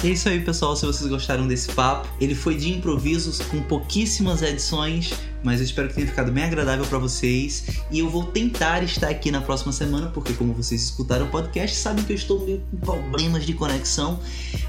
É 0.04 0.08
isso 0.08 0.28
aí, 0.28 0.38
pessoal. 0.38 0.76
Se 0.76 0.84
vocês 0.84 1.08
gostaram 1.08 1.48
desse 1.48 1.72
papo, 1.72 2.06
ele 2.20 2.34
foi 2.34 2.56
de 2.56 2.70
improvisos, 2.70 3.40
com 3.40 3.62
pouquíssimas 3.62 4.42
edições, 4.42 5.14
mas 5.42 5.60
eu 5.60 5.64
espero 5.64 5.88
que 5.88 5.94
tenha 5.94 6.06
ficado 6.06 6.30
bem 6.30 6.44
agradável 6.44 6.84
para 6.84 6.98
vocês. 6.98 7.64
E 7.90 8.00
eu 8.00 8.10
vou 8.10 8.24
tentar 8.24 8.82
estar 8.82 9.08
aqui 9.08 9.30
na 9.30 9.40
próxima 9.40 9.72
semana, 9.72 10.08
porque 10.08 10.34
como 10.34 10.52
vocês 10.52 10.82
escutaram 10.82 11.24
o 11.24 11.30
podcast, 11.30 11.74
sabem 11.74 12.04
que 12.04 12.12
eu 12.12 12.16
estou 12.16 12.44
meio 12.44 12.62
com 12.70 12.76
problemas 12.76 13.46
de 13.46 13.54
conexão, 13.54 14.20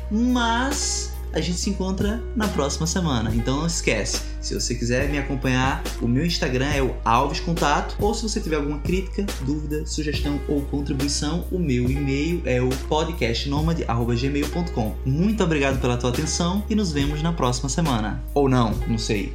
mas 0.10 1.15
a 1.36 1.42
gente 1.42 1.60
se 1.60 1.70
encontra 1.70 2.24
na 2.36 2.48
próxima 2.48 2.88
semana. 2.88 3.32
Então 3.36 3.58
não 3.58 3.68
esquece, 3.68 4.22
se 4.42 4.54
você 4.54 4.74
quiser 4.74 5.10
me 5.10 5.18
acompanhar, 5.18 5.84
o 6.02 6.08
meu 6.08 6.26
Instagram 6.26 6.68
é 6.68 6.82
o 6.82 6.96
Alves 7.04 7.42
Contato, 7.42 7.98
ou 8.00 8.14
se 8.14 8.24
você 8.24 8.40
tiver 8.40 8.56
alguma 8.56 8.80
crítica, 8.80 9.26
dúvida, 9.42 9.86
sugestão 9.86 10.40
ou 10.48 10.62
contribuição, 10.62 11.44
o 11.52 11.60
meu 11.60 11.92
e-mail 11.92 12.42
é 12.46 12.62
o 12.62 12.70
podcastnomad@gmail.com. 12.88 14.96
Muito 15.06 15.44
obrigado 15.44 15.82
pela 15.82 15.98
tua 15.98 16.10
atenção 16.10 16.64
e 16.70 16.76
nos 16.76 16.94
vemos 16.94 17.22
na 17.22 17.34
próxima 17.34 17.68
semana. 17.70 18.24
Ou 18.34 18.48
não, 18.48 18.72
não 18.88 18.98
sei. 18.98 19.34